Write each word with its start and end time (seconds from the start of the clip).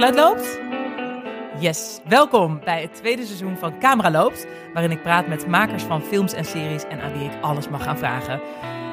geluid 0.00 0.14
loopt? 0.14 0.58
Yes, 1.62 2.00
welkom 2.08 2.60
bij 2.64 2.82
het 2.82 2.94
tweede 2.94 3.24
seizoen 3.24 3.56
van 3.56 3.78
Camera 3.78 4.10
Loopt, 4.10 4.46
waarin 4.72 4.90
ik 4.90 5.02
praat 5.02 5.26
met 5.26 5.46
makers 5.46 5.82
van 5.82 6.02
films 6.02 6.32
en 6.32 6.44
series 6.44 6.84
en 6.84 7.00
aan 7.00 7.12
wie 7.12 7.24
ik 7.24 7.42
alles 7.42 7.68
mag 7.68 7.82
gaan 7.82 7.98
vragen. 7.98 8.40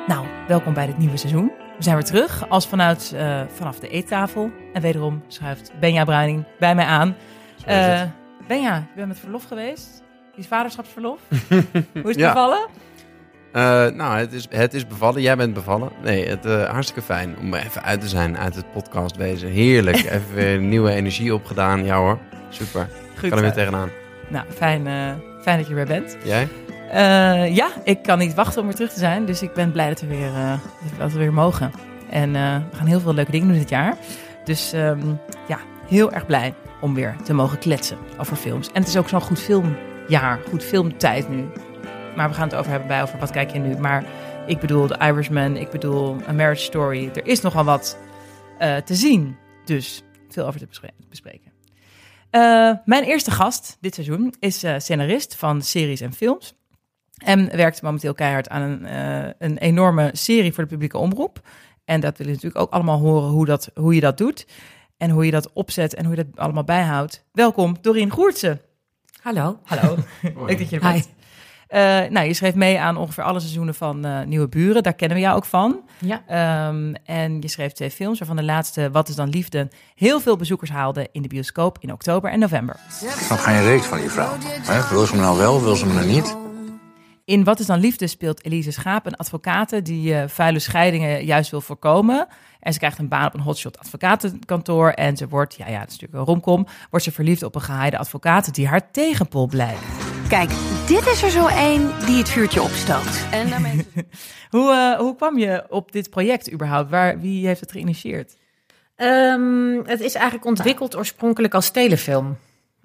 Nou, 0.07 0.25
welkom 0.47 0.73
bij 0.73 0.85
dit 0.85 0.97
nieuwe 0.97 1.17
seizoen. 1.17 1.51
We 1.77 1.83
zijn 1.83 1.95
weer 1.95 2.05
terug, 2.05 2.49
als 2.49 2.67
vanuit, 2.67 3.11
uh, 3.15 3.41
vanaf 3.53 3.79
de 3.79 3.89
eettafel. 3.89 4.51
En 4.73 4.81
wederom 4.81 5.23
schuift 5.27 5.71
Benja 5.79 6.03
Bruining 6.03 6.43
bij 6.59 6.75
mij 6.75 6.85
aan. 6.85 7.15
Uh, 7.67 8.01
Benja, 8.47 8.75
je 8.75 8.95
bent 8.95 9.07
met 9.07 9.19
verlof 9.19 9.43
geweest. 9.43 10.03
Is 10.35 10.47
vaderschapsverlof. 10.47 11.19
Hoe 12.03 12.09
is 12.09 12.15
het 12.15 12.17
bevallen? 12.17 12.67
Uh, 13.53 13.87
nou, 13.87 14.17
het 14.17 14.33
is, 14.33 14.47
het 14.49 14.73
is 14.73 14.87
bevallen. 14.87 15.21
Jij 15.21 15.35
bent 15.35 15.53
bevallen. 15.53 15.91
Nee, 16.03 16.27
het 16.27 16.45
uh, 16.45 16.63
hartstikke 16.63 17.01
fijn 17.01 17.35
om 17.39 17.53
even 17.53 17.83
uit 17.83 18.01
te 18.01 18.07
zijn 18.07 18.37
uit 18.37 18.55
het 18.55 18.71
podcastwezen. 18.71 19.49
Heerlijk. 19.49 19.97
even 20.03 20.33
weer 20.33 20.59
nieuwe 20.59 20.91
energie 20.91 21.33
opgedaan. 21.33 21.85
Ja 21.85 21.97
hoor, 21.97 22.19
super. 22.49 22.89
Goed, 23.17 23.29
kan 23.29 23.37
er 23.37 23.43
weer 23.43 23.53
tegenaan. 23.53 23.89
Nou, 24.27 24.45
fijn, 24.55 24.85
uh, 24.85 25.11
fijn 25.41 25.57
dat 25.57 25.67
je 25.67 25.75
er 25.75 25.75
weer 25.75 26.01
bent. 26.01 26.17
Jij? 26.23 26.47
ja, 27.53 27.69
ik 27.83 28.03
kan 28.03 28.17
niet 28.17 28.33
wachten 28.33 28.61
om 28.61 28.67
weer 28.67 28.75
terug 28.75 28.93
te 28.93 28.99
zijn. 28.99 29.25
Dus 29.25 29.41
ik 29.41 29.53
ben 29.53 29.71
blij 29.71 29.87
dat 29.87 30.01
we 30.01 30.07
weer, 30.07 30.31
dat 30.97 31.11
we 31.11 31.19
weer 31.19 31.33
mogen. 31.33 31.71
En 32.09 32.31
we 32.31 32.77
gaan 32.77 32.87
heel 32.87 32.99
veel 32.99 33.13
leuke 33.13 33.31
dingen 33.31 33.47
doen 33.47 33.57
dit 33.57 33.69
jaar. 33.69 33.97
Dus 34.43 34.73
um, 34.73 35.19
ja, 35.47 35.59
heel 35.87 36.11
erg 36.11 36.25
blij 36.25 36.53
om 36.81 36.93
weer 36.93 37.15
te 37.23 37.33
mogen 37.33 37.59
kletsen 37.59 37.97
over 38.17 38.35
films. 38.35 38.67
En 38.67 38.81
het 38.81 38.89
is 38.89 38.97
ook 38.97 39.09
zo'n 39.09 39.21
goed 39.21 39.39
filmjaar, 39.39 40.39
goed 40.49 40.63
filmtijd 40.63 41.29
nu. 41.29 41.45
Maar 42.17 42.29
we 42.29 42.35
gaan 42.35 42.47
het 42.47 42.57
over 42.57 42.69
hebben 42.71 42.87
bij 42.87 43.01
over 43.01 43.19
wat 43.19 43.31
kijk 43.31 43.51
je 43.51 43.59
nu. 43.59 43.77
Maar 43.77 44.05
ik 44.45 44.59
bedoel 44.59 44.87
The 44.87 44.97
Irishman, 44.99 45.55
ik 45.57 45.69
bedoel 45.69 46.15
A 46.27 46.31
Marriage 46.31 46.61
Story. 46.61 47.09
Er 47.13 47.27
is 47.27 47.41
nogal 47.41 47.63
wat 47.63 47.97
uh, 48.61 48.75
te 48.75 48.95
zien. 48.95 49.37
Dus 49.65 50.03
veel 50.29 50.45
over 50.45 50.59
te 50.59 50.67
bespreken. 51.09 51.51
Uh, 52.31 52.73
mijn 52.85 53.03
eerste 53.03 53.31
gast 53.31 53.77
dit 53.79 53.93
seizoen 53.93 54.33
is 54.39 54.63
uh, 54.63 54.75
scenarist 54.77 55.35
van 55.35 55.61
series 55.61 56.01
en 56.01 56.13
films. 56.13 56.53
En 57.17 57.55
werkt 57.55 57.81
momenteel 57.81 58.13
keihard 58.13 58.49
aan 58.49 58.61
een, 58.61 58.95
een 59.39 59.57
enorme 59.57 60.09
serie 60.13 60.53
voor 60.53 60.63
de 60.63 60.69
publieke 60.69 60.97
omroep. 60.97 61.41
En 61.85 61.99
dat 61.99 62.17
willen 62.17 62.33
we 62.33 62.39
natuurlijk 62.39 62.61
ook 62.61 62.73
allemaal 62.73 62.99
horen 62.99 63.29
hoe, 63.29 63.45
dat, 63.45 63.69
hoe 63.73 63.95
je 63.95 64.01
dat 64.01 64.17
doet. 64.17 64.47
En 64.97 65.09
hoe 65.09 65.25
je 65.25 65.31
dat 65.31 65.53
opzet 65.53 65.93
en 65.93 66.05
hoe 66.05 66.15
je 66.15 66.23
dat 66.23 66.39
allemaal 66.39 66.63
bijhoudt. 66.63 67.25
Welkom, 67.31 67.77
Dorien 67.81 68.09
Goertsen. 68.09 68.61
Hallo. 69.21 69.59
Hallo. 69.63 69.95
Leuk 70.47 70.57
dat 70.57 70.69
je 70.69 70.75
er 70.75 70.91
bent. 70.91 71.15
Uh, 71.69 71.79
nou, 72.09 72.27
je 72.27 72.33
schreef 72.33 72.55
mee 72.55 72.79
aan 72.79 72.97
ongeveer 72.97 73.23
alle 73.23 73.39
seizoenen 73.39 73.75
van 73.75 74.05
uh, 74.05 74.21
Nieuwe 74.23 74.47
Buren. 74.47 74.83
Daar 74.83 74.93
kennen 74.93 75.17
we 75.17 75.23
jou 75.23 75.35
ook 75.35 75.45
van. 75.45 75.79
Ja. 75.97 76.67
Um, 76.67 76.95
en 77.05 77.41
je 77.41 77.47
schreef 77.47 77.71
twee 77.71 77.91
films, 77.91 78.19
waarvan 78.19 78.37
de 78.37 78.43
laatste, 78.43 78.91
Wat 78.91 79.09
is 79.09 79.15
dan 79.15 79.29
Liefde, 79.29 79.69
heel 79.95 80.19
veel 80.19 80.35
bezoekers 80.35 80.69
haalde 80.69 81.09
in 81.11 81.21
de 81.21 81.27
bioscoop 81.27 81.77
in 81.79 81.91
oktober 81.91 82.31
en 82.31 82.39
november. 82.39 82.75
Ik 83.01 83.09
snap 83.09 83.37
geen 83.37 83.63
reeks 83.63 83.85
van 83.85 83.99
die 83.99 84.09
vrouw. 84.09 84.33
He? 84.61 84.89
Wil 84.89 85.05
ze 85.05 85.15
me 85.15 85.21
nou 85.21 85.37
wel, 85.37 85.61
wil 85.63 85.75
ze 85.75 85.85
me 85.85 85.93
nou 85.93 86.05
niet? 86.05 86.46
In 87.27 87.43
Wat 87.43 87.59
is 87.59 87.65
dan 87.65 87.79
Liefde 87.79 88.07
speelt 88.07 88.45
Elise 88.45 88.71
Schaap 88.71 89.05
een 89.05 89.15
advocate 89.15 89.81
die 89.81 90.13
uh, 90.13 90.23
vuile 90.27 90.59
scheidingen 90.59 91.25
juist 91.25 91.51
wil 91.51 91.61
voorkomen. 91.61 92.27
En 92.59 92.73
ze 92.73 92.79
krijgt 92.79 92.97
een 92.97 93.07
baan 93.07 93.25
op 93.25 93.33
een 93.33 93.39
hotshot 93.39 93.79
advocatenkantoor. 93.79 94.89
En 94.89 95.17
ze 95.17 95.27
wordt, 95.27 95.55
ja, 95.55 95.67
ja, 95.67 95.79
dat 95.79 95.87
is 95.87 95.93
natuurlijk 95.99 96.19
een 96.19 96.33
romcom, 96.33 96.67
wordt 96.89 97.05
ze 97.05 97.11
verliefd 97.11 97.43
op 97.43 97.55
een 97.55 97.61
gehaaide 97.61 97.97
advocaat 97.97 98.53
die 98.53 98.67
haar 98.67 98.91
tegenpol 98.91 99.47
blijkt. 99.47 99.81
Kijk, 100.27 100.49
dit 100.87 101.07
is 101.07 101.23
er 101.23 101.29
zo 101.29 101.47
één 101.47 101.91
die 102.05 102.17
het 102.17 102.29
vuurtje 102.29 102.61
opstoot. 102.61 103.25
En 103.31 103.49
daarmee... 103.49 103.87
hoe, 104.55 104.71
uh, 104.71 104.99
hoe 104.99 105.15
kwam 105.15 105.37
je 105.37 105.65
op 105.69 105.91
dit 105.91 106.09
project 106.09 106.51
überhaupt? 106.51 106.89
Waar, 106.89 107.19
wie 107.19 107.47
heeft 107.47 107.61
het 107.61 107.71
geïnitieerd? 107.71 108.37
Um, 108.97 109.85
het 109.85 109.99
is 109.99 110.13
eigenlijk 110.13 110.45
ontwikkeld 110.45 110.95
oorspronkelijk 110.95 111.53
als 111.53 111.69
telefilm. 111.69 112.37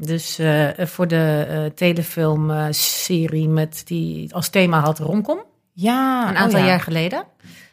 Dus 0.05 0.41
uh, 0.41 0.69
voor 0.79 1.09
de 1.09 1.47
uh, 1.51 1.65
telefilmserie 1.75 3.49
met 3.49 3.83
die 3.85 4.35
als 4.35 4.49
thema 4.49 4.81
had 4.81 4.99
romcom. 4.99 5.45
Ja, 5.73 6.29
een 6.29 6.37
aantal 6.37 6.59
oh 6.59 6.65
ja. 6.65 6.71
jaar 6.71 6.81
geleden. 6.81 7.25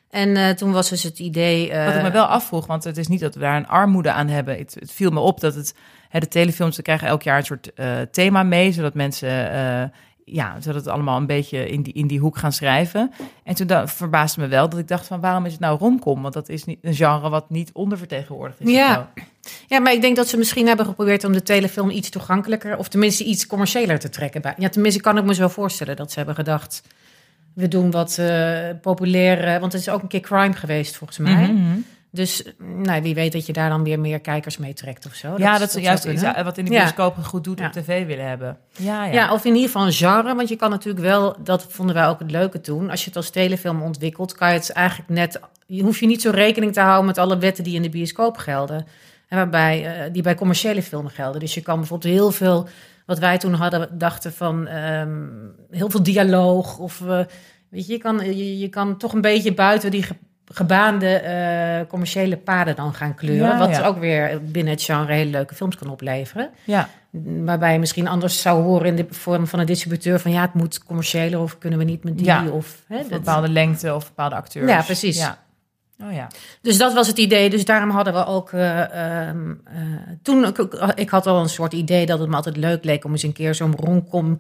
En 0.09 0.29
uh, 0.29 0.49
toen 0.49 0.71
was 0.71 0.89
dus 0.89 1.03
het 1.03 1.19
idee. 1.19 1.73
Wat 1.85 1.95
ik 1.95 2.01
me 2.01 2.11
wel 2.11 2.25
afvroeg, 2.25 2.65
want 2.65 2.83
het 2.83 2.97
is 2.97 3.07
niet 3.07 3.19
dat 3.19 3.33
we 3.33 3.39
daar 3.39 3.55
een 3.55 3.67
armoede 3.67 4.11
aan 4.11 4.27
hebben. 4.27 4.57
Het, 4.57 4.75
het 4.79 4.91
viel 4.91 5.11
me 5.11 5.19
op 5.19 5.39
dat 5.39 5.55
het. 5.55 5.75
Hè, 6.09 6.19
de 6.19 6.27
telefilms 6.27 6.75
ze 6.75 6.81
krijgen 6.81 7.07
elk 7.07 7.21
jaar 7.21 7.37
een 7.37 7.45
soort 7.45 7.71
thema 8.11 8.43
mee, 8.43 8.71
zodat 8.71 8.93
mensen. 8.93 9.91
Ja, 10.31 10.61
zodat 10.61 10.83
het 10.83 10.93
allemaal 10.93 11.17
een 11.17 11.25
beetje 11.25 11.69
in 11.69 11.81
die, 11.81 11.93
in 11.93 12.07
die 12.07 12.19
hoek 12.19 12.37
gaan 12.37 12.51
schrijven. 12.51 13.11
En 13.43 13.55
toen 13.55 13.67
da- 13.67 13.87
verbaasde 13.87 14.41
me 14.41 14.47
wel 14.47 14.69
dat 14.69 14.79
ik 14.79 14.87
dacht 14.87 15.07
van 15.07 15.19
waarom 15.19 15.45
is 15.45 15.51
het 15.51 15.61
nou 15.61 15.79
romcom? 15.79 16.21
Want 16.21 16.33
dat 16.33 16.49
is 16.49 16.65
niet 16.65 16.79
een 16.81 16.95
genre 16.95 17.29
wat 17.29 17.49
niet 17.49 17.69
ondervertegenwoordigd 17.73 18.61
is. 18.61 18.71
Ja. 18.71 19.11
ja, 19.67 19.79
maar 19.79 19.93
ik 19.93 20.01
denk 20.01 20.15
dat 20.15 20.27
ze 20.27 20.37
misschien 20.37 20.67
hebben 20.67 20.85
geprobeerd 20.85 21.23
om 21.23 21.33
de 21.33 21.43
telefilm 21.43 21.89
iets 21.89 22.09
toegankelijker, 22.09 22.77
of 22.77 22.87
tenminste 22.87 23.23
iets 23.23 23.47
commerciëler 23.47 23.99
te 23.99 24.09
trekken. 24.09 24.41
Bij. 24.41 24.53
Ja, 24.57 24.69
tenminste 24.69 25.01
kan 25.01 25.17
ik 25.17 25.23
me 25.23 25.33
zo 25.33 25.47
voorstellen 25.47 25.95
dat 25.95 26.11
ze 26.11 26.17
hebben 26.17 26.35
gedacht 26.35 26.81
we 27.53 27.67
doen 27.67 27.91
wat 27.91 28.17
uh, 28.19 28.59
populair, 28.81 29.59
want 29.59 29.73
het 29.73 29.81
is 29.81 29.89
ook 29.89 30.01
een 30.01 30.07
keer 30.07 30.19
crime 30.19 30.53
geweest 30.53 30.97
volgens 30.97 31.19
mij. 31.19 31.51
Mm-hmm. 31.51 31.85
Dus 32.11 32.43
nou, 32.57 33.01
wie 33.01 33.13
weet 33.13 33.31
dat 33.31 33.45
je 33.45 33.53
daar 33.53 33.69
dan 33.69 33.83
weer 33.83 33.99
meer 33.99 34.19
kijkers 34.19 34.57
mee 34.57 34.73
trekt 34.73 35.05
of 35.05 35.13
zo. 35.13 35.33
Ja, 35.37 35.51
dat, 35.51 35.59
dat 35.59 35.71
ze 35.71 35.81
juist 35.81 36.05
iets 36.05 36.21
wat 36.21 36.57
in 36.57 36.65
de 36.65 36.71
bioscoop 36.71 37.15
ja. 37.15 37.23
goed 37.23 37.43
doet 37.43 37.59
ja. 37.59 37.65
op 37.65 37.71
tv 37.71 38.05
willen 38.05 38.27
hebben. 38.27 38.57
Ja, 38.71 39.05
ja. 39.05 39.13
ja, 39.13 39.33
of 39.33 39.45
in 39.45 39.53
ieder 39.53 39.69
geval 39.69 39.85
een 39.85 39.93
genre. 39.93 40.35
Want 40.35 40.49
je 40.49 40.55
kan 40.55 40.69
natuurlijk 40.69 41.05
wel, 41.05 41.35
dat 41.43 41.65
vonden 41.69 41.95
wij 41.95 42.07
ook 42.07 42.19
het 42.19 42.31
leuke 42.31 42.61
toen. 42.61 42.89
Als 42.89 42.99
je 42.99 43.07
het 43.07 43.15
als 43.15 43.29
telefilm 43.29 43.81
ontwikkelt, 43.81 44.35
kan 44.35 44.47
je 44.47 44.59
het 44.59 44.71
eigenlijk 44.71 45.09
net... 45.09 45.39
Je 45.65 45.83
hoef 45.83 45.99
je 45.99 46.05
niet 46.05 46.21
zo 46.21 46.29
rekening 46.29 46.73
te 46.73 46.81
houden 46.81 47.05
met 47.05 47.17
alle 47.17 47.37
wetten 47.37 47.63
die 47.63 47.75
in 47.75 47.81
de 47.81 47.89
bioscoop 47.89 48.37
gelden. 48.37 48.85
En 49.27 49.37
waarbij, 49.37 50.05
uh, 50.07 50.13
die 50.13 50.21
bij 50.21 50.35
commerciële 50.35 50.83
filmen 50.83 51.11
gelden. 51.11 51.39
Dus 51.39 51.53
je 51.53 51.61
kan 51.61 51.77
bijvoorbeeld 51.77 52.13
heel 52.13 52.31
veel, 52.31 52.67
wat 53.05 53.19
wij 53.19 53.37
toen 53.37 53.53
hadden, 53.53 53.97
dachten 53.97 54.33
van 54.33 54.67
um, 54.67 55.55
heel 55.71 55.89
veel 55.89 56.03
dialoog 56.03 56.77
of... 56.77 56.99
Uh, 56.99 57.19
Weet 57.69 57.87
je, 57.87 57.93
je 57.93 57.99
kan, 57.99 58.25
je, 58.25 58.59
je 58.59 58.69
kan 58.69 58.97
toch 58.97 59.13
een 59.13 59.21
beetje 59.21 59.53
buiten 59.53 59.91
die 59.91 60.05
gebaande 60.51 61.21
uh, 61.23 61.89
commerciële 61.89 62.37
paden 62.37 62.75
dan 62.75 62.93
gaan 62.93 63.15
kleuren. 63.15 63.47
Ja, 63.47 63.57
wat 63.57 63.69
ja. 63.69 63.85
ook 63.85 63.99
weer 63.99 64.43
binnen 64.43 64.73
het 64.73 64.83
genre 64.83 65.13
hele 65.13 65.29
leuke 65.29 65.55
films 65.55 65.75
kan 65.75 65.89
opleveren. 65.89 66.49
Ja. 66.63 66.89
Waarbij 67.43 67.73
je 67.73 67.79
misschien 67.79 68.07
anders 68.07 68.41
zou 68.41 68.63
horen 68.63 68.87
in 68.87 68.95
de 68.95 69.05
vorm 69.09 69.47
van 69.47 69.59
een 69.59 69.65
distributeur 69.65 70.19
van 70.19 70.31
ja, 70.31 70.41
het 70.41 70.53
moet 70.53 70.83
commerciëler 70.83 71.39
of 71.39 71.57
kunnen 71.57 71.79
we 71.79 71.85
niet 71.85 72.03
met 72.03 72.17
die 72.17 72.25
ja. 72.25 72.47
of 72.47 72.83
hè, 72.87 72.99
of 72.99 73.07
bepaalde 73.07 73.49
lengte 73.49 73.95
of 73.95 74.07
bepaalde 74.07 74.35
acteurs. 74.35 74.69
Ja, 74.69 74.81
precies. 74.81 75.17
Ja. 75.17 75.37
Oh 76.03 76.13
ja. 76.13 76.27
Dus 76.61 76.77
dat 76.77 76.93
was 76.93 77.07
het 77.07 77.17
idee. 77.17 77.49
Dus 77.49 77.65
daarom 77.65 77.89
hadden 77.89 78.13
we 78.13 78.25
ook. 78.25 78.51
Uh, 78.51 78.77
uh, 78.77 79.29
toen 80.21 80.45
ik, 80.45 80.57
ik 80.95 81.09
had 81.09 81.27
al 81.27 81.41
een 81.41 81.49
soort 81.49 81.73
idee 81.73 82.05
dat 82.05 82.19
het 82.19 82.29
me 82.29 82.35
altijd 82.35 82.57
leuk 82.57 82.83
leek 82.83 83.05
om 83.05 83.11
eens 83.11 83.23
een 83.23 83.33
keer 83.33 83.55
zo'n 83.55 83.75
romcom 83.75 84.39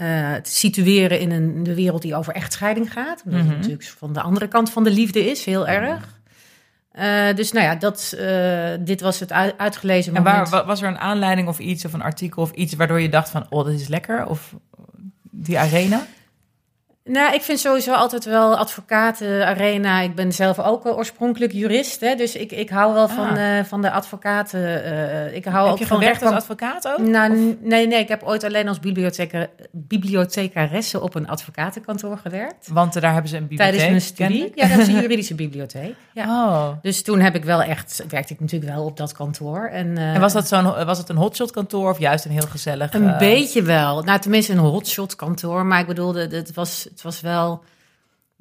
uh, 0.00 0.34
te 0.34 0.50
situeren 0.50 1.20
in 1.20 1.30
een 1.30 1.62
de 1.62 1.74
wereld 1.74 2.02
die 2.02 2.14
over 2.14 2.34
echtscheiding 2.34 2.92
gaat. 2.92 3.22
Omdat 3.24 3.40
Mhm. 3.40 3.48
het 3.48 3.56
natuurlijk 3.56 3.84
van 3.98 4.12
de 4.12 4.20
andere 4.20 4.48
kant 4.48 4.70
van 4.70 4.84
de 4.84 4.90
liefde 4.90 5.30
is, 5.30 5.44
heel 5.44 5.68
erg. 5.68 6.18
Uh, 6.98 7.34
dus 7.34 7.52
nou 7.52 7.64
ja, 7.66 7.74
dat, 7.74 8.14
uh, 8.18 8.68
dit 8.80 9.00
was 9.00 9.20
het 9.20 9.32
uit, 9.32 9.58
uitgelezen 9.58 10.14
En 10.14 10.22
moment. 10.22 10.48
waar, 10.48 10.64
was 10.64 10.82
er 10.82 10.88
een 10.88 10.98
aanleiding 10.98 11.48
of 11.48 11.58
iets, 11.58 11.84
of 11.84 11.92
een 11.92 12.02
artikel 12.02 12.42
of 12.42 12.50
iets... 12.50 12.74
waardoor 12.74 13.00
je 13.00 13.08
dacht 13.08 13.30
van, 13.30 13.46
oh, 13.48 13.64
dat 13.64 13.74
is 13.74 13.88
lekker? 13.88 14.26
Of 14.26 14.54
die 15.30 15.58
arena? 15.58 16.06
Nou, 17.04 17.34
ik 17.34 17.42
vind 17.42 17.58
sowieso 17.60 17.92
altijd 17.92 18.24
wel 18.24 18.56
advocaten, 18.56 19.46
arena. 19.46 20.00
Ik 20.00 20.14
ben 20.14 20.32
zelf 20.32 20.58
ook 20.58 20.86
oorspronkelijk 20.86 21.52
jurist, 21.52 22.00
hè, 22.00 22.14
dus 22.14 22.34
ik, 22.34 22.52
ik 22.52 22.70
hou 22.70 22.94
wel 22.94 23.08
van, 23.08 23.28
Ah. 23.28 23.58
uh, 23.58 23.64
van 23.64 23.82
de 23.82 23.90
advocaten. 23.90 24.60
Uh, 24.60 25.34
ik 25.34 25.44
hou 25.44 25.64
heb 25.64 25.72
ook 25.72 25.78
je 25.78 25.86
van 25.86 25.98
gewerkt 25.98 26.22
als 26.22 26.34
advocaat 26.34 26.88
ook? 26.88 26.98
Nou, 26.98 27.56
nee, 27.60 27.86
nee, 27.86 27.98
ik 27.98 28.08
heb 28.08 28.22
ooit 28.22 28.44
alleen 28.44 28.68
als 28.68 28.80
bibliotheca, 28.80 29.46
bibliothecaresse 29.72 31.00
op 31.00 31.14
een 31.14 31.28
advocatenkantoor 31.28 32.18
gewerkt. 32.18 32.68
Want 32.72 33.00
daar 33.00 33.12
hebben 33.12 33.30
ze 33.30 33.36
een 33.36 33.46
bibliotheek. 33.46 33.78
Tijdens 33.78 33.90
mijn 33.90 34.00
studie. 34.30 34.52
Ja, 34.54 34.68
dat 34.68 34.78
is 34.78 34.88
een 34.88 35.00
juridische 35.06 35.34
bibliotheek. 35.34 35.94
Ja. 36.14 36.24
Oh. 36.24 36.68
Dus 36.82 37.02
toen 37.02 37.20
heb 37.20 37.34
ik 37.34 37.44
wel 37.44 37.62
echt, 37.62 38.04
werkte 38.08 38.32
ik 38.34 38.40
natuurlijk 38.40 38.72
wel 38.72 38.84
op 38.84 38.96
dat 38.96 39.12
kantoor. 39.12 39.68
En, 39.72 39.86
uh, 39.86 40.14
En 40.14 40.20
was, 40.20 40.32
dat 40.32 40.48
zo'n, 40.48 40.84
was 40.84 40.98
het 40.98 41.08
een 41.08 41.16
hotshot 41.16 41.50
kantoor 41.50 41.90
of 41.90 41.98
juist 41.98 42.24
een 42.24 42.30
heel 42.30 42.46
gezellig... 42.50 42.94
Een 42.94 43.16
beetje 43.18 43.62
wel. 43.62 44.02
Nou, 44.02 44.20
tenminste 44.20 44.52
een 44.52 44.58
hotshot 44.58 45.16
kantoor. 45.16 45.66
Maar 45.66 45.80
ik 45.80 45.86
bedoelde, 45.86 46.28
het 46.36 46.54
was, 46.54 46.88
het 47.02 47.12
was 47.12 47.20
wel... 47.20 47.64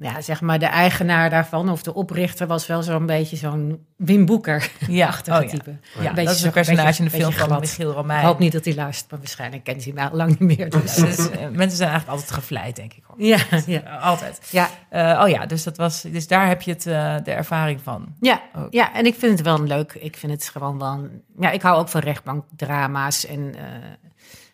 Ja, 0.02 0.22
zeg 0.22 0.42
maar, 0.42 0.60
de 0.60 0.66
eigenaar 0.66 1.30
daarvan, 1.30 1.70
of 1.70 1.84
de 1.84 1.94
oprichter, 1.94 2.48
was 2.48 2.68
wel 2.68 2.84
zo'n 2.84 3.06
beetje 3.06 3.36
zo'n 3.36 3.86
Wim 3.96 4.26
Boeker-achtige 4.26 5.38
oh, 5.38 5.44
ja. 5.44 5.50
type. 5.50 5.76
Ja, 6.00 6.10
Beetje 6.14 6.24
dat 6.26 6.36
is 6.36 6.42
een 6.44 6.52
personage 6.52 6.86
beetje- 6.88 7.04
in 7.04 7.10
de 7.10 7.34
film 7.34 7.50
van. 7.50 7.60
Michiel 7.60 7.92
Romein. 7.92 8.20
Ik 8.20 8.26
hoop 8.26 8.40
niet 8.40 8.52
dat 8.52 8.66
hij 8.66 8.76
luistert, 8.76 9.12
maar 9.12 9.20
waarschijnlijk 9.20 9.64
kent 9.64 9.84
hij 9.84 9.94
mij 9.94 10.10
al 10.10 10.16
lang 10.18 10.40
niet 10.40 10.58
meer. 10.58 10.70
Dus. 10.70 10.96
Dus, 10.96 11.18
uh, 11.20 11.26
mensen 11.52 11.78
zijn 11.78 11.90
eigenlijk 11.90 12.08
altijd 12.10 12.32
gevleid, 12.32 12.76
denk 12.76 12.94
ik. 12.94 13.04
Hoor. 13.08 13.16
Ja, 13.26 13.38
ja. 13.66 13.84
Uh, 13.84 14.04
altijd. 14.04 14.40
Ja, 14.52 14.70
Uh, 14.94 15.22
oh 15.24 15.30
ja, 15.30 15.46
dus, 15.46 15.64
dat 15.64 15.78
was, 15.78 16.02
dus 16.02 16.28
daar 16.28 16.48
heb 16.48 16.62
je 16.62 16.72
het, 16.72 16.86
uh, 16.86 17.16
de 17.24 17.32
ervaring 17.32 17.82
van. 17.82 18.16
ja, 18.20 18.42
Ook. 18.56 18.74
ja, 18.74 18.94
en 18.94 19.06
ik 19.06 19.16
vind 19.16 19.32
het 19.38 19.42
wel 19.48 19.56
een 19.60 19.68
leuk. 19.68 19.94
Ik 19.94 20.18
vind 20.18 20.32
het 20.32 20.50
gewoon 20.50 20.80
wel. 20.80 20.92
een- 20.94 21.22
ja, 21.40 21.52
ik 21.52 21.62
hou 21.62 21.78
ook 21.80 21.90
van 21.90 22.02
rechtbankdrama's. 22.02 23.26
En 23.26 23.56
eh, 23.56 23.64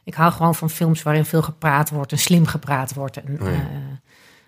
ik 0.03 0.13
hou 0.13 0.31
gewoon 0.31 0.55
van 0.55 0.69
films 0.69 1.03
waarin 1.03 1.25
veel 1.25 1.41
gepraat 1.41 1.89
wordt 1.89 2.11
en 2.11 2.17
slim 2.17 2.45
gepraat 2.45 2.93
wordt. 2.93 3.17
En, 3.23 3.37
Oh 3.41 3.47
ja. 3.47 3.67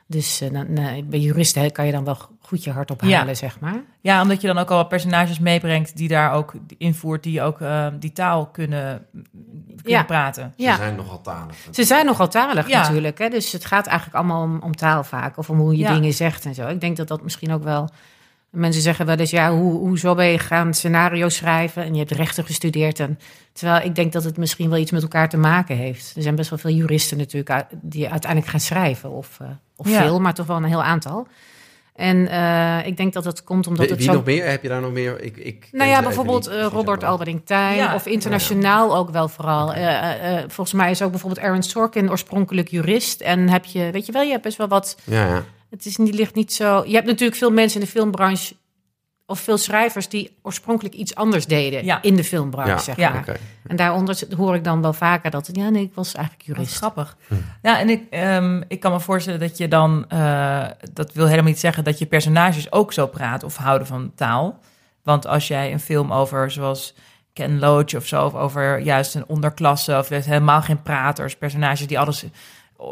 Eh, 0.10 0.16
Dus 0.16 0.42
uh, 0.42 0.52
dan, 0.52 0.68
uh, 0.80 1.04
bij 1.06 1.20
juristen 1.20 1.72
kan 1.72 1.86
je 1.86 1.92
dan 1.92 2.04
wel 2.04 2.18
goed 2.42 2.64
je 2.64 2.72
hart 2.72 2.92
ophalen, 2.92 3.28
Ja. 3.28 3.34
zeg 3.34 3.60
maar. 3.60 3.82
Ja, 4.02 4.22
omdat 4.22 4.42
je 4.42 4.48
dan 4.48 4.58
ook 4.58 4.70
al 4.72 4.78
wat 4.78 4.90
personages 4.90 5.40
meebrengt 5.40 5.98
die 5.98 6.08
daar 6.08 6.32
ook 6.34 6.54
invoert, 6.78 7.24
die 7.24 7.42
ook 7.42 7.62
eh, 7.62 7.88
die 8.00 8.12
taal 8.12 8.46
kunnen, 8.48 9.06
kunnen 9.12 9.82
Ja. 9.84 10.04
praten. 10.04 10.54
Ze 10.58 10.64
Ja. 10.64 10.76
zijn 10.76 10.96
nogal 10.96 11.22
talig. 11.22 11.56
Ze 11.72 11.84
zijn 11.84 12.06
nogal 12.06 12.28
talig 12.28 12.68
Ja. 12.68 12.82
natuurlijk. 12.82 13.18
Hè? 13.18 13.30
Dus 13.30 13.52
het 13.52 13.66
gaat 13.66 13.86
eigenlijk 13.88 14.18
allemaal 14.18 14.44
om, 14.44 14.60
om 14.62 14.76
taal 14.76 15.04
vaak. 15.04 15.38
Of 15.38 15.50
om 15.50 15.60
hoe 15.60 15.72
je 15.78 15.84
Ja. 15.84 15.94
dingen 15.94 16.14
zegt 16.14 16.46
en 16.46 16.54
zo. 16.56 16.68
Ik 16.68 16.82
denk 16.82 16.98
dat 16.98 17.08
dat 17.08 17.24
misschien 17.24 17.52
ook 17.54 17.64
wel... 17.64 17.90
Mensen 18.58 18.82
zeggen 18.82 19.06
wel 19.06 19.16
eens, 19.16 19.30
ja, 19.32 19.52
hoe, 19.52 19.80
hoezo 19.80 20.16
ben 20.16 20.26
je 20.26 20.40
gaan 20.40 20.74
scenario 20.74 21.30
schrijven... 21.30 21.84
en 21.84 21.94
je 21.94 22.00
hebt 22.00 22.12
rechten 22.12 22.46
gestudeerd. 22.46 23.00
En, 23.00 23.20
terwijl 23.54 23.86
ik 23.86 23.96
denk 23.96 24.12
dat 24.14 24.24
het 24.24 24.38
misschien 24.38 24.70
wel 24.70 24.80
iets 24.80 24.92
met 24.92 25.02
elkaar 25.02 25.30
te 25.30 25.38
maken 25.38 25.76
heeft. 25.76 26.16
Er 26.16 26.22
zijn 26.22 26.36
best 26.36 26.50
wel 26.50 26.60
veel 26.60 26.72
juristen 26.72 27.18
natuurlijk... 27.18 27.66
die 27.82 28.10
uiteindelijk 28.10 28.52
gaan 28.52 28.60
schrijven. 28.60 29.12
Of, 29.12 29.38
eh, 29.42 29.48
of 29.76 29.90
Ja. 29.90 30.02
veel, 30.02 30.20
maar 30.20 30.34
toch 30.34 30.46
wel 30.46 30.58
een 30.58 30.64
heel 30.64 30.84
aantal. 30.84 31.28
En 31.96 32.28
eh, 32.28 32.88
ik 32.88 32.98
denk 32.98 33.14
dat 33.14 33.26
het 33.26 33.44
komt 33.44 33.68
omdat 33.68 33.86
Wie, 33.86 33.90
het 33.90 34.00
wie 34.00 34.08
zo... 34.10 34.14
nog 34.16 34.26
meer? 34.26 34.50
Heb 34.50 34.62
je 34.62 34.70
daar 34.70 34.82
nog 34.82 34.92
meer? 34.92 35.22
Ik, 35.22 35.38
ik 35.38 35.68
Nou 35.72 35.90
ja, 35.90 36.02
bijvoorbeeld 36.02 36.50
niet 36.50 36.58
eh, 36.58 36.68
Robert. 36.72 37.04
Albering 37.04 37.42
Tijn 37.46 37.76
Ja. 37.76 37.96
of 37.96 38.06
internationaal 38.06 38.96
ook 38.96 39.10
wel 39.10 39.28
vooral. 39.28 39.74
Volgens 40.40 40.74
mij 40.74 40.92
is 40.92 41.02
ook 41.02 41.12
bijvoorbeeld 41.12 41.46
Aaron 41.46 41.64
Sorkin 41.64 42.10
oorspronkelijk 42.10 42.68
jurist. 42.68 43.22
En 43.22 43.50
heb 43.50 43.66
je, 43.66 43.90
weet 43.92 44.06
je 44.06 44.12
wel, 44.12 44.22
je 44.22 44.32
hebt 44.32 44.44
best 44.44 44.58
wel 44.58 44.68
wat... 44.68 44.98
Ja, 45.04 45.26
ja. 45.26 45.44
Het 45.70 45.86
is 45.86 45.98
niet, 45.98 46.14
ligt 46.14 46.36
niet 46.36 46.54
zo... 46.54 46.84
Je 46.86 46.94
hebt 46.94 47.08
natuurlijk 47.08 47.38
veel 47.38 47.52
mensen 47.52 47.80
in 47.80 47.86
de 47.86 47.92
filmbranche... 47.92 48.56
of 49.26 49.40
veel 49.40 49.58
schrijvers 49.58 50.10
die 50.10 50.38
oorspronkelijk 50.42 50.96
iets 50.96 51.16
anders 51.16 51.46
deden 51.46 51.86
Ja. 51.86 52.02
in 52.02 52.16
de 52.16 52.24
filmbranche, 52.24 52.72
Ja, 52.72 52.78
zeg 52.80 52.96
ja. 52.96 53.10
maar. 53.10 53.20
Oké. 53.20 53.38
En 53.68 53.76
daaronder 53.76 54.20
hoor 54.38 54.56
ik 54.56 54.64
dan 54.64 54.82
wel 54.82 54.94
vaker 54.94 55.32
dat... 55.32 55.50
ja, 55.52 55.70
nee, 55.70 55.84
ik 55.84 55.92
was 55.94 56.14
eigenlijk 56.14 56.48
Wat 56.48 56.56
jurist. 56.56 56.76
grappig. 56.78 57.18
Ja, 57.62 57.80
en 57.80 57.90
ik, 57.90 58.04
ehm, 58.10 58.62
ik 58.68 58.80
kan 58.80 58.92
me 58.92 59.00
voorstellen 59.00 59.40
dat 59.40 59.58
je 59.58 59.68
dan, 59.68 60.06
eh, 60.10 60.66
dat 60.94 61.14
wil 61.14 61.26
helemaal 61.26 61.50
niet 61.50 61.60
zeggen 61.60 61.84
dat 61.84 62.00
je 62.00 62.06
personages 62.06 62.72
ook 62.72 62.94
zo 62.94 63.08
praten 63.08 63.48
of 63.48 63.56
houden 63.56 63.88
van 63.88 64.12
taal. 64.16 64.60
Want 65.04 65.28
als 65.28 65.48
jij 65.48 65.72
een 65.72 65.80
film 65.80 66.14
over, 66.14 66.52
zoals 66.52 66.94
Ken 67.34 67.60
Loach 67.60 67.96
of 67.96 68.06
zo, 68.06 68.26
of 68.26 68.34
over 68.36 68.80
juist 68.80 69.16
een 69.16 69.28
onderklasse, 69.28 69.98
of 69.98 70.10
helemaal 70.10 70.62
geen 70.62 70.82
praters, 70.82 71.36
personages 71.36 71.88
die 71.88 72.00
alles 72.00 72.24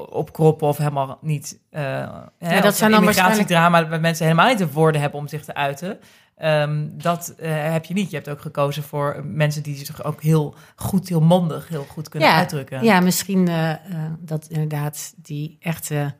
opkroppen 0.09 0.67
of 0.67 0.77
helemaal 0.77 1.17
niet. 1.21 1.59
eh 1.69 2.07
hè, 2.37 2.61
dat 2.61 2.75
zijn 2.75 2.91
dan 2.91 2.99
immigratiedrama 2.99 3.87
waar 3.87 3.99
mensen 3.99 4.25
helemaal 4.25 4.47
niet 4.47 4.57
de 4.57 4.71
woorden 4.71 5.01
hebben 5.01 5.19
om 5.19 5.27
zich 5.27 5.45
te 5.45 5.53
uiten. 5.53 5.99
Ehm, 6.35 6.87
dat 6.91 7.33
eh, 7.37 7.71
heb 7.71 7.85
je 7.85 7.93
niet. 7.93 8.09
Je 8.09 8.15
hebt 8.15 8.29
ook 8.29 8.41
gekozen 8.41 8.83
voor 8.83 9.21
mensen 9.25 9.63
die 9.63 9.85
zich 9.85 10.03
ook 10.03 10.21
heel 10.21 10.55
goed, 10.75 11.09
heel 11.09 11.21
mondig, 11.21 11.67
heel 11.67 11.85
goed 11.89 12.09
kunnen 12.09 12.29
ja, 12.29 12.35
uitdrukken. 12.35 12.83
Ja, 12.83 12.99
misschien 12.99 13.47
eh, 13.47 13.73
dat 14.19 14.47
inderdaad 14.47 15.13
die 15.17 15.57
echte 15.59 16.13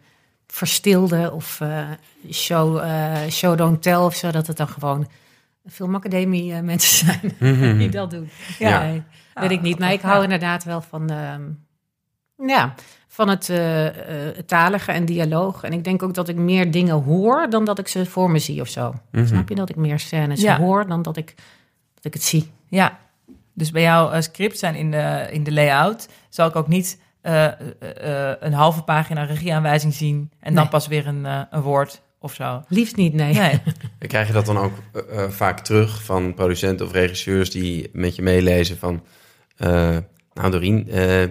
verstilde 0.47 1.31
of 1.31 1.61
eh, 1.61 1.89
show, 2.31 2.77
eh, 2.77 3.29
show 3.29 3.57
don't 3.57 3.81
tell 3.81 3.95
of 3.95 4.15
zo, 4.15 4.31
dat 4.31 4.47
het 4.47 4.57
dan 4.57 4.67
gewoon 4.67 5.07
filmacademie 5.65 6.61
mensen 6.61 7.05
zijn 7.05 7.77
die 7.77 7.89
dat 7.89 8.11
doen. 8.11 8.29
Ja. 8.59 8.69
Ja, 8.69 8.87
nee, 8.87 9.03
weet 9.33 9.51
ik 9.51 9.61
niet. 9.61 9.79
Maar 9.79 9.91
ik 9.91 10.01
hou 10.01 10.23
inderdaad 10.23 10.63
wel 10.63 10.81
van, 10.81 11.09
ehm, 11.09 11.43
ja, 12.47 12.73
van 13.15 13.29
het 13.29 13.49
eh, 13.49 13.87
eh, 13.87 13.93
het 14.35 14.47
talige 14.47 14.91
en 14.91 15.05
dialoog. 15.05 15.63
En 15.63 15.73
ik 15.73 15.83
denk 15.83 16.03
ook 16.03 16.13
dat 16.13 16.29
ik 16.29 16.35
meer 16.35 16.71
dingen 16.71 17.03
hoor 17.03 17.49
dan 17.49 17.65
dat 17.65 17.79
ik 17.79 17.87
ze 17.87 18.05
voor 18.05 18.31
me 18.31 18.39
zie 18.39 18.61
of 18.61 18.67
zo. 18.67 18.93
Mhm. 19.11 19.25
Snap 19.27 19.49
je 19.49 19.55
dat 19.55 19.69
ik 19.69 19.75
meer 19.75 19.99
scènes 19.99 20.41
Ja. 20.41 20.57
hoor 20.57 20.87
dan 20.87 21.01
dat 21.01 21.17
ik, 21.17 21.33
dat 21.93 22.05
ik 22.05 22.13
het 22.13 22.23
zie? 22.23 22.51
Ja, 22.67 22.97
dus 23.53 23.71
bij 23.71 23.81
jouw 23.81 24.11
eh, 24.11 24.21
script 24.21 24.59
zijn 24.59 24.75
in 24.75 24.91
de, 24.91 25.27
in 25.31 25.43
de 25.43 25.51
layout 25.51 26.07
zal 26.29 26.47
ik 26.47 26.55
ook 26.55 26.67
niet 26.67 26.99
eh, 27.21 27.45
eh, 27.45 27.51
eh, 28.29 28.35
een 28.39 28.53
halve 28.53 28.81
pagina 28.81 29.23
regieaanwijzing 29.23 29.93
zien 29.93 30.31
en 30.39 30.53
dan 30.53 30.61
Nee. 30.63 30.71
pas 30.71 30.87
weer 30.87 31.07
een, 31.07 31.25
eh, 31.25 31.41
een 31.49 31.61
woord 31.61 32.01
of 32.19 32.33
zo. 32.33 32.63
Liefst 32.67 32.95
niet, 32.95 33.13
nee. 33.13 33.33
Nee. 33.33 33.61
Krijg 34.07 34.27
je 34.27 34.33
dat 34.33 34.45
dan 34.45 34.57
ook 34.57 34.73
vaak 35.29 35.59
terug 35.59 36.03
van 36.03 36.33
producenten 36.33 36.85
of 36.85 36.91
regisseurs 36.91 37.51
die 37.51 37.89
met 37.93 38.15
je 38.15 38.21
meelezen 38.21 38.77
van... 38.77 39.03
eh, 39.57 39.97
nou 40.33 40.51
Dorien, 40.51 40.89
eh, 40.89 41.23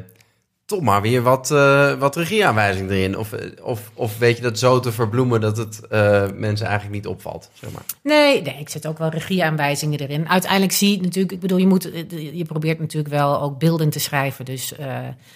toch 0.66 0.80
maar 0.80 1.02
weer 1.02 1.22
wat, 1.22 1.50
eh, 1.50 1.92
wat 1.92 2.16
regieaanwijzing 2.16 2.90
erin. 2.90 3.18
Of, 3.18 3.32
eh, 3.32 3.50
of, 3.64 3.90
of 3.94 4.18
weet 4.18 4.36
je 4.36 4.42
dat 4.42 4.58
zo 4.58 4.80
te 4.80 4.92
verbloemen 4.92 5.40
dat 5.40 5.56
het 5.56 5.86
eh, 5.86 6.24
mensen 6.36 6.66
eigenlijk 6.66 6.96
niet 6.96 7.06
opvalt, 7.06 7.50
zeg 7.52 7.70
maar. 7.70 7.82
Nee, 8.02 8.42
nee, 8.42 8.56
ik 8.58 8.68
zet 8.68 8.86
ook 8.86 8.98
wel 8.98 9.08
regieaanwijzingen 9.08 9.98
erin. 9.98 10.28
Uiteindelijk 10.28 10.72
zie 10.72 10.96
je 10.96 11.02
natuurlijk, 11.02 11.32
ik 11.32 11.40
bedoel, 11.40 11.58
je, 11.58 11.66
moet, 11.66 11.90
je 12.32 12.44
probeert 12.44 12.78
natuurlijk 12.78 13.14
wel 13.14 13.40
ook 13.40 13.58
beelden 13.58 13.90
te 13.90 13.98
schrijven. 14.00 14.44
Dus 14.44 14.72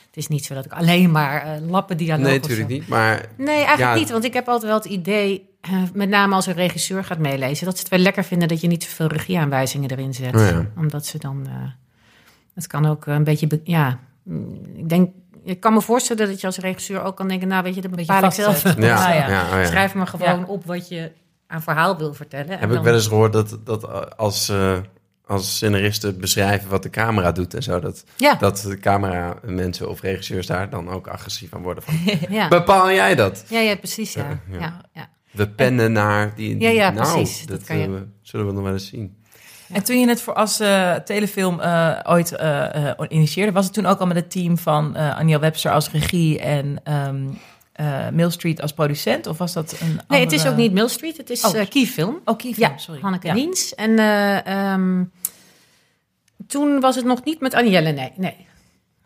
het 0.06 0.16
is 0.16 0.28
niet 0.28 0.44
zo 0.44 0.54
dat 0.54 0.64
ik 0.64 0.72
alleen 0.72 1.10
maar 1.10 1.60
lappen 1.68 1.96
dialoog 1.96 2.26
nee, 2.26 2.40
natuurlijk 2.40 2.68
niet, 2.68 2.88
maar... 2.88 3.28
Nee, 3.36 3.54
eigenlijk 3.56 3.78
Ja. 3.78 3.94
niet. 3.94 4.10
Want 4.10 4.24
ik 4.24 4.32
heb 4.34 4.48
altijd 4.48 4.70
wel 4.70 4.80
het 4.80 4.90
idee, 4.90 5.48
met 5.92 6.08
name 6.08 6.34
als 6.34 6.46
een 6.46 6.54
regisseur 6.54 7.04
gaat 7.04 7.18
meelezen, 7.18 7.64
dat 7.64 7.74
ze 7.76 7.80
het 7.82 7.90
wel 7.90 8.00
lekker 8.00 8.24
vinden 8.24 8.48
dat 8.48 8.60
je 8.60 8.66
niet 8.66 8.82
zoveel 8.84 9.06
regieaanwijzingen 9.06 9.90
erin 9.90 10.14
zet. 10.14 10.34
Oh 10.34 10.40
ja. 10.48 10.66
Omdat 10.76 11.06
ze 11.06 11.18
dan. 11.18 11.46
het 12.54 12.66
kan 12.66 12.86
ook 12.86 13.06
een 13.06 13.24
beetje. 13.24 13.46
be- 13.46 13.60
ja, 13.64 13.98
ik 14.76 14.88
denk. 14.88 15.10
Ik 15.44 15.60
kan 15.60 15.72
me 15.72 15.80
voorstellen 15.82 16.26
dat 16.26 16.40
je 16.40 16.46
als 16.46 16.58
regisseur 16.58 17.02
ook 17.02 17.16
kan 17.16 17.28
denken, 17.28 17.48
nou 17.48 17.62
weet 17.62 17.74
je, 17.74 17.80
dat 17.80 17.90
Beetje 17.90 18.12
bepaal 18.12 18.28
ik 18.28 18.34
zelf. 18.34 18.62
Ja, 18.62 18.70
Ah, 18.70 18.78
ja. 19.14 19.28
ja. 19.28 19.42
oh 19.44 19.50
ja. 19.50 19.64
Schrijf 19.64 19.94
maar 19.94 20.06
gewoon 20.06 20.38
Ja. 20.38 20.44
op 20.46 20.64
wat 20.64 20.88
je 20.88 21.12
aan 21.46 21.62
verhaal 21.62 21.96
wil 21.98 22.14
vertellen. 22.14 22.50
En 22.50 22.58
Heb 22.58 22.68
ik 22.68 22.74
dan- 22.74 22.84
wel 22.84 22.94
eens 22.94 23.06
gehoord 23.06 23.32
dat, 23.32 23.58
dat 23.64 24.16
als, 24.16 24.48
eh, 24.48 24.76
als 25.26 25.54
scenaristen 25.54 26.20
beschrijven 26.20 26.68
wat 26.70 26.82
de 26.82 26.90
camera 26.90 27.32
doet 27.32 27.54
en 27.54 27.62
zo... 27.62 27.80
dat, 27.80 28.04
Ja, 28.16 28.34
dat 28.34 28.58
de 28.68 28.78
camera 28.78 29.36
mensen 29.44 29.88
of 29.88 30.00
regisseurs 30.00 30.46
daar 30.46 30.70
dan 30.70 30.88
ook 30.90 31.06
agressief 31.06 31.54
aan 31.54 31.62
worden 31.62 31.82
van... 31.82 31.94
ja. 32.36 32.48
Bepaal 32.48 32.90
jij 32.92 33.14
dat? 33.14 33.44
ja, 33.48 33.60
ja, 33.60 33.76
precies. 33.76 34.12
Ja. 34.12 34.22
Ja, 34.28 34.40
Ja, 34.50 34.58
ja. 34.60 34.80
ja. 34.92 35.08
We 35.30 35.48
pennen 35.48 35.92
naar 35.92 36.32
die... 36.36 36.60
Ja, 36.60 36.68
ja, 36.68 36.90
nou, 36.90 37.12
precies. 37.12 37.46
Dat, 37.46 37.58
Dat 37.58 37.66
kan 37.66 37.78
je- 37.78 37.86
eh, 37.86 37.92
zullen 38.22 38.46
we 38.46 38.52
nog 38.52 38.62
wel 38.62 38.72
eens 38.72 38.88
zien. 38.88 39.16
En 39.72 39.82
toen 39.84 40.00
je 40.00 40.08
het 40.08 40.22
voor 40.22 40.34
als 40.34 40.60
eh, 40.60 40.94
telefilm 40.94 41.60
eh, 41.60 41.98
ooit 42.04 42.32
eh, 42.32 42.90
initieerde, 43.08 43.52
was 43.52 43.64
het 43.64 43.74
toen 43.74 43.86
ook 43.86 43.98
al 43.98 44.06
met 44.06 44.16
het 44.16 44.30
team 44.30 44.58
van 44.58 44.96
Aniel 44.96 45.40
Webster 45.40 45.72
als 45.72 45.90
regie 45.90 46.40
en 46.40 46.82
Mill 48.12 48.30
Street 48.30 48.62
als 48.62 48.72
producent? 48.72 49.26
Of 49.26 49.38
was 49.38 49.52
dat 49.52 49.76
een 49.80 50.00
Nee, 50.08 50.20
het 50.20 50.32
is 50.32 50.38
andere- 50.38 50.54
ook 50.54 50.60
niet 50.62 50.72
Mill 50.72 50.88
Street, 50.88 51.16
het 51.16 51.30
is 51.30 51.44
Oh. 51.44 51.68
Keyfilm. 51.68 52.18
Oh, 52.24 52.36
Keyfilm, 52.36 52.70
Ja, 52.70 52.78
sorry. 52.78 53.00
Hanneke 53.00 53.26
Ja. 53.26 53.34
En 53.76 53.98
eh, 53.98 54.46
ehm, 54.72 55.04
toen 56.46 56.80
was 56.80 56.96
het 56.96 57.04
nog 57.04 57.24
niet 57.24 57.40
met 57.40 57.54
Anielle, 57.54 57.92
nee. 57.92 58.12
nee. 58.16 58.36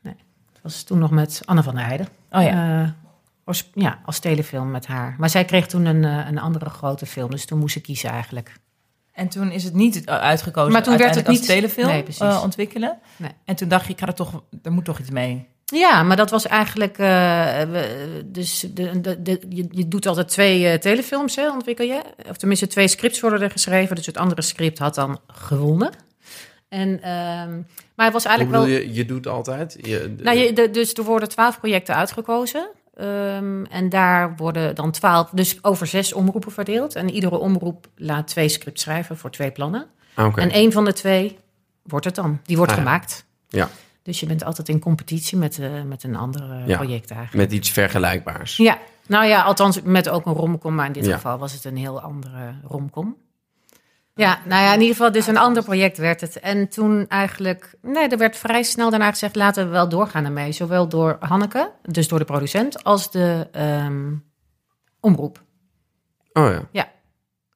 nee. 0.02 0.14
Het 0.52 0.62
was 0.62 0.82
toen 0.82 0.98
nog 0.98 1.10
met 1.10 1.40
Anne 1.44 1.62
van 1.62 1.74
der 1.74 1.84
Heijden. 1.84 2.08
Oh 2.30 2.42
ja. 2.42 2.94
Als, 3.44 3.70
ja, 3.74 3.98
als 4.04 4.18
telefilm 4.18 4.70
met 4.70 4.86
haar. 4.86 5.14
Maar 5.18 5.30
zij 5.30 5.44
kreeg 5.44 5.66
toen 5.66 5.84
een, 5.84 6.04
een 6.04 6.38
andere 6.38 6.70
grote 6.70 7.06
film, 7.06 7.30
dus 7.30 7.44
toen 7.46 7.58
moest 7.58 7.72
ze 7.72 7.80
kiezen 7.80 8.10
eigenlijk. 8.10 8.52
En 9.12 9.28
toen 9.28 9.50
is 9.50 9.64
het 9.64 9.74
niet 9.74 9.96
uh, 9.96 10.02
uitgekozen 10.04 10.72
Maar 10.72 10.82
toen 10.82 10.96
werd 10.96 11.14
het 11.14 11.26
niet- 11.28 11.38
als 11.38 11.46
telefilm 11.46 11.86
Nee, 11.88 12.04
eh, 12.18 12.40
ontwikkelen. 12.42 12.98
Nee. 13.16 13.30
En 13.44 13.54
toen 13.56 13.68
dacht 13.68 13.86
je, 13.86 13.92
ik 13.92 13.98
ga 14.00 14.06
er 14.06 14.14
toch, 14.14 14.42
er 14.62 14.72
moet 14.72 14.84
toch 14.84 14.98
iets 14.98 15.10
mee. 15.10 15.46
Ja, 15.64 16.02
maar 16.02 16.16
dat 16.16 16.30
was 16.30 16.46
eigenlijk. 16.46 16.98
eh, 16.98 17.06
we- 17.62 18.22
dus 18.26 18.60
de, 18.74 19.00
de, 19.00 19.22
de- 19.22 19.40
je, 19.48 19.66
je 19.70 19.88
doet 19.88 20.06
altijd 20.06 20.28
twee 20.28 20.66
eh, 20.68 20.78
telefilms, 20.78 21.36
hè, 21.36 21.50
ontwikkel 21.50 21.86
je. 21.86 22.02
Of 22.28 22.36
tenminste, 22.36 22.66
twee 22.66 22.88
scripts 22.88 23.20
worden 23.20 23.40
er 23.42 23.50
geschreven. 23.50 23.96
Dus 23.96 24.06
het 24.06 24.16
andere 24.16 24.42
script 24.42 24.78
had 24.78 24.94
dan 24.94 25.20
gewonnen. 25.26 25.90
En, 26.68 27.02
ehm, 27.02 27.60
maar 27.96 28.04
het 28.06 28.12
was 28.12 28.24
eigenlijk 28.24 28.56
wel. 28.56 28.66
je, 28.66 28.92
je 28.94 29.04
doet 29.04 29.26
altijd? 29.26 29.76
Je, 29.80 30.14
Nou, 30.22 30.36
je, 30.38 30.52
de- 30.52 30.70
dus 30.70 30.92
er 30.92 31.04
worden 31.04 31.28
twaalf 31.28 31.58
projecten 31.58 31.94
uitgekozen. 31.94 32.68
Ehm, 33.02 33.64
en 33.64 33.88
daar 33.88 34.36
worden 34.36 34.74
dan 34.74 34.90
twaalf, 34.90 35.30
dus 35.30 35.64
over 35.64 35.86
zes 35.86 36.12
omroepen 36.12 36.52
verdeeld. 36.52 36.94
En 36.94 37.10
iedere 37.10 37.38
omroep 37.38 37.86
laat 37.96 38.26
twee 38.26 38.48
scripts 38.48 38.82
schrijven 38.82 39.16
voor 39.16 39.30
twee 39.30 39.50
plannen. 39.50 39.86
Ah, 40.14 40.26
Oké. 40.26 40.40
En 40.40 40.50
één 40.50 40.72
van 40.72 40.84
de 40.84 40.92
twee 40.92 41.38
wordt 41.82 42.04
het 42.04 42.14
dan. 42.14 42.40
Die 42.44 42.56
wordt 42.56 42.72
Ah, 42.72 42.78
ja. 42.78 42.84
gemaakt. 42.84 43.24
Ja. 43.48 43.68
Dus 44.02 44.20
je 44.20 44.26
bent 44.26 44.44
altijd 44.44 44.68
in 44.68 44.78
competitie 44.78 45.38
met, 45.38 45.58
eh, 45.58 45.70
met 45.86 46.02
een 46.04 46.16
ander 46.16 46.50
eh, 46.50 46.66
Ja. 46.66 46.76
project 46.76 47.10
eigenlijk. 47.10 47.48
Met 47.50 47.58
iets 47.58 47.70
vergelijkbaars. 47.70 48.56
Ja, 48.56 48.78
nou 49.06 49.24
ja, 49.26 49.42
althans 49.42 49.82
met 49.82 50.08
ook 50.08 50.26
een 50.26 50.32
romcom, 50.32 50.74
maar 50.74 50.86
in 50.86 50.92
dit 50.92 51.06
Ja. 51.06 51.14
geval 51.14 51.38
was 51.38 51.52
het 51.52 51.64
een 51.64 51.76
heel 51.76 52.00
andere 52.00 52.54
romcom. 52.68 53.16
Ja, 54.14 54.38
nou 54.44 54.62
ja, 54.62 54.72
in 54.74 54.80
ieder 54.80 54.96
geval, 54.96 55.12
dus 55.12 55.26
een 55.26 55.38
ander 55.38 55.62
project 55.64 55.98
werd 55.98 56.20
het. 56.20 56.40
En 56.40 56.68
toen 56.68 57.08
eigenlijk, 57.08 57.74
nee, 57.82 58.08
er 58.08 58.18
werd 58.18 58.36
vrij 58.36 58.62
snel 58.62 58.90
daarna 58.90 59.10
gezegd, 59.10 59.36
laten 59.36 59.64
we 59.64 59.70
wel 59.70 59.88
doorgaan 59.88 60.24
ermee. 60.24 60.52
Zowel 60.52 60.88
door 60.88 61.16
Hanneke, 61.20 61.70
dus 61.82 62.08
door 62.08 62.18
de 62.18 62.24
producent, 62.24 62.84
als 62.84 63.10
de 63.10 63.48
ehm, 63.52 64.14
omroep. 65.00 65.42
Oh 66.32 66.50
ja. 66.50 66.62
Ja. 66.72 66.90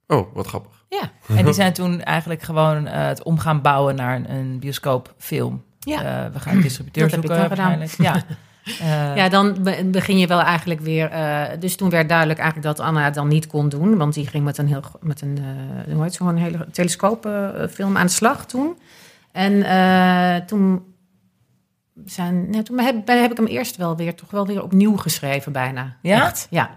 Oh, 0.06 0.34
wat 0.34 0.46
grappig. 0.46 0.84
Ja, 0.88 1.10
En 1.36 1.44
die 1.44 1.54
zijn 1.54 1.72
toen 1.72 2.02
eigenlijk 2.02 2.42
gewoon 2.42 2.86
eh, 2.86 3.06
het 3.06 3.22
om 3.22 3.38
gaan 3.38 3.60
bouwen 3.62 3.94
naar 3.94 4.16
een, 4.16 4.30
een 4.30 4.58
bioscoopfilm. 4.58 5.64
ja. 5.78 6.24
Eh, 6.24 6.32
we 6.32 6.40
gaan 6.40 6.56
een 6.56 6.62
distributeur 6.62 7.02
Dat 7.02 7.10
heb 7.14 7.24
ik 7.24 7.26
zoeken 7.30 7.48
dan 7.48 7.56
gedaan. 7.56 7.78
waarschijnlijk. 7.78 8.28
Ja. 8.28 8.36
Eh, 8.80 9.16
ja, 9.16 9.28
dan 9.28 9.56
be- 9.62 9.84
begin 9.90 10.18
je 10.18 10.26
wel 10.26 10.40
eigenlijk 10.40 10.80
weer. 10.80 11.10
eh, 11.10 11.42
dus 11.58 11.76
toen 11.76 11.90
werd 11.90 12.08
duidelijk 12.08 12.38
eigenlijk 12.38 12.76
dat 12.76 12.86
Anna 12.86 13.04
het 13.04 13.14
dan 13.14 13.28
niet 13.28 13.46
kon 13.46 13.68
doen. 13.68 13.96
Want 13.96 14.14
die 14.14 14.26
ging 14.26 14.44
met 14.44 14.58
een 14.58 14.66
heel 14.66 14.82
met 15.00 15.20
een, 15.20 15.38
eh 15.86 15.94
hoe 15.94 16.02
heet 16.02 16.14
zo'n 16.14 16.36
hele 16.36 16.66
telescoopfilm 16.72 17.96
aan 17.96 18.06
de 18.06 18.12
slag 18.12 18.46
toen. 18.46 18.78
En 19.32 20.46
toen 20.46 20.82
zijn. 22.04 22.50
Nee, 22.50 22.62
toen 22.62 22.78
heb, 22.78 23.06
heb 23.06 23.30
ik 23.30 23.36
hem 23.36 23.46
eerst 23.46 23.76
wel 23.76 23.96
weer 23.96 24.14
toch 24.14 24.30
wel 24.30 24.46
weer 24.46 24.62
opnieuw 24.62 24.96
geschreven 24.96 25.52
bijna. 25.52 25.96
Ja? 26.02 26.26
Echt, 26.26 26.46
ja. 26.50 26.70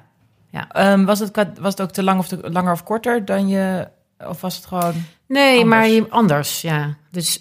Ja. 0.50 0.68
Ehm, 0.72 1.06
was, 1.06 1.20
het, 1.20 1.32
was 1.60 1.72
het 1.72 1.82
ook 1.82 1.92
te 1.92 2.04
lang 2.04 2.20
of 2.20 2.28
te, 2.28 2.50
langer 2.52 2.72
of 2.72 2.84
korter 2.84 3.26
dan 3.26 3.48
je... 3.48 3.88
Of 4.28 4.42
was 4.42 4.56
het 4.56 4.66
gewoon... 4.66 4.94
Nee, 5.28 5.62
Anders. 5.62 6.00
maar 6.00 6.10
anders, 6.10 6.62
ja. 6.62 6.96
Dus 7.12 7.40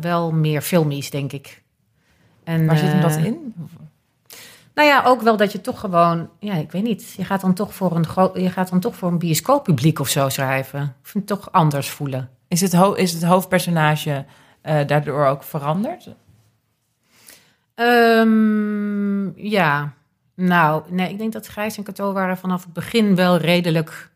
wel 0.00 0.32
meer 0.32 0.60
filmies, 0.60 1.10
denk 1.10 1.32
ik. 1.32 1.62
En, 2.44 2.66
Waar 2.66 2.76
zit 2.78 2.88
hem 2.92 3.00
dat 3.00 3.16
in? 3.16 3.54
Nou 4.74 4.88
ja, 4.88 5.02
ook 5.04 5.22
wel 5.22 5.36
dat 5.36 5.52
je 5.52 5.60
toch 5.60 5.80
gewoon, 5.80 6.30
ja, 6.38 6.54
ik 6.54 6.72
weet 6.72 6.82
niet. 6.82 7.12
Je 7.16 7.24
gaat 7.24 7.40
dan 7.40 7.54
toch 7.54 7.74
voor 7.74 7.96
een, 7.96 8.06
gro- 8.06 8.32
je 8.38 8.50
gaat 8.50 8.70
dan 8.70 8.80
toch 8.80 8.96
voor 8.96 9.08
een 9.08 9.18
bioscooppubliek 9.18 9.98
of 9.98 10.08
zo 10.08 10.28
schrijven. 10.28 10.82
Ik 10.82 11.08
vind 11.08 11.28
het 11.28 11.38
toch 11.40 11.52
anders 11.52 11.90
voelen. 11.90 12.30
Is 12.48 12.60
het, 12.60 12.72
ho- 12.72 12.92
is 12.92 13.12
het 13.12 13.22
hoofdpersonage 13.24 14.24
eh, 14.60 14.86
daardoor 14.86 15.26
ook 15.26 15.42
veranderd? 15.42 16.08
Ehm, 17.74 19.38
ja, 19.48 19.92
nou, 20.34 20.82
nee, 20.88 21.10
ik 21.10 21.18
denk 21.18 21.32
dat 21.32 21.48
Gijs 21.48 21.76
en 21.76 21.82
Cato 21.84 22.12
waren 22.12 22.38
vanaf 22.38 22.64
het 22.64 22.72
begin 22.72 23.14
wel 23.14 23.36
redelijk 23.36 24.10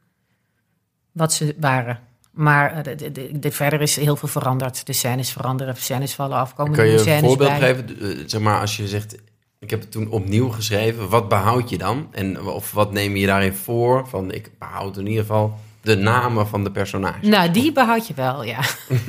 wat 1.13 1.33
ze 1.33 1.57
waren. 1.61 1.99
Maar 2.31 2.73
eh, 2.73 2.83
de, 2.83 2.95
de, 2.95 3.13
de- 3.13 3.39
de- 3.39 3.51
verder 3.53 3.81
is 3.81 3.97
heel 3.97 4.17
veel 4.17 4.29
veranderd. 4.29 4.87
De 4.87 4.93
scènes 4.93 5.31
veranderen, 5.33 5.77
scènes 5.77 6.15
vallen 6.15 6.37
af, 6.37 6.55
komen 6.55 6.73
Kan 6.73 6.87
je 6.87 7.11
een 7.11 7.21
voorbeeld 7.21 7.59
bij. 7.59 7.75
geven? 7.75 8.01
Eh, 8.19 8.23
Zeg 8.27 8.41
maar, 8.41 8.61
als 8.61 8.77
je 8.77 8.89
zegt, 8.89 9.17
ik 9.59 9.71
heb 9.71 9.81
het 9.81 9.91
toen 9.91 10.11
opnieuw 10.11 10.49
geschreven. 10.49 11.09
Wat 11.09 11.29
behoud 11.29 11.71
je 11.71 11.79
dan? 11.79 12.09
En, 12.11 12.43
of 12.43 12.73
wat 12.73 12.93
neem 12.93 13.17
je 13.17 13.27
daarin 13.27 13.55
voor? 13.55 14.09
Van, 14.09 14.33
ik 14.33 14.51
behoud 14.59 14.97
in 14.97 15.07
ieder 15.07 15.21
geval 15.25 15.59
de 15.81 15.97
namen 15.97 16.47
van 16.49 16.65
de 16.65 16.71
personages. 16.71 17.29
Nou, 17.29 17.51
die 17.51 17.73
behoud 17.73 18.07
je 18.07 18.15
wel, 18.15 18.45
ja. 18.45 18.61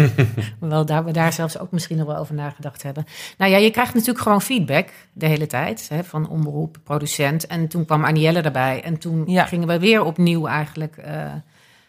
Hoewel 0.59 0.85
daar 0.85 1.05
we 1.05 1.11
daar 1.11 1.33
zelfs 1.33 1.59
ook 1.59 1.71
misschien 1.71 1.97
nog 1.97 2.07
wel 2.07 2.17
over 2.17 2.35
nagedacht 2.35 2.83
hebben. 2.83 3.05
Nou 3.37 3.51
ja, 3.51 3.57
je 3.57 3.71
krijgt 3.71 3.93
natuurlijk 3.93 4.19
gewoon 4.23 4.41
feedback 4.41 4.89
de 5.13 5.25
hele 5.25 5.47
tijd 5.47 5.89
hè, 5.89 6.03
van 6.03 6.29
omroep, 6.29 6.77
producent. 6.83 7.47
En 7.47 7.67
toen 7.67 7.85
kwam 7.85 8.05
Anielle 8.05 8.41
erbij. 8.41 8.83
En 8.83 8.97
toen 8.97 9.23
Ja. 9.27 9.45
gingen 9.45 9.67
we 9.67 9.79
weer 9.79 10.03
opnieuw 10.03 10.47
eigenlijk 10.47 10.97
eh, 10.97 11.13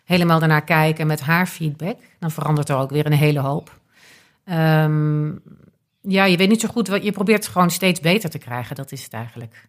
helemaal 0.05 0.39
daarnaar 0.39 0.65
kijken 0.65 1.07
met 1.07 1.21
haar 1.21 1.47
feedback. 1.47 1.97
Dan 2.19 2.31
verandert 2.31 2.69
er 2.69 2.77
ook 2.77 2.91
weer 2.91 3.07
een 3.07 3.13
hele 3.13 3.41
hoop. 3.41 3.79
Ehm, 4.45 5.29
ja, 6.01 6.25
je 6.25 6.37
weet 6.37 6.49
niet 6.49 6.61
zo 6.61 6.69
goed 6.69 6.89
wat 6.89 7.03
je 7.05 7.13
probeert 7.13 7.45
het 7.45 7.53
gewoon 7.53 7.71
steeds 7.71 8.01
beter 8.01 8.31
te 8.31 8.39
krijgen. 8.39 8.77
Dat 8.77 8.93
is 8.93 9.03
het 9.05 9.13
eigenlijk. 9.13 9.69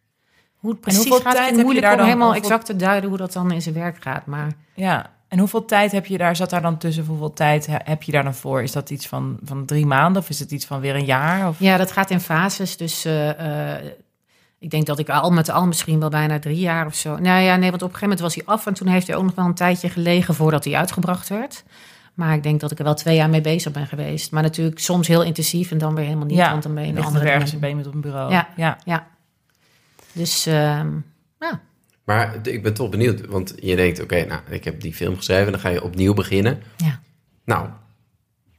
Hoe 0.55 0.71
het 0.71 0.79
precies 0.81 1.15
gaat, 1.21 1.35
tijd 1.35 1.55
je 1.55 1.61
moeilijk 1.61 1.81
daar 1.85 1.91
om 1.91 1.97
dan- 1.97 2.07
helemaal 2.07 2.27
hoeveel- 2.31 2.43
exact 2.49 2.65
te 2.65 2.75
duiden 2.75 3.09
hoe 3.09 3.17
dat 3.17 3.33
dan 3.33 3.51
in 3.51 3.61
zijn 3.61 3.75
werk 3.75 3.97
gaat. 4.03 4.25
Maar 4.25 4.51
Ja. 4.73 5.09
En 5.27 5.39
hoeveel 5.39 5.65
tijd 5.65 5.91
heb 5.91 6.05
je 6.05 6.17
daar, 6.17 6.35
zat 6.35 6.49
daar 6.49 6.61
dan 6.61 6.77
tussen? 6.77 7.05
Hoeveel 7.05 7.33
tijd 7.33 7.65
he- 7.65 7.75
heb 7.83 8.03
je 8.03 8.11
daar 8.11 8.23
dan 8.23 8.33
voor? 8.35 8.61
Is 8.63 8.71
dat 8.71 8.89
iets 8.89 9.07
van, 9.07 9.39
van 9.43 9.65
drie 9.65 9.85
maanden 9.85 10.21
of 10.21 10.29
is 10.29 10.39
het 10.39 10.51
iets 10.51 10.65
van 10.65 10.79
weer 10.79 10.95
een 10.95 11.05
jaar? 11.05 11.47
Of? 11.47 11.59
Ja, 11.59 11.77
dat 11.77 11.91
gaat 11.91 12.09
in 12.09 12.19
fases. 12.19 12.77
Dus 12.77 13.05
eh, 13.05 13.75
eh, 13.79 13.85
ik 14.59 14.69
denk 14.69 14.85
dat 14.85 14.99
ik 14.99 15.09
al 15.09 15.31
met 15.31 15.49
al 15.49 15.65
misschien 15.67 15.99
wel 15.99 16.09
bijna 16.09 16.39
drie 16.39 16.59
jaar 16.59 16.85
of 16.85 16.95
zo. 16.95 17.17
Nou 17.17 17.41
ja, 17.41 17.55
nee, 17.55 17.69
want 17.69 17.81
op 17.81 17.89
een 17.89 17.95
gegeven 17.95 18.01
moment 18.01 18.19
was 18.19 18.35
hij 18.35 18.43
af. 18.45 18.67
En 18.67 18.73
toen 18.73 18.87
heeft 18.87 19.07
hij 19.07 19.15
ook 19.15 19.23
nog 19.23 19.35
wel 19.35 19.45
een 19.45 19.53
tijdje 19.53 19.89
gelegen 19.89 20.35
voordat 20.35 20.63
hij 20.63 20.75
uitgebracht 20.75 21.29
werd. 21.29 21.63
Maar 22.13 22.33
ik 22.35 22.43
denk 22.43 22.59
dat 22.59 22.71
ik 22.71 22.77
er 22.77 22.83
wel 22.83 22.93
twee 22.93 23.15
jaar 23.15 23.29
mee 23.29 23.41
bezig 23.41 23.71
ben 23.71 23.87
geweest. 23.87 24.31
Maar 24.31 24.43
natuurlijk 24.43 24.79
soms 24.79 25.07
heel 25.07 25.23
intensief 25.23 25.71
en 25.71 25.77
dan 25.77 25.95
weer 25.95 26.03
helemaal 26.05 26.25
niet. 26.25 26.37
Ja, 26.37 26.51
want 26.51 26.63
dan 26.63 26.73
ben 26.73 26.83
je 26.85 26.89
een 26.93 27.03
andere 27.03 27.25
er 27.25 27.31
ergens 27.33 27.59
ben 27.59 27.69
je 27.69 27.75
met 27.75 27.87
op 27.87 27.93
een 27.93 28.01
bureau. 28.01 28.31
Ja. 28.31 28.49
ja. 28.55 28.77
Ja. 28.85 29.07
Dus 30.13 30.45
ehm, 30.45 30.89
Maar 32.03 32.41
d- 32.41 32.47
ik 32.47 32.63
ben 32.63 32.73
toch 32.73 32.89
benieuwd, 32.89 33.25
want 33.25 33.53
je 33.59 33.75
denkt, 33.75 34.01
oké, 34.01 34.25
nou, 34.25 34.41
ik 34.49 34.63
heb 34.63 34.81
die 34.81 34.93
film 34.93 35.15
geschreven, 35.15 35.51
dan 35.51 35.61
ga 35.61 35.69
je 35.69 35.83
opnieuw 35.83 36.13
beginnen. 36.13 36.61
ja. 36.77 36.99
Nou, 37.45 37.69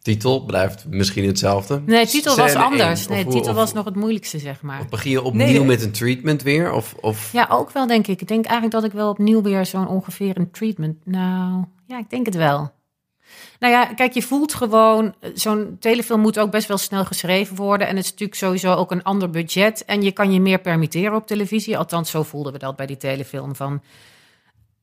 titel 0.02 0.44
blijft 0.44 0.87
misschien 0.88 1.26
hetzelfde. 1.26 1.82
Nee, 1.87 2.06
titel 2.06 2.37
was 2.37 2.54
anders. 2.54 3.09
Nee, 3.09 3.25
titel 3.26 3.50
of- 3.50 3.56
was 3.56 3.73
nog 3.73 3.85
het 3.85 3.94
moeilijkste, 3.94 4.38
zeg 4.38 4.62
maar. 4.62 4.80
Of 4.80 4.88
begin 4.88 5.11
je 5.11 5.23
opnieuw 5.23 5.47
nee. 5.47 5.64
met 5.64 5.82
een 5.82 5.92
treatment 5.92 6.42
weer? 6.42 6.73
Of, 6.73 6.94
of 7.00 7.32
Ja, 7.32 7.47
ook 7.50 7.71
wel, 7.73 7.87
denk 7.87 8.06
ik. 8.06 8.21
Ik 8.21 8.28
denk 8.28 8.44
eigenlijk 8.44 8.75
dat 8.75 8.85
ik 8.85 8.92
wel 8.92 9.11
opnieuw 9.11 9.42
weer 9.42 9.66
zo'n 9.66 9.88
ongeveer 9.88 10.37
een 10.38 10.50
treatment... 10.50 10.97
Nou, 11.06 11.64
ja, 11.87 11.99
ik 11.99 12.11
denk 12.11 12.26
het 12.26 12.35
wel. 12.35 12.73
Nou 13.59 13.73
ja, 13.73 13.85
kijk, 13.85 14.12
je 14.12 14.23
voelt 14.23 14.55
gewoon... 14.55 15.15
eh, 15.21 15.31
Zo'n 15.35 15.77
telefilm 15.81 16.21
moet 16.21 16.39
ook 16.39 16.51
best 16.51 16.69
wel 16.69 16.79
snel 16.79 17.05
geschreven 17.05 17.57
worden. 17.57 17.87
En 17.89 17.97
het 17.97 18.05
is 18.05 18.11
natuurlijk 18.11 18.39
sowieso 18.39 18.75
ook 18.75 18.91
een 18.91 19.03
ander 19.03 19.31
budget. 19.31 19.85
En 19.85 20.03
je 20.03 20.12
kan 20.12 20.33
je 20.33 20.41
meer 20.41 20.59
permitteren 20.61 21.15
op 21.15 21.27
televisie. 21.27 21.79
Althans, 21.79 22.11
zo 22.11 22.23
voelden 22.23 22.53
we 22.53 22.59
dat 22.59 22.77
bij 22.77 22.87
die 22.87 22.97
telefilm. 22.97 23.57
Van, 23.57 23.83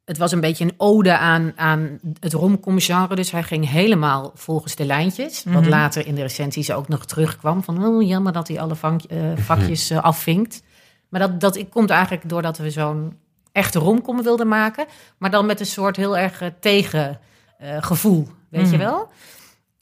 het 0.06 0.18
was 0.18 0.32
een 0.32 0.40
beetje 0.40 0.64
een 0.64 0.74
ode 0.78 1.18
aan, 1.18 1.54
aan 1.56 2.00
het 2.20 2.34
romcom-genre. 2.34 3.16
Dus 3.16 3.32
hij 3.32 3.44
ging 3.44 3.70
helemaal 3.70 4.32
volgens 4.36 4.76
de 4.76 4.86
lijntjes. 4.86 5.44
Wat 5.44 5.62
Mhm. 5.62 5.70
later 5.70 6.08
in 6.08 6.16
de 6.16 6.22
recensies 6.22 6.72
ook 6.72 6.88
nog 6.88 7.06
terugkwam. 7.06 7.64
Van, 7.64 7.86
oh, 7.86 8.08
jammer 8.08 8.34
dat 8.34 8.48
hij 8.48 8.60
alle 8.60 8.76
vank- 8.76 9.04
eh, 9.04 9.18
vakjes 9.36 9.90
eh, 9.90 10.04
afvinkt. 10.04 10.62
Maar 11.10 11.20
dat, 11.20 11.40
dat 11.40 11.70
komt 11.70 11.90
eigenlijk 11.90 12.30
doordat 12.30 12.58
we 12.58 12.70
zo'n 12.72 13.18
echte 13.52 13.80
romcom 13.80 14.24
wilden 14.24 14.48
maken. 14.48 14.86
Maar 15.18 15.32
dan 15.32 15.46
met 15.46 15.60
een 15.60 15.66
soort 15.66 15.96
heel 15.96 16.18
erg 16.18 16.42
tegengevoel, 16.60 18.28
weet 18.50 18.70
je 18.70 18.76
Mhm. 18.78 18.86
wel? 18.86 19.10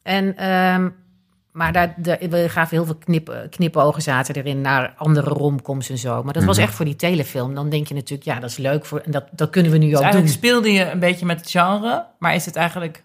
En, 0.03 0.37
ehm, 0.37 0.89
maar 1.51 1.71
daar, 1.71 1.93
daar, 1.97 2.17
we 2.29 2.49
gaven 2.49 2.77
heel 2.77 2.85
veel 2.85 2.95
knip, 2.95 3.47
knipogen 3.49 4.01
zaten 4.01 4.35
erin 4.35 4.61
naar 4.61 4.93
andere 4.97 5.29
romcoms 5.29 5.89
en 5.89 5.97
zo. 5.97 6.23
Maar 6.23 6.33
dat 6.33 6.43
was 6.43 6.57
Mhm. 6.57 6.65
echt 6.65 6.75
voor 6.75 6.85
die 6.85 6.95
telefilm. 6.95 7.55
Dan 7.55 7.69
denk 7.69 7.87
je 7.87 7.93
natuurlijk, 7.93 8.23
ja, 8.23 8.39
dat 8.39 8.49
is 8.49 8.57
leuk. 8.57 8.85
Voor, 8.85 8.99
en 8.99 9.11
dat, 9.11 9.23
dat 9.31 9.49
kunnen 9.49 9.71
we 9.71 9.77
nu 9.77 9.83
Dus 9.85 9.93
ook 9.95 10.01
doen. 10.01 10.09
eigenlijk 10.11 10.39
speelde 10.39 10.71
je 10.71 10.91
een 10.91 10.99
beetje 10.99 11.25
met 11.25 11.39
het 11.39 11.49
genre, 11.49 12.05
maar 12.19 12.35
is 12.35 12.45
het 12.45 12.55
eigenlijk, 12.55 13.03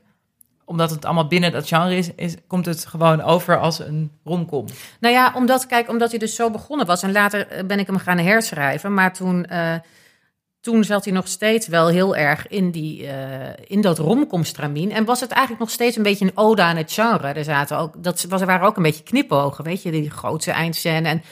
omdat 0.64 0.90
het 0.90 1.04
allemaal 1.04 1.26
binnen 1.26 1.52
dat 1.52 1.68
genre 1.68 1.96
is, 1.96 2.14
is 2.14 2.34
komt 2.46 2.66
het 2.66 2.86
gewoon 2.86 3.22
over 3.22 3.58
als 3.60 3.78
een 3.78 4.10
romcom? 4.24 4.66
Nou 5.00 5.14
ja, 5.14 5.32
omdat, 5.36 5.66
kijk, 5.66 5.88
omdat 5.88 6.10
hij 6.10 6.18
dus 6.18 6.34
zo 6.34 6.50
begonnen 6.50 6.86
was. 6.86 7.02
En 7.02 7.12
later 7.12 7.46
eh, 7.48 7.64
ben 7.64 7.78
ik 7.78 7.86
hem 7.86 7.98
gaan 7.98 8.18
herschrijven. 8.18 8.94
Maar 8.94 9.12
toen, 9.12 9.44
eh, 9.44 9.74
toen 10.62 10.84
zat 10.84 11.04
hij 11.04 11.14
nog 11.14 11.28
steeds 11.28 11.66
wel 11.66 11.88
heel 11.88 12.16
erg 12.16 12.48
in, 12.48 12.70
die, 12.70 13.06
eh, 13.06 13.64
in 13.66 13.80
dat 13.80 13.98
romcom-stramien. 13.98 14.90
En 14.92 15.04
was 15.04 15.20
het 15.20 15.30
eigenlijk 15.30 15.60
nog 15.60 15.70
steeds 15.70 15.96
een 15.96 16.02
beetje 16.02 16.24
een 16.24 16.36
ode 16.36 16.62
aan 16.62 16.76
het 16.76 16.92
genre. 16.92 17.28
Er, 17.28 17.44
zaten 17.44 17.78
ook, 17.78 18.02
dat 18.02 18.26
was, 18.28 18.40
er 18.40 18.46
waren 18.46 18.66
ook 18.66 18.76
een 18.76 18.82
beetje 18.82 19.02
knipogen, 19.02 19.64
weet 19.64 19.82
je. 19.82 19.90
Die 19.90 20.10
grootste 20.10 20.50
eindscène 20.50 21.08
en 21.08 21.22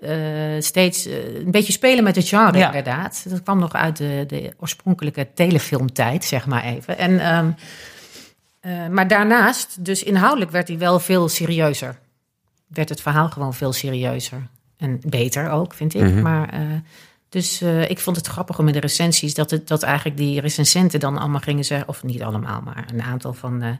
eh, 0.00 0.62
steeds 0.62 1.06
eh, 1.06 1.34
een 1.34 1.50
beetje 1.50 1.72
spelen 1.72 2.04
met 2.04 2.16
het 2.16 2.28
genre, 2.28 2.58
Ja. 2.58 2.66
inderdaad. 2.66 3.24
Dat 3.28 3.42
kwam 3.42 3.58
nog 3.58 3.72
uit 3.72 3.96
de, 3.96 4.24
de 4.26 4.52
oorspronkelijke 4.60 5.28
telefilmtijd, 5.34 6.24
zeg 6.24 6.46
maar 6.46 6.64
even. 6.64 6.98
En, 6.98 7.20
ehm, 7.20 7.50
eh, 8.60 8.88
maar 8.88 9.08
daarnaast, 9.08 9.84
dus 9.84 10.02
inhoudelijk 10.02 10.50
werd 10.50 10.68
hij 10.68 10.78
wel 10.78 10.98
veel 10.98 11.28
serieuzer 11.28 11.98
werd 12.74 12.88
het 12.88 13.00
verhaal 13.00 13.28
gewoon 13.28 13.54
veel 13.54 13.72
serieuzer. 13.72 14.46
En 14.76 15.00
beter 15.06 15.50
ook, 15.50 15.74
vind 15.74 15.94
ik. 15.94 16.02
Mhm. 16.02 16.22
Maar, 16.22 16.48
eh, 16.48 16.60
dus 17.32 17.60
eh, 17.60 17.90
ik 17.90 17.98
vond 17.98 18.16
het 18.16 18.26
grappig 18.26 18.58
om 18.58 18.66
in 18.66 18.72
de 18.72 18.80
recensies... 18.80 19.34
dat, 19.34 19.50
het, 19.50 19.68
dat 19.68 19.82
eigenlijk 19.82 20.16
die 20.16 20.40
recensenten 20.40 21.00
dan 21.00 21.18
allemaal 21.18 21.40
gingen 21.40 21.64
zeggen... 21.64 21.88
of 21.88 22.02
niet 22.02 22.22
allemaal, 22.22 22.60
maar 22.60 22.84
een 22.92 23.02
aantal 23.02 23.32
van... 23.32 23.62
eh, 23.62 23.70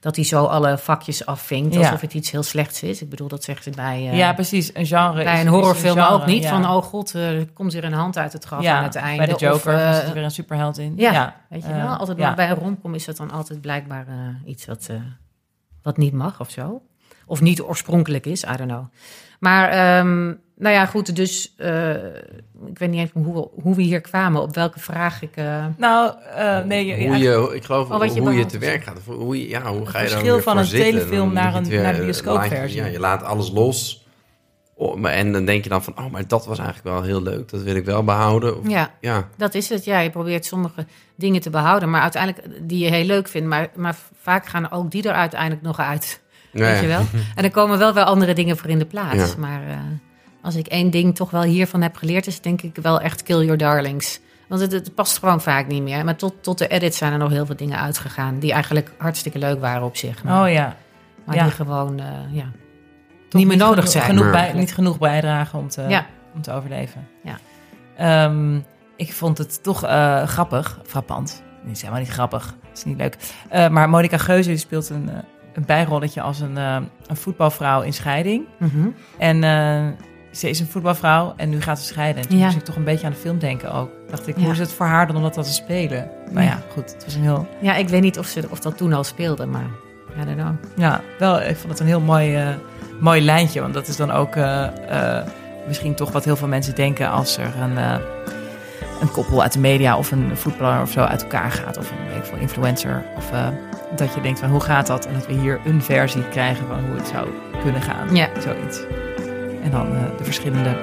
dat 0.00 0.16
hij 0.16 0.24
zo 0.24 0.44
alle 0.44 0.78
vakjes 0.78 1.26
afvinkt, 1.26 1.74
Ja. 1.74 1.80
alsof 1.80 2.00
het 2.00 2.14
iets 2.14 2.30
heel 2.30 2.42
slechts 2.42 2.82
is. 2.82 3.02
Ik 3.02 3.08
bedoel, 3.10 3.28
dat 3.28 3.44
zeggen 3.44 3.64
ze 3.64 3.70
bij, 3.70 4.08
eh, 4.10 4.16
ja, 4.16 4.32
precies. 4.32 4.74
Een 4.74 4.86
genre. 4.86 5.24
bij 5.24 5.40
een 5.40 5.46
horrorfilm 5.46 5.96
genre, 5.98 6.14
ook 6.14 6.26
niet. 6.26 6.42
ja. 6.42 6.48
Van, 6.48 6.66
oh 6.66 6.82
god, 6.82 7.12
er 7.12 7.46
komt 7.52 7.72
weer 7.72 7.84
een 7.84 7.92
hand 7.92 8.18
uit 8.18 8.32
het 8.32 8.44
graf 8.44 8.62
ja, 8.62 8.76
aan 8.76 8.84
het 8.84 8.94
einde. 8.94 9.16
Bij 9.24 9.34
de 9.34 9.40
Joker 9.40 9.74
Of, 9.88 9.94
zit 9.94 10.08
er 10.08 10.14
weer 10.14 10.24
een 10.24 10.30
superheld 10.30 10.78
in. 10.78 10.92
ja, 10.96 11.36
weet 11.48 11.62
je 11.62 11.72
wel. 11.74 11.88
Altijd 11.96 12.18
maar 12.18 12.34
bij 12.34 12.50
een 12.50 12.56
romcom 12.56 12.94
is 12.94 13.04
dat 13.04 13.16
dan 13.16 13.30
altijd 13.30 13.60
blijkbaar 13.60 14.06
iets 14.44 14.64
wat, 14.66 14.88
wat 15.82 15.96
niet 15.96 16.12
mag 16.12 16.40
of 16.40 16.50
zo. 16.50 16.82
Of 17.32 17.40
niet 17.40 17.62
oorspronkelijk 17.62 18.26
is, 18.26 18.42
I 18.44 18.56
don't 18.56 18.70
know. 18.70 18.84
Maar, 19.40 19.68
ehm, 19.68 20.24
nou 20.56 20.74
ja, 20.74 20.86
goed, 20.86 21.16
dus 21.16 21.54
eh, 21.56 21.90
ik 22.66 22.78
weet 22.78 22.90
niet 22.90 23.00
eens 23.00 23.10
hoe, 23.12 23.34
we- 23.34 23.48
hoe 23.62 23.74
we 23.74 23.82
hier 23.82 24.00
kwamen, 24.00 24.42
op 24.42 24.54
welke 24.54 24.80
vraag 24.80 25.22
ik... 25.22 25.36
eh, 25.36 25.64
Nou, 25.76 26.12
eh, 26.36 26.58
nee, 26.64 26.86
je- 26.86 27.06
hoe 27.08 27.16
je, 27.18 27.54
ik 27.54 27.64
geloof 27.64 27.90
Oh, 27.90 27.98
wat 27.98 28.14
je 28.14 28.20
hoe 28.20 28.32
je 28.34 28.46
te 28.46 28.58
werk 28.58 28.82
gaat. 28.84 28.96
Of 28.96 29.04
Hoe 29.14 29.38
je, 29.42 29.48
ja, 29.48 29.62
hoe 29.62 29.86
ga 29.86 29.98
je 29.98 30.04
daar 30.04 30.08
verschil 30.08 30.34
weer 30.34 30.42
van 30.42 30.58
een 30.58 30.64
zitten? 30.64 30.90
telefilm 30.92 31.24
Dan 31.24 31.32
naar 31.34 31.54
een- 31.54 31.60
het 31.60 31.68
weer, 31.68 31.82
naar 31.82 31.96
bioscoopversie. 31.96 32.80
Ja, 32.80 32.86
je 32.86 32.98
laat 33.00 33.22
alles 33.22 33.50
los. 33.50 34.06
Oh, 34.74 35.10
en 35.10 35.32
dan 35.32 35.44
denk 35.44 35.62
je 35.64 35.70
dan 35.70 35.82
van, 35.82 35.98
oh, 35.98 36.10
maar 36.10 36.26
dat 36.28 36.46
was 36.46 36.58
eigenlijk 36.58 36.88
wel 36.88 37.02
heel 37.02 37.22
leuk. 37.22 37.48
Dat 37.50 37.62
wil 37.62 37.74
ik 37.76 37.84
wel 37.84 38.04
behouden. 38.04 38.58
Of, 38.58 38.68
ja, 38.68 38.90
ja. 39.00 39.28
dat 39.36 39.54
is 39.54 39.68
het. 39.68 39.84
Ja, 39.84 39.98
je 39.98 40.10
probeert 40.10 40.44
sommige 40.44 40.86
dingen 41.16 41.40
te 41.40 41.50
behouden, 41.50 41.90
maar 41.90 42.00
uiteindelijk 42.02 42.68
die 42.68 42.84
je 42.84 42.90
heel 42.90 43.04
leuk 43.04 43.28
vindt. 43.28 43.48
Maar, 43.48 43.68
maar 43.76 43.96
vaak 44.20 44.46
gaan 44.46 44.70
ook 44.70 44.90
die 44.90 45.02
er 45.08 45.14
uiteindelijk 45.14 45.62
nog 45.62 45.78
uit. 45.78 46.20
Ja, 46.52 46.60
Weet 46.64 46.80
je 46.80 46.86
wel? 46.86 47.04
En 47.34 47.44
er 47.44 47.50
komen 47.50 47.78
wel 47.78 47.94
weer 47.94 48.04
andere 48.04 48.34
dingen 48.34 48.56
voor 48.56 48.70
in 48.70 48.78
de 48.78 48.84
plaats. 48.86 49.16
Ja. 49.32 49.38
Maar 49.38 49.62
eh, 49.68 49.76
als 50.42 50.54
ik 50.54 50.66
één 50.66 50.90
ding 50.90 51.14
toch 51.14 51.30
wel 51.30 51.42
hiervan 51.42 51.82
heb 51.82 51.96
geleerd, 51.96 52.26
is 52.26 52.40
denk 52.40 52.62
ik 52.62 52.76
wel 52.82 53.00
echt 53.00 53.22
kill 53.22 53.40
your 53.42 53.56
darlings. 53.56 54.20
Want 54.48 54.60
het, 54.60 54.72
het 54.72 54.94
past 54.94 55.18
gewoon 55.18 55.40
vaak 55.40 55.66
niet 55.66 55.82
meer. 55.82 56.04
Maar 56.04 56.16
tot, 56.16 56.42
tot 56.42 56.58
de 56.58 56.68
edit 56.68 56.94
zijn 56.94 57.12
er 57.12 57.18
nog 57.18 57.30
heel 57.30 57.46
veel 57.46 57.56
dingen 57.56 57.78
uitgegaan 57.78 58.38
die 58.38 58.52
eigenlijk 58.52 58.92
hartstikke 58.98 59.38
leuk 59.38 59.60
waren 59.60 59.82
op 59.82 59.96
zich. 59.96 60.24
Maar, 60.24 60.42
Oh 60.44 60.52
ja. 60.52 60.76
maar 61.24 61.36
ja. 61.36 61.42
die 61.42 61.52
gewoon 61.52 61.98
eh, 62.00 62.06
ja, 62.30 62.50
Toch 63.28 63.40
niet 63.40 63.46
meer 63.46 63.56
nodig 63.56 63.88
zijn. 63.88 64.04
Genoeg 64.04 64.22
Maar- 64.22 64.32
bij, 64.32 64.52
niet 64.52 64.74
genoeg 64.74 64.98
bijdragen 64.98 65.58
om 65.58 65.68
te, 65.68 65.82
Ja. 65.82 66.06
om 66.34 66.42
te 66.42 66.52
overleven. 66.52 67.08
Ja. 67.22 67.38
Ehm, 67.96 68.56
ik 68.96 69.12
vond 69.12 69.38
het 69.38 69.62
toch 69.62 69.84
eh, 69.84 70.22
grappig, 70.26 70.80
frappant. 70.86 71.42
Het 71.62 71.70
is 71.70 71.80
helemaal 71.80 72.02
niet 72.02 72.10
grappig, 72.12 72.54
het 72.68 72.78
is 72.78 72.84
niet 72.84 72.96
leuk. 72.96 73.16
Eh, 73.48 73.68
maar 73.68 73.88
Monica 73.88 74.16
Geuze 74.18 74.48
die 74.48 74.58
speelt 74.58 74.88
een, 74.88 75.08
eh, 75.08 75.16
een 75.54 75.64
bijrolletje 75.66 76.20
als 76.20 76.40
een, 76.40 76.56
eh, 76.58 76.76
een 77.06 77.16
voetbalvrouw 77.16 77.80
in 77.82 77.92
scheiding. 77.92 78.44
Mhm. 78.58 78.88
En 79.18 79.44
eh, 79.44 79.86
ze 80.32 80.48
is 80.48 80.60
een 80.60 80.66
voetbalvrouw 80.66 81.32
en 81.36 81.48
nu 81.48 81.60
gaat 81.60 81.78
ze 81.78 81.84
scheiden. 81.86 82.22
En 82.22 82.28
toen 82.28 82.38
Ja. 82.38 82.44
moest 82.44 82.56
ik 82.56 82.64
toch 82.64 82.76
een 82.76 82.84
beetje 82.84 83.06
aan 83.06 83.12
de 83.12 83.18
film 83.18 83.38
denken 83.38 83.72
ook. 83.72 83.90
Dacht 84.10 84.28
ik, 84.28 84.36
Ja. 84.36 84.42
hoe 84.42 84.52
is 84.52 84.58
het 84.58 84.72
voor 84.72 84.86
haar 84.86 85.06
dan 85.06 85.16
om 85.16 85.22
dat 85.22 85.32
te 85.32 85.42
spelen? 85.44 86.10
Maar 86.32 86.42
Ja. 86.42 86.48
ja, 86.48 86.62
goed, 86.72 86.92
het 86.92 87.04
was 87.04 87.14
een 87.14 87.22
heel... 87.22 87.48
Ja, 87.60 87.74
ik 87.74 87.88
weet 87.88 88.02
niet 88.02 88.18
of, 88.18 88.26
ze, 88.26 88.42
of 88.50 88.60
dat 88.60 88.76
toen 88.76 88.92
al 88.92 89.04
speelde, 89.04 89.46
maar 89.46 89.66
I 90.20 90.24
don't 90.24 90.36
know. 90.36 90.54
Ja, 90.76 91.00
wel, 91.18 91.40
ik 91.42 91.56
vond 91.56 91.68
het 91.72 91.80
een 91.80 91.86
heel 91.86 92.00
mooi, 92.00 92.36
eh, 92.36 92.48
mooi 93.00 93.20
lijntje. 93.24 93.60
Want 93.60 93.74
dat 93.74 93.88
is 93.88 93.96
dan 93.96 94.10
ook 94.10 94.36
misschien 95.66 95.94
toch 95.94 96.12
wat 96.12 96.24
heel 96.24 96.36
veel 96.36 96.48
mensen 96.48 96.74
denken 96.74 97.10
als 97.10 97.36
er 97.36 97.50
een, 97.60 97.76
een 99.00 99.10
koppel 99.12 99.42
uit 99.42 99.52
de 99.52 99.58
media 99.58 99.96
of 99.96 100.10
een 100.10 100.36
voetballer 100.36 100.80
of 100.82 100.90
zo 100.90 101.00
uit 101.00 101.22
elkaar 101.22 101.50
gaat. 101.50 101.76
Of 101.78 101.90
een 101.90 101.96
weet 102.08 102.16
ik 102.16 102.24
veel, 102.24 102.38
influencer. 102.38 103.04
Of 103.16 103.30
dat 103.96 104.14
je 104.14 104.20
denkt 104.20 104.38
van 104.38 104.50
hoe 104.50 104.60
gaat 104.60 104.86
dat? 104.86 105.06
En 105.06 105.14
dat 105.14 105.26
we 105.26 105.32
hier 105.32 105.60
een 105.64 105.82
versie 105.82 106.28
krijgen 106.28 106.66
van 106.66 106.84
hoe 106.84 106.96
het 106.96 107.06
zou 107.06 107.28
kunnen 107.62 107.82
gaan. 107.82 108.14
Ja. 108.14 108.40
Zoiets. 108.40 108.80
En 109.62 109.70
dan 109.70 109.94
eh, 109.94 110.18
de 110.18 110.24
verschillende 110.24 110.76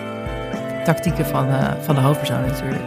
tactieken 0.84 1.26
van, 1.26 1.48
eh, 1.48 1.74
van 1.82 1.96
de 1.96 2.02
hoofdpersoon 2.02 2.42
natuurlijk. 2.42 2.86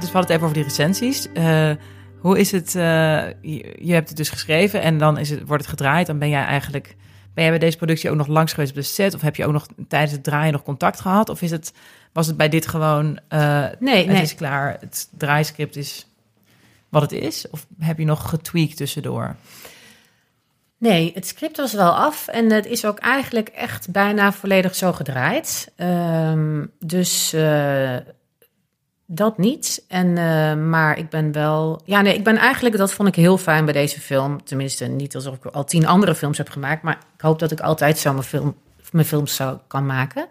Dus 0.00 0.10
we 0.10 0.18
hadden 0.18 0.20
het 0.20 0.30
even 0.30 0.42
over 0.42 0.54
die 0.54 0.62
recensies. 0.62 1.32
Eh, 1.32 1.70
hoe 2.18 2.38
is 2.38 2.52
het? 2.52 2.72
je, 2.72 3.76
je 3.80 3.92
hebt 3.92 4.08
het 4.08 4.16
dus 4.16 4.30
geschreven 4.30 4.82
en 4.82 4.98
dan 4.98 5.18
is 5.18 5.30
het, 5.30 5.46
wordt 5.46 5.62
het 5.62 5.70
gedraaid. 5.70 6.06
Dan 6.06 6.18
ben 6.18 6.28
jij 6.28 6.44
eigenlijk. 6.44 6.96
Ben 7.34 7.44
jij 7.44 7.52
bij 7.52 7.58
deze 7.58 7.76
productie 7.76 8.10
ook 8.10 8.16
nog 8.16 8.26
langs 8.26 8.52
geweest 8.52 8.70
op 8.70 8.76
de 8.76 8.82
set? 8.82 9.14
Of 9.14 9.20
heb 9.20 9.36
je 9.36 9.46
ook 9.46 9.52
nog 9.52 9.66
tijdens 9.88 10.12
het 10.12 10.22
draaien 10.22 10.52
nog 10.52 10.62
contact 10.62 11.00
gehad? 11.00 11.28
Of 11.28 11.42
is 11.42 11.50
het, 11.50 11.72
was 12.12 12.26
het 12.26 12.36
bij 12.36 12.48
dit 12.48 12.66
gewoon. 12.66 13.18
Nee, 13.28 13.70
het 13.70 14.06
nee. 14.06 14.22
is 14.22 14.34
klaar, 14.34 14.76
het 14.80 15.08
draaiscript 15.16 15.76
is 15.76 16.11
wat 16.92 17.02
het 17.02 17.12
is? 17.12 17.50
Of 17.50 17.66
heb 17.78 17.98
je 17.98 18.04
nog 18.04 18.28
getweakt 18.28 18.76
tussendoor? 18.76 19.36
Nee, 20.78 21.10
het 21.14 21.26
script 21.26 21.56
was 21.56 21.72
wel 21.72 21.94
af 21.94 22.28
en 22.28 22.50
het 22.50 22.66
is 22.66 22.84
ook 22.84 22.98
eigenlijk 22.98 23.48
echt 23.48 23.90
bijna 23.90 24.32
volledig 24.32 24.74
zo 24.74 24.92
gedraaid. 24.92 25.72
Ehm, 25.76 26.66
dus 26.78 27.32
eh, 27.32 27.96
dat 29.06 29.38
niet. 29.38 29.84
En, 29.88 30.18
eh, 30.18 30.54
maar 30.54 30.98
ik 30.98 31.08
ben 31.08 31.32
wel. 31.32 31.82
Ja, 31.84 32.00
nee, 32.00 32.14
ik 32.14 32.24
ben 32.24 32.36
eigenlijk. 32.36 32.76
Dat 32.76 32.92
vond 32.92 33.08
ik 33.08 33.14
heel 33.14 33.38
fijn 33.38 33.64
bij 33.64 33.74
deze 33.74 34.00
film. 34.00 34.44
Tenminste, 34.44 34.84
niet 34.84 35.14
alsof 35.14 35.34
ik 35.34 35.44
al 35.44 35.64
tien 35.64 35.86
andere 35.86 36.14
films 36.14 36.38
heb 36.38 36.48
gemaakt. 36.48 36.82
Maar 36.82 36.98
ik 37.14 37.20
hoop 37.20 37.38
dat 37.38 37.50
ik 37.50 37.60
altijd 37.60 37.98
zo 37.98 38.12
mijn, 38.12 38.24
film, 38.24 38.56
mijn 38.90 39.06
films 39.06 39.34
zou 39.34 39.58
kan 39.66 39.86
maken. 39.86 40.28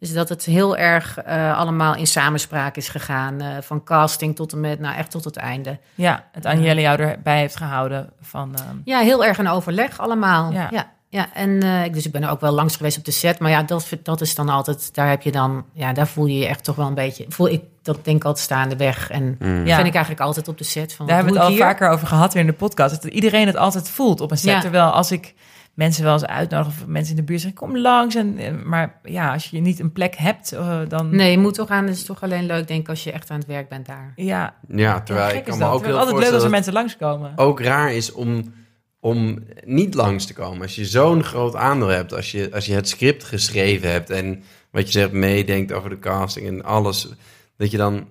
Dus 0.00 0.12
dat 0.12 0.28
het 0.28 0.44
heel 0.44 0.76
erg 0.76 1.18
eh, 1.18 1.58
allemaal 1.58 1.94
in 1.94 2.06
samenspraak 2.06 2.76
is 2.76 2.88
gegaan. 2.88 3.40
eh, 3.40 3.46
van 3.60 3.84
casting 3.84 4.36
tot 4.36 4.52
en 4.52 4.60
met, 4.60 4.80
nou 4.80 4.96
echt 4.96 5.10
tot 5.10 5.24
het 5.24 5.36
einde. 5.36 5.78
Ja, 5.94 6.24
het 6.32 6.46
Agnelle 6.46 6.80
jou 6.80 7.00
erbij 7.00 7.38
heeft 7.38 7.56
gehouden 7.56 8.10
van. 8.20 8.54
ehm, 8.54 8.76
Ja, 8.84 8.98
heel 9.00 9.24
erg 9.24 9.38
een 9.38 9.48
overleg 9.48 9.98
allemaal. 9.98 10.52
Ja. 10.52 10.68
Ja, 10.70 10.92
ja, 11.08 11.26
en 11.34 11.62
eh, 11.62 11.84
ik- 11.84 11.92
dus 11.94 12.06
ik 12.06 12.12
ben 12.12 12.22
er 12.22 12.30
ook 12.30 12.40
wel 12.40 12.52
langs 12.52 12.76
geweest 12.76 12.98
op 12.98 13.04
de 13.04 13.10
set. 13.10 13.38
Maar 13.38 13.50
ja, 13.50 13.62
dat, 13.62 13.88
dat 14.02 14.20
is 14.20 14.34
dan 14.34 14.48
altijd, 14.48 14.94
daar 14.94 15.08
heb 15.08 15.22
je 15.22 15.32
dan, 15.32 15.64
ja, 15.72 15.92
daar 15.92 16.06
voel 16.06 16.26
je 16.26 16.38
je 16.38 16.46
echt 16.46 16.64
toch 16.64 16.76
wel 16.76 16.86
een 16.86 16.94
beetje, 16.94 17.24
voel 17.28 17.48
ik 17.48 17.62
dat 17.82 18.04
denk 18.04 18.16
ik 18.16 18.24
altijd 18.24 18.44
staande 18.44 18.76
weg. 18.76 19.10
En 19.10 19.36
Mm. 19.38 19.66
Ja. 19.66 19.74
vind 19.74 19.86
ik 19.86 19.94
eigenlijk 19.94 20.20
altijd 20.24 20.48
op 20.48 20.58
de 20.58 20.64
set 20.64 20.92
van. 20.94 21.06
Daar 21.06 21.14
hebben 21.16 21.34
we 21.34 21.38
het 21.40 21.48
al 21.48 21.54
hier? 21.54 21.64
vaker 21.64 21.88
over 21.88 22.06
gehad 22.06 22.32
weer 22.32 22.42
in 22.42 22.48
de 22.48 22.56
podcast. 22.56 23.02
Dat 23.02 23.12
iedereen 23.12 23.46
het 23.46 23.56
altijd 23.56 23.88
voelt 23.88 24.20
op 24.20 24.30
een 24.30 24.36
set. 24.38 24.50
Ja. 24.50 24.60
Terwijl 24.60 24.90
als 24.90 25.10
ik 25.12 25.34
mensen 25.76 26.04
wel 26.04 26.12
eens 26.12 26.26
uitnodig 26.26 26.66
of 26.66 26.86
mensen 26.86 27.10
in 27.10 27.20
de 27.20 27.26
buurt 27.26 27.40
zeggen, 27.40 27.58
kom 27.58 27.78
langs. 27.78 28.14
En, 28.14 28.38
maar 28.68 29.00
ja, 29.02 29.32
als 29.32 29.50
je 29.50 29.60
niet 29.60 29.78
een 29.80 29.92
plek 29.92 30.16
hebt, 30.16 30.52
eh, 30.52 30.80
dan... 30.88 31.16
Nee, 31.16 31.30
je 31.30 31.38
moet 31.38 31.54
toch 31.54 31.68
aan, 31.68 31.84
het 31.86 31.96
is 31.96 32.04
toch 32.04 32.22
alleen 32.22 32.46
leuk 32.46 32.68
denk 32.68 32.80
ik 32.80 32.88
als 32.88 33.04
je 33.04 33.12
echt 33.12 33.30
aan 33.30 33.38
het 33.38 33.46
werk 33.46 33.68
bent 33.68 33.86
daar. 33.86 34.12
Ja, 34.16 34.54
Ja, 34.68 35.00
terwijl 35.00 35.28
gek 35.28 35.38
ik 35.38 35.42
is 35.46 35.50
kan 35.50 35.58
dat. 35.58 35.68
me 35.68 35.74
ook 35.74 35.84
heel 35.84 35.98
altijd 35.98 36.18
leuk 36.18 36.32
als 36.32 36.44
er 36.44 36.50
mensen 36.50 36.72
langskomen. 36.72 37.32
ook 37.36 37.60
raar 37.60 37.92
is 37.92 38.12
om, 38.12 38.54
om 39.00 39.44
niet 39.64 39.94
langs 39.94 40.26
te 40.26 40.32
komen. 40.32 40.62
Als 40.62 40.74
je 40.74 40.84
zo'n 40.84 41.24
groot 41.24 41.54
aandeel 41.54 41.88
hebt, 41.88 42.14
als 42.14 42.30
je, 42.30 42.50
als 42.52 42.66
je 42.66 42.74
het 42.74 42.88
script 42.88 43.24
geschreven 43.24 43.90
hebt 43.90 44.10
en 44.10 44.42
wat 44.70 44.86
je 44.86 44.98
zegt 44.98 45.12
meedenkt 45.12 45.72
over 45.72 45.90
de 45.90 45.98
casting 45.98 46.46
en 46.46 46.64
alles, 46.64 47.08
dat 47.56 47.70
je 47.70 47.76
dan 47.76 48.08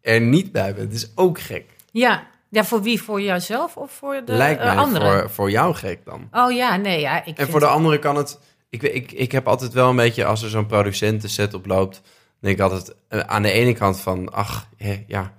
er 0.00 0.20
niet 0.20 0.52
bij 0.52 0.74
bent. 0.74 0.92
Het 0.92 1.02
is 1.02 1.10
ook 1.14 1.40
gek. 1.40 1.64
Ja, 1.90 2.26
ja 2.48 2.64
voor 2.64 2.82
wie? 2.82 3.02
Voor 3.02 3.20
jouzelf 3.20 3.76
of 3.76 3.90
voor 3.92 4.22
de 4.24 4.32
Lijkt 4.32 4.60
eh, 4.60 4.66
mij 4.66 4.76
anderen? 4.76 5.20
voor, 5.20 5.30
voor 5.30 5.50
jou 5.50 5.74
gek 5.74 6.04
dan. 6.04 6.28
Oh 6.32 6.52
ja, 6.52 6.76
nee, 6.76 7.00
ja. 7.00 7.24
Ik 7.24 7.38
En 7.38 7.48
voor 7.48 7.60
de 7.60 7.66
anderen 7.66 8.00
kan 8.00 8.16
het. 8.16 8.38
Ik, 8.70 8.82
ik, 8.82 9.12
ik 9.12 9.32
heb 9.32 9.48
altijd 9.48 9.72
wel 9.72 9.88
een 9.88 9.96
beetje, 9.96 10.24
als 10.24 10.42
er 10.42 10.50
zo'n 10.50 10.66
producentenset 10.66 11.54
oploopt, 11.54 12.02
denk 12.40 12.54
ik 12.56 12.62
altijd 12.62 12.94
eh, 13.08 13.20
aan 13.20 13.42
de 13.42 13.50
ene 13.50 13.72
kant 13.72 14.00
van, 14.00 14.32
ach, 14.32 14.68
hè, 14.76 15.04
ja, 15.06 15.32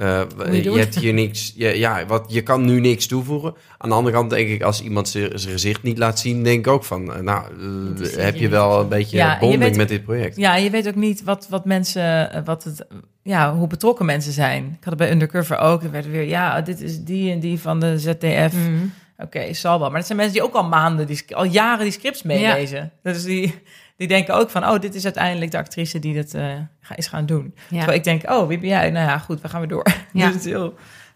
eh, 0.00 0.62
je 0.62 0.70
hebt 0.78 0.98
hier 0.98 1.12
niks, 1.12 1.52
je, 1.56 1.78
ja, 1.78 2.06
wat, 2.06 2.24
je 2.28 2.42
kan 2.42 2.64
nu 2.64 2.80
niks 2.80 3.06
toevoegen. 3.06 3.54
Aan 3.78 3.88
de 3.88 3.94
andere 3.94 4.16
kant 4.16 4.30
denk 4.30 4.48
ik, 4.48 4.62
als 4.62 4.82
iemand 4.82 5.08
zijn 5.08 5.30
gezicht 5.38 5.82
niet 5.82 5.98
laat 5.98 6.18
zien, 6.18 6.42
denk 6.42 6.66
ik 6.66 6.72
ook 6.72 6.84
van, 6.84 7.12
eh, 7.14 7.20
nou, 7.20 7.44
eh, 8.02 8.16
heb 8.24 8.36
je 8.36 8.48
wel 8.48 8.80
een 8.80 8.88
beetje 8.88 9.16
Ja, 9.16 9.38
bonding 9.38 9.62
weet- 9.62 9.76
met 9.76 9.88
dit 9.88 10.04
project. 10.04 10.36
Ja, 10.36 10.56
je 10.56 10.70
weet 10.70 10.88
ook 10.88 10.94
niet 10.94 11.24
wat, 11.24 11.46
wat 11.50 11.64
mensen, 11.64 12.42
wat 12.44 12.64
het, 12.64 12.86
ja, 13.22 13.54
hoe 13.54 13.66
betrokken 13.66 14.06
mensen 14.06 14.32
zijn. 14.32 14.64
Ik 14.64 14.84
had 14.84 14.92
het 14.92 14.96
bij 14.96 15.10
Undercover 15.10 15.58
ook. 15.58 15.82
Er 15.82 15.90
werd 15.90 16.10
weer, 16.10 16.24
ja, 16.28 16.60
dit 16.60 16.80
is 16.80 17.04
die 17.04 17.32
en 17.32 17.40
die 17.40 17.58
van 17.60 17.80
de 17.80 17.98
ZDF. 17.98 18.52
Mhm. 18.52 18.86
Oké, 19.18 19.52
zal 19.54 19.78
wel. 19.78 19.88
Maar 19.88 19.96
dat 19.98 20.06
zijn 20.06 20.18
mensen 20.18 20.36
die 20.36 20.44
ook 20.46 20.54
al 20.54 20.68
maanden, 20.68 21.06
die, 21.06 21.22
al 21.36 21.44
jaren 21.44 21.84
die 21.84 21.92
scripts 21.92 22.22
meelezen. 22.22 22.92
Dus 23.02 23.22
die, 23.24 23.54
die 24.00 24.08
denken 24.08 24.34
ook 24.34 24.50
van, 24.50 24.64
oh, 24.64 24.78
dit 24.78 24.94
is 24.94 25.04
uiteindelijk 25.04 25.50
de 25.50 25.58
actrice 25.58 25.98
die 25.98 26.14
dat 26.14 26.34
eh, 26.34 26.96
is 26.96 27.06
gaan 27.06 27.26
doen. 27.26 27.54
Ja. 27.54 27.76
Terwijl 27.76 27.98
ik 27.98 28.04
denk, 28.04 28.30
oh, 28.30 28.48
wie 28.48 28.58
ben 28.58 28.68
jij? 28.68 28.90
Nou 28.90 29.08
ja, 29.08 29.18
goed, 29.18 29.40
we 29.40 29.48
gaan 29.48 29.60
weer 29.60 29.68
door. 29.68 29.86
Ja. 30.12 30.26
Dus 30.26 30.34
het 30.34 30.44
is 30.44 30.50
heel, 30.50 30.74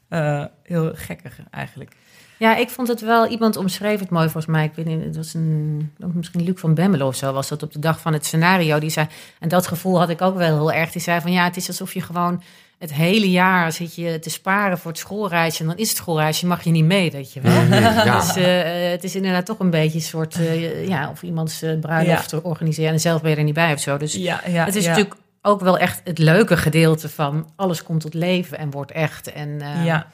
eh, 0.08 0.44
heel 0.62 0.90
gekkig 0.94 1.38
eigenlijk. 1.50 1.96
Ja, 2.36 2.56
ik 2.56 2.68
vond 2.70 2.88
het 2.88 3.00
wel, 3.00 3.26
iemand 3.26 3.56
omschreef 3.56 4.00
het 4.00 4.10
mooi 4.10 4.24
volgens 4.24 4.52
mij. 4.52 4.64
Ik 4.64 4.74
weet 4.74 4.84
niet, 4.84 5.04
het 5.04 5.16
was 5.16 5.34
een, 5.34 5.92
misschien 6.14 6.42
Luc 6.42 6.60
van 6.60 6.74
Bemmelen 6.74 7.06
of 7.06 7.16
zo, 7.16 7.32
was 7.32 7.48
dat 7.48 7.62
op 7.62 7.72
de 7.72 7.78
dag 7.78 8.00
van 8.00 8.12
het 8.12 8.26
scenario. 8.26 8.78
Die 8.78 8.90
zei, 8.90 9.06
en 9.38 9.48
dat 9.48 9.66
gevoel 9.66 9.98
had 9.98 10.08
ik 10.08 10.22
ook 10.22 10.36
wel 10.36 10.56
heel 10.56 10.72
erg. 10.72 10.92
Die 10.92 11.02
zei 11.02 11.20
van 11.20 11.32
ja, 11.32 11.44
het 11.44 11.56
is 11.56 11.68
alsof 11.68 11.94
je 11.94 12.00
gewoon 12.00 12.42
het 12.78 12.92
hele 12.94 13.30
jaar 13.30 13.72
zit 13.72 13.94
je 13.94 14.18
te 14.18 14.30
sparen 14.30 14.78
voor 14.78 14.90
het 14.90 15.00
schoolreisje. 15.00 15.60
En 15.60 15.66
dan 15.66 15.76
is 15.76 15.88
het 15.88 15.96
schoolreisje, 15.96 16.46
mag 16.46 16.64
je 16.64 16.70
niet 16.70 16.84
mee, 16.84 17.10
weet 17.10 17.32
je 17.32 17.40
wel. 17.40 17.62
Ja. 17.62 18.18
Dus 18.20 18.36
eh, 18.36 18.90
het 18.90 19.04
is 19.04 19.14
inderdaad 19.14 19.46
toch 19.46 19.58
een 19.58 19.70
beetje 19.70 19.98
een 19.98 20.04
soort, 20.04 20.34
eh, 20.34 20.88
ja, 20.88 21.10
of 21.10 21.22
iemands 21.22 21.62
eh, 21.62 21.78
bruiloft 21.80 22.28
te 22.28 22.42
organiseren. 22.42 22.92
En 22.92 23.00
zelf 23.00 23.20
ben 23.22 23.30
je 23.30 23.36
er 23.36 23.42
niet 23.44 23.54
bij 23.54 23.72
of 23.72 23.80
zo. 23.80 23.96
Dus 23.96 24.14
Ja, 24.14 24.40
ja, 24.46 24.64
het 24.64 24.74
is 24.76 24.84
ja. 24.84 24.88
natuurlijk 24.90 25.16
ook 25.42 25.60
wel 25.60 25.78
echt 25.78 26.00
het 26.04 26.18
leuke 26.18 26.56
gedeelte 26.56 27.08
van 27.08 27.46
alles 27.56 27.82
komt 27.82 28.00
tot 28.00 28.14
leven 28.14 28.58
en 28.58 28.70
wordt 28.70 28.90
echt. 28.90 29.32
En, 29.32 29.60
eh, 29.60 29.84
Ja, 29.84 30.06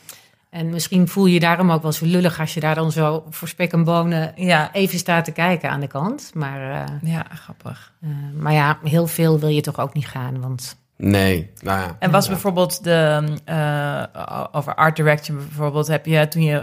en 0.51 0.71
misschien 0.71 1.09
voel 1.09 1.27
je 1.27 1.33
je 1.35 1.41
daarom 1.41 1.71
ook 1.73 1.83
wel 1.83 1.93
zo 1.93 2.07
lullig 2.07 2.41
als 2.41 2.55
je 2.55 2.61
daar 2.61 2.75
dan 2.75 2.93
zo 2.93 3.25
voor 3.31 3.49
spek 3.49 3.73
en 3.73 3.85
bonen 3.85 4.33
ja, 4.37 4.73
even 4.73 4.99
staat 4.99 5.25
te 5.25 5.33
kijken 5.33 5.71
aan 5.71 5.81
de 5.81 5.87
kant. 5.87 6.31
Maar, 6.35 6.71
eh, 6.71 7.11
ja, 7.13 7.27
grappig. 7.35 7.93
eh, 8.03 8.09
maar 8.35 8.53
ja, 8.53 8.79
heel 8.85 9.07
veel 9.07 9.39
wil 9.39 9.49
je 9.49 9.61
toch 9.61 9.79
ook 9.81 9.95
niet 9.95 10.07
gaan. 10.09 10.41
Want 10.41 10.77
Nee, 11.03 11.51
nou 11.61 11.81
ja. 11.81 11.97
En 11.99 12.11
was 12.11 12.25
Ja. 12.25 12.31
bijvoorbeeld 12.31 12.85
de, 12.85 13.23
eh, 13.45 14.45
over 14.53 14.75
art 14.75 14.97
direction 14.97 15.37
bijvoorbeeld, 15.37 15.87
heb 15.87 16.07
je 16.07 16.29
toen 16.29 16.43
je, 16.43 16.57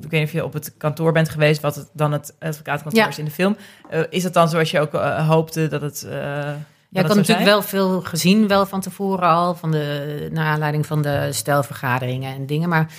ik 0.00 0.10
weet 0.10 0.10
niet 0.10 0.22
of 0.22 0.32
je 0.32 0.44
op 0.44 0.52
het 0.52 0.74
kantoor 0.76 1.12
bent 1.12 1.28
geweest, 1.28 1.60
wat 1.60 1.74
het 1.74 1.90
dan 1.92 2.12
het 2.12 2.34
advocatenkantoor 2.38 3.02
Ja. 3.02 3.08
is 3.08 3.18
in 3.18 3.24
de 3.24 3.30
film. 3.30 3.56
Eh, 3.90 4.00
is 4.10 4.22
dat 4.22 4.32
dan 4.32 4.48
zoals 4.48 4.70
je 4.70 4.80
ook 4.80 4.94
eh, 4.94 5.28
hoopte 5.28 5.66
dat 5.68 5.80
het. 5.80 6.02
eh 6.02 6.10
dat 6.90 6.96
ja, 6.96 7.00
ik 7.00 7.06
had 7.06 7.16
natuurlijk 7.16 7.48
zijn? 7.48 7.60
wel 7.60 7.62
veel 7.62 8.00
gezien, 8.00 8.48
wel 8.48 8.66
van 8.66 8.80
tevoren 8.80 9.28
al, 9.28 9.54
van 9.54 9.70
de, 9.70 10.28
naar 10.32 10.46
aanleiding 10.46 10.86
van 10.86 11.02
de 11.02 11.28
stelvergaderingen 11.32 12.34
en 12.34 12.46
dingen. 12.46 12.68
Maar 12.68 12.90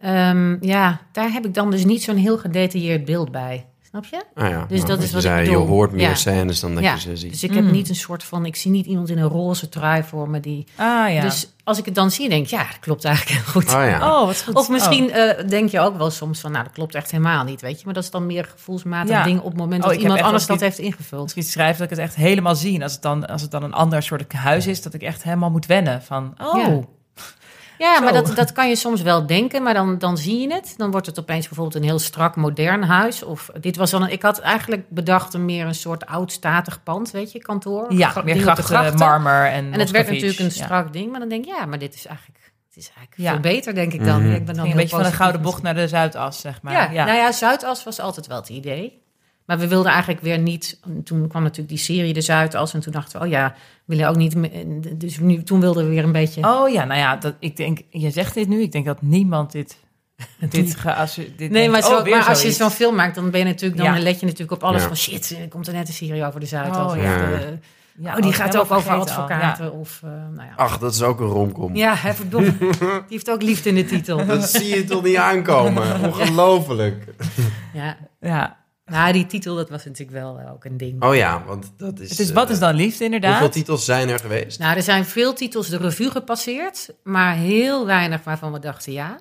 ehm, 0.00 0.56
ja, 0.64 1.00
daar 1.12 1.32
heb 1.32 1.44
ik 1.44 1.54
dan 1.54 1.70
dus 1.70 1.84
niet 1.84 2.02
zo'n 2.02 2.16
heel 2.16 2.38
gedetailleerd 2.38 3.04
beeld 3.04 3.30
bij. 3.32 3.66
Snap 3.94 4.04
je? 4.10 4.24
Ah 4.42 4.48
ja. 4.50 4.64
Dus 4.68 4.78
nou, 4.78 4.90
dat 4.90 5.02
is 5.02 5.12
wat 5.12 5.24
ik 5.24 5.28
zei, 5.30 5.44
bedoel. 5.46 5.62
Je 5.62 5.68
hoort 5.68 5.92
meer 5.92 6.08
Ja. 6.08 6.14
scènes 6.14 6.60
dan 6.60 6.74
dat 6.74 6.82
Ja, 6.82 6.94
je 6.94 7.00
ze 7.00 7.16
ziet. 7.16 7.30
Dus 7.30 7.42
ik 7.42 7.54
heb 7.54 7.64
Mm. 7.64 7.70
niet 7.70 7.88
een 7.88 7.94
soort 7.94 8.24
van, 8.24 8.46
ik 8.46 8.56
zie 8.56 8.70
niet 8.70 8.86
iemand 8.86 9.10
in 9.10 9.18
een 9.18 9.28
roze 9.28 9.68
trui 9.68 10.02
voor 10.02 10.28
me 10.30 10.40
die. 10.40 10.66
Ah 10.76 11.12
ja. 11.12 11.20
Dus 11.20 11.48
als 11.64 11.78
ik 11.78 11.84
het 11.84 11.94
dan 11.94 12.10
zie, 12.10 12.28
denk 12.28 12.44
ik, 12.44 12.50
ja, 12.50 12.58
dat 12.66 12.78
klopt 12.80 13.04
eigenlijk 13.04 13.36
heel 13.40 13.52
goed. 13.52 13.64
Oh 13.74 13.84
ja. 13.88 14.20
oh, 14.20 14.26
wat 14.26 14.42
goed. 14.42 14.54
Of 14.54 14.68
misschien 14.68 15.04
Oh. 15.04 15.16
eh, 15.16 15.48
denk 15.48 15.68
je 15.70 15.80
ook 15.80 15.96
wel 15.96 16.10
soms 16.10 16.40
van, 16.40 16.52
nou, 16.52 16.64
dat 16.64 16.72
klopt 16.72 16.94
echt 16.94 17.10
helemaal 17.10 17.44
niet, 17.44 17.60
weet 17.60 17.78
je. 17.78 17.84
Maar 17.84 17.94
dat 17.94 18.02
is 18.04 18.10
dan 18.10 18.26
meer 18.26 18.44
gevoelsmatig 18.44 19.10
Ja. 19.10 19.22
ding 19.24 19.38
op 19.40 19.44
het 19.50 19.56
moment 19.56 19.82
Oh, 19.84 19.88
dat 19.90 19.98
iemand 20.00 20.20
anders 20.20 20.46
dat 20.46 20.60
heeft 20.60 20.78
ingevuld. 20.78 21.22
Als 21.22 21.30
ik 21.30 21.36
iets 21.36 21.50
schrijf, 21.52 21.76
dat 21.76 21.84
ik 21.84 21.90
het 21.90 21.98
echt 22.04 22.14
helemaal 22.14 22.54
zie. 22.54 22.82
Als 22.82 22.92
het 22.92 23.02
dan, 23.02 23.26
als 23.26 23.42
het 23.42 23.50
dan 23.50 23.62
een 23.62 23.74
ander 23.74 24.02
soort 24.02 24.32
huis 24.32 24.66
is, 24.66 24.82
dat 24.82 24.94
ik 24.94 25.02
echt 25.02 25.22
helemaal 25.22 25.50
moet 25.50 25.66
wennen. 25.66 26.02
Van, 26.02 26.34
oh, 26.42 26.84
Ja. 27.84 27.96
Zo. 27.96 28.02
maar 28.02 28.12
dat, 28.12 28.36
dat 28.36 28.52
kan 28.52 28.68
je 28.68 28.76
soms 28.76 29.02
wel 29.02 29.26
denken, 29.26 29.62
maar 29.62 29.74
dan, 29.74 29.98
dan 29.98 30.18
zie 30.18 30.40
je 30.40 30.52
het. 30.54 30.74
Dan 30.76 30.90
wordt 30.90 31.06
het 31.06 31.18
opeens 31.18 31.46
bijvoorbeeld 31.48 31.76
een 31.76 31.88
heel 31.88 31.98
strak 31.98 32.36
modern 32.36 32.82
huis. 32.82 33.22
Of 33.22 33.50
dit 33.60 33.76
was 33.76 33.90
dan, 33.90 34.02
een, 34.02 34.12
ik 34.12 34.22
had 34.22 34.38
eigenlijk 34.38 34.88
bedacht 34.90 35.34
een 35.34 35.44
meer 35.44 35.66
een 35.66 35.74
soort 35.74 36.06
oud 36.06 36.32
statig 36.32 36.82
pand, 36.82 37.10
weet 37.10 37.32
je, 37.32 37.38
kantoor. 37.38 37.92
ja, 37.94 38.08
Gra- 38.08 38.22
meer 38.22 38.36
grachten, 38.40 38.94
marmer 38.98 39.46
en 39.46 39.72
En 39.72 39.78
het 39.80 39.90
werd 39.90 40.10
natuurlijk 40.10 40.38
een 40.38 40.44
Ja. 40.44 40.50
strak 40.50 40.92
ding, 40.92 41.10
maar 41.10 41.20
dan 41.20 41.28
denk 41.28 41.44
ik, 41.46 41.54
ja, 41.58 41.66
maar 41.66 41.78
dit 41.78 41.94
is 41.94 42.06
eigenlijk, 42.06 42.52
het 42.68 42.76
is 42.76 42.90
eigenlijk 42.96 43.16
Ja. 43.16 43.30
veel 43.30 43.40
beter, 43.52 43.74
denk 43.74 43.92
ik 43.92 44.04
dan. 44.04 44.22
Mhm. 44.22 44.34
Ik 44.34 44.44
ben 44.44 44.54
dan 44.54 44.66
een 44.66 44.72
beetje 44.76 44.88
van 44.96 45.02
de 45.04 45.12
gouden 45.12 45.42
bocht 45.42 45.62
naar 45.62 45.74
de 45.74 45.88
Zuidas, 45.88 46.40
zeg 46.40 46.62
maar. 46.62 46.72
Ja, 46.72 46.90
ja. 46.90 47.04
nou 47.04 47.16
ja, 47.18 47.32
Zuidas 47.32 47.84
was 47.84 48.00
altijd 48.00 48.26
wel 48.26 48.36
het 48.36 48.48
idee. 48.48 49.02
Maar 49.46 49.58
we 49.58 49.68
wilden 49.68 49.90
eigenlijk 49.92 50.20
weer 50.22 50.38
niet. 50.38 50.80
Toen 51.04 51.28
kwam 51.28 51.42
natuurlijk 51.42 51.68
die 51.68 51.78
serie 51.78 52.12
de 52.12 52.20
Zuidas. 52.20 52.74
En 52.74 52.80
toen 52.80 52.92
dachten 52.92 53.18
we, 53.18 53.24
oh 53.24 53.30
ja, 53.30 53.54
willen 53.84 54.08
ook 54.08 54.16
niet. 54.16 54.34
me- 54.34 54.80
Dus 54.96 55.18
nu, 55.18 55.42
toen 55.42 55.60
wilden 55.60 55.84
we 55.84 55.90
weer 55.90 56.04
een 56.04 56.12
beetje. 56.12 56.42
Oh 56.44 56.68
ja, 56.68 56.84
nou 56.84 56.98
ja, 57.00 57.16
dat, 57.16 57.34
ik 57.38 57.56
denk, 57.56 57.78
je 57.90 58.10
zegt 58.10 58.34
dit 58.34 58.48
nu. 58.48 58.60
Ik 58.62 58.72
denk 58.72 58.84
dat 58.86 59.02
niemand 59.02 59.52
dit 59.52 59.78
dit 60.38 60.50
dit 60.50 61.38
Nee, 61.38 61.48
denkt, 61.50 61.70
maar, 61.70 61.82
zo, 61.82 61.96
oh, 61.98 62.04
maar 62.10 62.24
als 62.28 62.42
je 62.42 62.52
zo'n 62.52 62.70
film 62.70 62.94
maakt, 62.94 63.14
dan 63.14 63.30
ben 63.30 63.40
je 63.40 63.46
natuurlijk, 63.46 63.80
dan 63.82 63.94
Ja. 63.94 64.00
let 64.02 64.20
je 64.20 64.26
natuurlijk 64.26 64.52
op 64.52 64.64
alles 64.64 64.80
Ja. 64.82 64.86
van 64.86 64.96
shit, 64.96 65.36
er 65.40 65.48
komt 65.48 65.66
er 65.66 65.72
net 65.74 65.88
een 65.88 65.94
serie 65.94 66.24
over 66.26 66.40
de 66.40 66.46
Zuidas. 66.46 66.76
Oh, 66.76 66.84
of, 66.86 66.96
ja. 67.02 67.30
eh, 67.32 67.40
Ja, 67.98 68.16
oh, 68.16 68.22
die 68.22 68.32
gaat 68.32 68.56
ook 68.56 68.70
over 68.72 68.90
advocaten. 68.92 69.72
Of, 69.72 70.00
eh, 70.04 70.10
nou 70.10 70.48
ja. 70.48 70.52
Ach, 70.56 70.78
dat 70.78 70.94
is 70.94 71.02
ook 71.02 71.20
een 71.20 71.26
romcom. 71.26 71.76
Ja, 71.76 71.94
hè, 71.96 72.14
verdomme. 72.14 72.54
Die 72.58 72.68
heeft 73.08 73.30
ook 73.30 73.42
liefde 73.42 73.68
in 73.68 73.74
de 73.74 73.84
titel. 73.84 74.26
Dat 74.26 74.50
zie 74.50 74.76
je 74.76 74.84
toch 74.84 75.02
niet 75.02 75.16
aankomen? 75.16 76.00
Ongelooflijk. 76.06 77.04
Ja. 77.72 77.96
Ja, 78.20 78.56
Nou, 78.86 79.12
die 79.12 79.26
titel, 79.26 79.54
dat 79.54 79.70
was 79.70 79.84
natuurlijk 79.84 80.18
wel 80.18 80.38
eh, 80.38 80.52
ook 80.52 80.64
een 80.64 80.76
ding. 80.76 81.02
Oh 81.02 81.14
ja, 81.14 81.42
want 81.46 81.72
dat 81.76 82.00
is... 82.00 82.10
het 82.10 82.18
is 82.18 82.32
wat 82.32 82.46
eh, 82.46 82.52
is 82.52 82.58
dan 82.58 82.74
liefde 82.74 83.04
inderdaad? 83.04 83.30
Hoeveel 83.30 83.50
titels 83.50 83.84
zijn 83.84 84.08
er 84.08 84.18
geweest? 84.18 84.58
Nou, 84.58 84.76
er 84.76 84.82
zijn 84.82 85.04
veel 85.04 85.34
titels 85.34 85.68
de 85.68 85.76
revue 85.76 86.10
gepasseerd, 86.10 86.94
maar 87.02 87.34
heel 87.34 87.86
weinig 87.86 88.24
waarvan 88.24 88.52
we 88.52 88.58
dachten 88.58 88.92
ja. 88.92 89.18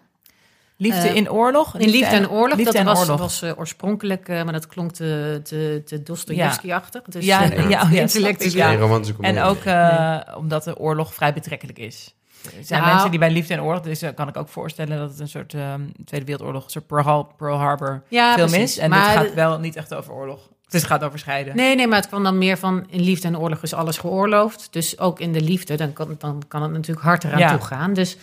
liefde 0.77 1.07
eh, 1.07 1.15
in 1.15 1.31
oorlog? 1.31 1.77
In 1.77 1.89
Liefde 1.89 2.15
en 2.15 2.29
Oorlog, 2.29 2.57
Liefde 2.57 2.71
dat 2.71 2.81
en 2.81 2.85
was, 2.85 2.99
oorlog. 2.99 3.19
was 3.19 3.41
eh, 3.41 3.59
oorspronkelijk, 3.59 4.29
eh, 4.29 4.43
maar 4.43 4.53
dat 4.53 4.67
klonk 4.67 4.91
te, 4.91 5.39
te, 5.43 5.81
te 5.85 6.03
Dostoevsky-achtig. 6.03 7.01
Dus, 7.01 7.25
ja, 7.25 7.51
eh, 7.51 7.69
ja, 7.69 7.87
ja, 7.91 8.07
ja. 8.39 8.75
romantische 8.75 9.21
En 9.21 9.41
ook 9.41 9.63
eh, 9.63 10.19
omdat 10.37 10.63
de 10.63 10.77
oorlog 10.77 11.13
vrij 11.13 11.33
betrekkelijk 11.33 11.77
is. 11.77 12.13
Er 12.45 12.63
zijn 12.65 12.79
Nou. 12.81 12.91
mensen 12.93 13.09
die 13.11 13.19
bij 13.19 13.31
Liefde 13.31 13.53
en 13.53 13.61
Oorlog, 13.61 13.81
dus 13.81 14.01
eh, 14.01 14.09
kan 14.15 14.27
ik 14.27 14.37
ook 14.37 14.49
voorstellen 14.49 14.97
dat 14.97 15.09
het 15.09 15.19
een 15.19 15.27
soort 15.27 15.53
ehm, 15.53 15.81
Tweede 16.05 16.25
Wereldoorlog, 16.25 16.63
een 16.63 16.69
soort 16.69 16.87
Pearl, 16.87 17.03
Har- 17.03 17.27
Pearl 17.37 17.57
Harbor 17.57 18.03
Ja, 18.07 18.33
film 18.33 18.47
precies. 18.49 18.71
is. 18.71 18.77
En 18.77 18.89
maar, 18.89 19.09
het 19.09 19.17
gaat 19.25 19.33
wel 19.33 19.59
niet 19.59 19.75
echt 19.75 19.93
over 19.93 20.13
oorlog. 20.13 20.49
Het 20.69 20.83
gaat 20.83 21.03
over 21.03 21.19
scheiden. 21.19 21.55
Nee, 21.55 21.75
nee, 21.75 21.87
maar 21.87 21.97
het 21.99 22.07
kwam 22.07 22.23
dan 22.23 22.37
meer 22.37 22.57
van 22.57 22.85
in 22.89 23.01
liefde 23.01 23.27
en 23.27 23.37
oorlog 23.37 23.63
is 23.63 23.73
alles 23.73 23.97
geoorloofd. 23.97 24.67
Dus 24.71 24.99
ook 24.99 25.19
in 25.19 25.31
de 25.31 25.41
liefde, 25.41 25.75
dan 25.77 25.93
kan, 25.93 26.15
dan 26.17 26.43
kan 26.47 26.61
het 26.61 26.71
natuurlijk 26.71 27.05
hard 27.05 27.23
eraan 27.23 27.39
Ja. 27.39 27.49
toe 27.57 27.65
gaan. 27.65 27.93
Dus, 27.93 28.17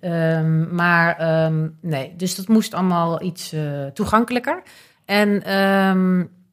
ehm, 0.00 0.74
maar 0.74 1.16
ehm, 1.18 1.68
nee, 1.80 2.16
dus 2.16 2.34
dat 2.34 2.48
moest 2.48 2.74
allemaal 2.74 3.22
iets 3.22 3.52
eh, 3.52 3.86
toegankelijker. 3.86 4.62
En 5.04 5.42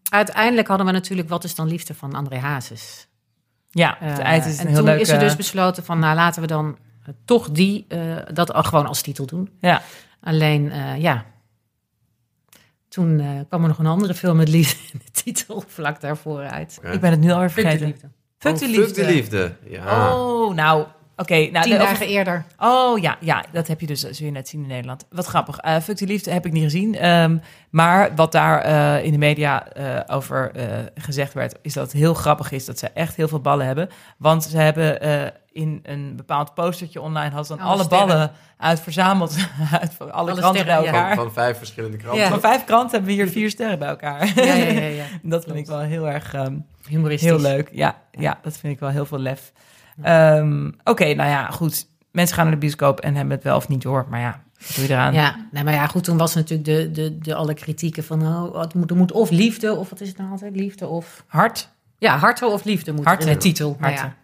uiteindelijk 0.10 0.68
hadden 0.68 0.86
we 0.86 0.92
natuurlijk 0.92 1.30
Wat 1.30 1.44
is 1.44 1.56
dan 1.56 1.68
liefde 1.68 1.94
van 1.94 2.14
André 2.14 2.38
Hazes. 2.38 3.08
Ja, 3.70 3.96
het 4.00 4.20
Eh, 4.20 4.26
eind 4.26 4.46
is 4.46 4.54
een 4.54 4.60
en 4.60 4.68
heel 4.68 4.76
toen 4.76 4.86
leuk... 4.86 5.00
is 5.00 5.10
er 5.10 5.20
dus 5.20 5.36
besloten 5.36 5.84
van, 5.86 6.00
nou 6.00 6.16
laten 6.16 6.42
we 6.42 6.48
dan 6.48 6.78
toch 7.26 7.50
die, 7.52 7.86
eh, 7.88 8.16
dat 8.34 8.54
al 8.54 8.64
gewoon 8.64 8.86
als 8.88 9.02
titel 9.02 9.26
doen. 9.26 9.50
ja. 9.62 9.82
Alleen, 10.22 10.72
eh, 10.72 10.98
ja, 11.02 11.26
toen 12.88 13.20
eh, 13.20 13.28
kwam 13.48 13.62
er 13.62 13.68
nog 13.68 13.78
een 13.80 13.86
andere 13.86 14.14
film 14.14 14.38
met 14.38 14.48
liefde 14.50 14.78
in 14.94 15.02
de 15.06 15.12
titel 15.24 15.64
vlak 15.78 16.02
daarvoor 16.02 16.42
uit. 16.42 16.80
Ik 16.92 17.00
ben 17.02 17.12
het 17.12 17.20
nu 17.20 17.32
alweer 17.32 17.50
Fuck 17.50 17.64
de 17.64 17.70
vergeten. 17.70 17.88
liefde. 17.88 18.10
Fuck 18.38 18.54
Oh, 18.54 18.60
de 18.60 18.68
liefde. 18.68 18.84
Fuck 18.86 18.96
de 18.96 19.14
liefde. 19.14 19.56
Ja. 19.68 20.16
Oh, 20.16 20.54
nou, 20.56 20.86
oké. 21.20 21.36
nou, 21.52 21.64
Tien 21.66 21.72
de- 21.74 21.78
dagen 21.78 22.08
eerder. 22.08 22.46
Oh 22.58 23.00
ja, 23.00 23.18
ja, 23.20 23.44
dat 23.52 23.68
heb 23.68 23.80
je 23.82 23.88
dus, 23.88 24.00
zul 24.00 24.26
je 24.26 24.32
net 24.32 24.48
zien 24.48 24.62
in 24.62 24.68
Nederland. 24.68 25.06
Wat 25.10 25.26
grappig. 25.26 25.58
Eh 25.58 25.78
Fuck 25.80 25.98
die 25.98 26.08
liefde 26.08 26.32
heb 26.32 26.46
ik 26.46 26.52
niet 26.52 26.64
gezien. 26.64 26.96
Ehm, 26.96 27.38
maar 27.70 28.16
wat 28.16 28.32
daar 28.32 28.62
eh, 28.62 29.06
in 29.06 29.12
de 29.12 29.18
media 29.18 29.68
eh, 29.68 30.16
over 30.16 30.52
eh, 30.56 30.66
gezegd 30.96 31.34
werd, 31.34 31.56
is 31.62 31.74
dat 31.74 31.84
het 31.84 31.94
heel 31.94 32.14
grappig 32.14 32.52
is 32.52 32.66
dat 32.66 32.80
ze 32.80 32.90
echt 32.94 33.16
heel 33.16 33.28
veel 33.28 33.40
ballen 33.42 33.66
hebben. 33.66 33.90
Want 34.18 34.44
ze 34.44 34.58
hebben 34.58 35.02
eh, 35.02 35.28
in 35.52 35.80
een 35.84 36.16
bepaald 36.16 36.54
postertje 36.54 37.02
online 37.02 37.30
hadden 37.36 37.46
ze 37.46 37.56
dan 37.56 37.66
Alle 37.66 37.88
ballen 37.88 38.32
uit 38.58 38.80
verzameld. 38.80 39.36
uit 39.82 39.92
alle, 40.00 40.12
Alle 40.12 40.36
kranten 40.36 40.66
bij 40.66 40.82
ja. 40.82 40.86
elkaar. 40.86 41.16
Van, 41.16 41.24
van 41.24 41.34
vijf 41.34 41.58
verschillende 41.58 41.98
kranten. 41.98 42.22
Ja. 42.22 42.30
Van 42.30 42.40
vijf 42.40 42.64
kranten 42.64 42.92
hebben 42.92 43.08
we 43.10 43.16
hier 43.22 43.30
vier 43.30 43.50
sterren 43.50 43.80
bij 43.80 43.88
elkaar. 43.88 44.32
Ja, 44.36 44.44
ja, 44.44 44.66
ja, 44.66 44.82
ja. 44.88 45.04
dat 45.24 45.44
vind 45.44 45.56
ik 45.56 45.66
wel 45.66 45.80
heel 45.80 46.08
erg 46.08 46.34
ehm, 46.34 46.56
Humoristisch. 46.88 47.30
Heel 47.30 47.40
leuk, 47.40 47.70
ja, 47.72 47.96
ja, 48.12 48.40
dat 48.42 48.58
vind 48.58 48.74
ik 48.74 48.80
wel 48.80 48.90
heel 48.90 49.06
veel 49.06 49.20
lef. 49.20 49.52
Ehm, 50.02 50.72
Oké, 50.84 51.14
nou 51.14 51.30
ja, 51.30 51.46
goed. 51.52 51.88
Mensen 52.12 52.36
gaan 52.36 52.46
naar 52.46 52.54
de 52.54 52.60
bioscoop 52.60 53.00
en 53.00 53.16
hebben 53.16 53.36
het 53.36 53.44
wel 53.44 53.56
of 53.56 53.68
niet 53.68 53.82
door. 53.82 54.06
Maar 54.10 54.20
ja, 54.20 54.42
wat 54.60 54.76
doe 54.76 54.86
je 54.88 54.94
eraan? 54.94 55.14
Ja, 55.14 55.48
nee, 55.52 55.64
maar 55.64 55.74
ja, 55.74 55.88
goed, 55.88 56.04
toen 56.04 56.18
was 56.18 56.36
natuurlijk 56.36 56.66
de, 56.70 56.92
de, 56.92 57.18
de 57.18 57.36
alle 57.36 57.54
kritieken 57.54 58.04
van, 58.04 58.22
oh, 58.22 58.60
het 58.62 58.74
moet, 58.74 58.90
er 58.90 58.96
moet 58.96 59.12
of 59.12 59.30
liefde, 59.30 59.76
of 59.76 59.90
wat 59.90 60.02
is 60.02 60.08
het 60.08 60.18
nou 60.18 60.32
altijd, 60.32 60.56
liefde 60.56 60.88
of... 60.88 61.24
Hart. 61.28 61.70
Ja, 61.98 62.18
harte 62.18 62.46
of 62.46 62.64
liefde 62.64 62.94
moet 62.94 63.06
Harte. 63.06 63.28
in 63.28 63.34
de 63.34 63.40
titel. 63.40 63.78
Nou 63.80 63.94
Harte. 63.94 64.06
ja, 64.08 64.16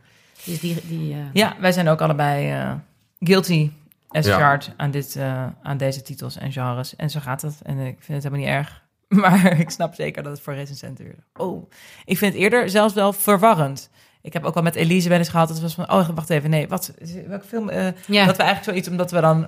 dus 0.45 0.59
die, 0.59 0.81
die 0.87 1.13
eh, 1.13 1.19
Ja, 1.33 1.55
wij 1.59 1.71
zijn 1.71 1.87
ook 1.87 2.01
allebei 2.01 2.51
eh, 2.51 2.71
guilty 3.19 3.71
as 4.09 4.25
Ja. 4.25 4.37
charged 4.37 4.73
aan, 4.77 4.91
dit, 4.91 5.15
eh, 5.15 5.45
aan 5.61 5.77
deze 5.77 6.01
titels 6.01 6.37
en 6.37 6.51
genres. 6.51 6.95
En 6.95 7.09
zo 7.09 7.19
gaat 7.19 7.41
het. 7.41 7.59
En 7.63 7.77
ik 7.79 7.95
vind 7.99 8.23
het 8.23 8.31
helemaal 8.33 8.39
niet 8.39 8.47
erg. 8.67 8.83
Maar 9.21 9.59
ik 9.59 9.69
snap 9.69 9.93
zeker 9.93 10.23
dat 10.23 10.31
het 10.31 10.41
voor 10.41 10.53
recensenten 10.53 11.05
weer... 11.05 11.15
Oh, 11.35 11.69
ik 12.05 12.17
vind 12.17 12.33
het 12.33 12.41
eerder 12.41 12.69
zelfs 12.69 12.93
wel 12.93 13.13
verwarrend. 13.13 13.89
Ik 14.25 14.33
heb 14.33 14.43
ook 14.43 14.55
al 14.55 14.61
met 14.61 14.75
Elise 14.75 15.09
wel 15.09 15.17
eens 15.17 15.29
gehad. 15.29 15.47
Dat 15.47 15.57
het 15.57 15.65
was 15.75 15.85
van, 15.85 15.99
oh, 15.99 16.09
wacht 16.15 16.29
even, 16.29 16.49
nee, 16.49 16.67
wat, 16.67 16.93
welke 17.27 17.45
film... 17.47 17.69
eh, 17.69 17.83
ja. 18.07 18.25
Dat 18.25 18.37
we 18.37 18.43
eigenlijk 18.43 18.63
zoiets, 18.63 18.87
omdat 18.87 19.11
we 19.11 19.21
dan 19.21 19.47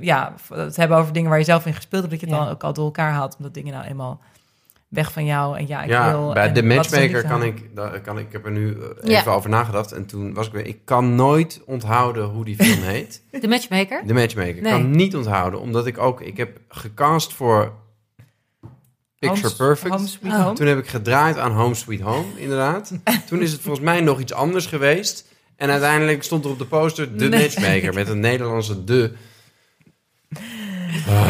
ja, 0.00 0.34
het 0.54 0.76
hebben 0.76 0.96
over 0.98 1.12
dingen 1.12 1.28
waar 1.30 1.38
je 1.38 1.44
zelf 1.44 1.66
in 1.66 1.74
gespeeld 1.74 2.02
hebt, 2.02 2.12
dat 2.12 2.20
je 2.20 2.26
het 2.26 2.36
Ja. 2.36 2.44
dan 2.44 2.52
ook 2.54 2.62
al 2.64 2.72
door 2.72 2.84
elkaar 2.84 3.12
haalt. 3.12 3.36
Omdat 3.38 3.54
dingen 3.54 3.72
nou 3.72 3.86
eenmaal 3.86 4.20
weg 4.88 5.12
van 5.12 5.24
jou 5.24 5.58
en 5.58 5.66
ja, 5.66 5.82
ik 5.82 5.88
ja, 5.88 6.10
wil. 6.10 6.32
bij 6.32 6.52
de 6.52 6.62
matchmaker 6.62 7.24
kan 7.26 7.42
ik, 7.42 7.74
daar 7.74 8.00
kan 8.00 8.18
ik, 8.18 8.32
heb 8.32 8.44
er 8.44 8.50
nu 8.50 8.72
eh, 8.72 9.08
Ja. 9.10 9.18
even 9.20 9.32
over 9.32 9.50
nagedacht. 9.50 9.92
En 9.92 10.06
toen 10.06 10.34
was 10.34 10.46
ik 10.46 10.52
weer, 10.52 10.66
ik 10.66 10.78
kan 10.84 11.14
nooit 11.14 11.60
onthouden 11.66 12.24
hoe 12.24 12.44
die 12.44 12.56
film 12.56 12.82
heet. 12.92 13.22
De 13.40 13.48
matchmaker? 13.48 14.02
De 14.06 14.14
matchmaker. 14.14 14.62
Nee. 14.62 14.72
kan 14.72 14.90
niet 14.90 15.16
onthouden, 15.16 15.60
omdat 15.60 15.86
ik 15.86 15.98
ook, 15.98 16.20
ik 16.20 16.36
heb 16.36 16.58
gecast 16.68 17.32
voor 17.32 17.72
Picture 19.32 19.48
Home- 19.48 19.68
Perfect. 19.68 19.94
Home 19.94 20.06
Sweet 20.06 20.32
Oh. 20.32 20.42
Home. 20.42 20.54
Toen 20.54 20.66
heb 20.66 20.78
ik 20.78 20.86
gedraaid 20.88 21.38
aan 21.38 21.52
Home 21.52 21.74
Sweet 21.74 22.00
Home, 22.00 22.26
inderdaad. 22.36 22.92
Toen 23.28 23.42
is 23.42 23.52
het 23.52 23.60
volgens 23.60 23.84
mij 23.84 24.00
nog 24.00 24.20
iets 24.20 24.32
anders 24.32 24.66
geweest. 24.66 25.24
En 25.56 25.70
uiteindelijk 25.70 26.22
stond 26.22 26.44
er 26.44 26.50
op 26.50 26.58
de 26.58 26.66
poster 26.66 27.16
de 27.18 27.28
Nee. 27.28 27.40
matchmaker 27.40 27.94
met 27.94 28.08
een 28.08 28.20
Nederlandse 28.20 28.84
de. 28.84 29.12
Ja, 31.06 31.24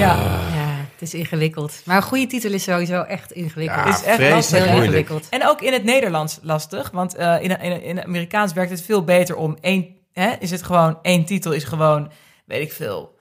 Ja, 0.54 0.76
het 0.92 1.02
is 1.02 1.14
ingewikkeld. 1.14 1.80
Maar 1.84 1.96
een 1.96 2.02
goede 2.02 2.26
titel 2.26 2.52
is 2.52 2.62
sowieso 2.62 3.02
echt 3.02 3.32
ingewikkeld. 3.32 3.84
Ja, 3.84 3.88
is 3.88 4.02
echt 4.02 4.14
vreselijk 4.14 4.34
lastig. 4.34 4.58
heel 4.58 4.66
moeilijk. 4.66 4.86
ingewikkeld. 4.92 5.28
en 5.28 5.48
ook 5.48 5.60
in 5.60 5.72
het 5.72 5.84
Nederlands 5.84 6.38
lastig, 6.42 6.90
want 6.90 7.14
eh, 7.14 7.42
in, 7.42 7.82
in, 7.82 8.02
Amerikaans 8.04 8.52
werkt 8.52 8.70
het 8.70 8.82
veel 8.82 9.04
beter 9.04 9.36
om 9.36 9.56
één. 9.60 9.94
Hè, 10.12 10.32
is 10.40 10.50
het 10.50 10.62
gewoon 10.62 10.98
één 11.02 11.24
titel? 11.24 11.52
Is 11.52 11.64
gewoon, 11.64 12.10
weet 12.44 12.62
ik 12.62 12.72
veel, 12.72 13.18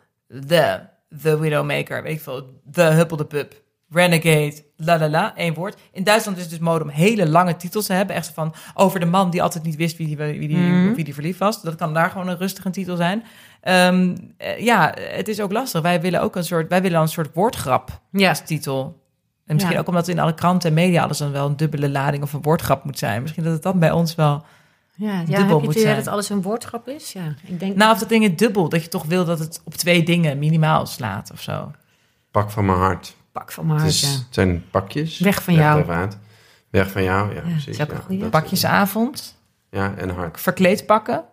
The, 0.47 0.79
The 1.21 1.39
Widowmaker, 1.39 2.03
weet 2.03 2.13
ik 2.15 2.21
veel, 2.21 2.61
The 2.71 2.81
Huppel 2.81 3.17
de 3.17 3.25
Pup, 3.25 3.53
Renegade, 3.89 4.63
la 4.77 4.97
la 4.99 5.09
la, 5.09 5.35
één 5.35 5.53
woord. 5.53 5.77
In 5.91 6.03
Duitsland 6.03 6.37
is 6.37 6.43
het 6.43 6.51
dus 6.51 6.61
mode 6.61 6.83
om 6.83 6.89
hele 6.89 7.27
lange 7.29 7.55
titels 7.55 7.85
te 7.85 7.93
hebben. 7.93 8.15
Echt 8.15 8.31
van 8.33 8.53
over 8.73 8.99
de 8.99 9.05
man 9.05 9.29
die 9.29 9.43
altijd 9.43 9.63
niet 9.63 9.75
wist 9.75 9.97
wie 9.97 10.07
die, 10.07 10.17
wie 10.17 10.47
die, 10.47 10.57
Mhm. 10.57 10.93
wie 10.93 11.03
die 11.03 11.13
verliefd 11.13 11.39
was. 11.39 11.61
Dat 11.61 11.75
kan 11.75 11.93
daar 11.93 12.09
gewoon 12.09 12.27
een 12.27 12.37
rustige 12.37 12.69
titel 12.69 12.95
zijn. 12.95 13.23
Ehm, 13.61 14.15
eh, 14.37 14.59
ja, 14.59 14.93
het 14.99 15.27
is 15.27 15.39
ook 15.41 15.51
lastig. 15.51 15.81
Wij 15.81 16.01
willen 16.01 16.21
ook 16.21 16.35
een 16.35 16.43
soort, 16.43 16.69
wij 16.69 16.81
willen 16.81 17.01
een 17.01 17.07
soort 17.07 17.29
woordgrap 17.33 17.99
Ja. 18.11 18.29
als 18.29 18.45
titel. 18.45 19.03
En 19.45 19.53
misschien 19.53 19.75
Ja. 19.75 19.81
ook 19.81 19.87
omdat 19.87 20.07
in 20.07 20.19
alle 20.19 20.33
kranten 20.33 20.69
en 20.69 20.75
media 20.75 21.03
alles 21.03 21.17
dan 21.17 21.31
wel 21.31 21.45
een 21.47 21.57
dubbele 21.57 21.89
lading 21.89 22.23
of 22.23 22.33
een 22.33 22.41
woordgrap 22.41 22.83
moet 22.83 22.97
zijn. 22.99 23.21
Misschien 23.21 23.43
dat 23.43 23.53
het 23.53 23.63
dan 23.63 23.79
bij 23.79 23.91
ons 23.91 24.15
wel. 24.15 24.43
Ja, 24.95 25.11
ja 25.13 25.23
dubbel 25.23 25.39
heb 25.39 25.59
je 25.59 25.65
moet 25.65 25.79
zijn. 25.79 25.95
dat 25.95 26.07
alles 26.07 26.29
een 26.29 26.41
woordgrap 26.41 26.87
is? 26.87 27.11
Ja, 27.13 27.33
ik 27.45 27.59
denk... 27.59 27.75
Nou, 27.75 27.91
of 27.93 27.99
dat 27.99 28.09
ding 28.09 28.23
het 28.23 28.37
dubbel, 28.37 28.69
dat 28.69 28.83
je 28.83 28.89
toch 28.89 29.03
wil 29.05 29.25
dat 29.25 29.39
het 29.39 29.61
op 29.63 29.73
twee 29.73 30.03
dingen 30.03 30.39
minimaal 30.39 30.85
slaat 30.85 31.31
of 31.31 31.41
zo. 31.41 31.71
Pak 32.31 32.51
van 32.51 32.65
mijn 32.65 32.77
hart. 32.77 33.15
Pak 33.35 33.51
van 33.51 33.65
mijn 33.65 33.79
Het, 33.79 33.87
hart, 33.91 33.95
is, 34.03 34.11
ja. 34.11 34.17
het 34.17 34.27
zijn 34.33 34.63
pakjes. 34.71 35.19
Weg 35.19 35.43
van 35.43 35.53
jou. 35.53 35.85
Weg 36.69 36.91
van 36.91 37.03
jou, 37.03 37.29
ja, 37.29 37.35
Ja, 37.35 37.41
precies. 37.51 37.77
dat- 37.77 38.29
Pakjesavond, 38.29 39.37
Ja, 39.69 39.93
en 39.97 40.09
hart. 40.09 40.39
verkleed 40.41 40.85
pakken 40.85 41.23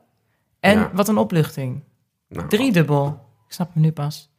en 0.60 0.78
Ja. 0.78 0.90
wat 0.94 1.08
een 1.08 1.16
opluchting. 1.16 1.80
Nou, 2.28 2.48
Driedubbel. 2.48 3.06
Ik 3.46 3.52
snap 3.52 3.74
me 3.74 3.80
nu 3.80 3.92
pas. 3.92 4.30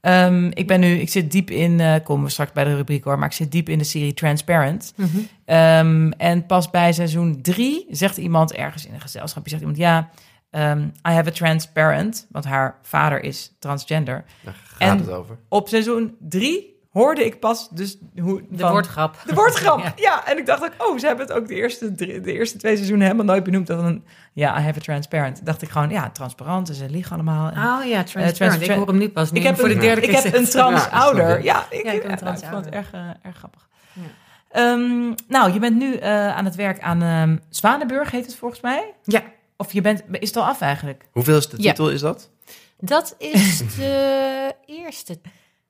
Ehm, 0.00 0.50
ik 0.54 0.66
ben 0.66 0.80
nu, 0.80 0.86
ik 0.98 1.08
zit 1.08 1.30
diep 1.32 1.50
in, 1.50 1.80
eh 1.80 1.94
komen 2.04 2.24
we 2.24 2.30
straks 2.30 2.52
bij 2.52 2.64
de 2.64 2.76
rubriek 2.76 3.04
hoor, 3.04 3.18
maar 3.18 3.28
ik 3.28 3.34
zit 3.34 3.52
diep 3.52 3.68
in 3.68 3.78
de 3.78 3.84
serie 3.84 4.14
Transparent. 4.14 4.92
Mhm. 4.96 5.08
Ehm, 5.44 6.10
en 6.10 6.46
pas 6.46 6.70
bij 6.70 6.92
seizoen 6.92 7.42
drie 7.42 7.86
zegt 7.90 8.16
iemand 8.16 8.52
ergens 8.52 8.86
in 8.86 8.94
een 8.94 9.00
gezelschap, 9.00 9.48
zegt 9.48 9.60
iemand, 9.60 9.78
ja, 9.80 10.10
ehm, 10.50 10.82
I 10.82 11.10
have 11.12 11.28
a 11.28 11.32
transparent, 11.32 12.26
want 12.30 12.44
haar 12.44 12.78
vader 12.82 13.22
is 13.22 13.56
transgender. 13.58 14.24
Daar 14.44 14.54
gaat 14.64 14.80
En- 14.80 14.98
het 14.98 15.10
over. 15.10 15.38
Op 15.48 15.68
seizoen 15.68 16.16
drie 16.20 16.74
hoorde 17.02 17.24
ik 17.24 17.40
pas 17.40 17.68
dus 17.70 17.98
hoe... 18.20 18.42
De 18.50 18.58
van- 18.58 18.70
woordgrap. 18.70 19.16
De 19.26 19.34
woordgrap, 19.34 19.78
Ja. 19.84 19.92
ja. 19.96 20.26
En 20.26 20.38
ik 20.38 20.46
dacht 20.46 20.62
ook, 20.62 20.72
oh, 20.88 20.98
ze 20.98 21.06
hebben 21.06 21.26
het 21.26 21.34
ook 21.36 21.48
de 21.48 21.54
eerste, 21.54 21.94
drie- 21.94 22.20
de 22.20 22.32
eerste 22.32 22.58
twee 22.58 22.74
seizoenen 22.76 23.06
helemaal 23.06 23.26
nooit 23.26 23.44
benoemd. 23.44 23.66
Dat 23.66 23.82
een, 23.82 24.04
ja, 24.32 24.58
I 24.58 24.62
have 24.62 24.78
a 24.78 24.82
transparent. 24.82 25.46
Dacht 25.46 25.62
ik 25.62 25.68
gewoon, 25.68 25.90
ja, 25.90 26.10
transparant, 26.10 26.68
en 26.68 26.74
ze 26.74 26.88
liegen 26.90 27.12
allemaal. 27.14 27.50
En- 27.50 27.52
Oh 27.58 27.84
ja, 27.84 28.02
transparent. 28.04 28.34
trans- 28.36 28.56
ik 28.56 28.70
hoor 28.70 28.86
hem 28.86 28.98
nu 28.98 29.08
pas. 29.08 29.32
Nu 29.32 29.38
ik 29.40 29.46
heb, 29.46 29.58
voor 29.58 29.68
de 29.68 29.74
een, 29.74 29.80
derde 29.80 30.00
ik 30.00 30.08
keer 30.08 30.22
heb 30.22 30.34
een 30.34 30.38
zegt. 30.40 30.50
trans 30.50 30.84
Ja. 30.84 30.90
Ja, 31.26 31.36
ik, 31.36 31.42
Ja, 31.42 31.66
ik 31.70 31.84
heb 31.84 32.04
een 32.04 32.10
ja, 32.10 32.16
trans 32.16 32.40
ik 32.42 32.48
vond 32.48 32.64
het 32.64 32.74
erg, 32.74 32.92
eh, 32.92 33.00
erg 33.22 33.36
grappig. 33.36 33.68
Ja. 33.92 34.02
Ehm, 34.50 35.12
nou, 35.28 35.52
je 35.52 35.58
bent 35.58 35.76
nu 35.76 35.94
eh, 35.94 36.36
aan 36.36 36.44
het 36.44 36.54
werk 36.54 36.80
aan 36.80 37.02
ehm 37.02 37.36
Zwanenburg, 37.50 38.10
heet 38.10 38.26
het 38.26 38.36
volgens 38.36 38.60
mij. 38.60 38.94
Ja, 39.04 39.22
Of 39.56 39.72
je 39.72 39.80
bent, 39.80 40.02
is 40.10 40.28
het 40.28 40.36
al 40.36 40.44
af 40.44 40.60
eigenlijk? 40.60 41.08
Hoeveel 41.12 41.36
is 41.36 41.48
de 41.48 41.62
Ja. 41.62 41.68
titel 41.70 41.90
is 41.90 42.00
dat? 42.00 42.30
dat 42.78 43.14
is 43.18 43.58
de 43.76 44.54
eerste. 44.66 45.18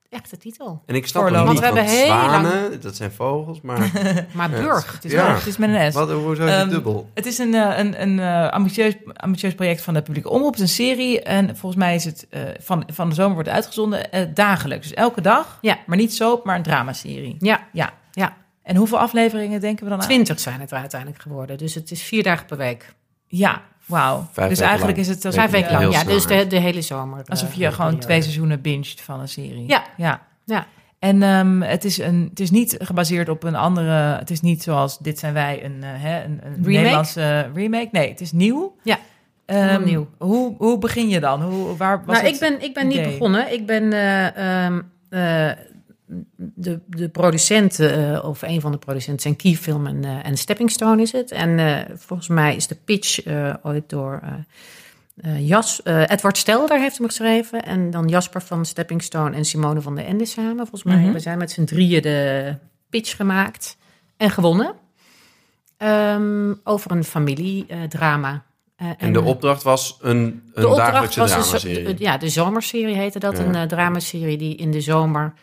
Echte 0.09 0.37
titel. 0.37 0.81
En 0.85 0.95
ik 0.95 1.07
snap 1.07 1.23
het 1.23 1.33
niet, 1.33 1.43
Want 1.43 1.59
we 1.59 1.65
want 1.65 1.75
hebben 1.75 1.93
heel 1.95 2.05
zwanen, 2.05 2.81
dat 2.81 2.95
zijn 2.95 3.11
vogels, 3.11 3.61
maar 3.61 3.91
Maar 4.33 4.49
Burg. 4.49 4.93
Het 4.93 5.05
is, 5.05 5.11
Ja. 5.11 5.33
het 5.35 5.45
is 5.47 5.57
met 5.57 5.69
een 5.69 5.91
S. 5.91 5.95
wat, 5.95 6.11
hoezo 6.11 6.43
is 6.45 6.49
Ehm, 6.51 6.59
het 6.59 6.69
dubbel? 6.69 7.09
Het 7.13 7.25
is 7.25 7.37
een, 7.37 7.53
eh, 7.53 7.77
een, 7.77 8.01
een 8.01 8.19
eh, 8.19 8.49
ambitieus, 8.49 8.93
ambitieus 9.13 9.55
project 9.55 9.81
van 9.81 9.93
de 9.93 10.01
publieke 10.01 10.29
omroep. 10.29 10.53
Het 10.53 10.61
is 10.63 10.69
een 10.77 10.85
serie 10.85 11.21
en 11.21 11.57
volgens 11.57 11.75
mij 11.81 11.95
is 11.95 12.03
het 12.05 12.27
eh, 12.29 12.41
van, 12.59 12.83
van 12.93 13.09
de 13.09 13.15
zomer 13.15 13.33
wordt 13.33 13.47
het 13.47 13.57
uitgezonden 13.57 14.11
eh, 14.11 14.25
dagelijks. 14.33 14.87
Dus 14.87 14.97
elke 14.97 15.21
dag, 15.21 15.57
Ja. 15.61 15.77
maar 15.85 15.97
niet 15.97 16.13
soap, 16.13 16.45
maar 16.45 16.55
een 16.55 16.63
dramaserie. 16.63 17.35
Ja, 17.39 17.67
Ja. 17.73 17.93
ja. 18.11 18.35
En 18.63 18.75
hoeveel 18.75 18.99
afleveringen 18.99 19.59
denken 19.61 19.83
we 19.83 19.89
dan 19.89 19.99
aan? 19.99 20.05
twintig 20.05 20.39
zijn 20.39 20.59
het 20.59 20.71
er 20.71 20.77
uiteindelijk 20.77 21.21
geworden. 21.21 21.57
Dus 21.57 21.73
het 21.75 21.91
is 21.91 22.03
vier 22.03 22.23
dagen 22.23 22.45
per 22.45 22.57
week. 22.57 22.93
Ja, 23.27 23.61
wauw. 23.87 24.27
Dus 24.33 24.59
eigenlijk 24.59 24.81
lang. 24.81 24.97
is 24.97 25.07
het 25.07 25.25
alsof, 25.25 25.39
Vijf 25.41 25.51
weken 25.51 25.71
lang, 25.71 25.93
ja. 25.93 25.99
snel, 25.99 26.13
Dus 26.13 26.25
de, 26.25 26.47
de 26.47 26.59
hele 26.59 26.81
zomer. 26.81 27.21
alsof 27.25 27.49
eh, 27.49 27.55
je 27.55 27.65
gewoon 27.65 27.75
periode. 27.77 28.05
twee 28.05 28.21
seizoenen 28.21 28.61
binged 28.61 29.01
van 29.01 29.19
een 29.19 29.27
serie. 29.27 29.67
Ja. 29.67 29.83
ja. 29.97 30.21
Ja. 30.45 30.65
En 30.99 31.23
ehm, 31.23 31.61
het, 31.61 31.85
is 31.85 31.97
een, 31.97 32.27
het 32.29 32.39
is 32.39 32.51
niet 32.51 32.75
gebaseerd 32.79 33.29
op 33.29 33.43
een 33.43 33.55
andere... 33.55 34.17
Het 34.17 34.29
is 34.29 34.41
niet 34.41 34.63
zoals 34.63 34.97
Dit 34.97 35.19
zijn 35.19 35.33
wij, 35.33 35.65
een, 35.65 35.83
eh, 35.83 35.89
hè, 35.93 36.23
een, 36.23 36.39
een 36.43 36.53
Remake? 36.53 36.69
Nederlandse 36.69 37.49
remake. 37.53 37.89
Nee, 37.91 38.09
het 38.09 38.21
is 38.21 38.31
nieuw. 38.31 38.75
Ja, 38.83 38.99
Ehm, 39.47 39.83
nieuw. 39.83 40.07
Hoe, 40.17 40.55
hoe 40.57 40.77
begin 40.77 41.09
je 41.09 41.19
dan? 41.19 41.41
Hoe, 41.41 41.77
waar 41.77 42.03
was 42.05 42.21
nou, 42.21 42.33
ik 42.33 42.39
ben, 42.39 42.61
ik 42.61 42.73
ben 42.73 42.87
niet 42.87 43.03
begonnen. 43.03 43.53
Ik 43.53 43.65
ben 43.65 43.93
eh, 43.93 44.65
ehm, 44.65 44.81
eh, 45.09 45.51
de, 46.35 46.79
de 46.85 47.09
producent, 47.09 47.79
eh, 47.79 48.23
of 48.23 48.41
een 48.41 48.61
van 48.61 48.71
de 48.71 48.77
producenten, 48.77 49.21
zijn 49.21 49.35
Keyfilm 49.35 49.87
en, 49.87 50.03
eh, 50.03 50.25
en 50.25 50.37
Stepping 50.37 50.71
Stone 50.71 51.01
is 51.01 51.11
het. 51.11 51.31
En 51.31 51.59
eh, 51.59 51.95
volgens 51.95 52.27
mij 52.29 52.55
is 52.55 52.67
de 52.67 52.75
pitch 52.85 53.19
ooit 53.63 53.89
door 53.89 54.21
Jas, 55.39 55.81
Edward 55.83 56.37
Stelder 56.37 56.79
heeft 56.79 56.97
hem 56.97 57.07
geschreven. 57.07 57.63
En 57.63 57.89
dan 57.91 58.07
Jasper 58.07 58.41
van 58.41 58.65
Stepping 58.65 59.03
Stone 59.03 59.35
en 59.35 59.45
Simone 59.45 59.81
van 59.81 59.95
der 59.95 60.05
Ende 60.05 60.25
samen. 60.25 60.55
Volgens 60.57 60.83
mij 60.83 60.93
Mhm. 60.95 61.03
hebben 61.03 61.21
zij 61.21 61.37
met 61.37 61.51
z'n 61.51 61.63
drieën 61.63 62.01
de 62.01 62.55
pitch 62.89 63.15
gemaakt 63.15 63.77
en 64.17 64.29
gewonnen. 64.29 64.73
Ehm, 65.77 66.53
over 66.63 66.91
een 66.91 67.03
familiedrama. 67.03 68.43
Eh, 68.75 68.87
En 68.97 69.13
de 69.13 69.21
opdracht 69.21 69.63
was 69.63 69.97
een, 70.01 70.17
een 70.17 70.41
de 70.53 70.67
opdracht 70.67 70.91
dagelijkse 70.91 71.21
een 71.21 71.27
dramaserie. 71.27 71.93
de- 71.95 72.03
ja, 72.03 72.17
de 72.17 72.29
zomerserie 72.29 72.95
heette 72.95 73.19
dat. 73.19 73.37
Ja. 73.37 73.43
Een 73.43 73.55
uh, 73.55 73.61
dramaserie 73.61 74.37
die 74.37 74.55
in 74.55 74.71
de 74.71 74.81
zomer 74.81 75.33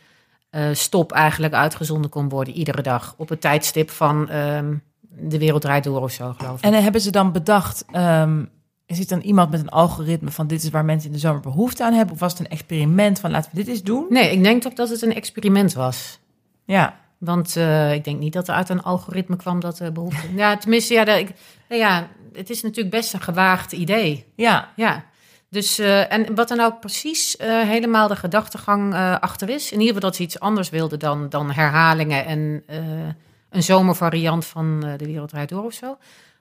stop 0.73 1.13
eigenlijk 1.13 1.55
uitgezonden 1.55 2.11
kon 2.11 2.29
worden. 2.29 2.55
Iedere 2.55 2.83
dag. 2.83 3.15
Op 3.17 3.29
het 3.29 3.41
tijdstip 3.41 3.91
van 3.91 4.29
ehm, 4.29 4.75
De 5.01 5.39
Wereld 5.39 5.63
Draait 5.63 5.85
Door 5.85 6.03
of 6.03 6.11
zo, 6.11 6.35
geloof 6.39 6.59
ik. 6.59 6.65
En 6.65 6.75
eh, 6.75 6.83
hebben 6.83 7.01
ze 7.01 7.11
dan 7.11 7.33
bedacht... 7.33 7.85
ehm, 7.91 8.45
is 8.87 8.99
het 8.99 9.09
dan 9.09 9.21
iemand 9.21 9.51
met 9.51 9.61
een 9.61 9.69
algoritme 9.69 10.31
van... 10.31 10.47
dit 10.47 10.63
is 10.63 10.71
waar 10.71 10.85
mensen 10.85 11.09
in 11.09 11.15
de 11.15 11.21
zomer 11.21 11.41
behoefte 11.41 11.85
aan 11.85 11.93
hebben? 11.93 12.15
Of 12.15 12.21
was 12.21 12.33
het 12.33 12.41
een 12.41 12.49
experiment 12.49 13.21
van 13.21 13.31
laten 13.31 13.51
we 13.51 13.57
dit 13.57 13.69
eens 13.69 13.83
doen? 13.83 14.07
Nee, 14.09 14.33
ik 14.33 14.43
denk 14.43 14.63
toch 14.63 14.73
dat 14.73 14.89
het 14.89 15.03
een 15.03 15.15
experiment 15.15 15.73
was. 15.73 16.19
Ja. 16.65 17.03
Want 17.19 17.57
eh, 17.57 17.93
ik 17.93 18.05
denk 18.05 18.19
niet 18.19 18.33
dat 18.33 18.49
er 18.49 18.55
uit 18.55 18.69
een 18.69 18.83
algoritme 18.83 19.37
kwam 19.37 19.61
dat 19.61 19.77
de 19.77 19.93
behoefte... 19.93 20.35
ja, 20.35 20.57
tenminste, 20.57 20.95
ja, 20.95 21.05
de, 21.05 21.19
ik, 21.19 21.33
nou 21.69 21.81
ja, 21.81 22.09
het 22.33 22.51
is 22.51 22.63
natuurlijk 22.63 22.95
best 22.95 23.15
een 23.15 23.21
gewaagd 23.21 23.73
idee. 23.73 24.25
Ja. 24.37 24.69
Ja, 24.77 25.05
dus 25.55 25.79
eh, 25.79 26.13
en 26.13 26.35
wat 26.35 26.51
er 26.51 26.57
nou 26.57 26.73
precies 26.81 27.37
eh, 27.37 27.61
helemaal 27.61 28.09
de 28.09 28.17
gedachtegang 28.17 28.95
eh, 28.95 29.19
achter 29.21 29.49
is, 29.49 29.73
in 29.73 29.81
ieder 29.81 29.95
geval 29.95 30.09
dat 30.09 30.17
ze 30.17 30.23
iets 30.23 30.41
anders 30.41 30.71
wilden 30.71 30.99
dan, 30.99 31.29
dan 31.29 31.51
herhalingen 31.51 32.25
en 32.27 32.65
een 33.51 33.63
zomervariant 33.63 34.47
van 34.47 34.81
De 34.81 35.07
Wereld 35.07 35.29
Draait 35.29 35.49
Door 35.49 35.65
of 35.65 35.73
zo. 35.73 35.97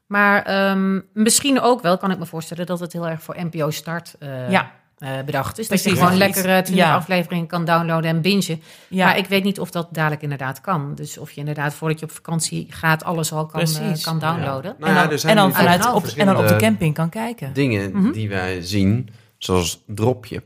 Maar 0.07 0.43
ehm, 0.43 0.99
misschien 1.13 1.61
ook 1.61 1.81
wel, 1.81 1.97
kan 1.97 2.11
ik 2.11 2.17
me 2.17 2.25
voorstellen, 2.25 2.65
dat 2.65 2.79
het 2.79 2.93
heel 2.93 3.07
erg 3.07 3.21
voor 3.21 3.35
NPO 3.43 3.69
Start 3.69 4.15
Ja. 4.49 4.71
Eh, 5.03 5.23
bedacht 5.25 5.59
is. 5.59 5.67
Precies. 5.67 5.85
Dat 5.85 5.93
je 5.93 5.99
gewoon 5.99 6.13
Ja, 6.17 6.25
lekker 6.25 6.45
eh, 6.45 6.51
20 6.51 6.75
ja. 6.75 6.95
afleveringen 6.95 7.47
kan 7.47 7.65
downloaden 7.65 8.09
en 8.09 8.21
bingen. 8.21 8.61
ja. 8.87 9.05
Maar 9.05 9.17
ik 9.17 9.25
weet 9.27 9.43
niet 9.43 9.59
of 9.59 9.71
dat 9.71 9.87
dadelijk 9.91 10.21
inderdaad 10.21 10.61
kan. 10.61 10.95
Dus 10.95 11.17
of 11.17 11.31
je 11.31 11.39
inderdaad 11.39 11.73
voordat 11.73 11.99
je 11.99 12.05
op 12.05 12.11
vakantie 12.11 12.67
gaat 12.69 13.03
alles 13.03 13.31
al 13.33 13.45
kan, 13.45 13.61
eh, 13.61 13.77
Precies. 13.79 14.03
kan 14.03 14.19
downloaden. 14.19 14.75
Nou 14.79 14.93
ja, 14.93 15.01
en 15.03 15.09
dan, 15.09 15.19
en 15.29 15.35
dan 15.35 15.47
nu 15.47 15.53
vanuit 15.53 15.93
op, 15.93 16.05
en 16.05 16.25
dan 16.25 16.37
op 16.37 16.47
de 16.47 16.55
camping 16.55 16.93
kan 16.93 17.09
kijken. 17.09 17.53
dingen 17.53 17.91
Mhm. 17.91 18.11
die 18.11 18.29
wij 18.29 18.61
zien, 18.61 19.09
zoals 19.37 19.83
Dropje. 19.87 20.43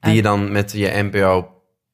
Die 0.00 0.14
je 0.14 0.22
dan 0.22 0.52
met 0.52 0.72
je 0.72 0.90
NPO 1.02 1.48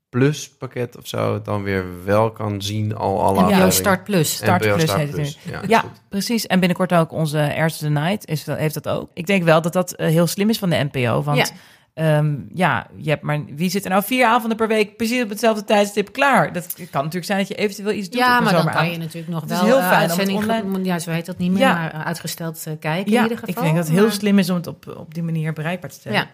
Plus 0.09 0.51
pakket 0.59 0.97
of 0.99 1.07
zo 1.07 1.43
dan 1.43 1.63
weer 1.63 1.85
wel 2.05 2.31
kan 2.31 2.63
zien 2.63 2.95
al 2.97 3.21
alle 3.23 3.31
NPO 3.33 3.41
afleveringen. 3.43 3.73
Start 3.73 4.05
Plus. 4.05 4.35
Start 4.35 4.65
NPO 4.65 4.75
Plus 4.75 4.83
Start 4.91 5.01
heet 5.01 5.17
het. 5.17 5.39
Ja, 5.51 5.61
Ja, 5.67 5.85
precies. 6.09 6.47
En 6.47 6.59
binnenkort 6.59 6.93
ook 6.93 7.13
onze 7.13 7.39
Airs 7.39 7.77
the 7.77 7.89
Night 7.89 8.27
is, 8.29 8.45
dat- 8.45 8.59
heeft 8.59 8.75
dat 8.75 8.89
ook. 8.89 9.11
Ik 9.15 9.27
denk 9.27 9.43
wel 9.45 9.61
dat 9.63 9.73
dat 9.73 9.95
heel 9.97 10.27
slim 10.27 10.49
is 10.51 10.59
van 10.59 10.71
de 10.71 10.89
NPO. 10.93 11.23
Want 11.23 11.39
Ja. 11.39 11.47
Ja. 12.05 12.25
ja, 12.55 12.87
je 12.97 13.11
hebt 13.11 13.23
maar 13.23 13.45
wie 13.45 13.71
zit 13.71 13.85
er 13.85 13.91
nou 13.91 14.03
vier 14.05 14.27
avonden 14.27 14.57
per 14.57 14.69
week 14.69 14.97
precies 14.97 15.23
op 15.23 15.29
hetzelfde 15.29 15.65
tijdstip 15.65 16.13
klaar? 16.13 16.53
Dat 16.53 16.75
kan 16.75 16.87
natuurlijk 16.93 17.25
zijn 17.25 17.39
dat 17.39 17.49
je 17.49 17.55
eventueel 17.55 17.93
iets 17.93 18.09
doet. 18.09 18.19
Ja, 18.21 18.41
maar 18.41 18.53
dan 18.53 18.71
kan 18.71 18.91
je 18.91 18.99
natuurlijk 18.99 19.29
nog 19.29 19.41
Het 19.41 19.51
is 19.51 19.57
wel 19.57 19.67
heel 19.67 19.79
eh, 19.79 19.89
fijn 19.89 20.01
het 20.01 20.11
uitzending, 20.11 20.39
online- 20.39 20.85
ja, 20.85 20.99
zo 20.99 21.11
heet 21.11 21.27
dat 21.27 21.39
niet 21.39 21.51
meer, 21.51 21.61
Ja. 21.61 21.75
maar 21.75 21.93
eh, 21.93 22.01
uitgesteld 22.07 22.63
eh, 22.67 22.73
kijken 22.81 23.13
Ja, 23.13 23.17
in 23.17 23.23
ieder 23.23 23.39
geval. 23.39 23.55
ik 23.55 23.61
denk 23.61 23.77
dat 23.77 23.87
het 23.87 23.95
heel 23.95 24.05
Maar- 24.07 24.13
slim 24.13 24.39
is 24.39 24.51
om 24.51 24.57
het 24.57 24.67
op, 24.67 24.95
op 24.97 25.15
die 25.15 25.23
manier 25.23 25.53
bereikbaar 25.53 25.91
te 25.91 25.97
stellen. 25.97 26.19
Ja. 26.19 26.27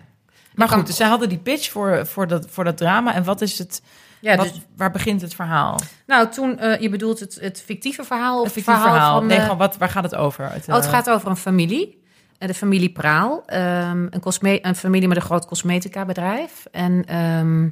Maar 0.55 0.69
goed, 0.69 0.87
dus 0.87 0.97
zij 0.97 1.07
hadden 1.09 1.29
die 1.29 1.39
pitch 1.39 1.71
voor, 1.71 2.07
voor, 2.07 2.27
dat, 2.27 2.47
voor 2.51 2.65
dat 2.65 2.77
drama. 2.77 3.15
En 3.15 3.25
wat 3.25 3.41
is 3.41 3.59
het? 3.59 3.83
Ja, 4.21 4.37
wat, 4.37 4.47
dus, 4.49 4.61
waar 4.77 4.91
begint 4.91 5.21
het 5.21 5.35
verhaal? 5.35 5.81
nou, 6.07 6.29
toen, 6.29 6.59
je 6.81 6.89
bedoelt 6.91 7.21
het, 7.21 7.39
het 7.41 7.63
fictieve 7.67 8.05
verhaal? 8.05 8.39
Of 8.41 8.45
Een 8.45 8.51
fictief 8.51 8.75
verhaal, 8.75 8.93
verhaal. 8.93 9.19
van... 9.19 9.27
nee, 9.27 9.41
gewoon 9.41 9.57
wat, 9.59 9.77
waar 9.77 9.89
gaat 9.89 10.03
het 10.03 10.15
over? 10.15 10.53
Het, 10.53 10.69
oh, 10.69 10.75
het 10.75 10.87
gaat 10.87 11.11
over 11.11 11.29
een 11.31 11.37
familie. 11.37 12.02
De 12.47 12.55
familie 12.55 12.93
Praal. 12.93 13.43
ehm, 13.47 14.07
een, 14.11 14.21
cosme 14.21 14.67
een 14.67 14.75
familie 14.75 15.09
met 15.09 15.17
een 15.17 15.23
groot 15.23 15.47
cosmetica 15.47 16.05
bedrijf. 16.05 16.67
En 16.71 17.05
ehm, 17.05 17.69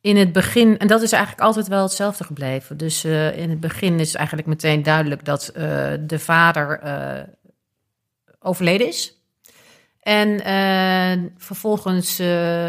in 0.00 0.16
het 0.16 0.32
begin... 0.32 0.78
En 0.78 0.86
dat 0.86 1.02
is 1.02 1.12
eigenlijk 1.12 1.42
altijd 1.42 1.68
wel 1.68 1.82
hetzelfde 1.82 2.24
gebleven. 2.24 2.76
Dus 2.76 3.04
eh, 3.04 3.38
in 3.38 3.50
het 3.50 3.60
begin 3.60 4.00
is 4.00 4.14
eigenlijk 4.14 4.48
meteen 4.48 4.82
duidelijk... 4.82 5.24
dat 5.24 5.48
eh, 5.48 5.64
de 6.00 6.18
vader 6.18 6.78
eh, 6.78 7.22
overleden 8.38 8.86
is. 8.86 9.18
En 10.00 10.40
vervolgens 11.36 12.16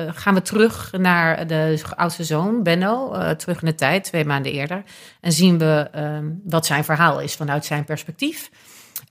gaan 0.07 0.33
we 0.33 0.41
terug 0.41 0.91
naar 0.91 1.47
de 1.47 1.81
oudste 1.95 2.23
zoon, 2.23 2.63
Benno, 2.63 3.11
terug 3.35 3.61
in 3.61 3.67
de 3.67 3.75
tijd, 3.75 4.03
twee 4.03 4.25
maanden 4.25 4.51
eerder. 4.51 4.83
En 5.21 5.31
zien 5.31 5.57
we 5.57 5.87
ehm, 5.91 6.25
wat 6.43 6.65
zijn 6.65 6.83
verhaal 6.83 7.19
is 7.19 7.35
vanuit 7.35 7.65
zijn 7.65 7.83
perspectief. 7.83 8.49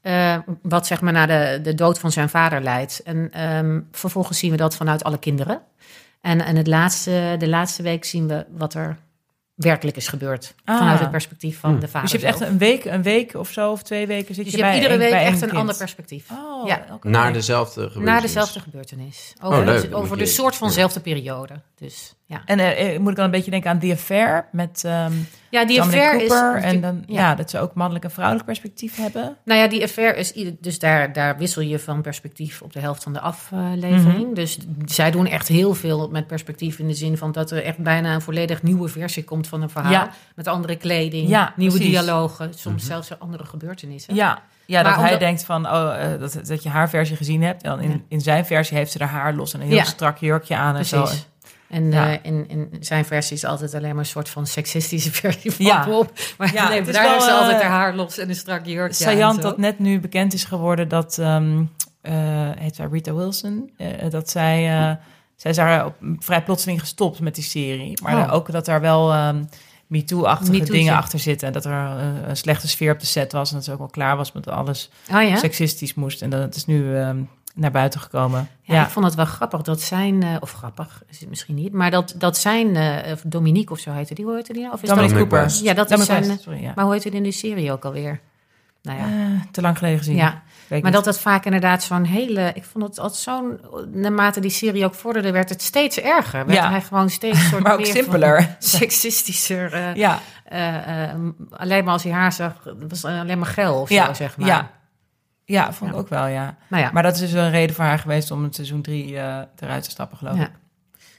Eh, 0.04 0.38
wat 0.62 0.86
zeg 0.86 1.00
maar 1.00 1.12
naar 1.12 1.26
de, 1.26 1.58
de 1.62 1.74
dood 1.74 1.98
van 1.98 2.12
zijn 2.12 2.28
vader 2.28 2.62
leidt. 2.62 3.02
En 3.02 3.28
ehm, 3.32 3.80
vervolgens 3.92 4.38
zien 4.38 4.50
we 4.50 4.56
dat 4.56 4.76
vanuit 4.76 5.04
alle 5.04 5.18
kinderen. 5.18 5.62
En, 6.20 6.40
en 6.44 6.56
het 6.56 6.66
laatste, 6.66 7.34
de 7.38 7.48
laatste 7.48 7.82
week 7.82 8.04
zien 8.04 8.28
we 8.28 8.46
wat 8.56 8.74
er 8.74 8.96
werkelijk 9.54 9.96
is 9.96 10.08
gebeurd. 10.08 10.54
Ah. 10.64 10.78
Vanuit 10.78 11.00
het 11.00 11.10
perspectief 11.10 11.58
van 11.60 11.70
Hmm. 11.70 11.80
de 11.80 11.88
vader. 11.88 12.10
Dus 12.10 12.20
je 12.20 12.26
hebt 12.26 12.40
echt 12.40 12.50
een 12.50 12.58
week, 12.58 12.84
een 12.84 13.02
week 13.02 13.34
of 13.34 13.50
zo, 13.50 13.70
of 13.70 13.82
twee 13.82 14.06
weken 14.06 14.34
zit 14.34 14.44
Dus 14.44 14.52
je, 14.52 14.58
je 14.58 14.64
hebt 14.64 14.74
bij 14.74 14.82
iedere 14.82 14.92
een- 15.04 15.10
week 15.10 15.10
bij 15.20 15.24
echt 15.32 15.42
een 15.42 15.48
kind. 15.48 15.60
ander 15.60 15.76
perspectief. 15.76 16.30
Oh, 16.30 16.66
Ja. 16.66 16.84
Naar 17.02 17.32
dezelfde 17.32 17.72
gebeurtenis. 17.80 18.08
Naar 18.08 18.20
dezelfde 18.20 18.60
gebeurtenis. 18.60 19.34
Over, 19.42 19.58
Oh, 19.58 19.64
leuk. 19.64 19.94
over 19.94 20.18
de 20.18 20.26
soort 20.26 20.52
ja. 20.52 20.58
vanzelfde 20.58 21.00
periode. 21.00 21.54
Dus 21.74 22.14
ja. 22.26 22.42
En 22.44 22.58
eh, 22.58 22.94
eh, 22.94 23.00
moet 23.00 23.10
ik 23.10 23.16
dan 23.16 23.24
een 23.24 23.30
beetje 23.30 23.50
denken 23.50 23.70
aan 23.70 23.78
The 23.78 23.92
Affair 23.92 24.48
met 24.52 24.82
ehm 24.84 25.12
Ja, 25.50 25.64
die 25.64 25.80
affair 25.80 26.22
is. 26.22 26.28
Cooper. 26.28 26.62
en 26.62 26.80
dan, 26.80 27.02
ja. 27.06 27.20
ja. 27.20 27.34
dat 27.34 27.50
ze 27.50 27.58
ook 27.58 27.74
mannelijk 27.74 28.04
en 28.04 28.10
vrouwelijk 28.10 28.46
perspectief 28.46 28.96
hebben. 28.96 29.36
Nou 29.44 29.60
ja, 29.60 29.68
die 29.68 29.82
affair 29.82 30.16
is. 30.16 30.32
Dus 30.60 30.78
daar, 30.78 31.12
daar 31.12 31.38
wissel 31.38 31.62
je 31.62 31.78
van 31.78 32.02
perspectief 32.02 32.62
op 32.62 32.72
de 32.72 32.80
helft 32.80 33.02
van 33.02 33.12
de 33.12 33.20
aflevering. 33.20 34.24
Mhm. 34.24 34.34
Dus 34.34 34.58
zij 34.84 35.10
doen 35.10 35.26
echt 35.26 35.48
heel 35.48 35.74
veel 35.74 36.08
met 36.08 36.26
perspectief. 36.26 36.78
In 36.78 36.88
de 36.88 36.94
zin 36.94 37.16
van 37.18 37.32
dat 37.32 37.50
er 37.50 37.62
echt 37.62 37.78
bijna 37.78 38.14
een 38.14 38.20
volledig 38.22 38.62
nieuwe 38.62 38.88
versie 38.88 39.24
komt 39.24 39.46
van 39.48 39.62
een 39.62 39.70
verhaal. 39.70 39.92
Ja. 39.92 40.10
Met 40.34 40.48
andere 40.48 40.76
kleding, 40.76 41.28
nieuwe 41.56 41.74
precies. 41.74 41.80
dialogen. 41.80 42.54
Soms 42.54 42.86
zelfs 42.86 43.18
andere 43.18 43.44
gebeurtenissen. 43.44 44.14
Ja, 44.14 44.42
ja 44.66 44.82
dat 44.82 44.96
hij 44.96 45.18
denkt 45.18 45.44
van 45.44 45.66
oh, 45.66 45.94
eh, 46.02 46.20
dat, 46.20 46.40
dat 46.46 46.62
je 46.62 46.68
haar 46.68 46.88
versie 46.88 47.16
gezien 47.16 47.42
hebt. 47.42 47.62
En 47.62 47.70
dan 47.70 47.80
in, 47.80 47.90
Ja. 47.90 47.96
in 48.08 48.20
zijn 48.20 48.46
versie 48.46 48.76
heeft 48.76 48.92
ze 48.92 48.98
haar 49.04 49.08
haar 49.08 49.34
los 49.34 49.54
en 49.54 49.60
een 49.60 49.66
heel 49.66 49.76
Ja. 49.76 49.84
strak 49.84 50.18
jurkje 50.18 50.56
aan 50.56 50.76
en 50.76 50.84
zo. 50.84 51.06
En 51.68 51.90
Ja. 51.92 52.12
eh, 52.12 52.18
in, 52.22 52.48
in 52.48 52.68
zijn 52.80 53.04
versie 53.04 53.36
is 53.36 53.44
altijd 53.44 53.74
alleen 53.74 53.90
maar 53.90 53.98
een 53.98 54.10
soort 54.10 54.28
van 54.28 54.46
seksistische 54.46 55.10
versie 55.22 55.50
van 55.50 55.64
Ja. 55.66 55.84
Bob. 55.86 56.12
Maar 56.38 56.52
Ja, 56.52 56.68
nee, 56.68 56.80
is 56.80 56.92
daar 56.92 57.02
wel, 57.02 57.12
heeft 57.12 57.24
ze 57.24 57.30
eh, 57.30 57.38
altijd 57.38 57.62
haar 57.62 57.70
haar 57.70 57.94
los 57.94 58.18
en 58.18 58.28
een 58.28 58.34
strak 58.34 58.66
jurkje 58.66 58.94
Sajant 59.04 59.42
dat 59.42 59.58
net 59.58 59.78
nu 59.78 60.00
bekend 60.00 60.34
is 60.34 60.44
geworden 60.44 60.88
dat, 60.88 61.18
ehm 61.18 61.62
eh, 62.00 62.12
heet 62.58 62.74
zij 62.76 62.88
Rita 62.90 63.14
Wilson, 63.14 63.70
dat 64.10 64.30
zij, 64.30 64.62
zij 65.36 65.50
is 65.50 65.56
daar 65.56 65.86
op, 65.86 65.94
vrij 66.18 66.42
plotseling 66.42 66.80
gestopt 66.80 67.20
met 67.20 67.34
die 67.34 67.44
serie. 67.44 67.98
Maar 68.02 68.16
Oh. 68.26 68.32
ook 68.32 68.52
dat 68.52 68.64
daar 68.64 68.80
wel 68.80 69.12
ehm 69.12 69.42
MeToo-achtige 69.86 70.64
dingen 70.64 70.94
achter 70.96 71.18
zitten. 71.18 71.46
En 71.46 71.52
dat 71.52 71.64
er 71.64 71.72
een, 71.72 72.28
een 72.28 72.36
slechte 72.36 72.68
sfeer 72.68 72.92
op 72.92 73.00
de 73.00 73.06
set 73.06 73.32
was 73.32 73.48
en 73.50 73.54
dat 73.56 73.64
ze 73.64 73.72
ook 73.72 73.78
wel 73.78 73.88
klaar 73.88 74.16
was 74.16 74.32
met 74.32 74.48
alles 74.48 74.90
Oh 75.12 75.22
ja? 75.22 75.36
seksistisch 75.36 75.94
moest. 75.94 76.22
En 76.22 76.30
dat 76.30 76.40
het 76.40 76.54
is 76.54 76.66
nu 76.66 76.96
ehm, 76.96 77.18
naar 77.54 77.70
buiten 77.70 78.00
gekomen. 78.00 78.48
Ja, 78.62 78.84
ik 78.84 78.90
vond 78.90 79.04
het 79.04 79.14
wel 79.14 79.24
grappig 79.24 79.62
dat 79.62 79.80
zijn, 79.80 80.22
eh, 80.22 80.36
of 80.40 80.52
grappig 80.52 81.02
is 81.08 81.20
het 81.20 81.28
misschien 81.28 81.54
niet, 81.54 81.72
maar 81.72 81.90
dat, 81.90 82.14
dat 82.18 82.36
zijn, 82.38 82.76
eh, 82.76 83.12
of 83.12 83.22
Dominique 83.26 83.72
of 83.74 83.78
zo 83.80 83.92
heette 83.92 84.14
die, 84.14 84.24
hoe 84.24 84.34
heette 84.34 84.52
die 84.52 84.62
nou? 84.62 84.74
Of 84.74 84.82
is 84.82 84.88
Dominic 84.88 85.10
dat, 85.10 85.18
Cooper. 85.18 85.58
Ja, 85.62 85.74
dat 85.74 85.90
is 85.90 86.04
zijn, 86.04 86.38
sorry, 86.38 86.62
ja. 86.62 86.72
maar 86.74 86.84
hoe 86.84 86.94
heet 86.94 87.04
het 87.04 87.14
in 87.14 87.22
de 87.22 87.32
serie 87.32 87.72
ook 87.72 87.84
alweer? 87.84 88.20
Nou 88.82 88.98
ja, 88.98 89.04
Eh, 89.04 89.40
te 89.50 89.60
lang 89.60 89.78
geleden 89.78 89.98
gezien. 89.98 90.16
ja. 90.16 90.42
Maar 90.68 90.82
niet. 90.82 90.92
dat 90.92 91.04
het 91.04 91.18
vaak 91.18 91.44
inderdaad 91.44 91.82
zo'n 91.82 92.04
hele... 92.04 92.50
Ik 92.54 92.64
vond 92.64 92.84
het 92.84 92.98
altijd 92.98 93.20
zo'n... 93.20 93.60
Naarmate 93.92 94.40
die 94.40 94.50
serie 94.50 94.84
ook 94.84 94.94
vorderde, 94.94 95.30
werd 95.30 95.48
het 95.48 95.62
steeds 95.62 96.00
erger. 96.00 96.46
Werd 96.46 96.58
Ja. 96.58 96.70
hij 96.70 96.80
gewoon 96.80 97.10
steeds 97.10 97.38
een 97.38 97.44
soort 97.44 97.62
Maar 97.62 97.72
ook 97.72 97.78
meer 97.78 97.86
simpeler. 97.86 98.36
eh, 99.72 99.94
Ja, 99.94 100.18
eh, 100.44 101.08
eh, 101.10 101.18
alleen 101.50 101.84
maar 101.84 101.92
als 101.92 102.02
hij 102.02 102.12
haar 102.12 102.32
zag, 102.32 102.52
was 102.88 103.02
het 103.02 103.04
alleen 103.04 103.38
maar 103.38 103.48
geil 103.48 103.80
of 103.80 103.88
ja, 103.88 104.06
zo, 104.06 104.12
zeg 104.12 104.36
maar. 104.36 104.48
ja. 104.48 104.70
Ja, 105.44 105.72
vond 105.72 105.90
ik 105.90 105.96
ook 105.96 106.08
wel, 106.08 106.26
ja. 106.26 106.56
Nou 106.68 106.82
ja. 106.82 106.90
Maar 106.92 107.02
dat 107.02 107.14
is 107.14 107.20
dus 107.20 107.32
een 107.32 107.50
reden 107.50 107.74
voor 107.76 107.84
haar 107.84 107.98
geweest 107.98 108.30
om 108.30 108.42
het 108.42 108.54
seizoen 108.54 108.82
3 108.82 109.16
eh, 109.18 109.38
eruit 109.58 109.84
te 109.84 109.90
stappen, 109.90 110.18
geloof 110.18 110.36
Ja. 110.36 110.42
ik. 110.42 110.50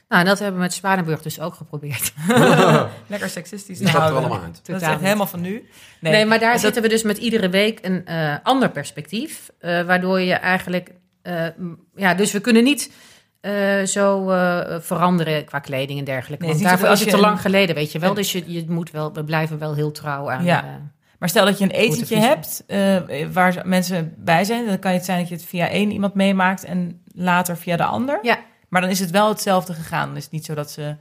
Nou, 0.08 0.20
en 0.22 0.26
dat 0.28 0.38
hebben 0.38 0.56
we 0.56 0.62
met 0.62 0.74
Zwanenburg 0.74 1.22
dus 1.22 1.40
ook 1.40 1.54
geprobeerd. 1.54 2.12
Lekker 3.06 3.28
seksistisch 3.28 3.78
Die 3.78 3.86
er 3.86 3.92
houden. 3.96 4.18
allemaal 4.18 4.40
uit. 4.40 4.46
Dat 4.46 4.56
is 4.56 4.62
Totaal 4.62 4.80
echt 4.80 4.90
niet. 4.90 5.04
helemaal 5.04 5.26
van 5.26 5.40
nu. 5.40 5.68
Nee, 6.00 6.26
maar 6.26 6.38
daar 6.38 6.52
dat- 6.52 6.60
zitten 6.60 6.82
we 6.82 6.88
dus 6.88 7.02
met 7.02 7.18
iedere 7.18 7.48
week 7.48 7.78
een 7.82 8.06
eh, 8.06 8.34
ander 8.42 8.70
perspectief. 8.70 9.50
eh, 9.58 9.82
waardoor 9.82 10.20
je 10.20 10.34
eigenlijk... 10.34 10.90
eh, 11.22 11.46
ja, 11.94 12.14
dus 12.14 12.32
we 12.32 12.40
kunnen 12.40 12.64
niet 12.64 12.92
eh, 13.40 13.82
zo 13.82 14.30
eh, 14.30 14.76
veranderen 14.80 15.44
qua 15.44 15.58
kleding 15.58 15.98
en 15.98 16.04
dergelijke. 16.04 16.44
Nee, 16.44 16.52
want 16.52 16.64
is 16.64 16.68
daarvoor 16.70 16.86
is 16.86 16.90
als 16.92 17.00
het 17.00 17.10
te 17.10 17.18
lang 17.20 17.40
geleden, 17.40 17.74
weet 17.74 17.92
je 17.92 17.98
wel. 17.98 18.14
Dus 18.14 18.32
je, 18.32 18.52
je 18.52 18.64
moet 18.68 18.90
wel, 18.90 19.12
we 19.12 19.24
blijven 19.24 19.58
wel 19.58 19.74
heel 19.74 19.92
trouw 19.92 20.30
aan... 20.30 20.44
Ja. 20.44 20.80
Maar 21.18 21.28
stel 21.28 21.44
dat 21.44 21.58
je 21.58 21.64
een 21.64 21.70
etentje 21.70 22.16
hebt 22.16 22.62
eh, 22.66 22.96
waar 23.32 23.62
mensen 23.64 24.14
bij 24.18 24.44
zijn. 24.44 24.66
Dan 24.66 24.78
kan 24.78 24.92
het 24.92 25.04
zijn 25.04 25.18
dat 25.18 25.28
je 25.28 25.34
het 25.34 25.44
via 25.44 25.68
één 25.68 25.90
iemand 25.92 26.14
meemaakt 26.14 26.64
en 26.64 27.00
later 27.14 27.56
via 27.56 27.76
de 27.76 27.84
ander. 27.84 28.18
Ja. 28.22 28.38
Maar 28.68 28.80
dan 28.80 28.90
is 28.90 29.00
het 29.00 29.10
wel 29.10 29.28
hetzelfde 29.28 29.72
gegaan. 29.74 30.06
Dan 30.08 30.16
is 30.16 30.22
het 30.22 30.32
niet 30.32 30.44
zo 30.44 30.54
dat 30.54 30.70
ze... 30.70 30.94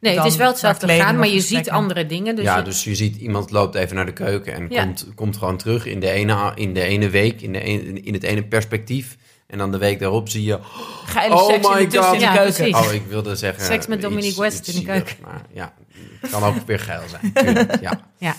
nee, 0.00 0.16
het 0.16 0.24
is 0.26 0.36
wel 0.36 0.48
hetzelfde 0.50 0.78
qua 0.78 0.86
kleding 0.86 1.08
gaan, 1.08 1.18
maar 1.18 1.28
je 1.28 1.40
ziet 1.40 1.70
andere 1.70 2.06
dingen. 2.06 2.36
Dus 2.36 2.44
ja, 2.44 2.56
je- 2.56 2.62
dus 2.62 2.84
je 2.84 2.94
ziet 2.94 3.16
iemand 3.16 3.50
loopt 3.50 3.74
even 3.74 3.96
naar 3.96 4.06
de 4.06 4.12
keuken 4.12 4.54
en 4.54 4.66
Ja. 4.68 4.82
komt, 4.82 5.06
komt 5.14 5.36
gewoon 5.36 5.56
terug 5.56 5.86
in 5.86 6.00
de 6.00 6.10
ene, 6.10 6.52
in 6.54 6.74
de 6.74 6.82
ene 6.82 7.08
week, 7.10 7.40
in, 7.42 7.52
de 7.52 7.66
een- 7.66 8.04
in 8.04 8.14
het 8.14 8.22
ene 8.22 8.42
perspectief. 8.44 9.16
En 9.46 9.58
dan 9.58 9.70
de 9.72 9.78
week 9.78 9.98
daarop 9.98 10.28
zie 10.28 10.44
je... 10.44 10.58
Geile 11.06 11.34
Oh 11.34 11.46
seks 11.46 11.68
in 11.68 11.74
my 11.74 11.86
de 11.88 11.98
God. 11.98 12.12
in 12.12 12.18
de 12.18 12.24
Ja, 12.24 12.34
keuken. 12.36 12.54
precies. 12.54 12.86
Oh, 12.86 12.92
ik 12.92 13.02
wilde 13.08 13.36
zeggen... 13.36 13.64
Seks 13.64 13.86
met 13.86 14.00
Dominique 14.02 14.28
iets- 14.30 14.38
West 14.38 14.58
iets 14.58 14.68
in 14.68 14.74
de 14.74 14.80
zielig, 14.80 15.04
keuken. 15.04 15.24
Maar 15.24 15.42
ja, 15.52 15.72
het 16.20 16.30
kan 16.30 16.42
ook 16.42 16.54
weer 16.66 16.78
geil 16.80 17.02
zijn. 17.08 17.32
tuurlijk, 17.44 17.80
ja. 17.80 18.00
Ja, 18.18 18.34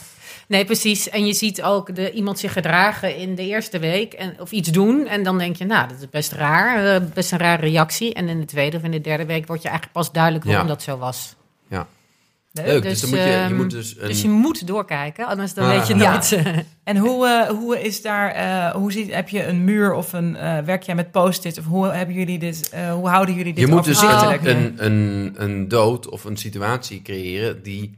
nee, 0.49 0.65
precies. 0.65 1.09
En 1.09 1.25
je 1.25 1.33
ziet 1.33 1.61
ook 1.63 1.95
de, 1.95 2.11
iemand 2.11 2.39
zich 2.39 2.53
gedragen 2.53 3.15
in 3.15 3.35
de 3.35 3.47
eerste 3.47 3.79
week 3.79 4.13
en, 4.13 4.35
of 4.39 4.51
iets 4.51 4.69
doen. 4.71 5.07
En 5.07 5.23
dan 5.23 5.37
denk 5.37 5.55
je, 5.55 5.65
nou, 5.65 5.87
dat 5.87 5.97
is 5.99 6.09
best 6.09 6.31
raar. 6.31 6.95
eh, 6.95 7.01
best 7.13 7.31
een 7.31 7.37
rare 7.37 7.61
reactie. 7.61 8.13
En 8.13 8.29
in 8.29 8.39
de 8.39 8.45
tweede 8.45 8.77
of 8.77 8.83
in 8.83 8.91
de 8.91 9.01
derde 9.01 9.25
week 9.25 9.47
wordt 9.47 9.61
je 9.61 9.67
eigenlijk 9.69 9.97
pas 9.97 10.11
duidelijk 10.11 10.45
waarom 10.45 10.63
Ja. 10.67 10.69
dat 10.73 10.81
zo 10.83 10.97
was. 10.97 11.37
Leuk, 12.51 12.81
dus, 12.81 12.91
Dus, 12.91 13.01
dan 13.01 13.09
moet 13.09 13.19
je, 13.19 13.25
je 13.25 13.35
ehm, 13.35 13.55
moet 13.55 13.69
dus... 13.71 13.95
Een, 13.99 14.07
Dus 14.07 14.21
je 14.21 14.29
moet 14.29 14.67
doorkijken, 14.67 15.25
anders 15.27 15.53
dan 15.53 15.65
Ah. 15.65 15.71
weet 15.77 15.87
je 15.87 15.95
Ja. 15.95 16.21
eh, 16.31 16.57
En 16.83 16.97
hoe, 16.97 17.27
eh, 17.27 17.47
hoe 17.49 17.81
is 17.81 18.01
daar... 18.01 18.31
eh, 18.31 18.71
hoe 18.75 18.91
ziet, 18.91 19.13
heb 19.13 19.29
je 19.29 19.45
een 19.45 19.63
muur 19.63 19.93
of 19.93 20.13
een... 20.13 20.35
eh, 20.35 20.57
werk 20.57 20.83
jij 20.83 20.95
met 20.95 21.11
post-its? 21.11 21.59
Of 21.59 21.65
hoe, 21.65 21.87
hebben 21.87 22.15
jullie 22.15 22.39
dit, 22.39 22.69
eh, 22.69 22.93
hoe 22.93 23.07
houden 23.09 23.35
jullie 23.35 23.53
dit 23.53 23.67
je 23.67 23.73
moet 23.73 23.83
dus 23.83 24.01
een, 24.01 24.85
een, 24.85 25.33
een 25.37 25.67
dood 25.67 26.09
of 26.09 26.23
een 26.23 26.37
situatie 26.37 27.01
creëren 27.01 27.63
die 27.63 27.97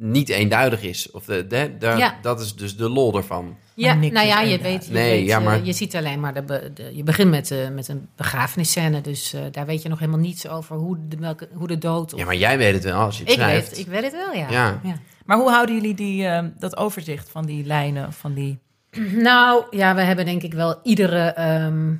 niet 0.00 0.28
eenduidig 0.28 0.82
is. 0.82 1.10
Of 1.10 1.24
de, 1.24 1.46
de, 1.46 1.74
Ja. 1.78 2.18
Dat 2.22 2.40
is 2.40 2.54
dus 2.54 2.76
de 2.76 2.88
lol 2.88 3.16
ervan. 3.16 3.56
ja, 3.74 3.94
niks 3.94 4.14
nou 4.14 4.26
ja, 4.26 4.40
je 4.40 4.58
weet, 4.58 4.86
je, 4.86 4.92
Nee, 4.92 5.18
weet, 5.18 5.26
ja, 5.28 5.38
eh, 5.38 5.44
maar- 5.44 5.64
je 5.64 5.72
ziet 5.72 5.96
alleen 5.96 6.20
maar, 6.20 6.34
de, 6.34 6.42
be- 6.42 6.70
de- 6.74 6.90
je 6.96 7.02
begint 7.02 7.30
met, 7.30 7.50
eh, 7.50 7.68
met 7.68 7.88
een 7.88 8.08
begrafenisscène. 8.16 9.00
Dus 9.00 9.32
eh, 9.32 9.40
daar 9.50 9.66
weet 9.66 9.82
je 9.82 9.88
nog 9.88 9.98
helemaal 9.98 10.20
niets 10.20 10.48
over 10.48 10.76
hoe 10.76 10.96
de, 11.08 11.16
welke, 11.16 11.48
hoe 11.54 11.66
de 11.66 11.78
dood... 11.78 12.12
Of, 12.12 12.18
Ja, 12.18 12.24
maar 12.26 12.36
jij 12.36 12.58
weet 12.58 12.74
het 12.74 12.84
wel 12.84 13.00
als 13.00 13.16
je 13.18 13.22
het 13.22 13.32
ik, 13.32 13.38
schrijft. 13.38 13.68
weet, 13.70 13.78
ik 13.78 13.86
weet 13.86 14.02
het 14.02 14.12
wel, 14.12 14.32
ja. 14.32 14.50
Ja. 14.50 14.80
ja. 14.84 14.94
Maar 15.24 15.36
hoe 15.36 15.50
houden 15.50 15.74
jullie 15.74 15.94
die, 15.94 16.28
dat 16.58 16.76
overzicht 16.76 17.30
van 17.30 17.46
die 17.46 17.64
lijnen? 17.64 18.12
Van 18.12 18.34
die... 18.34 18.58
Nou, 19.28 19.64
ja, 19.70 19.94
we 19.94 20.00
hebben 20.00 20.24
denk 20.24 20.42
ik 20.42 20.52
wel 20.54 20.80
iedere... 20.82 21.18
ehm, 21.28 21.92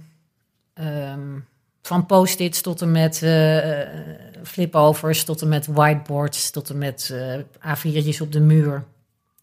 ehm, 0.75 1.39
van 1.83 2.07
post-its 2.07 2.61
tot 2.61 2.83
en 2.83 2.91
met 2.93 3.23
eh 3.23 3.79
flipovers, 4.49 5.25
tot 5.25 5.43
en 5.43 5.49
met 5.49 5.67
whiteboards, 5.67 6.51
tot 6.51 6.71
en 6.71 6.79
met 6.79 7.15
eh 7.63 7.77
A4'tjes 7.77 8.21
op 8.21 8.33
de 8.33 8.41
muur. 8.41 8.85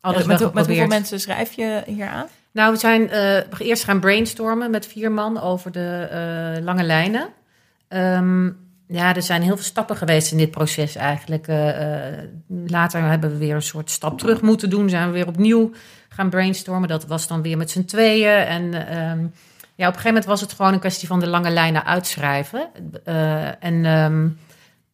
Alles 0.01 0.25
met, 0.25 0.39
wel 0.39 0.51
met 0.53 0.65
hoeveel 0.65 0.87
mensen 0.87 1.19
schrijf 1.19 1.53
je 1.53 1.83
hier 1.85 2.07
aan? 2.07 2.27
Nou, 2.51 2.71
we 2.71 2.79
zijn 2.79 3.09
eh, 3.09 3.67
eerst 3.67 3.83
gaan 3.83 3.99
brainstormen 3.99 4.71
met 4.71 4.87
vier 4.87 5.11
man 5.11 5.41
over 5.41 5.71
de 5.71 6.07
eh, 6.11 6.63
lange 6.63 6.83
lijnen. 6.83 7.27
Ehm, 7.87 8.45
ja, 8.87 9.15
er 9.15 9.21
zijn 9.21 9.41
heel 9.41 9.55
veel 9.55 9.65
stappen 9.65 9.95
geweest 9.95 10.31
in 10.31 10.37
dit 10.37 10.51
proces 10.51 10.95
eigenlijk. 10.95 11.47
Later 12.47 13.01
hebben 13.01 13.31
we 13.31 13.37
weer 13.37 13.55
een 13.55 13.61
soort 13.61 13.91
stap 13.91 14.19
terug 14.19 14.41
moeten 14.41 14.69
doen. 14.69 14.89
Zijn 14.89 15.07
we 15.07 15.13
weer 15.13 15.27
opnieuw 15.27 15.71
gaan 16.09 16.29
brainstormen. 16.29 16.89
Dat 16.89 17.05
was 17.05 17.27
dan 17.27 17.41
weer 17.41 17.57
met 17.57 17.71
z'n 17.71 17.85
tweeën. 17.85 18.37
En 18.37 18.87
ehm, 18.87 19.19
ja, 19.75 19.87
op 19.87 19.93
een 19.93 19.99
gegeven 19.99 20.07
moment 20.07 20.25
was 20.25 20.41
het 20.41 20.53
gewoon 20.53 20.73
een 20.73 20.79
kwestie 20.79 21.07
van 21.07 21.19
de 21.19 21.27
lange 21.27 21.49
lijnen 21.49 21.85
uitschrijven. 21.85 22.69
En 23.59 23.85
ehm, 23.85 24.27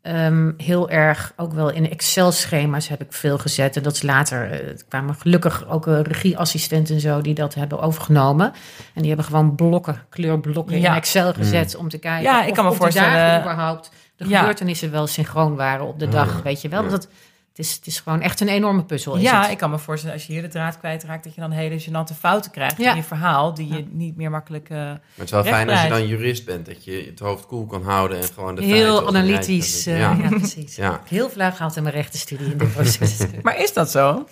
ehm, 0.01 0.51
heel 0.57 0.89
erg 0.89 1.33
ook 1.35 1.53
wel 1.53 1.69
in 1.69 1.89
Excel-schema's 1.89 2.87
heb 2.87 3.01
ik 3.01 3.13
veel 3.13 3.37
gezet. 3.37 3.75
En 3.75 3.83
dat 3.83 3.93
is 3.93 4.01
later, 4.01 4.51
eh, 4.51 4.67
er 4.67 4.83
kwamen 4.87 5.15
gelukkig 5.15 5.67
ook 5.67 5.85
een 5.85 6.03
regieassistenten 6.03 6.95
en 6.95 7.01
zo 7.01 7.21
die 7.21 7.33
dat 7.33 7.53
hebben 7.53 7.79
overgenomen. 7.81 8.51
En 8.93 8.99
die 8.99 9.07
hebben 9.07 9.25
gewoon 9.25 9.55
blokken, 9.55 10.01
kleurblokken 10.09 10.79
Ja. 10.81 10.89
in 10.89 10.95
Excel 10.95 11.33
gezet 11.33 11.75
om 11.75 11.89
te 11.89 11.97
kijken 11.97 12.23
Ja, 12.31 12.43
ik 12.43 12.49
of 12.49 12.55
kan 12.55 12.63
me 12.63 12.69
die 12.69 12.79
voorstellen, 12.79 13.11
dagen 13.13 13.33
eh, 13.35 13.41
überhaupt 13.41 13.91
de 14.15 14.27
ja. 14.27 14.37
gebeurtenissen 14.39 14.91
wel 14.91 15.07
synchroon 15.07 15.55
waren 15.55 15.85
op 15.87 15.99
de 15.99 16.07
dag, 16.07 16.41
weet 16.43 16.61
je 16.61 16.69
wel. 16.69 16.87
Dat, 16.89 17.07
het, 17.51 17.59
is, 17.59 17.73
het 17.75 17.87
is 17.87 17.99
gewoon 17.99 18.21
echt 18.21 18.39
een 18.39 18.47
enorme 18.47 18.83
puzzel. 18.83 19.15
Is 19.15 19.21
Ja, 19.21 19.41
het. 19.41 19.51
ik 19.51 19.57
kan 19.57 19.69
me 19.69 19.77
voorstellen 19.79 20.15
als 20.15 20.25
je 20.27 20.33
hier 20.33 20.41
de 20.41 20.47
draad 20.47 20.77
kwijtraakt... 20.79 21.23
dat 21.23 21.35
je 21.35 21.41
dan 21.41 21.51
hele 21.51 21.81
gênante 21.81 22.15
fouten 22.19 22.51
krijgt 22.51 22.77
Ja. 22.77 22.89
in 22.89 22.95
je 22.95 23.03
verhaal... 23.03 23.53
die 23.53 23.67
je 23.73 23.85
niet 23.89 24.15
meer 24.15 24.29
makkelijk... 24.29 24.69
eh, 24.69 24.77
Maar 24.77 25.01
het 25.15 25.23
is 25.25 25.31
wel 25.31 25.43
fijn 25.43 25.69
als 25.69 25.81
je 25.81 25.89
dan 25.89 26.07
jurist 26.07 26.45
bent. 26.45 26.65
Dat 26.65 26.83
je 26.85 27.03
het 27.09 27.19
hoofd 27.19 27.45
koel 27.45 27.65
kan 27.65 27.83
houden 27.83 28.17
en 28.17 28.23
gewoon 28.23 28.55
de 28.55 28.61
feiten 28.61 28.79
Heel 28.81 29.07
analytisch. 29.07 29.85
eh, 29.85 29.99
ja. 29.99 30.13
Ja. 30.21 30.27
precies. 30.29 30.75
Ja. 30.75 30.85
Ik 30.87 30.91
heb 30.99 31.09
Heel 31.09 31.29
veel 31.29 31.51
gehad 31.51 31.75
in 31.75 31.83
mijn 31.83 31.95
rechtenstudie 31.95 32.51
in 32.51 32.57
dit 32.57 32.71
proces. 32.73 33.17
Maar 33.43 33.59
is 33.59 33.73
dat 33.73 33.91
zo? 33.91 34.27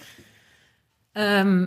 Ehm, 1.11 1.65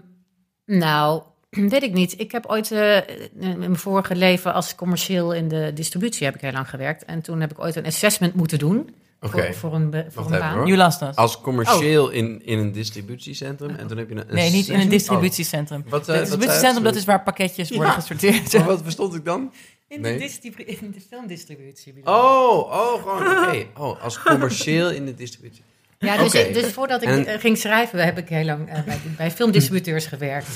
nou, 0.67 1.23
weet 1.51 1.83
ik 1.83 1.93
niet. 1.93 2.21
Ik 2.21 2.33
heb 2.33 2.47
ooit 2.47 2.71
eh, 2.73 2.97
in 3.41 3.59
mijn 3.59 3.77
vorige 3.77 4.17
leven 4.17 4.55
als 4.55 4.75
commercieel 4.75 5.33
in 5.35 5.49
de 5.49 5.71
distributie 5.75 6.27
heb 6.27 6.35
ik 6.35 6.41
heel 6.41 6.53
lang 6.53 6.71
gewerkt. 6.71 7.05
En 7.05 7.21
toen 7.23 7.41
heb 7.41 7.51
ik 7.51 7.59
ooit 7.61 7.77
een 7.77 7.87
assessment 7.87 8.35
moeten 8.35 8.59
doen 8.59 8.95
Voor, 9.31 9.55
voor 9.55 9.75
een, 9.75 9.91
voor 9.93 10.03
Wacht 10.23 10.31
een 10.31 10.39
baan. 10.39 10.55
hoor. 10.57 10.67
You 10.67 10.77
last 10.79 11.03
us. 11.03 11.17
Als 11.17 11.41
commercieel 11.41 12.11
in, 12.11 12.43
in 12.45 12.59
een 12.59 12.73
distributiecentrum. 12.73 13.75
En 13.77 13.87
toen 13.87 13.99
heb 13.99 14.09
je 14.09 14.15
een... 14.15 14.35
Nee, 14.35 14.51
niet 14.51 14.69
in 14.69 14.81
een 14.81 14.89
distributiecentrum. 14.89 15.83
Oh. 15.85 15.91
Wat, 15.91 16.07
Het 16.07 16.15
eh, 16.15 16.21
distributiecentrum, 16.21 16.83
dat 16.85 16.93
ze? 16.93 16.99
is 16.99 17.05
waar 17.05 17.23
pakketjes 17.23 17.71
worden 17.71 17.93
gesorteerd. 17.93 18.53
Maar 18.53 18.65
wat 18.65 18.83
verstond 18.83 19.15
ik 19.15 19.25
dan? 19.25 19.53
In, 19.89 20.01
Nee. 20.01 20.19
de 20.19 20.65
in 20.65 20.91
de 20.91 21.01
filmdistributie. 21.09 21.93
bedoel 21.93 22.15
ik. 22.15 22.21
Oh, 22.21 22.59
oh, 22.59 23.03
gewoon, 23.03 23.47
oké. 23.49 23.67
Oh, 23.85 24.03
als 24.03 24.19
commercieel 24.23 24.91
in 24.91 25.05
de 25.05 25.15
distributie. 25.15 25.63
Ja, 25.99 26.17
dus, 26.17 26.33
dus 26.33 26.73
voordat 26.73 27.03
ik 27.03 27.09
En- 27.09 27.27
eh, 27.27 27.41
ging 27.41 27.59
schrijven, 27.59 28.05
heb 28.05 28.19
ik 28.19 28.29
heel 28.29 28.45
lang 28.45 28.69
eh, 28.69 28.83
bij, 28.85 28.99
bij 29.17 29.31
filmdistributeurs 29.31 30.07
gewerkt. 30.07 30.49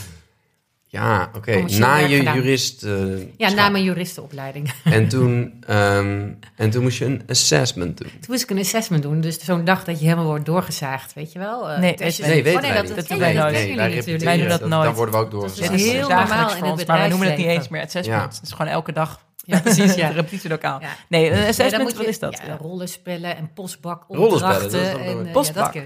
Ja, 0.96 1.30
oké. 1.36 1.62
Na 1.78 1.96
je 1.96 2.16
gedaan. 2.16 2.34
jurist... 2.34 2.82
eh, 2.82 2.92
Ja, 3.36 3.50
na 3.50 3.68
mijn 3.68 3.84
juristenopleiding. 3.84 4.72
En 4.84 5.08
toen, 5.08 5.54
ehm, 5.66 6.28
en 6.56 6.70
toen 6.70 6.82
moest 6.82 6.98
je 6.98 7.04
een 7.04 7.22
assessment 7.28 7.98
doen. 7.98 8.08
Toen 8.10 8.20
moest 8.28 8.42
ik 8.42 8.50
een 8.50 8.58
assessment 8.58 9.02
doen. 9.02 9.20
Dus 9.20 9.38
zo'n 9.44 9.64
dag 9.64 9.84
dat 9.84 9.98
je 9.98 10.04
helemaal 10.04 10.26
wordt 10.26 10.46
doorgezaagd, 10.46 11.12
weet 11.14 11.32
je 11.32 11.38
wel? 11.38 11.70
Eh, 11.70 11.78
Nee, 11.78 11.94
weet- 11.96 12.18
nee, 12.18 12.42
weten 12.42 12.54
oh, 12.54 12.60
nee, 12.60 12.70
wij 12.72 12.80
dat, 12.80 12.82
niet. 12.86 12.96
dat, 12.96 13.08
doen 13.08 13.18
wij 13.18 13.32
nooit. 13.32 14.06
dat 14.06 14.22
wij 14.22 14.36
doen 14.38 14.48
dat 14.48 14.60
Dan- 14.60 14.68
nooit. 14.68 14.84
Dan 14.84 14.94
worden 14.94 15.14
we 15.14 15.20
ook 15.20 15.30
Dat 15.30 15.44
is 15.44 15.50
Het 15.50 15.58
doorgezaagd. 15.58 15.80
is 15.80 15.92
heel 15.92 16.08
normaal 16.08 16.48
in 16.50 16.62
het 16.62 16.70
ons, 16.72 16.84
maar 16.84 17.02
we 17.02 17.08
noemen 17.08 17.28
het 17.28 17.36
niet 17.36 17.46
eens 17.46 17.68
meer 17.68 17.82
assessment. 17.82 18.20
Ja. 18.20 18.28
Het 18.28 18.40
is 18.42 18.52
gewoon 18.52 18.72
elke 18.72 18.92
dag 18.92 19.20
Ja, 19.46 19.60
precies, 19.66 19.94
ja. 19.94 20.08
een 20.08 20.14
repetitielokaal. 20.14 20.80
Ja. 20.80 20.88
Nee, 21.08 21.24
een 21.24 21.30
Nee, 21.30 21.40
dan 21.40 21.48
assessment, 21.48 21.94
wat 21.96 22.06
is 22.06 22.18
dat? 22.18 22.40
Ja, 22.46 22.56
rollenspellen 22.60 23.36
en 23.36 23.50
postbak 23.54 24.04
Rollenspellen, 24.08 24.54
opdrachten. 24.54 24.78
dat 24.80 24.86
is 24.86 24.92
dan 24.92 25.00
en, 25.10 25.16
wel- 25.16 25.26
eh, 25.26 25.32
Postbak. 25.32 25.74
Ja, 25.74 25.82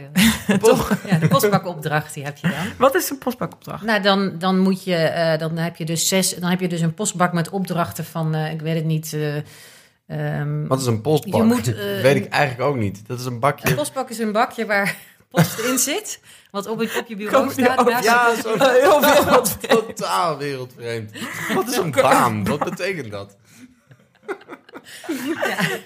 dat. 0.46 0.60
Toch? 0.70 0.92
Ja, 1.06 1.18
de 1.18 1.28
postbakopdracht 1.28 2.14
die 2.14 2.24
heb 2.24 2.36
je 2.36 2.48
dan. 2.48 2.56
Wat 2.78 2.94
is 2.94 3.10
een 3.10 3.18
postbakopdracht? 3.18 3.84
Nou, 3.84 4.02
dan, 4.02 4.38
dan 4.38 4.58
moet 4.58 4.84
je, 4.84 4.94
eh, 4.96 5.38
dan 5.38 5.56
heb 5.56 5.76
je 5.76 5.84
dus 5.84 6.08
zes, 6.08 6.34
dan 6.34 6.50
heb 6.50 6.60
je 6.60 6.68
dus 6.68 6.80
een 6.80 6.94
postbak 6.94 7.32
met 7.32 7.48
opdrachten 7.50 8.04
van, 8.04 8.34
eh, 8.34 8.52
ik 8.52 8.60
weet 8.60 8.74
het 8.74 8.84
niet. 8.84 9.12
eh, 9.12 9.36
ehm, 10.06 10.66
Wat 10.66 10.80
is 10.80 10.86
een 10.86 11.00
postbak? 11.00 11.34
Je 11.40 11.42
moet, 11.46 11.68
eh, 11.74 11.92
dat 11.92 12.00
weet 12.02 12.16
ik 12.16 12.28
eigenlijk 12.32 12.70
ook 12.70 12.76
niet. 12.76 13.06
Dat 13.06 13.18
is 13.20 13.24
een 13.24 13.38
bakje. 13.40 13.68
Een 13.68 13.74
postbak 13.74 14.10
is 14.10 14.18
een 14.18 14.32
bakje 14.32 14.66
waar 14.66 14.96
post 15.30 15.58
in 15.58 15.78
zit, 15.78 16.20
wat 16.50 16.66
op, 16.66 16.80
je- 16.82 16.98
op 17.00 17.06
je 17.08 17.16
bureau 17.16 17.44
Kom, 17.44 17.52
staat. 17.52 17.78
ja, 17.78 17.84
naast 17.84 18.04
Ja, 18.04 18.34
zo 18.42 18.48
Heel 18.58 19.00
wereld. 19.00 19.56
totaal 19.96 20.38
wereldvreemd. 20.38 21.10
Wat 21.54 21.68
is 21.68 21.76
een 21.76 21.90
baan? 21.90 22.44
Wat 22.44 22.58
betekent 22.64 23.10
dat? 23.10 23.36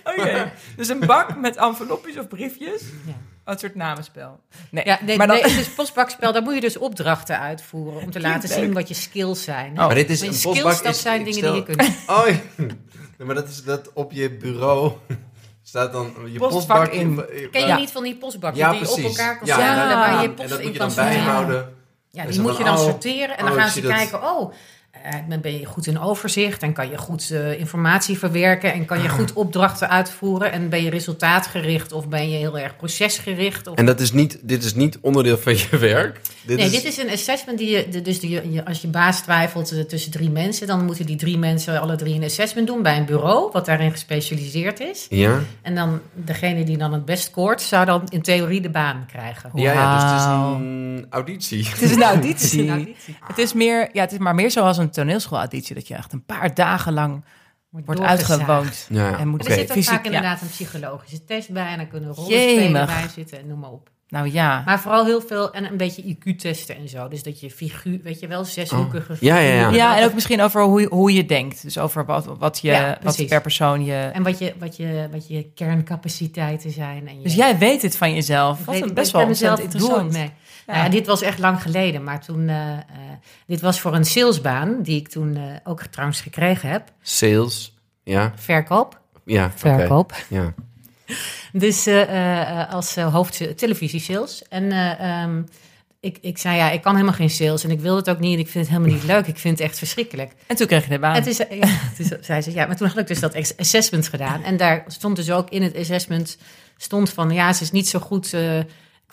Oké, 0.04 0.52
dus 0.76 0.88
een 0.88 1.07
bak 1.07 1.37
met 1.37 1.57
envelopjes 1.57 2.18
of 2.18 2.28
briefjes. 2.28 2.83
Ja. 3.07 3.12
Een 3.44 3.59
soort 3.59 3.74
namenspel. 3.74 4.40
Nee, 4.70 4.85
Ja, 4.85 4.98
nee, 5.02 5.16
maar 5.16 5.26
dan... 5.26 5.37
nee, 5.37 5.44
het 5.44 5.61
is 5.61 5.68
postbakspel. 5.68 6.33
Daar 6.33 6.42
moet 6.42 6.54
je 6.54 6.61
dus 6.61 6.76
opdrachten 6.76 7.40
uitvoeren 7.40 8.02
om 8.02 8.11
te 8.11 8.20
laten 8.20 8.48
leuk. 8.48 8.59
zien 8.59 8.72
wat 8.72 8.88
je 8.88 8.94
skills 8.94 9.42
zijn. 9.44 9.70
Oh. 9.70 9.87
Maar 9.87 9.94
dit 9.94 10.11
is 10.11 10.18
Maar 10.20 10.28
je 10.28 10.35
een 10.35 10.40
skills, 10.40 10.61
postbak. 10.62 10.85
dat 10.85 10.94
is, 10.94 11.00
zijn 11.02 11.18
dingen 11.24 11.38
stel- 11.38 11.52
die 11.52 11.64
je 11.66 11.76
kunt. 11.76 11.96
Oh, 12.07 12.27
ja. 12.29 12.64
Nee, 13.18 13.27
maar 13.27 13.35
dat 13.35 13.48
is 13.48 13.64
dat 13.64 13.90
op 13.92 14.12
je 14.12 14.31
bureau 14.31 14.92
staat 15.62 15.92
dan 15.92 16.14
je 16.33 16.38
Postvak 16.38 16.50
postbak 16.81 16.92
in. 16.92 17.25
Ken 17.50 17.60
je 17.60 17.66
Ja. 17.66 17.77
niet 17.77 17.90
van 17.90 18.02
die 18.02 18.16
postbakjes 18.16 18.60
Ja, 18.60 18.71
die 18.71 18.81
je 18.81 18.88
op 18.90 18.98
elkaar 18.98 19.38
kan 19.38 19.46
Ja, 19.46 19.58
ja. 19.58 19.94
waar 19.98 20.12
je 20.14 20.21
je 20.21 20.25
en 20.29 20.35
post 20.35 20.48
dat 20.48 20.58
in 20.58 20.64
moet 20.64 20.73
je 20.73 20.79
dan 20.79 20.94
bijhouden. 20.94 21.75
Ja, 22.10 22.25
die 22.25 22.40
moet 22.40 22.56
je 22.56 22.64
dan 22.64 22.75
oh, 22.77 22.81
sorteren 22.85 23.38
en 23.38 23.44
dan 23.44 23.54
oh, 23.54 23.60
gaan 23.60 23.71
ze 23.71 23.81
kijken, 23.81 24.23
oh, 24.23 24.52
dan 25.29 25.40
ben 25.40 25.59
je 25.59 25.67
goed 25.67 25.87
in 25.87 25.98
overzicht 25.98 26.63
en 26.63 26.73
kan 26.73 26.90
je 26.90 26.98
goed 26.98 27.31
eh, 27.31 27.59
informatie 27.59 28.19
verwerken 28.19 28.73
en 28.73 28.85
kan 28.85 29.02
je 29.02 29.09
goed 29.09 29.33
opdrachten 29.44 29.90
uitvoeren. 29.90 30.52
En 30.52 30.69
ben 30.69 30.83
je 30.83 30.90
resultaatgericht 30.90 31.92
of 31.92 32.09
ben 32.09 32.31
je 32.31 32.37
heel 32.37 32.59
erg 32.59 32.77
procesgericht? 32.77 33.67
Of... 33.67 33.77
En 33.77 33.87
dat 33.87 34.00
is 34.00 34.13
niet, 34.13 34.38
dit 34.42 34.65
is 34.65 34.75
niet 34.75 34.98
onderdeel 35.00 35.38
van 35.38 35.57
je 35.57 35.79
werk? 35.79 36.21
Dit 36.42 36.57
nee, 36.57 36.67
is... 36.67 36.73
dit 36.73 36.85
is 36.85 36.98
een 36.98 37.11
assessment 37.11 37.59
die 37.59 37.71
je, 37.71 38.02
dus 38.02 38.21
die, 38.21 38.52
je, 38.52 38.65
als 38.65 38.81
je 38.81 38.88
baas 38.88 39.23
twijfelt 39.23 39.73
eh, 39.73 39.81
tussen 39.81 40.11
drie 40.11 40.31
mensen, 40.31 40.67
dan 40.67 40.85
moeten 40.85 41.07
die 41.07 41.17
drie 41.17 41.38
mensen 41.38 41.81
alle 41.81 41.96
drie 41.96 42.15
een 42.15 42.25
assessment 42.25 42.67
doen 42.67 42.83
bij 42.83 42.96
een 42.96 43.05
bureau, 43.05 43.50
wat 43.52 43.67
daarin 43.67 43.90
gespecialiseerd 43.90 44.81
is. 44.81 45.07
Ja. 45.09 45.40
En 45.63 45.75
dan 45.75 46.00
degene 46.13 46.65
die 46.65 46.77
dan 46.77 46.92
het 46.92 47.05
best 47.05 47.25
scoort, 47.25 47.63
zou 47.63 47.85
dan 47.85 48.02
in 48.09 48.23
theorie 48.23 48.61
de 48.61 48.71
baan 48.71 49.07
krijgen. 49.07 49.50
Ja, 49.55 49.73
ja 49.73 49.94
dus 49.94 50.11
het 50.11 50.21
is 50.21 50.27
een 50.27 51.07
auditie. 51.11 51.69
Het 51.69 51.83
is 51.83 51.90
een 51.90 52.02
auditie. 52.02 52.71
het, 53.31 53.38
is 53.38 53.52
meer, 53.52 53.88
ja, 53.92 54.00
het 54.00 54.13
is 54.13 54.19
maar 54.19 54.35
meer 54.35 54.50
zoals 54.50 54.79
een 54.79 54.90
toneelschoolauditie, 54.94 55.74
dat 55.74 55.88
je 55.88 55.94
echt 55.94 56.12
een 56.12 56.24
paar 56.24 56.54
dagen 56.54 56.92
lang 56.92 57.24
wordt, 57.70 58.00
uitgewoond. 58.00 58.86
Ja, 58.90 59.18
en 59.18 59.28
moet 59.28 59.48
er 59.48 59.52
zit 59.52 59.76
ook 59.76 59.82
vaak 59.82 60.04
inderdaad 60.04 60.40
een 60.40 60.48
psychologische 60.48 61.24
test 61.24 61.50
bij 61.50 61.66
en 61.66 61.76
dan 61.76 61.88
kunnen 61.88 62.10
rollenspelen 62.10 62.86
bij 62.86 63.08
zitten 63.14 63.38
en 63.38 63.46
noem 63.46 63.58
maar 63.58 63.70
op. 63.70 63.92
Nou 64.08 64.32
ja. 64.32 64.62
Maar 64.64 64.80
vooral 64.80 65.04
heel 65.04 65.20
veel 65.20 65.52
en 65.52 65.64
een 65.64 65.76
beetje 65.76 66.02
IQ-testen 66.02 66.76
en 66.76 66.88
zo. 66.88 67.08
Dus 67.08 67.22
dat 67.22 67.40
je 67.40 67.50
figuur, 67.50 68.00
weet 68.02 68.20
je 68.20 68.26
wel, 68.26 68.44
zeshoekige 68.44 69.12
oh. 69.12 69.18
ja, 69.20 69.38
ja, 69.38 69.54
ja. 69.54 69.70
ja, 69.70 69.98
en 69.98 70.04
ook 70.04 70.14
misschien 70.14 70.40
over 70.40 70.62
hoe, 70.62 70.86
hoe 70.90 71.12
je 71.12 71.24
denkt. 71.26 71.62
Dus 71.62 71.78
over 71.78 72.04
wat, 72.04 72.24
wat, 72.38 72.58
je, 72.60 72.96
wat 73.02 73.26
per 73.26 73.40
persoon 73.40 73.84
je... 73.84 74.10
En 74.12 74.22
wat 74.22 74.38
je, 74.38 74.54
wat 74.58 74.76
je, 74.76 75.08
wat 75.12 75.28
je 75.28 75.50
kerncapaciteiten 75.54 76.70
zijn. 76.70 77.08
En 77.08 77.16
je, 77.16 77.22
dus 77.22 77.34
jij 77.34 77.58
weet 77.58 77.82
het 77.82 77.96
van 77.96 78.14
jezelf. 78.14 78.64
Wat 78.64 78.78
weet, 78.78 78.94
best 78.94 79.12
wel 79.12 79.26
mezelf 79.26 79.60
interessant. 79.60 80.14
Ja. 80.14 80.30
Nou, 80.67 80.90
dit 80.90 81.06
was 81.06 81.23
echt 81.23 81.38
lang 81.38 81.62
geleden, 81.62 82.04
maar 82.04 82.21
toen... 82.21 82.40
Uh, 82.40 82.71
uh, 82.71 82.79
dit 83.46 83.60
was 83.60 83.81
voor 83.81 83.94
een 83.94 84.04
salesbaan, 84.04 84.83
die 84.83 85.00
ik 85.00 85.08
toen 85.08 85.37
uh, 85.37 85.42
ook 85.65 85.83
trouwens 85.83 86.21
gekregen 86.21 86.69
heb. 86.69 86.92
Sales, 87.02 87.75
ja. 88.02 88.33
Verkoop. 88.37 89.00
Ja, 89.25 89.52
Verkoop. 89.54 90.12
Okay. 90.12 90.25
Ja. 90.29 90.54
Dus 91.52 91.87
uh, 91.87 92.00
uh, 92.00 92.73
als 92.73 92.96
uh, 92.96 93.12
hoofd 93.12 93.58
televisiesales. 93.58 94.42
En 94.48 94.73
um, 95.08 95.46
ik, 96.00 96.19
ik 96.21 96.38
zei 96.38 96.56
ja, 96.56 96.71
ik 96.71 96.83
kan 96.83 96.92
helemaal 96.92 97.15
geen 97.15 97.31
sales 97.31 97.65
en 97.65 97.71
ik 97.71 97.81
wil 97.81 97.96
het 97.96 98.10
ook 98.10 98.19
niet. 98.19 98.35
En 98.35 98.38
ik 98.38 98.48
vind 98.48 98.67
het 98.67 98.77
helemaal 98.77 98.96
niet 98.96 99.06
leuk. 99.06 99.27
Ik 99.27 99.38
vind 99.38 99.58
het 99.58 99.69
echt 99.69 99.79
verschrikkelijk. 99.79 100.33
En 100.46 100.56
toen 100.56 100.67
kreeg 100.67 100.85
je 100.85 100.90
de 100.90 100.98
baan. 100.98 101.15
Het 101.15 101.27
is, 101.27 101.37
ja, 101.37 101.69
toen 101.96 102.19
zei 102.21 102.42
ze 102.42 102.52
ja, 102.52 102.67
maar 102.67 102.77
toen 102.77 102.88
had 102.88 102.98
ik 102.98 103.06
dus 103.06 103.21
dat 103.21 103.56
assessment 103.56 104.08
gedaan. 104.08 104.42
En 104.42 104.56
daar 104.56 104.85
stond 104.87 105.17
dus 105.17 105.31
ook 105.31 105.50
in 105.50 105.62
het 105.62 105.77
assessment 105.77 106.38
stond 106.77 107.10
van 107.10 107.31
ja, 107.31 107.52
ze 107.52 107.62
is 107.62 107.71
niet 107.71 107.88
zo 107.88 107.98
goed 107.98 108.37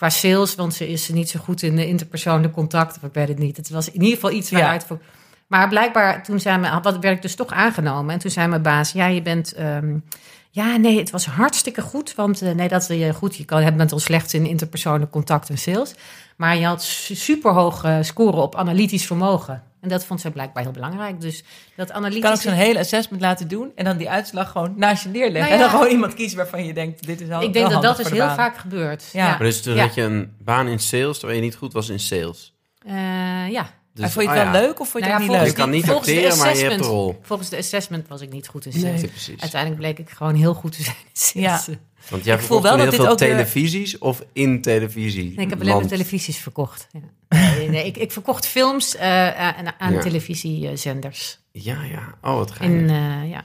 qua 0.02 0.10
sales, 0.10 0.54
want 0.54 0.74
ze 0.74 0.88
is 0.88 1.08
niet 1.08 1.30
zo 1.30 1.40
goed 1.40 1.62
in 1.62 1.76
de 1.76 1.86
interpersoonlijke 1.86 2.54
contact. 2.54 2.96
Of 2.96 3.02
ik 3.02 3.14
weet 3.14 3.28
het 3.28 3.38
niet. 3.38 3.56
Het 3.56 3.70
was 3.70 3.90
in 3.90 4.02
ieder 4.02 4.14
geval 4.14 4.30
iets 4.30 4.50
waaruit. 4.50 4.86
Ja. 4.88 4.98
Maar 5.46 5.68
blijkbaar 5.68 6.22
toen 6.22 6.40
zei 6.40 6.58
me, 6.58 6.80
wat 6.80 6.98
werd 6.98 7.16
ik 7.16 7.22
dus 7.22 7.34
toch 7.34 7.50
aangenomen. 7.50 8.14
En 8.14 8.18
toen 8.18 8.30
zei 8.30 8.48
mijn 8.48 8.62
baas, 8.62 8.92
ja, 8.92 9.06
je 9.06 9.22
bent. 9.22 9.58
Um, 9.58 10.04
ja, 10.50 10.76
nee, 10.76 10.98
het 10.98 11.10
was 11.10 11.26
hartstikke 11.26 11.82
goed. 11.82 12.14
Want 12.14 12.42
uh, 12.42 12.50
nee, 12.50 12.68
dat 12.68 12.86
je 12.86 13.12
goed, 13.14 13.36
je 13.36 13.44
kan, 13.44 13.76
bent 13.76 13.92
al 13.92 13.98
slecht 13.98 14.32
in 14.32 14.46
interpersoonlijk 14.46 15.10
contact 15.10 15.48
en 15.48 15.58
sales. 15.58 15.94
Maar 16.36 16.56
je 16.56 16.66
had 16.66 16.82
superhoog 16.82 17.84
uh, 17.84 17.96
scoren 18.00 18.42
op 18.42 18.56
analytisch 18.56 19.06
vermogen. 19.06 19.62
En 19.82 19.88
dat 19.88 20.04
vond 20.04 20.20
zij 20.20 20.30
blijkbaar 20.30 20.62
heel 20.62 20.72
belangrijk. 20.72 21.20
Dus 21.20 21.44
dat 21.76 21.92
analytisch. 21.92 22.22
Kan 22.22 22.32
ik 22.32 22.40
zo'n 22.40 22.52
hele 22.52 22.78
assessment 22.78 23.22
laten 23.22 23.48
doen 23.48 23.72
en 23.74 23.84
dan 23.84 23.96
die 23.96 24.10
uitslag 24.10 24.50
gewoon 24.50 24.74
naast 24.76 25.02
je 25.02 25.08
neerleggen. 25.08 25.40
Nou 25.40 25.52
ja. 25.52 25.54
En 25.54 25.60
dan 25.60 25.70
gewoon 25.70 25.92
iemand 25.92 26.14
kiezen 26.14 26.36
waarvan 26.36 26.64
je 26.64 26.72
denkt: 26.72 27.06
dit 27.06 27.20
is 27.20 27.30
al. 27.30 27.42
Ik 27.42 27.52
denk 27.52 27.70
dat 27.70 27.82
dat 27.82 27.96
dus 27.96 28.10
heel 28.10 28.30
vaak 28.30 28.56
gebeurt. 28.56 29.08
Ja. 29.12 29.28
Maar 29.28 29.38
dus 29.38 29.62
toen 29.62 29.78
had 29.78 29.94
je 29.94 30.02
een 30.02 30.36
baan 30.38 30.66
in 30.66 30.78
sales 30.78 31.18
terwijl 31.18 31.38
je 31.38 31.44
niet 31.44 31.56
goed 31.56 31.72
was 31.72 31.88
in 31.88 32.00
sales. 32.00 32.54
Uh, 32.86 33.50
ja. 33.50 33.70
Dus, 33.94 34.12
vond 34.12 34.26
je 34.26 34.32
het 34.32 34.46
oh, 34.46 34.52
wel 34.52 34.60
leuk 34.60 34.80
of 34.80 34.88
vond 34.88 35.04
je 35.04 35.10
nou 35.10 35.22
het 35.22 35.30
niet 35.30 35.40
leuk? 35.40 35.48
Je 35.48 35.56
kan 35.56 35.70
niet 35.70 35.90
acteren, 35.90 36.38
maar 36.38 36.56
je 36.56 36.64
hebt 36.64 36.82
de 36.82 36.88
rol. 36.88 37.18
Volgens 37.22 37.48
de 37.48 37.56
assessment 37.56 38.08
was 38.08 38.20
ik 38.20 38.32
niet 38.32 38.48
goed 38.48 38.66
in. 38.66 38.80
Nee, 38.80 39.10
Uiteindelijk 39.38 39.80
bleek 39.80 39.98
ik 39.98 40.10
gewoon 40.10 40.34
heel 40.34 40.54
goed 40.54 40.76
te 40.76 40.82
zijn 40.82 40.96
in 40.96 41.10
sales. 41.12 41.66
Ja. 41.66 41.74
Want 42.08 42.24
jij 42.24 42.38
voel 42.38 42.62
wel 42.62 42.78
heel 42.78 42.92
veel 42.92 43.16
televisies 43.16 43.98
of 43.98 44.24
in 44.32 44.62
televisie? 44.62 45.32
Nee, 45.36 45.44
ik 45.44 45.50
heb 45.50 45.60
alleen 45.60 45.76
maar 45.76 45.86
televisies 45.86 46.36
verkocht. 46.36 46.88
Ja. 46.92 47.00
Nee, 47.28 47.68
nee, 47.68 47.86
ik, 47.86 47.96
ik 47.96 48.12
verkocht 48.12 48.46
films 48.46 48.94
uh, 48.94 49.00
aan, 49.40 49.72
aan 49.78 49.92
ja. 49.92 50.00
televisiezenders. 50.00 51.38
Ja, 51.52 51.82
ja. 51.82 52.14
Oh, 52.22 52.34
wat 52.34 52.50
ga 52.50 52.64
je. 52.64 52.70
Uh, 52.70 53.30
ja. 53.30 53.44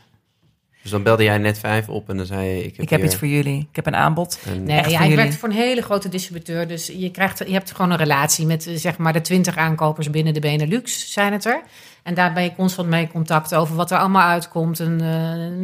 Dus 0.87 0.95
dan 0.95 1.05
belde 1.05 1.23
jij 1.23 1.37
net 1.37 1.59
vijf 1.59 1.89
op 1.89 2.09
en 2.09 2.17
dan 2.17 2.25
zei 2.25 2.47
je... 2.47 2.63
Ik 2.63 2.75
heb, 2.75 2.81
ik 2.81 2.89
heb 2.89 3.03
iets 3.03 3.15
voor 3.15 3.27
jullie. 3.27 3.67
Ik 3.69 3.75
heb 3.75 3.85
een 3.85 3.95
aanbod. 3.95 4.39
nee, 4.63 4.89
ja, 4.89 5.01
ik 5.01 5.15
werkte 5.15 5.37
voor 5.37 5.49
een 5.49 5.55
hele 5.55 5.81
grote 5.81 6.09
distributeur. 6.09 6.67
Dus 6.67 6.87
je, 6.87 7.11
krijgt, 7.11 7.37
je 7.37 7.51
hebt 7.51 7.71
gewoon 7.71 7.91
een 7.91 7.97
relatie 7.97 8.45
met 8.45 8.69
zeg 8.75 8.97
maar 8.97 9.13
de 9.13 9.21
twintig 9.21 9.57
aankopers 9.57 10.09
binnen 10.09 10.33
de 10.33 10.39
Benelux, 10.39 11.11
zijn 11.13 11.33
het 11.33 11.45
er. 11.45 11.61
En 12.03 12.13
daar 12.13 12.33
ben 12.33 12.43
je 12.43 12.55
constant 12.55 12.89
mee 12.89 13.07
contact 13.07 13.55
over 13.55 13.75
wat 13.75 13.91
er 13.91 13.97
allemaal 13.97 14.27
uitkomt. 14.27 14.79
En 14.79 14.91
uh, 14.91 15.07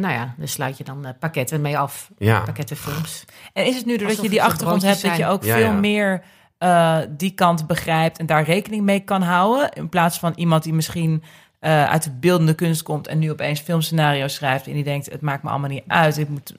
nou 0.00 0.12
ja, 0.12 0.34
daar 0.36 0.48
sluit 0.48 0.78
je 0.78 0.84
dan 0.84 1.06
uh, 1.06 1.10
pakketten 1.18 1.60
mee 1.60 1.78
af. 1.78 2.10
Ja. 2.18 2.40
Pakketten 2.40 2.76
films. 2.76 3.24
En 3.52 3.66
is 3.66 3.76
het 3.76 3.86
nu 3.86 3.96
doordat 3.96 4.22
je 4.22 4.28
die 4.28 4.42
achtergrond 4.42 4.82
hebt... 4.82 5.02
dat 5.02 5.16
je 5.16 5.26
ook 5.26 5.44
ja, 5.44 5.56
veel 5.56 5.64
ja. 5.64 5.72
meer 5.72 6.22
uh, 6.58 6.98
die 7.10 7.30
kant 7.30 7.66
begrijpt... 7.66 8.18
en 8.18 8.26
daar 8.26 8.44
rekening 8.44 8.82
mee 8.82 9.00
kan 9.00 9.22
houden... 9.22 9.72
in 9.72 9.88
plaats 9.88 10.18
van 10.18 10.32
iemand 10.36 10.62
die 10.62 10.74
misschien 10.74 11.22
uh, 11.64 11.90
uit 11.90 12.02
de 12.02 12.10
beeldende 12.10 12.54
kunst 12.54 12.82
komt 12.82 13.06
en 13.06 13.18
nu 13.18 13.30
opeens 13.30 13.60
filmscenario's 13.60 14.34
schrijft 14.34 14.66
en 14.66 14.72
die 14.72 14.84
denkt 14.84 15.10
het 15.10 15.20
maakt 15.20 15.42
me 15.42 15.50
allemaal 15.50 15.70
niet 15.70 15.84
uit. 15.86 16.18
Ik 16.18 16.28
moet, 16.28 16.54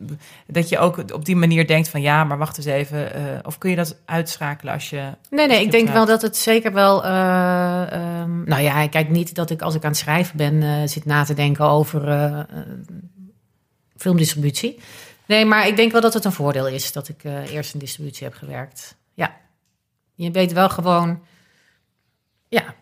dat 0.47 0.69
je 0.69 0.79
ook 0.79 1.13
op 1.13 1.25
die 1.25 1.35
manier 1.35 1.67
denkt 1.67 1.89
van 1.89 2.01
ja, 2.01 2.23
maar 2.23 2.37
wacht 2.37 2.57
eens 2.57 2.65
even. 2.65 3.19
Uh, 3.19 3.39
of 3.43 3.57
kun 3.57 3.69
je 3.69 3.75
dat 3.75 3.97
uitschakelen 4.05 4.73
als 4.73 4.89
je. 4.89 5.09
Nee, 5.29 5.47
nee, 5.47 5.61
ik 5.61 5.71
denk 5.71 5.89
wel 5.89 6.05
dat 6.05 6.21
het 6.21 6.37
zeker 6.37 6.73
wel. 6.73 7.05
Uh, 7.05 8.21
um, 8.21 8.43
nou 8.45 8.61
ja, 8.61 8.81
ik 8.81 8.91
kijk 8.91 9.09
niet 9.09 9.35
dat 9.35 9.49
ik 9.49 9.61
als 9.61 9.75
ik 9.75 9.83
aan 9.83 9.89
het 9.89 9.99
schrijven 9.99 10.37
ben 10.37 10.89
zit 10.89 11.05
na 11.05 11.23
te 11.23 11.33
denken 11.33 11.65
over 11.65 12.45
filmdistributie. 13.97 14.79
Nee, 15.25 15.45
maar 15.45 15.67
ik 15.67 15.75
denk 15.75 15.91
wel 15.91 16.01
dat 16.01 16.13
het 16.13 16.25
een 16.25 16.31
voordeel 16.31 16.67
is 16.67 16.91
dat 16.91 17.07
ik 17.09 17.23
eerst 17.51 17.73
in 17.73 17.79
distributie 17.79 18.25
heb 18.25 18.35
gewerkt. 18.35 18.95
Ja, 19.13 19.35
je 20.15 20.31
weet 20.31 20.53
wel 20.53 20.69
gewoon 20.69 21.19
ja, 22.55 22.75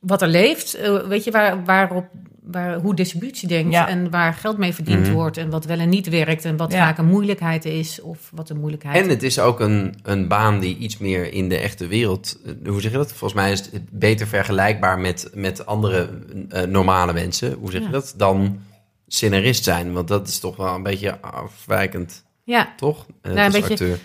wat 0.00 0.22
er 0.22 0.28
leeft. 0.28 0.78
Uh, 0.78 1.06
weet 1.06 1.24
je, 1.24 1.30
waar, 1.30 1.64
waarop, 1.64 2.06
waar, 2.42 2.80
hoe 2.80 2.94
distributie 2.94 3.48
denkt 3.48 3.72
ja. 3.72 3.88
en 3.88 4.10
waar 4.10 4.34
geld 4.34 4.58
mee 4.58 4.74
verdiend 4.74 4.98
mm 4.98 5.04
-hmm. 5.04 5.14
wordt 5.14 5.36
en 5.36 5.50
wat 5.50 5.64
wel 5.64 5.78
en 5.78 5.88
niet 5.88 6.08
werkt 6.08 6.44
en 6.44 6.56
wat 6.56 6.72
ja. 6.72 6.78
vaak 6.78 6.98
een 6.98 7.06
moeilijkheid 7.06 7.64
is 7.64 8.00
of 8.00 8.30
wat 8.34 8.50
een 8.50 8.58
moeilijkheid 8.58 9.02
En 9.02 9.08
het 9.08 9.22
is 9.22 9.38
ook 9.38 9.60
een, 9.60 9.94
een 10.02 10.28
baan 10.28 10.60
die 10.60 10.76
iets 10.76 10.98
meer 10.98 11.32
in 11.32 11.48
de 11.48 11.56
echte 11.58 11.86
wereld, 11.86 12.38
uh, 12.44 12.68
hoe 12.68 12.80
zeg 12.80 12.90
je 12.90 12.96
dat? 12.96 13.12
Volgens 13.12 13.40
mij 13.40 13.52
is 13.52 13.60
het 13.60 13.90
beter 13.90 14.26
vergelijkbaar 14.26 14.98
met, 14.98 15.30
met 15.34 15.66
andere 15.66 16.08
uh, 16.52 16.62
normale 16.62 17.12
mensen, 17.12 17.52
hoe 17.52 17.70
zeg 17.70 17.82
je 17.82 17.90
dat, 17.90 18.14
dan 18.16 18.60
scenarist 19.06 19.64
zijn. 19.64 19.92
Want 19.92 20.08
dat 20.08 20.28
is 20.28 20.38
toch 20.38 20.56
wel 20.56 20.74
een 20.74 20.82
beetje 20.82 21.20
afwijkend. 21.20 22.24
Ja. 22.44 22.72
Toch? 22.76 23.06
Nou, 23.22 23.38
een 23.38 23.52
beetje, 23.52 23.98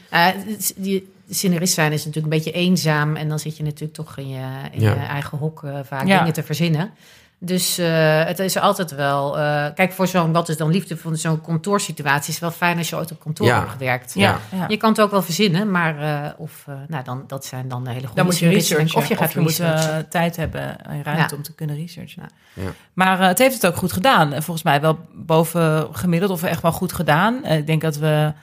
die, 0.76 1.12
scenarist 1.36 1.74
zijn 1.74 1.92
is 1.92 2.06
natuurlijk 2.06 2.34
een 2.34 2.40
beetje 2.44 2.60
eenzaam. 2.60 3.16
En 3.16 3.30
dan 3.30 3.40
zit 3.40 3.58
je 3.58 3.64
natuurlijk 3.64 3.94
toch 3.94 4.18
in 4.18 4.30
je, 4.30 4.46
in 4.72 4.82
ja. 4.82 4.94
je 4.94 5.00
eigen 5.00 5.38
hok 5.38 5.62
uh, 5.64 5.80
vaak 5.84 6.08
ja. 6.08 6.18
dingen 6.18 6.34
te 6.34 6.44
verzinnen. 6.44 6.92
Dus 7.44 7.80
uh, 7.80 8.24
het 8.24 8.40
is 8.40 8.58
altijd 8.58 8.96
wel. 8.96 9.38
Uh, 9.40 9.66
kijk, 9.76 9.92
voor 9.92 10.08
zo'n 10.08 10.32
wat 10.32 10.50
is 10.50 10.58
dan 10.58 10.72
liefde 10.72 10.98
van 10.98 11.16
zo'n 11.16 11.42
kantoorsituatie, 11.42 12.34
is 12.34 12.40
wel 12.40 12.52
fijn 12.52 12.78
als 12.78 12.90
je 12.90 12.96
ooit 12.96 13.12
op 13.12 13.20
kantoor 13.20 13.48
ja. 13.48 13.60
hebt 13.60 13.72
gewerkt. 13.72 14.14
Ja. 14.14 14.40
ja. 14.52 14.66
Je 14.68 14.78
kan 14.78 14.90
het 14.90 15.02
ook 15.02 15.12
wel 15.12 15.22
verzinnen, 15.22 15.72
maar 15.72 16.02
uh, 16.02 16.30
of 16.38 16.66
nou 16.88 17.04
dan 17.04 17.24
dat 17.28 17.46
zijn 17.46 17.68
dan 17.68 17.84
de 17.84 17.90
hele 17.90 18.02
goede. 18.02 18.16
Dan 18.16 18.26
moet 18.26 18.38
je 18.38 18.50
researchen. 18.50 18.98
Of 18.98 19.08
je 19.08 19.16
gaat 19.16 19.38
of 19.38 19.58
je 19.58 20.06
tijd 20.10 20.36
hebben 20.36 20.86
en 20.86 21.04
ruimte 21.04 21.36
om 21.36 21.42
te 21.42 21.54
kunnen 21.54 21.76
researchen. 21.76 22.24
Maar 22.94 23.20
het 23.20 23.38
heeft 23.38 23.54
het 23.54 23.68
ook 23.68 23.76
goed 23.76 23.92
gedaan. 23.92 24.30
Volgens 24.32 24.64
mij 24.64 24.82
wel 24.82 25.00
boven 25.14 25.88
gemiddeld 25.92 26.32
of 26.32 26.44
echt 26.44 26.62
wel 26.62 26.72
goed 26.72 26.94
gedaan. 26.94 27.46
ik 27.46 27.68
denk 27.68 27.82
dat 27.82 27.98
we 27.98 28.34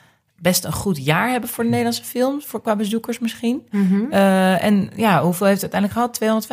best 0.41 0.65
een 0.65 0.71
goed 0.71 1.05
jaar 1.05 1.29
hebben 1.29 1.49
voor 1.49 1.63
de 1.63 1.69
Nederlandse 1.69 2.03
films, 2.03 2.45
voor 2.45 2.61
qua 2.61 2.75
bezoekers 2.75 3.19
misschien. 3.19 3.67
Mm 3.71 3.87
-hmm. 3.87 4.07
uh, 4.11 4.63
en 4.63 4.89
ja, 4.95 5.21
hoeveel 5.21 5.47
heeft 5.47 5.61
het 5.61 5.73
uiteindelijk 5.73 6.19
gehad? 6.19 6.45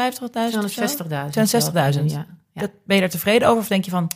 250.000? 1.92 1.98
260.000. 1.98 2.04
Ja. 2.04 2.26
ja. 2.52 2.68
Ben 2.84 2.96
je 2.96 3.00
daar 3.00 3.10
tevreden 3.10 3.48
over 3.48 3.60
of 3.60 3.68
denk 3.68 3.84
je 3.84 3.90
van, 3.90 4.10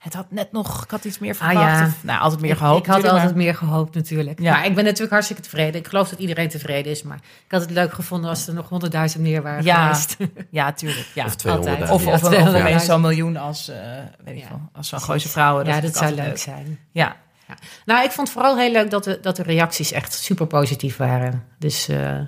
het 0.00 0.14
had 0.14 0.30
net 0.30 0.52
nog, 0.52 0.84
ik 0.84 0.90
had 0.90 1.04
iets 1.04 1.18
meer 1.18 1.34
verwacht? 1.34 1.56
Ah, 1.56 1.62
ja. 1.62 1.86
of, 1.86 2.04
nou, 2.04 2.20
altijd 2.20 2.40
meer 2.40 2.56
gehoopt. 2.56 2.78
Ik, 2.78 2.84
ik 2.86 2.90
had 2.92 3.04
altijd 3.04 3.24
maar... 3.24 3.36
meer 3.36 3.54
gehoopt 3.54 3.94
natuurlijk. 3.94 4.40
Ja. 4.40 4.52
Maar 4.52 4.66
ik 4.66 4.74
ben 4.74 4.84
natuurlijk 4.84 5.12
hartstikke 5.12 5.42
tevreden. 5.42 5.80
Ik 5.80 5.86
geloof 5.86 6.08
dat 6.08 6.18
iedereen 6.18 6.48
tevreden 6.48 6.92
is, 6.92 7.02
maar 7.02 7.16
ik 7.16 7.50
had 7.50 7.60
het 7.60 7.70
leuk 7.70 7.92
gevonden 7.92 8.30
als 8.30 8.46
er 8.46 8.54
nog 8.54 8.68
100.000 9.16 9.20
meer 9.20 9.42
waren 9.42 9.64
ja. 9.64 9.82
geweest. 9.82 10.16
Ja, 10.50 10.72
tuurlijk. 10.72 11.06
Ja. 11.14 11.24
Of 11.24 11.34
200.000. 11.46 11.80
Of, 11.80 11.90
of, 11.90 12.06
of, 12.06 12.74
of 12.74 12.82
zo'n 12.82 13.00
miljoen 13.00 13.36
als, 13.36 13.68
uh, 13.68 13.76
weet 14.24 14.36
ik 14.36 14.44
veel, 14.46 14.60
als 14.72 14.88
zo'n 14.88 15.00
Gooise 15.00 15.28
vrouwen. 15.28 15.64
Dat 15.64 15.74
ja, 15.74 15.80
dat 15.80 15.96
zou 15.96 16.14
leuk, 16.14 16.24
leuk 16.24 16.38
zijn. 16.38 16.78
Ja. 16.92 17.16
Ja. 17.50 17.56
Nou, 17.84 18.04
ik 18.04 18.10
vond 18.10 18.30
vooral 18.30 18.58
heel 18.58 18.72
leuk 18.72 18.90
dat 18.90 19.04
de, 19.04 19.18
dat 19.22 19.36
de 19.36 19.42
reacties 19.42 19.92
echt 19.92 20.12
super 20.12 20.46
positief 20.46 20.96
waren. 20.96 21.44
Dus 21.58 21.88
uh, 21.88 22.20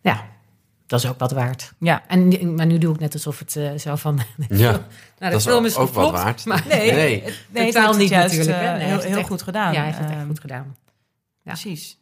ja, 0.00 0.24
dat 0.86 1.02
is 1.02 1.08
ook 1.08 1.18
wat 1.18 1.32
waard. 1.32 1.72
Ja. 1.78 2.02
En, 2.06 2.54
maar 2.54 2.66
nu 2.66 2.78
doe 2.78 2.94
ik 2.94 3.00
net 3.00 3.12
alsof 3.14 3.38
het 3.38 3.54
uh, 3.54 3.70
zo 3.78 3.96
van... 3.96 4.20
Ja, 4.48 4.70
nou, 4.70 4.80
de 5.18 5.30
dat 5.30 5.42
film 5.42 5.64
is 5.64 5.76
ook, 5.76 5.88
ook 5.88 5.94
wat 5.94 6.10
waard. 6.10 6.44
Maar 6.44 6.64
nee, 6.68 6.92
nee, 6.92 7.22
het, 7.24 7.44
nee, 7.48 7.72
totaal 7.72 7.94
niet 7.94 8.08
juist, 8.08 8.36
natuurlijk. 8.36 8.64
Uh, 8.64 8.84
heel, 8.84 9.00
heel 9.00 9.22
goed 9.22 9.42
gedaan. 9.42 9.72
Ja, 9.72 9.78
hij 9.78 9.86
heeft 9.86 9.98
het 9.98 10.10
echt 10.10 10.26
goed 10.26 10.40
gedaan. 10.40 10.76
Ja. 11.42 11.52
Precies. 11.52 11.98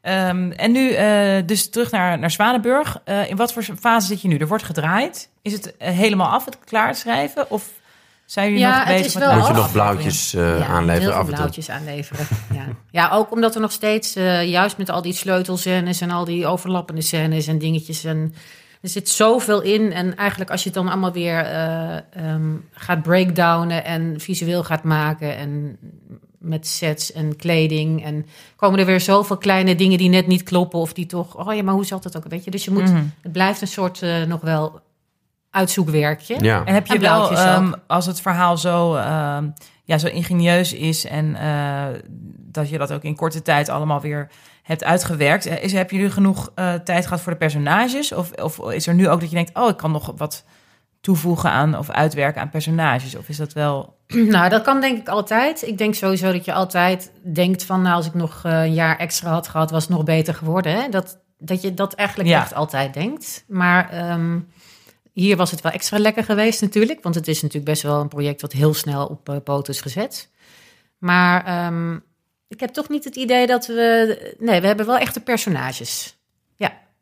Ehm, 0.00 0.50
en 0.50 0.72
nu 0.72 0.92
eh, 0.92 1.46
dus 1.46 1.70
terug 1.70 1.90
naar, 1.90 2.18
naar 2.18 2.30
Zwanenburg. 2.30 3.00
Eh, 3.04 3.30
in 3.30 3.36
wat 3.36 3.52
voor 3.52 3.62
fase 3.62 4.06
zit 4.06 4.22
je 4.22 4.28
nu? 4.28 4.36
Er 4.36 4.48
wordt 4.48 4.64
gedraaid. 4.64 5.30
Is 5.42 5.52
het 5.52 5.76
eh, 5.76 5.90
helemaal 5.90 6.28
af, 6.28 6.44
het 6.44 6.58
klaar 6.64 6.94
schrijven? 6.94 7.50
Of 7.50 7.70
zijn 8.28 8.46
jullie 8.46 8.62
Ja, 8.62 8.78
nog 8.78 8.88
het 8.88 9.02
bezig 9.02 9.20
met 9.20 9.34
Moet 9.36 9.46
je 9.46 9.52
nog 9.52 9.72
blauwtjes 9.72 10.34
eh, 10.34 10.58
Ja, 10.58 10.66
aanleveren 10.66 11.00
heel 11.00 11.10
af 11.10 11.14
veel 11.14 11.18
en 11.20 11.24
toe? 11.26 11.34
blauwtjes 11.34 11.70
aanleveren. 11.70 12.26
ja. 12.58 12.64
ja, 12.90 13.10
ook 13.12 13.32
omdat 13.32 13.54
er 13.54 13.60
nog 13.60 13.72
steeds, 13.72 14.16
eh, 14.16 14.44
juist 14.48 14.76
met 14.78 14.88
al 14.90 15.02
die 15.02 15.12
sleutelscènes 15.12 16.00
en 16.00 16.10
al 16.10 16.24
die 16.24 16.46
overlappende 16.46 17.00
scènes 17.02 17.46
en 17.46 17.58
dingetjes. 17.58 18.04
En 18.04 18.34
er 18.80 18.88
zit 18.88 19.08
zoveel 19.08 19.62
in. 19.62 19.92
En 19.92 20.16
eigenlijk 20.16 20.50
als 20.50 20.62
je 20.62 20.68
het 20.68 20.78
dan 20.78 20.88
allemaal 20.88 21.12
weer 21.12 21.38
eh, 21.44 21.96
ehm, 21.96 22.50
gaat 22.72 23.02
breakdownen 23.02 23.84
en 23.84 24.20
visueel 24.20 24.64
gaat 24.64 24.82
maken 24.84 25.36
en 25.36 25.78
met 26.38 26.66
sets 26.66 27.12
en 27.12 27.36
kleding. 27.36 28.04
En 28.04 28.26
komen 28.56 28.78
er 28.78 28.86
weer 28.86 29.00
zoveel 29.00 29.36
kleine 29.36 29.74
dingen 29.74 29.98
die 29.98 30.08
net 30.08 30.26
niet 30.26 30.42
kloppen 30.42 30.78
of 30.78 30.92
die 30.92 31.06
toch, 31.06 31.46
oh 31.46 31.54
ja, 31.54 31.62
maar 31.62 31.74
hoe 31.74 31.84
zat 31.86 32.04
het 32.04 32.16
ook? 32.16 32.24
Weet 32.28 32.44
je, 32.44 32.50
dus 32.50 32.64
je 32.64 32.70
moet, 32.70 32.82
Mhm. 32.92 33.02
het 33.22 33.32
blijft 33.32 33.60
een 33.60 33.66
soort 33.66 34.02
eh, 34.02 34.22
nog 34.22 34.40
wel 34.40 34.80
uitzoekwerkje. 35.50 36.36
Ja. 36.40 36.64
En 36.64 36.74
heb 36.74 36.86
je 36.86 36.94
En 36.94 37.00
wel, 37.00 37.30
ehm, 37.30 37.72
als 37.86 38.06
het 38.06 38.20
verhaal 38.20 38.56
zo, 38.56 38.94
ehm, 38.94 39.48
ja, 39.84 39.98
zo 39.98 40.06
ingenieus 40.06 40.72
is 40.72 41.04
en 41.04 41.36
eh, 41.36 41.86
dat 42.38 42.68
je 42.68 42.78
dat 42.78 42.92
ook 42.92 43.02
in 43.02 43.16
korte 43.16 43.42
tijd 43.42 43.68
allemaal 43.68 44.00
weer 44.00 44.30
hebt 44.62 44.84
uitgewerkt, 44.84 45.46
eh, 45.46 45.62
is, 45.62 45.72
heb 45.72 45.90
je 45.90 45.98
nu 45.98 46.10
genoeg 46.10 46.52
eh, 46.54 46.74
tijd 46.74 47.04
gehad 47.06 47.20
voor 47.20 47.32
de 47.32 47.38
personages? 47.38 48.12
Of, 48.12 48.32
of 48.32 48.72
is 48.72 48.86
er 48.86 48.94
nu 48.94 49.08
ook 49.08 49.20
dat 49.20 49.28
je 49.28 49.34
denkt, 49.34 49.58
oh, 49.58 49.68
ik 49.68 49.76
kan 49.76 49.90
nog 49.90 50.12
wat 50.16 50.44
toevoegen 51.00 51.50
aan 51.50 51.78
of 51.78 51.90
uitwerken 51.90 52.40
aan 52.40 52.50
personages? 52.50 53.16
Of 53.16 53.28
is 53.28 53.36
dat 53.36 53.52
wel... 53.52 53.96
Nou, 54.34 54.48
dat 54.48 54.62
kan 54.62 54.80
denk 54.80 54.98
ik 54.98 55.08
altijd. 55.08 55.66
Ik 55.66 55.78
denk 55.78 55.94
sowieso 55.94 56.32
dat 56.32 56.44
je 56.44 56.52
altijd 56.52 57.12
denkt 57.34 57.64
van... 57.64 57.82
nou, 57.82 57.94
als 57.94 58.06
ik 58.06 58.14
nog 58.14 58.40
een 58.42 58.74
jaar 58.74 58.96
extra 58.96 59.30
had 59.30 59.48
gehad, 59.48 59.70
was 59.70 59.82
het 59.82 59.92
nog 59.92 60.04
beter 60.04 60.34
geworden. 60.34 60.72
Hè? 60.72 60.88
Dat, 60.88 61.18
dat 61.38 61.62
je 61.62 61.74
dat 61.74 61.94
eigenlijk 61.94 62.28
Ja. 62.28 62.40
echt 62.40 62.54
altijd 62.54 62.94
denkt. 62.94 63.44
Maar 63.48 63.90
ehm, 63.90 64.38
hier 65.20 65.36
was 65.36 65.50
het 65.50 65.60
wel 65.60 65.72
extra 65.72 65.98
lekker 65.98 66.24
geweest 66.24 66.60
natuurlijk. 66.60 67.02
Want 67.02 67.14
het 67.14 67.28
is 67.28 67.42
natuurlijk 67.42 67.70
best 67.70 67.82
wel 67.82 68.00
een 68.00 68.08
project 68.08 68.40
wat 68.40 68.52
heel 68.52 68.74
snel 68.74 69.06
op 69.06 69.28
uh, 69.28 69.36
poten 69.44 69.72
is 69.72 69.80
gezet. 69.80 70.30
Maar 70.98 71.44
ehm, 71.44 71.94
ik 72.48 72.60
heb 72.60 72.70
toch 72.70 72.88
niet 72.88 73.04
het 73.04 73.16
idee 73.16 73.46
dat 73.46 73.66
we... 73.66 74.36
Nee, 74.38 74.60
we 74.60 74.66
hebben 74.66 74.86
wel 74.86 74.98
echte 74.98 75.20
personages. 75.20 76.18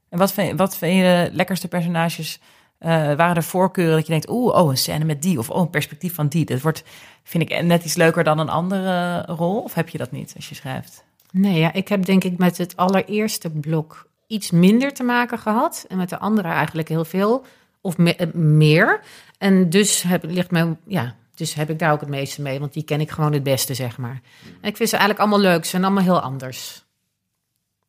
En 0.09 0.19
wat 0.19 0.33
vind, 0.33 0.59
wat 0.59 0.77
vind 0.77 0.97
je 0.97 1.03
de 1.03 1.37
lekkerste 1.37 1.69
personages? 1.69 2.41
Eh, 2.79 2.91
waren 2.91 3.37
er 3.37 3.43
voorkeuren 3.43 3.95
dat 3.95 4.07
je 4.07 4.13
denkt, 4.13 4.29
oeh, 4.29 4.55
oh, 4.55 4.71
een 4.71 4.77
scène 4.77 5.05
met 5.05 5.23
die 5.23 5.39
of 5.39 5.51
oh, 5.51 5.61
een 5.61 5.71
perspectief 5.71 6.15
van 6.15 6.29
die. 6.29 6.45
Dat 6.45 6.61
wordt, 6.61 6.83
vind 7.23 7.51
ik, 7.51 7.63
net 7.63 7.85
iets 7.85 7.95
leuker 7.95 8.25
dan 8.25 8.39
een 8.39 8.49
andere 8.49 9.23
rol. 9.23 9.61
Of 9.61 9.75
heb 9.75 9.89
je 9.89 9.99
dat 9.99 10.11
niet 10.11 10.33
als 10.37 10.49
je 10.49 10.55
schrijft? 10.55 11.05
Nee, 11.31 11.59
ja, 11.59 11.73
ik 11.73 11.89
heb 11.89 12.05
denk 12.05 12.25
ik 12.25 12.39
met 12.39 12.59
het 12.59 12.77
allereerste 12.77 13.51
blok 13.51 14.09
iets 14.27 14.51
minder 14.51 14.93
te 14.93 15.03
maken 15.03 15.39
gehad. 15.39 15.85
En 15.89 15.97
met 15.97 16.09
de 16.09 16.19
andere 16.19 16.49
eigenlijk 16.49 16.89
heel 16.89 17.05
veel. 17.05 17.45
Of 17.87 17.99
me- 17.99 18.17
eh, 18.17 18.33
meer. 18.33 19.01
En 19.39 19.71
dus 19.71 20.03
heb, 20.03 20.25
ligt 20.25 20.51
mijn, 20.51 20.79
ja, 20.87 21.15
dus 21.35 21.55
heb 21.55 21.71
ik 21.71 21.79
daar 21.79 21.93
ook 21.93 22.01
het 22.01 22.09
meeste 22.09 22.43
mee. 22.43 22.59
Want 22.61 22.73
die 22.73 22.83
ken 22.83 23.01
ik 23.01 23.11
gewoon 23.11 23.33
het 23.33 23.43
beste, 23.43 23.75
zeg 23.75 23.99
maar. 23.99 24.21
En 24.61 24.69
ik 24.69 24.77
vind 24.77 24.89
ze 24.89 24.97
eigenlijk 24.97 25.21
allemaal 25.21 25.41
leuk. 25.53 25.65
Ze 25.65 25.71
zijn 25.71 25.85
allemaal 25.85 26.03
heel 26.03 26.21
anders. 26.21 26.85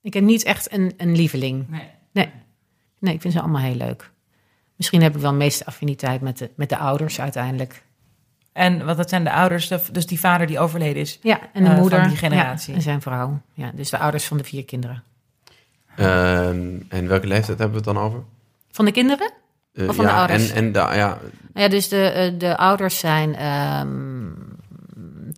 Ik 0.01 0.13
heb 0.13 0.23
niet 0.23 0.43
echt 0.43 0.71
een, 0.73 0.93
een 0.97 1.15
lieveling. 1.15 1.69
Nee. 1.69 1.89
Nee. 2.11 2.29
nee, 2.99 3.13
ik 3.13 3.21
vind 3.21 3.33
ze 3.33 3.39
allemaal 3.39 3.61
heel 3.61 3.75
leuk. 3.75 4.11
Misschien 4.75 5.01
heb 5.01 5.15
ik 5.15 5.21
wel 5.21 5.31
de 5.31 5.37
meeste 5.37 5.65
affiniteit 5.65 6.21
met 6.21 6.37
de, 6.37 6.49
met 6.55 6.69
de 6.69 6.77
ouders 6.77 7.19
uiteindelijk. 7.21 7.83
En 8.51 8.85
wat 8.85 8.97
dat 8.97 9.09
zijn 9.09 9.23
de 9.23 9.31
ouders, 9.31 9.67
de- 9.67 9.81
dus 9.91 10.05
die 10.05 10.19
vader 10.19 10.47
die 10.47 10.59
overleden 10.59 11.01
is. 11.01 11.19
Ja, 11.21 11.39
en 11.53 11.63
de 11.63 11.69
Eh, 11.69 11.71
van 11.71 11.79
moeder. 11.81 12.07
die 12.07 12.17
generatie. 12.17 12.69
Ja, 12.69 12.75
en 12.77 12.81
zijn 12.83 13.01
vrouw. 13.01 13.41
Ja, 13.53 13.71
dus 13.75 13.89
de 13.89 13.97
ouders 13.97 14.25
van 14.25 14.37
de 14.37 14.43
vier 14.43 14.65
kinderen. 14.65 15.03
Ehm, 15.95 16.79
en 16.89 17.07
welke 17.07 17.27
leeftijd 17.27 17.59
hebben 17.59 17.69
we 17.83 17.89
het 17.89 17.95
dan 17.95 18.03
over? 18.03 18.23
Van 18.71 18.85
de 18.85 18.91
kinderen? 18.91 19.31
Eh, 19.78 19.88
Of 19.89 19.95
van 19.95 20.05
de 20.05 20.11
ja, 20.11 20.17
ouders? 20.17 20.49
En, 20.49 20.55
en 20.55 20.71
de, 20.71 20.80
ja, 20.80 21.17
Ja, 21.53 21.67
dus 21.67 21.88
de, 21.89 22.01
eh, 22.09 22.39
de 22.39 22.57
ouders 22.57 22.99
zijn. 22.99 23.36
ehm, 23.36 24.25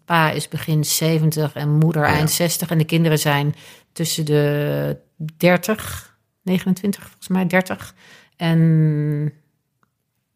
pa 0.05 0.29
is 0.31 0.47
begin 0.47 0.85
70 0.85 1.53
en 1.53 1.69
moeder 1.69 2.01
Oh 2.03 2.07
ja. 2.09 2.13
eind 2.15 2.31
60. 2.31 2.69
En 2.69 2.77
de 2.77 2.83
kinderen 2.85 3.19
zijn 3.19 3.55
tussen 3.93 4.25
de 4.25 4.97
30, 5.37 6.17
29 6.43 7.03
volgens 7.03 7.27
mij, 7.27 7.47
30 7.47 7.93
en 8.37 9.33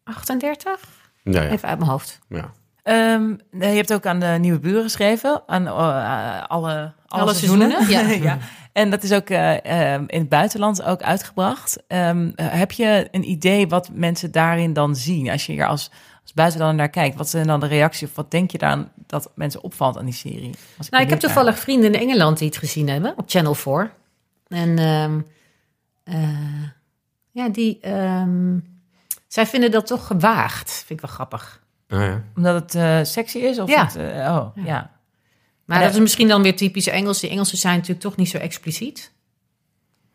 38. 0.04 0.80
ja, 1.22 1.42
ja, 1.42 1.48
Even 1.50 1.68
uit 1.68 1.78
mijn 1.78 1.90
hoofd. 1.90 2.18
ja. 2.28 2.52
Ehm, 2.82 3.28
je 3.50 3.64
hebt 3.66 3.92
ook 3.92 4.06
aan 4.06 4.20
de 4.20 4.26
Nieuwe 4.40 4.58
Buren 4.58 4.82
geschreven, 4.82 5.42
aan 5.46 5.66
eh, 5.66 5.72
alle, 5.72 6.42
alle, 6.46 6.92
Alle 7.06 7.34
seizoenen. 7.34 7.70
seizoenen, 7.70 8.22
ja. 8.22 8.38
En 8.74 8.90
dat 8.90 9.02
is 9.02 9.12
ook 9.12 9.28
eh, 9.28 9.92
ehm, 9.92 10.04
in 10.06 10.20
het 10.20 10.28
buitenland 10.28 10.82
ook 10.82 11.02
uitgebracht. 11.02 11.82
Ehm, 11.86 12.30
eh, 12.34 12.46
heb 12.50 12.72
je 12.72 13.08
een 13.10 13.30
idee 13.30 13.68
wat 13.68 13.90
mensen 13.92 14.30
daarin 14.32 14.72
dan 14.72 14.96
zien? 14.96 15.30
Als 15.30 15.46
je 15.46 15.52
hier 15.52 15.66
als, 15.66 15.90
als 16.22 16.32
buitenlander 16.32 16.76
naar 16.76 16.88
kijkt, 16.88 17.16
wat 17.16 17.28
zijn 17.28 17.46
dan 17.46 17.60
de 17.60 17.66
reacties? 17.66 18.08
Of 18.08 18.14
wat 18.14 18.30
denk 18.30 18.50
je 18.50 18.58
dan 18.58 18.88
dat 19.06 19.30
mensen 19.34 19.62
opvalt 19.62 19.98
aan 19.98 20.04
die 20.04 20.14
serie? 20.14 20.54
Was 20.76 20.88
Nou, 20.88 21.04
ik 21.04 21.10
heb 21.10 21.18
toevallig 21.18 21.58
vrienden 21.58 21.92
in 21.94 22.00
Engeland 22.00 22.38
die 22.38 22.48
het 22.48 22.56
gezien 22.56 22.88
hebben 22.88 23.12
op 23.16 23.30
Channel 23.30 23.54
4. 23.54 23.92
En 24.48 24.78
ehm, 24.78 25.20
eh, 26.04 26.62
ja, 27.30 27.48
die. 27.48 27.78
ehm, 27.80 28.58
zij 29.28 29.46
vinden 29.46 29.70
dat 29.70 29.86
toch 29.86 30.06
gewaagd. 30.06 30.70
Vind 30.72 31.00
ik 31.00 31.06
wel 31.06 31.14
grappig. 31.14 31.62
Oh, 31.90 32.00
ja. 32.00 32.22
Omdat 32.36 32.54
het 32.62 32.74
eh, 32.74 32.98
sexy 33.02 33.38
is? 33.38 33.58
Of 33.58 33.68
Ja. 33.70 33.84
het, 33.84 33.96
eh, 33.96 34.04
oh, 34.06 34.46
ja. 34.54 34.64
Ja. 34.64 34.90
Maar 35.64 35.80
dat 35.80 35.92
is 35.92 35.98
misschien 35.98 36.28
dan 36.28 36.42
weer 36.42 36.56
typisch 36.56 36.86
Engels. 36.86 37.20
Die 37.20 37.30
Engelsen 37.30 37.58
zijn 37.58 37.74
natuurlijk 37.74 38.00
toch 38.00 38.16
niet 38.16 38.28
zo 38.28 38.38
expliciet. 38.38 39.12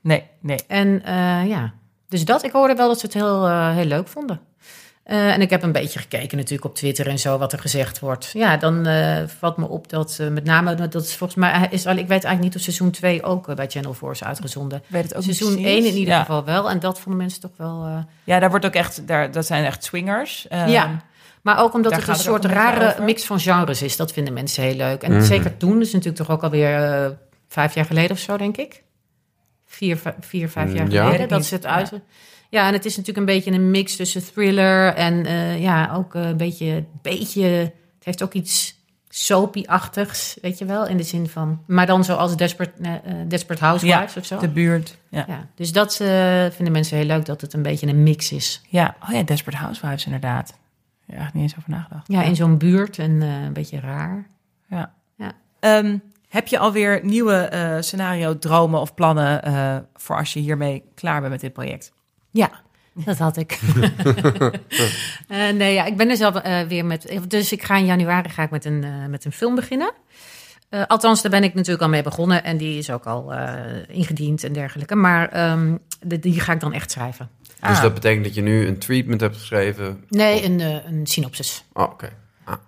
Nee, 0.01 0.23
nee. 0.39 0.59
En 0.67 1.03
eh, 1.03 1.47
ja, 1.47 1.73
dus 2.07 2.25
dat. 2.25 2.43
Ik 2.43 2.51
hoorde 2.51 2.75
wel 2.75 2.87
dat 2.87 2.99
ze 2.99 3.05
het 3.05 3.15
heel, 3.15 3.47
eh, 3.47 3.75
heel 3.75 3.85
leuk 3.85 4.07
vonden. 4.07 4.39
Eh, 5.03 5.33
en 5.33 5.41
ik 5.41 5.49
heb 5.49 5.63
een 5.63 5.71
beetje 5.71 5.99
gekeken 5.99 6.37
natuurlijk 6.37 6.65
op 6.65 6.75
Twitter 6.75 7.07
en 7.07 7.19
zo 7.19 7.37
wat 7.37 7.53
er 7.53 7.59
gezegd 7.59 7.99
wordt. 7.99 8.29
Ja, 8.33 8.57
dan 8.57 8.87
valt 9.39 9.57
me 9.57 9.67
op 9.67 9.89
dat 9.89 10.19
met 10.31 10.43
name, 10.43 10.75
dat 10.75 11.03
is 11.03 11.15
volgens 11.15 11.39
mij, 11.39 11.67
is 11.69 11.85
al, 11.85 11.91
ik 11.91 12.07
weet 12.07 12.09
eigenlijk 12.09 12.41
niet 12.41 12.55
of 12.55 12.61
seizoen 12.61 12.91
2 12.91 13.23
ook 13.23 13.55
bij 13.55 13.67
Channel 13.69 13.93
4 13.93 14.11
is 14.11 14.23
uitgezonden. 14.23 14.83
Weet 14.87 15.03
het 15.03 15.15
ook 15.15 15.23
seizoen 15.23 15.51
precies. 15.53 15.71
1 15.71 15.85
in 15.85 15.95
ieder 15.95 16.13
ja. 16.13 16.19
geval 16.19 16.43
wel. 16.43 16.69
En 16.69 16.79
dat 16.79 16.99
vonden 16.99 17.21
mensen 17.21 17.41
toch 17.41 17.57
wel... 17.57 18.05
Ja, 18.23 18.39
daar 18.39 18.49
wordt 18.49 18.65
ook 18.65 18.73
echt, 18.73 19.07
daar, 19.07 19.31
dat 19.31 19.45
zijn 19.45 19.65
echt 19.65 19.83
swingers. 19.83 20.47
Ehm, 20.47 20.69
ja, 20.69 21.01
maar 21.41 21.59
ook 21.59 21.73
omdat 21.73 21.91
daar 21.91 21.99
het 21.99 22.09
een 22.09 22.15
soort 22.15 22.45
rare 22.45 22.87
over. 22.91 23.03
mix 23.03 23.25
van 23.25 23.39
genres 23.39 23.81
is. 23.81 23.95
Dat 23.97 24.11
vinden 24.11 24.33
mensen 24.33 24.63
heel 24.63 24.75
leuk. 24.75 25.01
En 25.03 25.11
Mhm. 25.11 25.21
zeker 25.23 25.57
toen, 25.57 25.81
is 25.81 25.91
natuurlijk 25.91 26.17
toch 26.23 26.29
ook 26.35 26.43
alweer 26.43 26.83
eh, 27.03 27.09
vijf 27.47 27.73
jaar 27.73 27.85
geleden 27.85 28.11
of 28.11 28.19
zo, 28.19 28.37
denk 28.37 28.57
ik. 28.57 28.83
Vier, 29.65 29.99
vier 30.19 30.49
vijf 30.49 30.73
jaar 30.73 30.85
Mm, 30.85 30.91
ja. 30.91 31.05
geleden. 31.05 31.27
Dat 31.27 31.45
ze 31.45 31.55
het 31.55 31.65
uit... 31.65 31.91
Ja, 32.49 32.67
en 32.67 32.73
het 32.73 32.85
is 32.85 32.97
natuurlijk 32.97 33.17
een 33.27 33.35
beetje 33.35 33.51
een 33.51 33.71
mix 33.71 33.95
tussen 33.95 34.23
thriller 34.33 34.93
en 34.93 35.25
eh, 35.25 35.61
ja, 35.61 35.91
ook 35.95 36.13
een 36.13 36.37
beetje, 36.37 36.83
beetje... 37.01 37.43
Het 37.43 38.03
heeft 38.03 38.23
ook 38.23 38.33
iets 38.33 38.77
soapy-achtigs, 39.09 40.37
weet 40.41 40.57
je 40.57 40.65
wel, 40.65 40.87
in 40.87 40.97
de 40.97 41.03
zin 41.03 41.27
van... 41.29 41.63
Maar 41.67 41.85
dan 41.85 42.03
zoals 42.03 42.35
Desperate, 42.35 42.71
eh, 42.81 42.93
eh, 42.93 43.01
Desperate 43.27 43.63
Housewives 43.63 44.17
of 44.17 44.25
zo. 44.25 44.39
De 44.39 44.47
buurt. 44.47 44.97
Ja. 45.09 45.25
Ja, 45.27 45.47
dus 45.55 45.71
dat 45.71 45.99
eh, 45.99 46.45
vinden 46.51 46.71
mensen 46.73 46.97
heel 46.97 47.05
leuk, 47.05 47.25
dat 47.25 47.41
het 47.41 47.53
een 47.53 47.61
beetje 47.61 47.87
een 47.87 48.03
mix 48.03 48.31
is. 48.31 48.61
ja. 48.67 48.95
Oh 49.03 49.09
ja, 49.15 49.23
Desperate 49.23 49.57
Housewives 49.63 50.05
inderdaad. 50.05 50.53
Ja, 51.09 51.17
echt 51.17 51.33
niet 51.33 51.43
eens 51.43 51.57
over 51.57 51.69
nagedacht. 51.69 52.07
Ja, 52.07 52.21
in 52.23 52.35
zo'n 52.35 52.57
buurt 52.57 52.97
en 52.99 53.21
eh, 53.21 53.43
een 53.43 53.53
beetje 53.53 53.79
raar. 53.79 54.27
Ja. 54.67 54.93
Ja. 55.15 55.31
Ehm, 55.59 55.97
heb 56.29 56.47
je 56.47 56.59
alweer 56.59 56.99
nieuwe 57.03 57.35
eh, 57.35 57.75
scenario, 57.79 58.37
dromen 58.37 58.79
of 58.79 58.93
plannen 58.93 59.43
eh, 59.43 59.77
voor 59.95 60.17
als 60.17 60.33
je 60.33 60.39
hiermee 60.39 60.83
klaar 60.95 61.19
bent 61.19 61.31
met 61.31 61.41
dit 61.41 61.53
project? 61.53 61.93
Ja, 62.31 62.49
dat 62.93 63.17
had 63.17 63.37
ik. 63.37 63.59
Eh, 65.27 65.49
nee, 65.49 65.73
ja, 65.73 65.85
ik 65.85 65.97
ben 65.97 66.07
dus 66.07 66.21
al 66.21 66.41
eh, 66.41 66.67
weer 66.67 66.85
met. 66.85 67.19
Dus 67.27 67.51
ik 67.51 67.63
ga 67.63 67.75
in 67.75 67.85
januari 67.85 68.29
ga 68.29 68.43
ik 68.43 68.49
met 68.49 68.65
een, 68.65 69.09
met 69.09 69.25
een 69.25 69.31
film 69.31 69.55
beginnen. 69.55 69.93
Eh, 70.69 70.83
althans, 70.87 71.21
daar 71.21 71.31
ben 71.31 71.43
ik 71.43 71.53
natuurlijk 71.53 71.83
al 71.83 71.89
mee 71.89 72.03
begonnen 72.03 72.43
en 72.43 72.57
die 72.57 72.77
is 72.77 72.89
ook 72.89 73.05
al 73.05 73.33
eh, 73.33 73.55
ingediend 73.87 74.43
en 74.43 74.53
dergelijke. 74.53 74.95
Maar 74.95 75.29
ehm, 75.29 75.75
de, 76.01 76.19
die 76.19 76.39
ga 76.39 76.53
ik 76.53 76.59
dan 76.59 76.73
echt 76.73 76.91
schrijven. 76.91 77.29
Dus 77.61 77.77
Ah. 77.77 77.81
dat 77.81 77.93
betekent 77.93 78.23
dat 78.25 78.33
je 78.35 78.41
nu 78.41 78.67
een 78.67 78.77
treatment 78.77 79.21
hebt 79.21 79.37
geschreven? 79.37 80.03
Nee, 80.09 80.43
een, 80.45 80.59
eh, 80.59 80.75
een 80.91 81.07
synopsis. 81.07 81.63
Oh, 81.73 81.83
oké. 81.83 82.09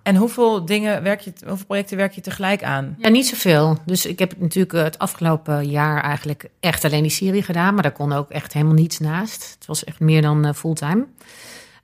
En 0.02 0.16
hoeveel 0.16 0.64
dingen 0.64 1.02
werk 1.02 1.20
je, 1.20 1.32
hoeveel 1.46 1.66
projecten 1.66 1.96
werk 1.96 2.12
je 2.12 2.20
tegelijk 2.20 2.62
aan? 2.62 2.94
Ja, 2.98 3.08
niet 3.08 3.26
zoveel. 3.26 3.78
Dus 3.86 4.06
ik 4.06 4.18
heb 4.18 4.34
natuurlijk 4.38 4.72
eh, 4.72 4.82
het 4.82 4.98
afgelopen 4.98 5.68
jaar 5.70 6.02
eigenlijk 6.02 6.48
echt 6.60 6.84
alleen 6.84 7.02
die 7.02 7.10
serie 7.10 7.42
gedaan. 7.42 7.74
Maar 7.74 7.82
daar 7.82 7.92
kon 7.92 8.12
ook 8.12 8.30
echt 8.30 8.52
helemaal 8.52 8.74
niets 8.74 8.98
naast. 8.98 9.54
Het 9.54 9.66
was 9.66 9.84
echt 9.84 10.00
meer 10.00 10.22
dan 10.22 10.44
eh, 10.44 10.52
fulltime. 10.54 11.06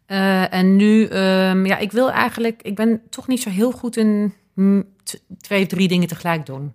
Eh, 0.07 0.53
en 0.55 0.77
nu, 0.77 1.05
ehm, 1.07 1.67
ja, 1.67 1.79
ik 1.79 1.93
wil 1.93 2.11
eigenlijk... 2.11 2.63
Ik 2.63 2.75
ben 2.75 3.01
toch 3.11 3.27
niet 3.27 3.43
zo 3.43 3.51
heel 3.51 3.73
goed 3.73 3.97
in 3.97 4.35
hm, 4.55 4.83
twee, 5.41 5.67
drie 5.67 5.89
dingen 5.89 6.09
tegelijk 6.09 6.47
doen. 6.47 6.75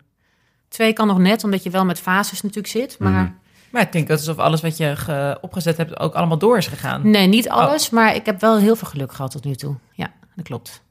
Twee 0.68 0.94
kan 0.94 1.08
nog 1.08 1.18
net, 1.20 1.44
omdat 1.44 1.64
je 1.64 1.70
wel 1.70 1.86
met 1.86 2.00
fases 2.00 2.42
natuurlijk 2.42 2.68
zit. 2.74 2.96
Maar 3.00 3.12
Mhm. 3.12 3.32
Maar 3.74 3.82
ik 3.82 3.92
denk 3.92 4.08
dat 4.08 4.18
alsof 4.18 4.38
alles 4.38 4.62
wat 4.62 4.78
je 4.78 4.96
ge- 4.96 5.38
opgezet 5.42 5.78
hebt 5.78 6.00
ook 6.00 6.14
allemaal 6.14 6.38
door 6.38 6.58
is 6.58 6.68
gegaan. 6.68 7.10
nee, 7.10 7.28
niet 7.28 7.50
alles. 7.50 7.90
Maar 7.90 8.16
ik 8.16 8.26
heb 8.26 8.42
wel 8.42 8.58
heel 8.58 8.76
veel 8.76 8.88
geluk 8.88 9.14
gehad 9.14 9.32
tot 9.32 9.44
nu 9.44 9.56
toe. 9.56 9.76
Ja, 9.94 10.12
dat 10.36 10.46
klopt. 10.46 10.82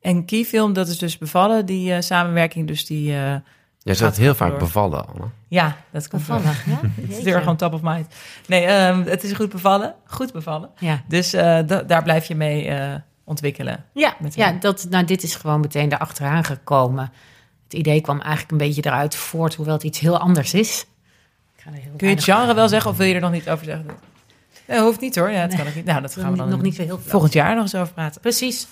En 0.00 0.24
Keyfilm, 0.24 0.72
dat 0.72 0.88
is 0.88 0.98
dus 0.98 1.18
bevallen, 1.18 1.66
die 1.66 1.92
eh, 1.92 2.00
samenwerking. 2.00 2.66
Dus 2.66 2.86
die, 2.86 3.12
eh, 3.12 3.16
Jij 3.78 3.94
Gaat 3.94 3.96
zegt 3.96 4.16
heel 4.16 4.34
vaak 4.34 4.50
door. 4.50 4.58
bevallen, 4.58 5.06
Anne. 5.08 5.24
Ja, 5.48 5.76
dat 5.92 6.08
komt. 6.08 6.26
Bevallen, 6.26 6.44
ja? 6.66 6.80
Het 7.02 7.16
is 7.16 7.22
weer 7.22 7.38
gewoon 7.38 7.56
top 7.56 7.72
of 7.72 7.80
mind. 7.82 8.06
Nee, 8.46 8.64
ehm, 8.64 9.02
het 9.04 9.22
is 9.24 9.32
goed 9.32 9.48
bevallen. 9.50 9.94
Goed 10.06 10.32
bevallen. 10.32 10.70
Ja. 10.78 11.02
Dus 11.08 11.32
eh, 11.32 11.58
da- 11.66 11.82
daar 11.82 12.02
blijf 12.02 12.24
je 12.26 12.34
mee 12.34 12.68
eh, 12.68 12.94
ontwikkelen. 13.24 13.84
Ja, 13.92 14.16
ja 14.34 14.52
dat, 14.52 14.86
nou, 14.90 15.04
dit 15.04 15.22
is 15.22 15.34
gewoon 15.34 15.60
meteen 15.60 15.92
erachteraan 15.92 16.44
gekomen. 16.44 17.12
Het 17.64 17.74
idee 17.74 18.00
kwam 18.00 18.20
eigenlijk 18.20 18.50
een 18.50 18.56
beetje 18.66 18.84
eruit 18.86 19.14
voort, 19.14 19.54
hoewel 19.54 19.74
het 19.74 19.82
iets 19.84 19.98
heel 19.98 20.18
anders 20.18 20.54
is. 20.54 20.86
Ik 21.66 21.72
ga 21.72 21.78
er 21.78 21.82
heel 21.82 21.96
Kun 21.96 22.08
je 22.08 22.14
het 22.14 22.24
genre 22.24 22.54
wel 22.54 22.68
zeggen 22.68 22.90
of 22.90 22.96
wil 22.96 23.06
je 23.06 23.14
er 23.14 23.20
nog 23.20 23.30
niet 23.32 23.48
over 23.50 23.64
zeggen? 23.64 23.86
Nee, 24.66 24.80
hoeft 24.80 25.00
niet 25.00 25.16
hoor. 25.16 25.30
Ja, 25.30 25.46
Nee. 25.46 25.56
kan 25.56 25.66
niet. 25.74 25.84
Nou, 25.84 26.00
dat 26.00 26.14
gaan 26.16 26.30
we 26.30 26.36
dan 26.36 26.48
nog 26.48 26.62
niet 26.62 26.76
heel 26.76 27.00
volgend 27.04 27.32
jaar 27.32 27.54
nog 27.54 27.62
eens 27.62 27.74
over 27.74 27.92
praten. 27.94 28.20
Precies. 28.20 28.66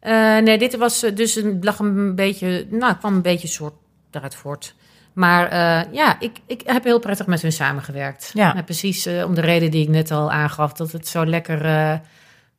Eh, 0.00 0.12
nee, 0.38 0.58
dit 0.58 0.76
was 0.76 1.02
eh, 1.02 1.14
dus 1.14 1.36
een, 1.36 1.58
lag 1.60 1.78
een 1.78 2.14
beetje, 2.14 2.66
nou, 2.70 2.94
kwam 2.94 3.14
een 3.14 3.22
beetje 3.22 3.48
soort 3.48 3.74
daaruit 4.10 4.34
voort. 4.34 4.74
Maar 5.12 5.48
eh, 5.48 5.92
ja, 5.92 6.20
ik, 6.20 6.36
ik 6.46 6.62
heb 6.66 6.84
heel 6.84 6.98
prettig 6.98 7.26
met 7.26 7.42
hun 7.42 7.52
samengewerkt. 7.52 8.30
Ja. 8.34 8.62
Precies 8.64 9.06
om 9.06 9.34
de 9.34 9.40
reden 9.40 9.70
die 9.70 9.82
ik 9.82 9.88
net 9.88 10.10
al 10.10 10.30
aangaf, 10.30 10.72
dat 10.72 10.92
het 10.92 11.08
zo 11.08 11.26
lekker 11.26 12.00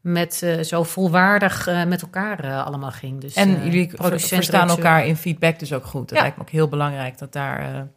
met 0.02 0.46
zo 0.62 0.84
volwaardig 0.84 1.70
met 1.88 2.02
elkaar 2.02 2.64
allemaal 2.64 2.92
ging. 2.92 3.22
Dus, 3.22 3.34
En 3.34 3.64
jullie 3.64 3.92
verstaan 4.18 4.70
elkaar 4.70 5.06
in 5.06 5.16
feedback 5.16 5.60
dus 5.60 5.74
ook 5.74 5.86
goed. 5.86 6.10
Dat 6.10 6.18
Ja. 6.18 6.22
lijkt 6.24 6.38
me 6.38 6.44
ook 6.44 6.50
heel 6.50 6.68
belangrijk 6.68 7.18
dat, 7.18 7.34
daar, 7.34 7.88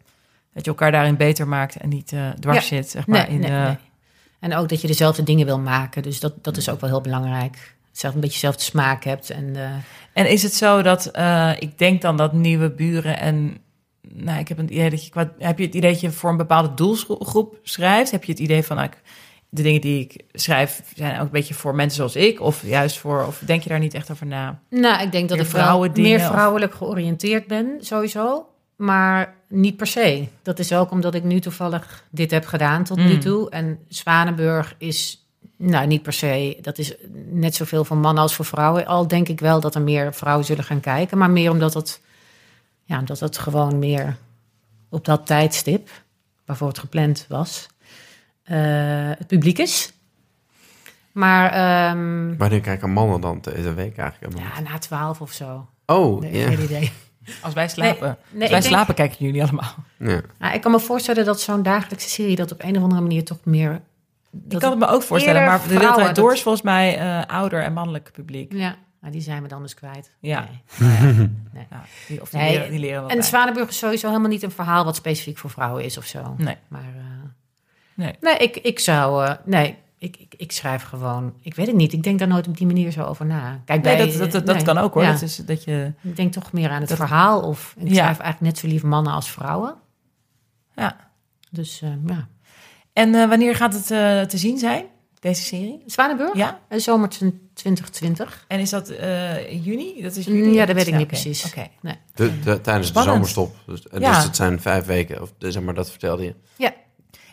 dat 0.57 0.65
je 0.65 0.71
elkaar 0.71 0.91
daarin 0.91 1.17
beter 1.17 1.47
maakt 1.47 1.75
en 1.75 1.89
niet 1.89 2.11
eh, 2.11 2.29
dwars 2.39 2.69
Ja. 2.69 2.75
zit. 2.75 2.89
Zeg 2.89 3.07
maar, 3.07 3.19
Nee, 3.27 3.35
in, 3.35 3.39
nee, 3.39 3.51
nee. 3.51 3.75
En 4.39 4.55
ook 4.55 4.69
dat 4.69 4.81
je 4.81 4.87
dezelfde 4.87 5.23
dingen 5.23 5.45
wil 5.45 5.59
maken. 5.59 6.03
Dus 6.03 6.19
dat, 6.19 6.33
dat 6.43 6.57
is 6.57 6.69
ook 6.69 6.81
wel 6.81 6.89
heel 6.89 7.01
belangrijk. 7.01 7.75
Zelf 7.91 8.13
een 8.13 8.19
beetje 8.19 8.35
dezelfde 8.39 8.63
smaak 8.63 9.03
hebt. 9.03 9.29
En, 9.29 9.55
eh, 9.55 9.69
En 10.13 10.29
is 10.29 10.43
het 10.43 10.53
zo 10.53 10.81
dat 10.81 11.05
eh, 11.05 11.51
ik 11.59 11.77
denk 11.77 12.01
dan 12.01 12.17
dat 12.17 12.33
nieuwe 12.33 12.71
buren 12.71 13.19
en 13.19 13.57
nou, 14.01 14.39
ik 14.39 14.47
heb 14.47 14.57
een 14.57 14.73
idee 14.73 14.89
dat 14.89 15.03
je 15.05 15.09
qua, 15.11 15.31
heb 15.39 15.57
je 15.59 15.65
het 15.65 15.75
idee 15.75 15.91
dat 15.91 16.01
je 16.01 16.11
voor 16.11 16.29
een 16.29 16.37
bepaalde 16.37 16.73
doelgroep 16.73 17.59
schrijft? 17.63 18.11
Heb 18.11 18.23
je 18.23 18.31
het 18.31 18.41
idee 18.41 18.63
van 18.63 18.75
nou, 18.75 18.87
ik- 18.87 19.01
de 19.49 19.61
dingen 19.61 19.81
die 19.81 19.99
ik 19.99 20.23
schrijf 20.33 20.81
zijn 20.95 21.15
ook 21.19 21.25
een 21.25 21.31
beetje 21.31 21.53
voor 21.53 21.75
mensen 21.75 21.95
zoals 21.97 22.15
ik, 22.15 22.41
of 22.41 22.65
juist 22.65 22.97
voor, 22.97 23.25
of 23.25 23.41
denk 23.45 23.61
je 23.63 23.69
daar 23.69 23.79
niet 23.79 23.93
echt 23.93 24.11
over 24.11 24.25
na? 24.25 24.59
nou, 24.69 25.03
ik 25.03 25.11
denk 25.11 25.29
dat 25.29 25.37
Meer 25.37 25.45
ik 25.47 25.51
vrouwendingen 25.53 26.09
meer 26.11 26.19
of- 26.19 26.25
vrouwelijk 26.33 26.73
georiënteerd 26.73 27.47
ben, 27.47 27.75
sowieso. 27.79 28.45
Maar 28.77 29.35
niet 29.49 29.77
per 29.77 29.87
se. 29.87 30.27
Dat 30.41 30.59
is 30.59 30.73
ook 30.73 30.91
omdat 30.91 31.13
ik 31.15 31.23
nu 31.23 31.39
toevallig 31.39 32.03
dit 32.09 32.31
heb 32.31 32.45
gedaan 32.45 32.83
tot 32.83 32.97
nu 32.97 33.13
Mm. 33.13 33.19
toe. 33.19 33.49
En 33.49 33.79
Zwanenburg 33.87 34.75
is, 34.77 35.27
nou 35.57 35.87
niet 35.87 36.01
per 36.01 36.13
se, 36.13 36.57
dat 36.61 36.77
is 36.77 36.93
net 37.29 37.55
zoveel 37.55 37.85
voor 37.85 37.97
mannen 37.97 38.23
als 38.23 38.35
voor 38.35 38.45
vrouwen. 38.45 38.85
Al 38.85 39.07
denk 39.07 39.27
ik 39.27 39.39
wel 39.39 39.59
dat 39.59 39.75
er 39.75 39.81
meer 39.81 40.13
vrouwen 40.13 40.45
zullen 40.45 40.63
gaan 40.63 40.79
kijken. 40.79 41.17
Maar 41.17 41.29
meer 41.29 41.51
omdat 41.51 41.73
het, 41.73 42.01
ja, 42.83 42.99
omdat 42.99 43.19
het 43.19 43.37
gewoon 43.37 43.79
meer 43.79 44.15
op 44.89 45.05
dat 45.05 45.25
tijdstip, 45.25 45.89
waarvoor 46.45 46.67
het 46.67 46.79
gepland 46.79 47.25
was, 47.29 47.67
eh, 48.43 48.57
het 49.17 49.27
publiek 49.27 49.57
is. 49.57 49.91
Maar 51.11 51.51
ehm, 51.51 52.37
Wanneer 52.37 52.61
kijken 52.61 52.89
mannen 52.89 53.21
dan 53.21 53.39
deze 53.41 53.73
week 53.73 53.97
eigenlijk? 53.97 54.37
ja, 54.37 54.59
na 54.59 54.77
twaalf 54.77 55.21
of 55.21 55.31
zo. 55.31 55.67
Oh, 55.85 56.21
Nee, 56.21 56.43
geen 56.47 56.61
idee. 56.63 56.91
Als 57.41 57.53
wij 57.53 57.67
slapen. 57.67 58.17
Nee, 58.29 58.41
Als 58.41 58.49
wij 58.51 58.59
denk- 58.59 58.63
slapen 58.63 58.95
kijken 58.95 59.25
jullie 59.25 59.41
allemaal. 59.43 59.75
ja. 59.97 60.21
Nou, 60.39 60.53
ik 60.53 60.61
kan 60.61 60.71
me 60.71 60.79
voorstellen 60.79 61.25
dat 61.25 61.41
zo'n 61.41 61.63
dagelijkse 61.63 62.09
serie 62.09 62.35
dat 62.35 62.51
op 62.51 62.63
een 62.63 62.77
of 62.77 62.83
andere 62.83 63.01
manier 63.01 63.23
toch 63.23 63.37
meer. 63.43 63.81
ik 64.49 64.59
kan 64.59 64.69
het 64.69 64.79
me 64.79 64.87
ook 64.87 65.03
voorstellen, 65.03 65.45
maar 65.45 65.61
de 65.67 65.75
tijd 65.77 65.95
door 66.15 66.27
dat- 66.27 66.33
is 66.33 66.41
volgens 66.41 66.63
mij 66.63 66.97
eh, 66.97 67.25
ouder 67.27 67.63
en 67.63 67.73
mannelijk 67.73 68.09
publiek. 68.13 68.53
Ja, 68.53 68.75
nou, 69.01 69.13
die 69.13 69.21
zijn 69.21 69.41
we 69.41 69.47
dan 69.47 69.61
dus 69.61 69.73
kwijt. 69.73 70.11
Ja. 70.19 70.47
Nee. 70.79 71.29
Nou, 71.69 71.83
die, 72.07 72.21
of 72.21 72.29
die, 72.29 72.39
Nee, 72.39 72.51
leren, 72.53 72.69
die 72.71 72.79
leren 72.79 73.07
En. 73.09 73.23
Zwanenburg 73.23 73.69
is 73.69 73.77
sowieso 73.77 74.07
helemaal 74.07 74.29
niet 74.29 74.43
een 74.43 74.51
verhaal 74.51 74.85
wat 74.85 74.95
specifiek 74.95 75.37
voor 75.37 75.49
vrouwen 75.49 75.83
is 75.83 75.97
of 75.97 76.05
zo. 76.05 76.35
Nee. 76.37 76.55
Maar 76.67 76.81
eh, 76.81 77.03
Nee. 77.93 78.13
nee, 78.21 78.37
ik, 78.37 78.55
ik 78.57 78.79
zou. 78.79 79.25
eh, 79.25 79.33
nee, 79.45 79.75
ik, 79.99 80.17
ik, 80.17 80.33
ik 80.37 80.51
schrijf 80.51 80.83
gewoon. 80.83 81.33
Ik 81.41 81.55
weet 81.55 81.67
het 81.67 81.75
niet. 81.75 81.93
Ik 81.93 82.03
denk 82.03 82.19
daar 82.19 82.27
nooit 82.27 82.47
op 82.47 82.57
die 82.57 82.67
manier 82.67 82.91
zo 82.91 83.03
over 83.03 83.25
na. 83.25 83.61
Kijk, 83.65 83.83
Nee, 83.83 83.95
bij, 83.97 84.05
dat, 84.05 84.17
dat, 84.17 84.31
dat, 84.31 84.45
dat 84.45 84.55
nee. 84.55 84.65
kan 84.65 84.77
ook 84.77 84.93
hoor. 84.93 85.03
Ja. 85.03 85.11
Dat 85.11 85.21
is, 85.21 85.35
dat 85.35 85.63
je, 85.63 85.93
Ik 86.01 86.15
denk 86.15 86.33
toch 86.33 86.51
meer 86.51 86.69
aan 86.69 86.79
het 86.79 86.89
Dat- 86.89 86.97
verhaal. 86.97 87.41
Of 87.41 87.73
ik 87.77 87.87
Ja. 87.87 87.93
schrijf 87.93 88.19
eigenlijk 88.19 88.39
net 88.41 88.57
zo 88.57 88.67
lief 88.67 88.83
mannen 88.83 89.13
als 89.13 89.31
vrouwen. 89.31 89.75
ja. 90.75 91.05
Dus 91.51 91.81
eh, 91.81 91.89
ja. 92.05 92.27
En 92.93 93.15
eh, 93.15 93.29
wanneer 93.29 93.55
gaat 93.55 93.73
het 93.73 93.91
eh, 93.91 94.21
te 94.21 94.37
zien 94.37 94.57
zijn, 94.57 94.85
deze 95.19 95.41
serie? 95.43 95.83
Zwanenburg? 95.85 96.35
Ja? 96.35 96.59
Zomer 96.69 97.09
2020. 97.53 98.45
En 98.47 98.59
is 98.59 98.69
dat 98.69 98.89
eh, 98.89 99.65
juni? 99.65 100.01
Dat 100.01 100.15
is 100.15 100.27
Mm, 100.27 100.35
juni? 100.35 100.53
ja, 100.53 100.65
dat 100.65 100.75
weet 100.75 100.85
ik 100.87 100.91
Ja, 100.93 100.97
niet 100.97 101.07
precies. 101.07 101.45
Oké. 101.45 101.67
Nee. 101.81 101.95
De, 102.15 102.39
de- 102.39 102.61
tijdens 102.61 102.87
Spannend. 102.87 102.93
de 103.25 103.29
zomerstop. 103.29 103.55
Dus, 103.65 103.85
Ja. 104.01 104.13
dus 104.15 104.23
dat 104.25 104.35
zijn 104.35 104.61
vijf 104.61 104.85
weken. 104.85 105.21
Of, 105.21 105.33
zeg 105.39 105.61
maar, 105.63 105.73
dat 105.73 105.89
vertelde 105.89 106.23
je. 106.23 106.35
Ja, 106.55 106.73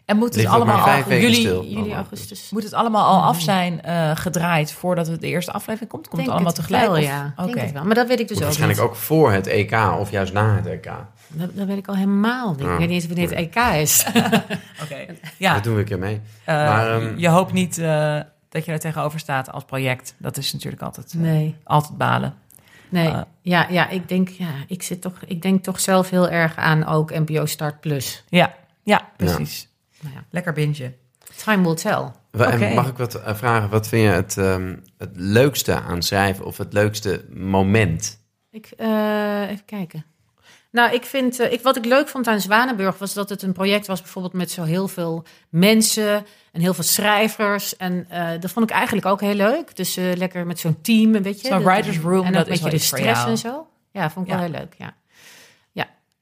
En 0.05 0.17
moet 0.17 0.35
het 0.35 0.47
allemaal 0.47 0.89
al, 0.89 1.03
stil. 1.03 1.65
juli, 1.65 1.77
Oh, 1.91 1.93
augustus. 1.95 2.51
moet 2.51 2.63
het 2.63 2.73
allemaal 2.73 3.05
al 3.07 3.23
af 3.23 3.41
zijn 3.41 3.83
eh, 3.83 4.11
gedraaid 4.17 4.73
voordat 4.73 5.07
het 5.07 5.21
de 5.21 5.27
eerste 5.27 5.53
aflevering 5.53 5.91
komt? 5.91 6.09
Komt 6.09 6.17
Denk 6.25 6.39
het 6.39 6.47
allemaal 6.47 6.53
het 6.53 6.61
tegelijk? 6.69 6.87
Wel, 6.87 6.97
ja, 6.97 7.35
Oké. 7.37 7.85
Maar 7.85 7.95
dat 7.95 8.07
weet 8.09 8.21
ik 8.21 8.29
dus 8.29 8.37
Moet 8.37 8.39
ook 8.39 8.43
waarschijnlijk 8.45 8.81
niet. 8.81 8.89
ook 8.89 8.97
voor 8.97 9.33
het 9.33 9.47
EK 9.47 9.73
of 9.99 10.11
juist 10.11 10.33
na 10.33 10.55
het 10.55 10.67
EK. 10.67 10.91
Dat, 11.29 11.57
dat 11.57 11.67
weet 11.67 11.77
ik 11.79 11.87
al 11.89 11.95
helemaal 11.97 12.51
niet. 12.55 12.65
Ah, 12.67 12.73
ik 12.73 12.79
weet 12.79 12.89
niet 12.89 13.03
eens 13.03 13.07
wanneer 13.07 13.29
het 13.29 13.39
EK 13.39 13.57
is. 13.83 14.05
Oké. 14.83 14.97
Ja, 15.37 15.55
Dat 15.55 15.65
doen 15.65 15.75
we 15.75 15.81
een 15.81 15.87
keer 15.87 15.99
mee. 15.99 16.21
eh, 16.45 16.55
maar, 16.55 16.91
ehm, 17.03 17.19
je 17.19 17.29
hoopt 17.29 17.53
niet 17.53 17.79
eh, 17.79 18.19
dat 18.49 18.65
je 18.65 18.73
er 18.73 18.79
tegenover 18.81 19.19
staat 19.19 19.53
als 19.53 19.65
project. 19.65 20.15
Dat 20.19 20.37
is 20.37 20.53
natuurlijk 20.53 20.83
altijd, 20.83 21.15
nee, 21.17 21.57
altijd 21.65 21.97
balen. 21.97 22.35
nee. 22.89 23.13
Ja, 23.41 23.67
ja, 23.71 23.89
ik 23.89 24.09
denk, 24.09 24.29
ja, 24.29 24.49
ik 24.67 24.83
zit 24.83 25.01
toch, 25.01 25.15
ik 25.27 25.43
denk 25.43 25.63
toch 25.63 25.81
zelf 25.81 26.11
heel 26.11 26.29
erg 26.29 26.57
aan 26.57 26.87
ook 26.87 27.11
NPO 27.11 27.47
Start 27.47 27.81
Plus. 27.81 28.25
Ja, 28.29 28.55
ja 28.83 29.01
precies. 29.17 29.69
Nou 30.05 30.15
ja, 30.15 30.25
Lekker 30.31 30.53
bintje. 30.53 30.93
time 31.45 31.63
will 31.63 31.75
tell. 31.75 32.11
Mag 32.75 32.89
ik 32.89 32.97
wat 32.97 33.15
eh, 33.15 33.35
vragen? 33.35 33.69
Wat 33.71 33.89
vind 33.89 34.03
je 34.03 34.09
het, 34.09 34.37
ehm, 34.39 34.77
het 34.99 35.11
leukste 35.13 35.81
aan 35.81 36.03
schrijven 36.03 36.45
of 36.45 36.57
het 36.57 36.73
leukste 36.73 37.25
moment? 37.35 38.19
Ik, 38.51 38.67
eh, 38.77 39.51
even 39.51 39.65
kijken. 39.65 40.05
Nou, 40.71 40.93
ik 40.95 41.05
vind, 41.05 41.41
eh, 41.41 41.53
ik, 41.53 41.61
wat 41.63 41.77
ik 41.77 41.85
leuk 41.85 42.09
vond 42.09 42.27
aan 42.27 42.41
Zwanenburg 42.41 42.99
was 42.99 43.15
dat 43.15 43.29
het 43.29 43.43
een 43.43 43.53
project 43.53 43.87
was, 43.87 44.01
bijvoorbeeld 44.03 44.35
met 44.35 44.51
zo 44.51 44.63
heel 44.63 44.89
veel 44.89 45.25
mensen 45.49 46.25
en 46.53 46.61
heel 46.61 46.75
veel 46.75 46.85
schrijvers. 46.85 47.77
En 47.77 48.07
eh, 48.09 48.41
dat 48.41 48.51
vond 48.51 48.71
ik 48.71 48.77
eigenlijk 48.77 49.07
ook 49.07 49.21
heel 49.21 49.35
leuk. 49.35 49.77
Dus 49.77 49.97
eh, 49.97 50.13
lekker 50.15 50.47
met 50.47 50.59
zo'n 50.59 50.81
team, 50.81 51.15
een 51.15 51.23
beetje. 51.23 51.49
Zo'n 51.49 51.63
writers 51.65 51.99
room, 51.99 52.25
en 52.27 52.33
dat 52.33 52.47
een 52.47 52.53
beetje 52.53 52.71
de 52.71 52.79
stress 52.79 53.25
en 53.25 53.39
zo. 53.39 53.67
Ja, 53.91 54.11
vond 54.11 54.27
ik 54.27 54.33
Ja. 54.33 54.39
wel 54.39 54.49
heel 54.51 54.59
leuk. 54.61 54.75
Ja. 54.79 54.95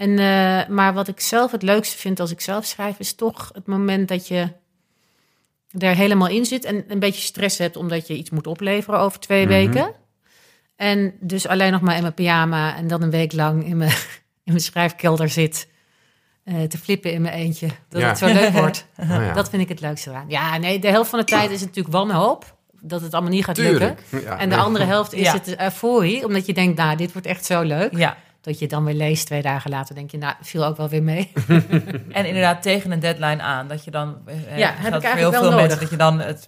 En, 0.03 0.19
eh, 0.19 0.69
maar 0.75 0.95
wat 0.95 1.09
ik 1.09 1.21
zelf 1.21 1.51
het 1.53 1.63
leukste 1.63 1.97
vind 1.99 2.21
als 2.21 2.31
ik 2.31 2.41
zelf 2.41 2.65
schrijf, 2.65 2.99
is 2.99 3.15
toch 3.15 3.51
het 3.55 3.67
moment 3.67 4.09
dat 4.09 4.29
je 4.29 4.49
er 5.79 5.95
helemaal 5.97 6.29
in 6.29 6.45
zit 6.45 6.65
en 6.65 6.85
een 6.89 6.99
beetje 6.99 7.21
stress 7.21 7.59
hebt 7.59 7.77
omdat 7.77 8.07
je 8.07 8.15
iets 8.15 8.31
moet 8.31 8.47
opleveren 8.47 9.01
over 9.01 9.21
twee 9.21 9.41
Mhm. 9.47 9.53
weken. 9.53 9.93
En 10.77 11.15
dus 11.21 11.47
alleen 11.47 11.73
nog 11.73 11.81
maar 11.81 11.95
in 11.97 12.03
mijn 12.03 12.15
pyjama 12.15 12.77
en 12.77 12.87
dan 12.87 13.03
een 13.03 13.11
week 13.11 13.33
lang 13.33 13.65
in 13.67 13.77
mijn, 13.77 13.91
in 14.45 14.53
mijn 14.53 14.61
schrijfkelder 14.61 15.29
zit. 15.29 15.71
eh, 16.45 16.63
te 16.63 16.79
flippen 16.79 17.13
in 17.13 17.23
mijn 17.23 17.35
eentje. 17.35 17.67
Dat 17.89 18.01
Ja. 18.01 18.09
het 18.09 18.19
zo 18.19 18.27
leuk 18.27 18.53
wordt. 18.53 18.87
Oh 19.01 19.09
ja. 19.09 19.33
Dat 19.33 19.49
vind 19.51 19.63
ik 19.63 19.69
het 19.69 19.81
leukste 19.81 20.11
aan. 20.13 20.25
Ja, 20.29 20.57
nee, 20.59 20.79
de 20.79 20.89
helft 20.89 21.11
van 21.11 21.19
de 21.19 21.25
tijd 21.25 21.51
is 21.51 21.61
het 21.61 21.69
natuurlijk 21.69 21.95
wanhoop. 21.95 22.57
Dat 22.81 23.01
het 23.01 23.13
allemaal 23.13 23.31
niet 23.33 23.45
gaat 23.45 23.55
Tuurlijk. 23.55 24.01
lukken. 24.11 24.31
Ja, 24.31 24.39
En 24.39 24.49
de 24.49 24.55
nee. 24.55 24.65
andere 24.65 24.85
helft 24.85 25.13
is 25.13 25.27
Ja. 25.27 25.33
het 25.33 25.61
euforie. 25.61 26.27
Omdat 26.27 26.47
je 26.47 26.53
denkt, 26.53 26.77
nou, 26.79 26.97
dit 26.97 27.13
wordt 27.13 27.27
echt 27.27 27.45
zo 27.45 27.63
leuk. 27.63 27.97
Ja, 27.97 28.17
Dat 28.43 28.59
je 28.59 28.67
dan 28.69 28.85
weer 28.85 28.95
leest 28.95 29.27
twee 29.27 29.43
dagen 29.43 29.71
later. 29.71 29.95
denk 29.95 30.11
je, 30.11 30.19
nou, 30.19 30.35
viel 30.41 30.65
ook 30.65 30.77
wel 30.77 30.89
weer 30.89 31.03
mee. 31.03 31.33
en 32.09 32.27
inderdaad 32.27 32.63
tegen 32.63 32.91
een 32.93 33.01
deadline 33.01 33.43
aan. 33.43 33.69
Dat 33.69 33.85
je 33.85 33.91
dan, 33.91 34.17
eh, 34.25 34.59
Ja, 34.59 34.67
heb 34.69 34.77
geldt 34.81 34.97
ik 34.97 35.03
eigenlijk 35.03 35.17
heel 35.17 35.31
wel 35.31 35.41
veel 35.41 35.51
nodig. 35.51 35.61
mensen, 35.61 35.81
dat 35.81 35.91
je 35.91 35.97
dan 35.97 36.19
het 36.21 36.47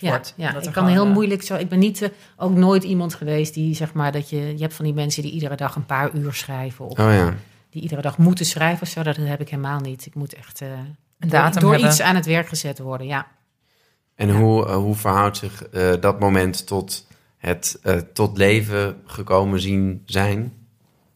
Ja, 0.00 0.10
wordt. 0.10 0.34
ja 0.36 0.48
Omdat 0.48 0.66
ik 0.66 0.72
kan 0.72 0.82
gewoon, 0.82 0.88
heel 0.98 1.06
eh, 1.06 1.12
moeilijk 1.12 1.42
zo. 1.42 1.54
Ik 1.54 1.68
ben 1.68 1.78
niet, 1.78 2.02
eh, 2.02 2.08
ook 2.36 2.54
nooit 2.54 2.84
iemand 2.84 3.14
geweest 3.14 3.54
die 3.54 3.74
zeg 3.74 3.92
maar 3.92 4.12
dat 4.12 4.30
je. 4.30 4.36
Je 4.56 4.62
hebt 4.62 4.74
van 4.74 4.84
die 4.84 4.94
mensen 4.94 5.22
die 5.22 5.32
iedere 5.32 5.56
dag 5.56 5.74
een 5.76 5.86
paar 5.86 6.14
uur 6.14 6.32
schrijven. 6.34 6.84
Of 6.84 6.98
Oh 6.98 7.12
ja. 7.12 7.34
die 7.70 7.82
iedere 7.82 8.00
dag 8.02 8.18
moeten 8.18 8.46
schrijven 8.46 8.82
of 8.82 8.88
zo. 8.88 9.02
Dat 9.02 9.16
heb 9.16 9.40
ik 9.40 9.48
helemaal 9.48 9.80
niet. 9.80 10.06
Ik 10.06 10.14
moet 10.14 10.34
echt 10.34 10.60
eh, 10.60 10.68
Een 10.68 10.86
door, 11.18 11.30
datum 11.30 11.60
door 11.60 11.72
hebben. 11.72 11.88
iets 11.90 12.00
aan 12.00 12.14
het 12.14 12.26
werk 12.26 12.48
gezet 12.48 12.78
worden. 12.78 13.06
Ja. 13.06 13.26
En 14.14 14.30
hoe, 14.30 14.66
eh, 14.66 14.74
hoe 14.74 14.94
verhoudt 14.94 15.36
zich 15.36 15.62
eh, 15.66 15.92
dat 16.00 16.20
moment 16.20 16.66
tot 16.66 17.06
het 17.36 17.78
eh, 17.82 17.94
tot 17.96 18.36
leven 18.38 18.96
gekomen 19.06 19.60
zien 19.60 20.02
zijn 20.04 20.52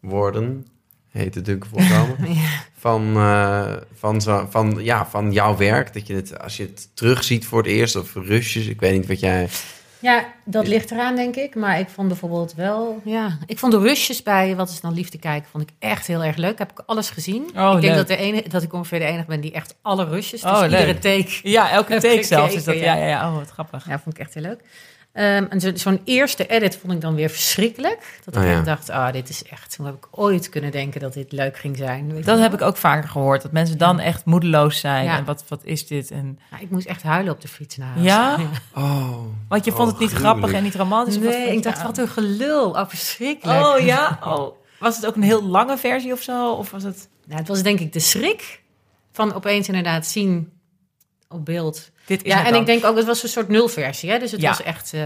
worden? 0.00 0.66
Heet 1.10 1.34
het 1.34 1.46
natuurlijk 1.46 1.66
voorkomen. 1.66 2.34
Ja. 2.34 2.62
van, 2.76 3.16
eh, 3.16 3.76
van, 3.94 4.20
zo, 4.20 4.46
van, 4.50 4.78
ja, 4.78 5.06
van 5.06 5.32
jouw 5.32 5.56
werk. 5.56 5.92
Dat 5.92 6.06
je 6.06 6.14
het, 6.14 6.38
als 6.38 6.56
je 6.56 6.62
het 6.62 6.88
terugziet 6.94 7.46
voor 7.46 7.58
het 7.58 7.66
eerst, 7.66 7.96
of 7.96 8.14
rustjes, 8.14 8.66
ik 8.66 8.80
weet 8.80 8.92
niet 8.92 9.06
wat 9.06 9.20
jij. 9.20 9.48
Ja, 10.00 10.32
dat 10.44 10.66
ligt 10.66 10.90
eraan, 10.90 11.16
denk 11.16 11.36
ik. 11.36 11.54
Maar 11.54 11.78
ik 11.80 11.88
vond 11.88 12.08
bijvoorbeeld 12.08 12.54
wel... 12.54 13.00
Ja, 13.04 13.38
ik 13.46 13.58
vond 13.58 13.72
de 13.72 13.78
rushes 13.78 14.22
bij 14.22 14.56
Wat 14.56 14.68
is 14.68 14.80
dan 14.80 14.94
liefde 14.94 15.18
kijken... 15.18 15.50
vond 15.50 15.62
ik 15.62 15.70
echt 15.78 16.06
heel 16.06 16.24
erg 16.24 16.36
leuk. 16.36 16.58
Heb 16.58 16.70
ik 16.70 16.82
alles 16.86 17.10
gezien. 17.10 17.50
Oh, 17.56 17.72
ik 17.74 17.80
denk 17.80 17.94
dat, 17.94 18.08
de 18.08 18.16
ene, 18.16 18.44
dat 18.48 18.62
ik 18.62 18.72
ongeveer 18.72 18.98
de 18.98 19.04
enige 19.04 19.26
ben 19.26 19.40
die 19.40 19.52
echt 19.52 19.74
alle 19.82 20.04
rushes... 20.04 20.40
Dus 20.40 20.50
Oh, 20.50 20.62
iedere 20.62 20.86
leuk. 20.86 21.00
take... 21.00 21.30
Ja, 21.42 21.70
elke 21.70 22.00
take 22.00 22.22
zelfs 22.22 22.54
is 22.54 22.64
dat. 22.64 22.74
Ja, 22.74 22.80
ja. 22.80 22.94
ja, 22.94 23.06
ja. 23.06 23.28
Oh, 23.28 23.36
wat 23.36 23.50
grappig. 23.50 23.88
Ja, 23.88 23.98
vond 23.98 24.14
ik 24.14 24.20
echt 24.20 24.34
heel 24.34 24.42
leuk. 24.42 24.60
Ehm, 25.12 25.44
en 25.48 25.60
zo- 25.60 25.70
zo'n 25.76 26.00
eerste 26.04 26.46
edit 26.46 26.76
vond 26.76 26.92
ik 26.92 27.00
dan 27.00 27.14
weer 27.14 27.30
verschrikkelijk. 27.30 28.20
Dat 28.24 28.36
ik 28.36 28.42
Oh 28.42 28.48
ja. 28.48 28.60
dacht, 28.62 28.90
ah, 28.90 29.12
dit 29.12 29.28
is 29.28 29.42
echt... 29.44 29.76
Hoe 29.76 29.86
heb 29.86 29.94
ik 29.94 30.06
ooit 30.10 30.48
kunnen 30.48 30.70
denken 30.70 31.00
dat 31.00 31.12
dit 31.12 31.32
leuk 31.32 31.58
ging 31.58 31.76
zijn? 31.76 32.08
Dat 32.14 32.24
wel? 32.24 32.38
heb 32.38 32.52
ik 32.54 32.60
ook 32.62 32.76
vaker 32.76 33.08
gehoord. 33.08 33.42
Dat 33.42 33.52
mensen 33.52 33.78
dan 33.78 33.98
echt 34.00 34.24
moedeloos 34.24 34.80
zijn. 34.80 35.04
Ja. 35.04 35.16
En 35.16 35.24
wat, 35.24 35.44
wat 35.48 35.60
is 35.64 35.86
dit? 35.86 36.10
En, 36.10 36.38
Ja, 36.50 36.58
ik 36.58 36.70
moest 36.70 36.86
echt 36.86 37.02
huilen 37.02 37.32
op 37.32 37.40
de 37.40 37.48
fiets 37.48 37.76
naar 37.76 37.88
huis. 37.88 38.04
Ja? 38.06 38.38
Oh. 38.74 39.18
want 39.48 39.64
je 39.64 39.70
vond 39.72 39.82
Oh, 39.82 39.88
het 39.88 39.98
niet 39.98 40.08
gruwelijk. 40.10 40.38
grappig 40.38 40.52
en 40.58 40.62
niet 40.62 40.74
romantisch? 40.74 41.18
Nee, 41.18 41.52
ik 41.56 41.62
dacht, 41.62 41.78
aan? 41.78 41.86
wat 41.86 41.98
een 41.98 42.08
gelul. 42.08 42.70
Oh, 42.70 42.88
verschrikkelijk. 42.88 43.66
Oh 43.66 43.78
ja? 43.84 44.18
Oh. 44.24 44.56
Was 44.78 44.96
het 44.96 45.06
ook 45.06 45.14
een 45.16 45.22
heel 45.22 45.42
lange 45.44 45.78
versie 45.78 46.12
of 46.12 46.22
zo? 46.22 46.52
Of 46.52 46.70
was 46.70 46.82
het... 46.82 47.08
Nou, 47.26 47.38
het 47.38 47.48
was 47.48 47.62
denk 47.62 47.80
ik 47.80 47.92
de 47.92 48.00
schrik 48.00 48.62
van 49.12 49.34
opeens 49.34 49.68
inderdaad 49.68 50.06
zien 50.06 50.52
op 51.28 51.44
beeld. 51.44 51.90
Dit 52.10 52.24
is 52.24 52.32
Ja, 52.32 52.36
het 52.38 52.46
en 52.46 52.52
dan. 52.52 52.60
ik 52.60 52.66
denk 52.66 52.84
ook, 52.84 52.96
het 52.96 53.06
was 53.06 53.22
een 53.22 53.28
soort 53.28 53.48
nulversie. 53.48 54.10
Hè? 54.10 54.18
Dus 54.18 54.32
het 54.32 54.40
Ja. 54.40 54.48
was 54.48 54.62
echt... 54.62 54.92
eh, 54.94 55.02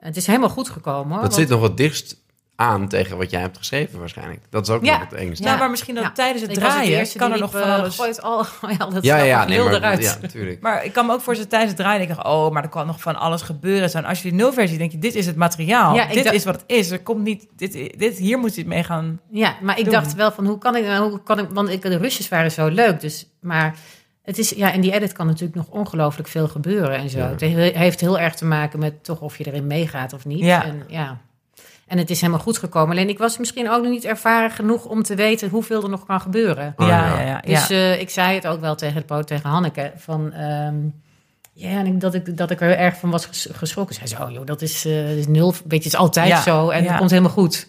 het 0.00 0.16
is 0.16 0.26
helemaal 0.26 0.48
goed 0.48 0.68
gekomen. 0.68 1.02
Hoor, 1.12 1.12
Dat 1.12 1.20
want- 1.20 1.34
zit 1.34 1.48
nog 1.48 1.62
het 1.62 1.76
dichtst 1.76 2.16
aan 2.56 2.88
tegen 2.88 3.16
wat 3.18 3.30
jij 3.30 3.40
hebt 3.40 3.56
geschreven 3.56 3.98
waarschijnlijk. 3.98 4.40
Dat 4.50 4.68
is 4.68 4.74
ook 4.74 4.84
Ja. 4.84 4.92
nog 4.98 5.10
het 5.10 5.18
engste. 5.18 5.44
Ja, 5.44 5.52
Ja. 5.52 5.58
maar 5.58 5.70
misschien 5.70 5.94
dat 5.94 6.04
Ja. 6.04 6.12
tijdens 6.12 6.42
het 6.42 6.50
Ik 6.56 6.58
was 6.62 6.72
draaien 6.72 6.98
eerste 6.98 7.18
kan 7.18 7.26
die 7.26 7.36
er 7.36 7.42
nog 7.42 7.50
van 7.50 7.60
eh, 7.62 7.74
alles... 7.78 7.94
Gooi 7.96 8.08
het 8.08 8.22
al, 8.22 8.44
ja, 8.78 8.86
dat 8.86 9.04
Ja, 9.04 9.16
ja, 9.16 9.44
nee, 9.44 9.58
maar, 9.62 9.74
eruit. 9.74 10.02
ja, 10.02 10.16
natuurlijk. 10.20 10.60
Maar 10.60 10.84
ik 10.84 10.92
kan 10.92 11.06
me 11.06 11.12
ook 11.12 11.20
voorstellen 11.20 11.50
tijdens 11.50 11.72
het 11.72 11.80
draaien 11.80 12.06
denk 12.06 12.18
ik, 12.20 12.26
oh, 12.26 12.50
maar 12.50 12.62
er 12.62 12.68
kan 12.68 12.86
nog 12.86 13.00
van 13.00 13.16
alles 13.16 13.42
gebeuren. 13.42 13.90
Zo, 13.90 13.98
en 13.98 14.04
als 14.04 14.22
je 14.22 14.28
die 14.28 14.38
nulversie 14.38 14.78
denk 14.78 14.92
je, 14.92 14.98
dit 14.98 15.14
is 15.14 15.26
het 15.26 15.36
materiaal. 15.36 15.94
Ja, 15.94 16.06
dit 16.06 16.24
dacht- 16.24 16.36
is 16.36 16.44
wat 16.44 16.54
het 16.54 16.64
is. 16.66 16.90
Er 16.90 17.00
komt 17.00 17.22
niet, 17.24 17.46
dit, 17.56 17.72
dit, 17.98 18.18
hier 18.18 18.38
moet 18.38 18.54
je 18.54 18.60
het 18.60 18.70
mee 18.70 18.84
gaan. 18.84 19.20
Ja, 19.30 19.54
maar 19.62 19.78
ik 19.78 19.84
doen. 19.84 19.92
dacht 19.92 20.14
wel 20.14 20.32
van 20.32 20.46
hoe 20.46 20.58
kan 20.58 20.76
ik, 20.76 20.84
nou, 20.84 21.10
hoe 21.10 21.22
kan 21.22 21.38
ik, 21.38 21.46
want 21.50 21.68
ik, 21.68 21.82
de 21.82 21.96
Rusjes 21.96 22.28
waren 22.28 22.50
zo 22.50 22.66
leuk, 22.68 23.00
dus, 23.00 23.26
maar 23.40 23.74
het 24.28 24.38
is, 24.38 24.50
ja, 24.50 24.72
in 24.72 24.80
die 24.80 24.92
edit 24.92 25.12
kan 25.12 25.26
natuurlijk 25.26 25.54
nog 25.54 25.66
ongelooflijk 25.68 26.28
veel 26.28 26.48
gebeuren 26.48 26.96
en 26.96 27.10
zo. 27.10 27.18
Ja. 27.18 27.28
Het 27.28 27.40
he- 27.40 27.72
heeft 27.74 28.00
heel 28.00 28.18
erg 28.18 28.34
te 28.34 28.44
maken 28.44 28.78
met 28.78 29.04
toch 29.04 29.20
of 29.20 29.38
je 29.38 29.46
erin 29.46 29.66
meegaat 29.66 30.12
of 30.12 30.24
niet. 30.24 30.38
Ja. 30.38 30.64
En, 30.64 30.82
ja. 30.88 31.18
en 31.86 31.98
het 31.98 32.10
is 32.10 32.20
helemaal 32.20 32.42
goed 32.42 32.58
gekomen. 32.58 32.90
Alleen 32.90 33.08
ik 33.08 33.18
was 33.18 33.38
misschien 33.38 33.70
ook 33.70 33.82
nog 33.82 33.90
niet 33.90 34.04
ervaren 34.04 34.50
genoeg 34.50 34.84
om 34.84 35.02
te 35.02 35.14
weten 35.14 35.48
hoeveel 35.48 35.82
er 35.82 35.88
nog 35.88 36.06
kan 36.06 36.20
gebeuren. 36.20 36.74
Oh, 36.76 36.86
ja, 36.86 37.06
ja. 37.06 37.20
ja, 37.20 37.26
ja. 37.26 37.40
Dus 37.40 37.70
eh, 37.70 38.00
ik 38.00 38.10
zei 38.10 38.34
het 38.34 38.46
ook 38.46 38.60
wel 38.60 38.74
tegen, 38.74 39.02
de 39.06 39.24
tegen 39.24 39.50
Hanneke. 39.50 39.92
Van, 39.96 40.32
ehm, 40.32 40.76
ja, 41.52 41.70
en 41.78 41.86
ik, 41.86 42.00
dat, 42.00 42.14
ik, 42.14 42.36
dat 42.36 42.50
ik 42.50 42.60
er 42.60 42.76
erg 42.76 42.96
van 42.96 43.10
was 43.10 43.26
ges- 43.26 43.48
geschrokken. 43.52 43.94
Zij 43.94 44.06
zei, 44.06 44.22
oh 44.24 44.30
joh, 44.30 44.46
dat 44.46 44.62
is, 44.62 44.84
eh, 44.84 45.16
is 45.18 45.26
nul. 45.26 45.50
Weet 45.52 45.62
je, 45.68 45.76
het 45.76 45.86
is 45.86 45.96
altijd 45.96 46.28
Ja, 46.28 46.42
zo. 46.42 46.68
En 46.68 46.82
ja. 46.82 46.88
het 46.88 46.98
komt 46.98 47.10
helemaal 47.10 47.32
goed. 47.32 47.68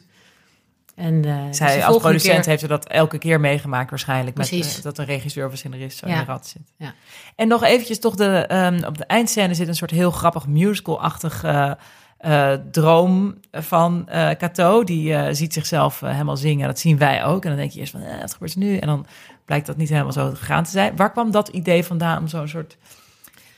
En, 0.99 1.25
eh, 1.25 1.45
dus 1.47 1.57
Zij 1.57 1.85
als 1.85 1.97
producent 1.97 2.35
keer- 2.35 2.45
heeft 2.45 2.61
ze 2.61 2.67
dat 2.67 2.87
elke 2.87 3.17
keer 3.17 3.39
meegemaakt 3.39 3.89
waarschijnlijk. 3.89 4.37
Met, 4.37 4.51
eh, 4.51 4.81
dat 4.81 4.97
een 4.97 5.05
regisseur 5.05 5.45
of 5.45 5.51
een 5.51 5.57
scenarist 5.57 5.97
zo 5.97 6.07
Ja. 6.07 6.13
in 6.13 6.19
de 6.19 6.25
rat 6.25 6.47
zit. 6.47 6.61
Ja. 6.77 6.93
En 7.35 7.47
nog 7.47 7.63
eventjes 7.63 7.99
toch, 7.99 8.15
de, 8.15 8.25
ehm, 8.47 8.83
op 8.85 8.97
de 8.97 9.05
eindscène 9.05 9.53
zit 9.53 9.67
een 9.67 9.75
soort 9.75 9.91
heel 9.91 10.11
grappig 10.11 10.47
musical-achtig 10.47 11.43
eh, 11.43 12.53
droom 12.71 13.35
van 13.51 14.07
eh 14.07 14.29
Cato. 14.29 14.83
Die 14.83 15.33
ziet 15.33 15.53
zichzelf 15.53 15.99
helemaal 15.99 16.37
zingen. 16.37 16.67
Dat 16.67 16.79
zien 16.79 16.97
wij 16.97 17.23
ook. 17.25 17.43
En 17.43 17.49
dan 17.49 17.57
denk 17.59 17.71
je 17.71 17.79
eerst 17.79 17.91
van, 17.91 18.01
eh, 18.01 18.19
wat 18.19 18.33
gebeurt 18.33 18.51
er 18.53 18.59
nu? 18.59 18.77
En 18.77 18.87
dan 18.87 19.05
blijkt 19.45 19.65
dat 19.65 19.77
niet 19.77 19.89
helemaal 19.89 20.11
zo 20.11 20.31
gegaan 20.35 20.63
te 20.63 20.69
zijn. 20.69 20.95
Waar 20.95 21.11
kwam 21.11 21.31
dat 21.31 21.47
idee 21.47 21.83
vandaan 21.83 22.17
om 22.19 22.27
zo'n 22.27 22.47
soort... 22.47 22.77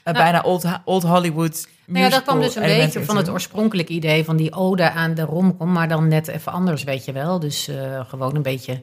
Nou- 0.03 0.17
bijna 0.17 0.41
old, 0.41 0.65
old 0.85 1.03
Hollywood 1.03 1.67
Nou 1.86 2.03
ja, 2.03 2.09
dat 2.09 2.23
kwam 2.23 2.39
dus 2.39 2.55
een 2.55 2.61
beetje 2.61 3.03
van 3.03 3.17
het 3.17 3.29
oorspronkelijke 3.29 3.93
idee 3.93 4.23
van 4.23 4.38
die 4.38 4.53
ode 4.53 4.91
aan 4.91 5.13
de 5.13 5.21
romcom, 5.21 5.71
maar 5.71 5.88
dan 5.88 6.07
net 6.07 6.27
even 6.27 6.51
anders, 6.51 6.84
weet 6.84 7.05
je 7.05 7.11
wel. 7.11 7.39
Dus 7.39 7.67
eh, 7.67 7.99
gewoon 8.07 8.36
een 8.36 8.41
beetje 8.41 8.82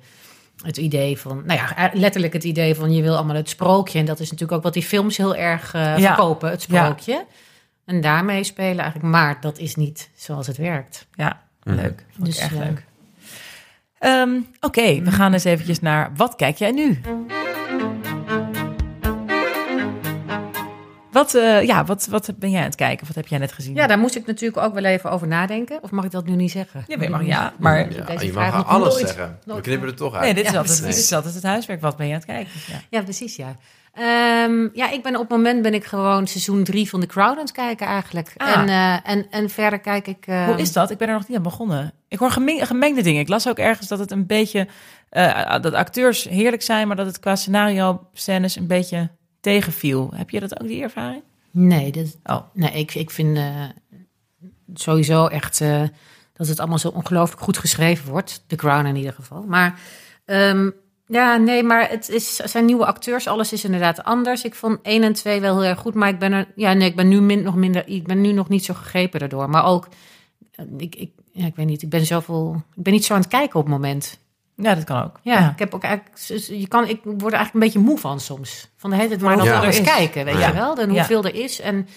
het 0.62 0.76
idee 0.76 1.18
van, 1.18 1.42
nou 1.46 1.60
ja, 1.60 1.90
letterlijk 1.92 2.32
het 2.32 2.44
idee 2.44 2.74
van 2.74 2.92
je 2.92 3.02
wil 3.02 3.14
allemaal 3.16 3.36
het 3.36 3.48
sprookje. 3.48 3.98
En 3.98 4.04
dat 4.04 4.20
is 4.20 4.30
natuurlijk 4.30 4.58
ook 4.58 4.64
wat 4.64 4.72
die 4.72 4.82
films 4.82 5.16
heel 5.16 5.36
erg 5.36 5.74
eh, 5.74 5.82
Ja. 5.98 5.98
verkopen, 6.14 6.50
het 6.50 6.62
sprookje. 6.62 7.24
En 7.84 8.00
daarmee 8.00 8.44
spelen 8.44 8.78
eigenlijk, 8.78 9.12
maar 9.12 9.40
dat 9.40 9.58
is 9.58 9.74
niet 9.74 10.10
zoals 10.14 10.46
het 10.46 10.56
werkt. 10.56 11.06
Ja, 11.14 11.40
Mhm. 11.62 11.76
leuk. 11.76 12.04
Vond 12.10 12.26
Dus, 12.26 12.36
ik 12.36 12.42
echt 12.42 12.52
leuk. 12.52 12.84
Ehm, 13.98 14.30
Oké, 14.60 15.02
we 15.02 15.10
gaan 15.10 15.32
eens 15.32 15.44
eventjes 15.44 15.80
naar 15.80 16.10
wat 16.16 16.36
kijk 16.36 16.56
jij 16.56 16.70
nu? 16.70 17.00
Wat, 21.12 21.34
eh, 21.34 21.62
ja, 21.62 21.84
wat, 21.84 22.06
wat 22.10 22.30
ben 22.38 22.50
jij 22.50 22.58
aan 22.60 22.66
het 22.66 22.74
kijken? 22.74 23.06
Wat 23.06 23.16
heb 23.16 23.26
jij 23.26 23.38
net 23.38 23.52
gezien? 23.52 23.74
Ja, 23.74 23.86
daar 23.86 23.98
moest 23.98 24.16
ik 24.16 24.26
natuurlijk 24.26 24.62
ook 24.66 24.74
wel 24.74 24.84
even 24.84 25.10
over 25.10 25.26
nadenken. 25.26 25.78
Of 25.82 25.90
mag 25.90 26.04
ik 26.04 26.10
dat 26.10 26.26
nu 26.26 26.34
niet 26.34 26.50
zeggen? 26.50 26.84
Ja, 26.88 27.08
maar, 27.08 27.24
ja, 27.24 27.52
maar 27.58 27.88
Deze 27.88 28.04
Ja, 28.12 28.20
je 28.20 28.32
mag 28.32 28.66
alles 28.66 28.88
nooit- 28.94 29.06
zeggen. 29.08 29.38
We 29.44 29.60
knippen 29.60 29.88
er 29.88 29.94
toch 29.94 30.14
uit. 30.14 30.22
nee, 30.22 30.34
dit 30.34 30.44
is, 30.44 30.56
altijd, 30.56 30.66
precies. 30.80 30.94
dit 30.94 31.04
is 31.04 31.12
altijd 31.12 31.34
het 31.34 31.42
huiswerk. 31.42 31.80
Wat 31.80 31.96
ben 31.96 32.06
je 32.06 32.12
aan 32.12 32.18
het 32.18 32.28
kijken? 32.28 32.52
Ja. 32.66 32.80
Ja, 32.90 33.02
precies, 33.02 33.36
ja. 33.36 33.56
Ehm, 33.92 34.68
ja, 34.72 34.90
ik 34.90 35.02
ben 35.02 35.14
op 35.14 35.20
het 35.20 35.28
moment 35.30 35.62
ben 35.62 35.74
ik 35.74 35.84
gewoon 35.84 36.26
seizoen 36.26 36.64
drie 36.64 36.88
van 36.88 37.00
The 37.00 37.06
Crown 37.06 37.28
aan 37.30 37.36
het 37.38 37.52
kijken 37.52 37.86
eigenlijk. 37.86 38.32
Ah. 38.36 38.48
En, 38.58 38.68
eh, 38.68 39.10
en, 39.12 39.26
en 39.30 39.50
verder 39.50 39.78
kijk 39.78 40.06
ik... 40.06 40.26
eh, 40.26 40.44
Hoe 40.44 40.56
is 40.56 40.72
dat? 40.72 40.90
Ik 40.90 40.98
ben 40.98 41.08
er 41.08 41.14
nog 41.14 41.28
niet 41.28 41.36
aan 41.36 41.42
begonnen. 41.42 41.92
Ik 42.08 42.18
hoor 42.18 42.30
gemeng- 42.30 42.66
gemengde 42.66 43.02
dingen. 43.02 43.20
Ik 43.20 43.28
las 43.28 43.48
ook 43.48 43.58
ergens 43.58 43.88
dat 43.88 43.98
het 43.98 44.10
een 44.10 44.26
beetje... 44.26 44.66
eh, 45.10 45.60
dat 45.60 45.72
acteurs 45.72 46.24
heerlijk 46.24 46.62
zijn, 46.62 46.86
maar 46.86 46.96
dat 46.96 47.06
het 47.06 47.18
qua 47.20 47.36
scenario-scènes 47.36 48.56
een 48.56 48.66
beetje 48.66 49.10
tegenviel. 49.40 50.10
Heb 50.14 50.30
je 50.30 50.40
dat 50.40 50.60
ook, 50.60 50.68
die 50.68 50.82
ervaring? 50.82 51.22
Nee, 51.50 51.92
dat, 51.92 52.16
Oh, 52.24 52.42
nee 52.52 52.72
ik, 52.72 52.94
ik 52.94 53.10
vind 53.10 53.36
eh, 53.36 53.64
sowieso 54.74 55.26
echt 55.26 55.60
eh, 55.60 55.82
dat 56.32 56.48
het 56.48 56.58
allemaal 56.58 56.78
zo 56.78 56.88
ongelooflijk 56.88 57.42
goed 57.42 57.58
geschreven 57.58 58.10
wordt. 58.10 58.44
The 58.46 58.56
Crown 58.56 58.86
in 58.86 58.96
ieder 58.96 59.12
geval. 59.12 59.42
Maar 59.42 59.80
ehm, 60.24 60.70
ja, 61.06 61.36
nee, 61.36 61.62
maar 61.62 61.90
het 61.90 62.08
is, 62.08 62.40
er 62.40 62.48
zijn 62.48 62.64
nieuwe 62.64 62.86
acteurs. 62.86 63.26
Alles 63.26 63.52
is 63.52 63.64
inderdaad 63.64 64.04
anders. 64.04 64.44
Ik 64.44 64.54
vond 64.54 64.78
1 64.82 65.02
en 65.02 65.12
2 65.12 65.40
wel 65.40 65.60
heel 65.60 65.70
erg 65.70 65.78
goed. 65.78 65.94
Maar 65.94 66.08
ik 66.08 66.18
ben 66.18 66.32
er, 66.32 66.48
ja, 66.54 66.72
nee, 66.72 66.88
ik 66.88 66.96
ben 66.96 67.08
nu 67.08 67.20
min, 67.20 67.42
nog 67.42 67.54
minder, 67.54 67.88
ik 67.88 68.06
ben 68.06 68.20
nu 68.20 68.32
nog 68.32 68.48
niet 68.48 68.64
zo 68.64 68.74
gegrepen 68.74 69.20
daardoor. 69.20 69.50
Maar 69.50 69.64
ook, 69.64 69.88
eh, 70.50 70.64
ik, 70.76 70.94
ik, 70.96 71.10
ja, 71.32 71.46
ik 71.46 71.56
weet 71.56 71.66
niet, 71.66 71.82
ik 71.82 71.88
ben 71.88 72.06
zoveel, 72.06 72.62
ik 72.76 72.82
ben 72.82 72.92
niet 72.92 73.04
zo 73.04 73.14
aan 73.14 73.20
het 73.20 73.28
kijken 73.28 73.60
op 73.60 73.64
het 73.64 73.74
moment. 73.74 74.18
Ja, 74.62 74.74
dat 74.74 74.84
kan 74.84 75.02
ook. 75.04 75.20
Ja, 75.22 75.50
ik 75.50 75.58
heb 75.58 75.74
ook 75.74 75.82
eigenlijk, 75.82 76.16
je 76.46 76.68
kan, 76.68 76.88
ik 76.88 77.00
word 77.04 77.16
er 77.32 77.32
eigenlijk 77.38 77.54
een 77.54 77.60
beetje 77.60 77.78
moe 77.78 77.98
van 77.98 78.20
soms. 78.20 78.68
Van 78.76 78.90
de 78.90 78.96
hele 78.96 79.08
tijd 79.08 79.20
maar 79.20 79.36
dan 79.36 79.46
Ja. 79.46 79.64
eens 79.64 79.80
kijken, 79.80 80.24
weet 80.24 80.38
Ja. 80.38 80.46
je 80.46 80.52
wel. 80.54 80.76
En 80.78 80.88
Ja. 80.88 80.94
hoeveel 80.94 81.24
er 81.24 81.34
is. 81.34 81.60
En 81.60 81.88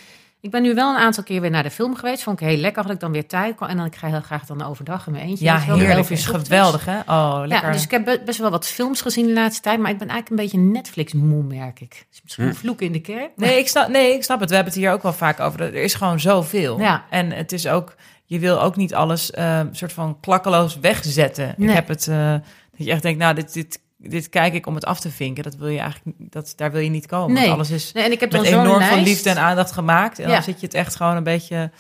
ik 0.42 0.52
ben 0.52 0.62
nu 0.62 0.74
wel 0.74 0.90
een 0.94 1.00
aantal 1.02 1.24
keer 1.24 1.42
weer 1.42 1.50
naar 1.50 1.64
de 1.64 1.72
film 1.72 1.96
geweest. 1.96 2.24
Vond 2.24 2.42
ik 2.42 2.48
heel 2.48 2.58
lekker, 2.58 2.84
had 2.84 2.92
ik 2.92 3.00
dan 3.00 3.12
weer 3.12 3.28
tijd. 3.28 3.60
En 3.60 3.78
dan 3.78 3.86
ik 3.86 3.96
ga 3.96 4.08
heel 4.08 4.22
graag 4.22 4.46
dan 4.46 4.64
overdag 4.64 5.06
in 5.06 5.12
mijn 5.12 5.26
eentje. 5.26 5.46
Ja, 5.46 5.56
om 5.56 5.80
heerlijk. 5.80 6.10
is 6.10 6.26
geweldig, 6.26 6.86
hè? 6.86 7.00
Oh, 7.00 7.42
lekker. 7.46 7.68
Ja, 7.68 7.74
dus 7.74 7.84
ik 7.84 7.92
heb 7.92 8.06
be- 8.06 8.22
best 8.26 8.40
wel 8.40 8.52
wat 8.52 8.68
films 8.68 9.02
gezien 9.02 9.26
de 9.26 9.34
laatste 9.34 9.62
tijd. 9.62 9.80
Maar 9.80 9.92
ik 9.92 9.98
ben 9.98 10.08
eigenlijk 10.08 10.30
een 10.42 10.48
beetje 10.50 10.72
Netflix-moe, 10.80 11.44
merk 11.44 11.80
ik. 11.80 12.06
Dus 12.10 12.22
misschien 12.24 12.46
een 12.46 12.56
vloek 12.56 12.82
in 12.82 12.92
de 12.92 13.00
kerk. 13.02 13.30
Nee 13.36 13.58
ik, 13.60 13.68
snap, 13.68 13.88
nee, 13.88 14.14
ik 14.14 14.24
snap 14.24 14.40
het. 14.40 14.50
We 14.50 14.56
hebben 14.56 14.74
het 14.74 14.82
hier 14.82 14.92
ook 14.92 15.04
wel 15.04 15.14
vaak 15.14 15.40
over. 15.40 15.62
Er 15.62 15.74
is 15.76 15.94
gewoon 15.94 16.20
zoveel. 16.20 16.80
Ja. 16.80 17.04
En 17.10 17.32
het 17.32 17.52
is 17.52 17.68
ook, 17.68 17.96
je 18.32 18.40
wil 18.40 18.62
ook 18.62 18.76
niet 18.76 18.94
alles 18.94 19.32
eh, 19.32 19.60
soort 19.72 19.94
van 19.94 20.20
klakkeloos 20.20 20.80
wegzetten. 20.80 21.56
Ik 21.58 21.70
heb 21.70 21.88
het, 21.88 22.08
eh, 22.08 22.32
dat 22.78 22.86
je 22.88 22.92
echt 22.92 23.02
denkt, 23.02 23.20
nou, 23.20 23.36
dit, 23.36 23.54
dit, 23.54 23.80
dit 23.98 24.30
kijk 24.30 24.54
ik 24.54 24.68
om 24.68 24.76
het 24.76 24.86
af 24.86 25.00
te 25.00 25.10
vinken. 25.12 25.44
Dat 25.44 25.56
wil 25.56 25.68
je 25.68 25.80
eigenlijk, 25.80 26.18
dat, 26.18 26.54
daar 26.56 26.72
wil 26.72 26.82
je 26.82 26.90
niet 26.90 27.06
komen. 27.08 27.34
Nee. 27.34 27.42
Want 27.44 27.54
alles 27.56 27.70
is 27.70 27.92
Nee, 27.92 28.04
en 28.04 28.12
ik 28.12 28.20
heb 28.20 28.32
met 28.32 28.42
enorm 28.44 28.78
lijst. 28.78 28.94
veel 28.94 29.04
liefde 29.04 29.30
en 29.30 29.38
aandacht 29.38 29.72
gemaakt. 29.72 30.20
En 30.20 30.28
Ja. 30.28 30.34
dan 30.34 30.44
zit 30.44 30.60
je 30.60 30.66
het 30.66 30.76
echt 30.76 30.96
gewoon 30.96 31.16
een 31.16 31.24
beetje, 31.24 31.72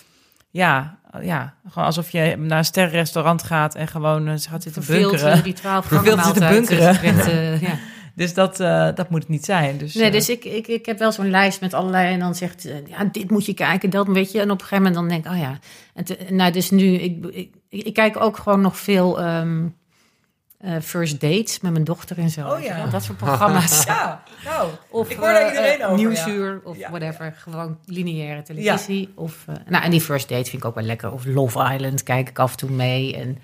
ja, 0.49 0.97
ja, 1.21 1.53
gewoon 1.69 1.85
alsof 1.85 2.09
je 2.09 2.35
naar 2.37 2.57
een 2.57 2.65
sterrenrestaurant 2.65 3.43
gaat 3.43 3.75
en 3.75 3.87
gewoon 3.87 4.27
eh, 4.27 4.33
gaat 4.49 4.63
zitten 4.63 4.83
Verveeld, 4.83 5.11
bunkeren. 5.11 5.43
die 5.43 5.53
twaalf 5.53 5.87
zitten 6.23 6.49
bunkeren. 6.49 7.01
werd, 7.01 7.27
eh, 7.27 7.61
ja. 7.67 7.77
Dus 8.15 8.33
dat, 8.33 8.59
eh, 8.59 8.89
dat 8.95 9.09
moet 9.09 9.19
het 9.19 9.29
niet 9.29 9.45
zijn. 9.45 9.77
Dus, 9.77 9.93
Nee, 9.93 10.05
eh, 10.05 10.11
dus 10.11 10.29
ik, 10.29 10.45
ik, 10.45 10.67
ik 10.67 10.85
heb 10.85 10.99
wel 10.99 11.11
zo'n 11.11 11.29
lijst 11.29 11.61
met 11.61 11.73
allerlei... 11.73 12.13
en 12.13 12.19
dan 12.19 12.35
zegt, 12.35 12.65
eh, 12.65 12.87
ja, 12.87 13.03
dit 13.11 13.31
moet 13.31 13.45
je 13.45 13.53
kijken, 13.53 13.89
dat 13.89 14.07
weet 14.07 14.31
je. 14.31 14.39
En 14.39 14.51
op 14.51 14.59
een 14.61 14.65
gegeven 14.67 14.77
moment 14.77 14.95
dan 14.95 15.07
denk 15.07 15.25
ik, 15.25 15.31
oh 15.31 15.37
ja. 15.37 15.59
En 15.93 16.03
te- 16.03 16.17
nou, 16.29 16.51
dus 16.51 16.69
nu, 16.69 16.93
ik, 16.93 17.25
ik, 17.25 17.53
ik 17.69 17.93
kijk 17.93 18.17
ook 18.21 18.37
gewoon 18.37 18.61
nog 18.61 18.77
veel 18.77 19.19
ehm, 19.21 19.65
eh, 20.57 20.75
first 20.81 21.19
dates 21.21 21.59
met 21.59 21.71
mijn 21.71 21.83
dochter 21.83 22.17
en 22.17 22.29
zo. 22.29 22.47
Oh 22.49 22.61
ja. 22.61 22.85
Dat 22.87 23.03
soort 23.03 23.17
programma's. 23.25 23.83
Ja, 23.83 24.23
nou, 24.45 24.69
Of 24.89 25.09
Ik 25.09 25.17
hoor 25.17 25.27
daar 25.27 25.47
iedereen 25.47 25.85
over, 25.85 25.97
Nieuwsuur 25.97 26.61
of 26.63 26.77
Ja. 26.77 26.89
whatever. 26.89 27.33
Gewoon 27.37 27.77
lineaire 27.85 28.41
televisie. 28.41 29.09
Of, 29.15 29.45
eh, 29.47 29.55
nou, 29.69 29.83
en 29.83 29.91
die 29.91 30.01
first 30.01 30.29
date 30.29 30.49
vind 30.49 30.61
ik 30.63 30.65
ook 30.69 30.75
wel 30.75 30.83
lekker. 30.83 31.11
Of 31.11 31.25
Love 31.25 31.73
Island 31.73 32.03
kijk 32.03 32.29
ik 32.29 32.39
af 32.39 32.51
en 32.51 32.57
toe 32.57 32.69
mee. 32.71 33.15
En 33.15 33.37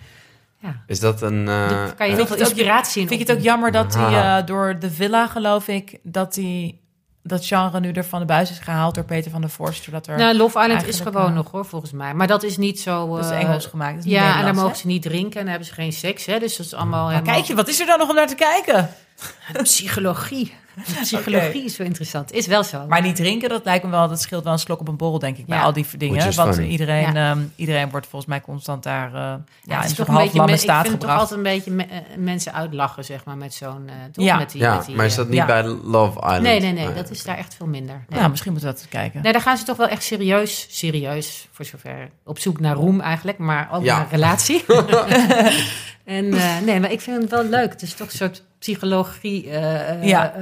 ja, 0.59 0.83
Is 0.87 0.99
dat 0.99 1.21
een... 1.21 1.39
eh, 1.39 1.69
daar 1.69 1.93
kan 1.95 2.05
je 2.07 2.11
eh, 2.11 2.17
heel 2.17 2.25
vind 2.25 2.27
veel 2.27 2.37
inspiratie 2.37 3.01
in 3.01 3.07
Vind 3.07 3.19
je 3.21 3.25
het 3.27 3.37
ook 3.37 3.43
jammer 3.43 3.71
dat 3.71 3.95
hij 3.95 4.05
Ah. 4.05 4.37
eh, 4.37 4.45
door 4.45 4.79
de 4.79 4.91
villa, 4.91 5.27
geloof 5.27 5.67
ik, 5.67 5.99
dat 6.03 6.33
die 6.33 6.85
dat 7.23 7.45
genre 7.45 7.79
nu 7.79 7.91
er 7.91 8.05
van 8.05 8.19
de 8.19 8.25
buis 8.25 8.51
is 8.51 8.59
gehaald 8.59 8.95
door 8.95 9.03
Peter 9.03 9.31
van 9.31 9.41
der 9.41 9.49
Vorst, 9.49 9.83
zodat 9.83 10.07
er 10.07 10.17
Nou, 10.17 10.35
Love 10.37 10.59
Island 10.59 10.87
is 10.87 10.99
gewoon 10.99 11.27
eh, 11.27 11.33
nog 11.33 11.51
hoor, 11.51 11.65
volgens 11.65 11.91
mij. 11.91 12.13
Maar 12.13 12.27
dat 12.27 12.43
is 12.43 12.57
niet 12.57 12.79
zo... 12.79 13.15
dat 13.15 13.25
is 13.25 13.31
eh, 13.31 13.39
Engels 13.39 13.65
gemaakt. 13.65 13.95
Dat 13.95 14.05
is 14.05 14.11
Ja, 14.11 14.17
en 14.17 14.23
daar 14.23 14.31
Nederlands, 14.33 14.61
mogen 14.61 14.77
ze 14.77 14.87
niet 14.87 15.01
drinken 15.01 15.31
en 15.31 15.39
dan 15.39 15.47
hebben 15.47 15.67
ze 15.67 15.73
geen 15.73 15.93
seks. 15.93 16.25
Hè? 16.25 16.39
Dus 16.39 16.57
dat 16.57 16.65
is 16.65 16.73
allemaal 16.73 16.99
hè? 16.99 17.03
Maar 17.05 17.13
helemaal 17.13 17.33
kijk 17.35 17.45
je, 17.47 17.55
wat 17.55 17.67
is 17.67 17.79
er 17.79 17.85
dan 17.85 17.99
nog 17.99 18.09
om 18.09 18.15
naar 18.15 18.27
te 18.27 18.35
kijken? 18.35 18.89
psychologie. 19.63 20.53
Psychologie 21.01 21.63
is 21.63 21.75
zo 21.75 21.83
interessant. 21.83 22.31
Is 22.31 22.47
wel 22.47 22.63
zo. 22.63 22.85
Maar 22.87 23.01
niet 23.01 23.15
drinken, 23.15 23.49
dat 23.49 23.65
lijkt 23.65 23.83
me 23.85 23.89
wel, 23.91 24.07
dat 24.07 24.21
scheelt 24.21 24.43
wel 24.43 24.53
een 24.53 24.59
slok 24.59 24.79
op 24.79 24.87
een 24.87 24.97
borrel, 24.97 25.19
denk 25.19 25.37
ik, 25.37 25.45
bij 25.45 25.57
Ja. 25.57 25.63
al 25.63 25.73
die 25.73 25.85
dingen. 25.97 26.35
Want 26.35 26.55
funny. 26.55 26.69
iedereen, 26.71 27.13
Ja. 27.13 27.29
ehm, 27.31 27.39
iedereen 27.55 27.89
wordt 27.89 28.07
volgens 28.07 28.31
mij 28.31 28.41
constant 28.41 28.83
daar 28.83 29.07
eh, 29.07 29.13
ja, 29.13 29.29
het 29.29 29.39
in 29.67 29.73
een 29.75 29.83
is 29.83 29.85
soort 29.95 29.97
toch 29.97 30.07
een 30.07 30.13
beetje, 30.13 30.19
halflamme 30.39 30.45
me- 30.51 30.57
ik 30.57 30.63
staat 30.63 30.87
vind 30.87 30.99
toch 30.99 31.09
altijd 31.09 31.31
een 31.31 31.43
beetje 31.43 31.71
me- 31.71 31.83
eh, 31.83 31.99
mensen 32.17 32.53
uitlachen, 32.53 33.05
zeg 33.05 33.25
maar, 33.25 33.37
met 33.37 33.53
zo'n... 33.53 33.83
eh, 33.87 33.93
toch? 34.11 34.25
Ja. 34.25 34.37
met 34.37 34.51
die, 34.51 34.61
Ja, 34.61 34.75
met 34.75 34.85
die, 34.85 34.95
maar 34.95 35.05
is 35.05 35.15
dat 35.15 35.27
niet 35.27 35.35
Ja. 35.37 35.45
bij 35.45 35.63
Love 35.63 36.19
Island? 36.19 36.41
Nee, 36.41 36.59
nee, 36.59 36.71
nee, 36.73 36.87
Ah, 36.87 36.95
dat 36.95 37.09
is 37.09 37.23
daar 37.23 37.37
echt 37.37 37.55
veel 37.55 37.67
minder. 37.67 38.05
Nee. 38.09 38.19
Ja, 38.19 38.27
misschien 38.27 38.51
moeten 38.51 38.69
we 38.69 38.75
dat 38.75 38.83
eens 38.85 38.93
kijken. 38.93 39.21
Nee, 39.21 39.31
daar 39.31 39.41
gaan 39.41 39.57
ze 39.57 39.63
toch 39.63 39.77
wel 39.77 39.87
echt 39.87 40.03
serieus, 40.03 40.67
serieus, 40.69 41.47
voor 41.51 41.65
zover, 41.65 42.09
op 42.25 42.39
zoek 42.39 42.59
naar 42.59 42.75
roem 42.75 42.99
eigenlijk, 43.01 43.37
maar 43.37 43.67
ook 43.71 43.83
Ja. 43.83 43.97
naar 43.97 44.07
relatie. 44.11 44.65
en 46.07 46.33
eh, 46.33 46.57
nee, 46.65 46.79
maar 46.79 46.91
ik 46.91 47.01
vind 47.01 47.21
het 47.21 47.31
wel 47.31 47.43
leuk. 47.43 47.71
Het 47.71 47.81
is 47.81 47.93
toch 47.93 48.07
een 48.11 48.17
soort 48.17 48.43
psychologie 48.59 49.49
eh, 49.49 49.89
eh, 49.89 50.03
Ja. 50.03 50.33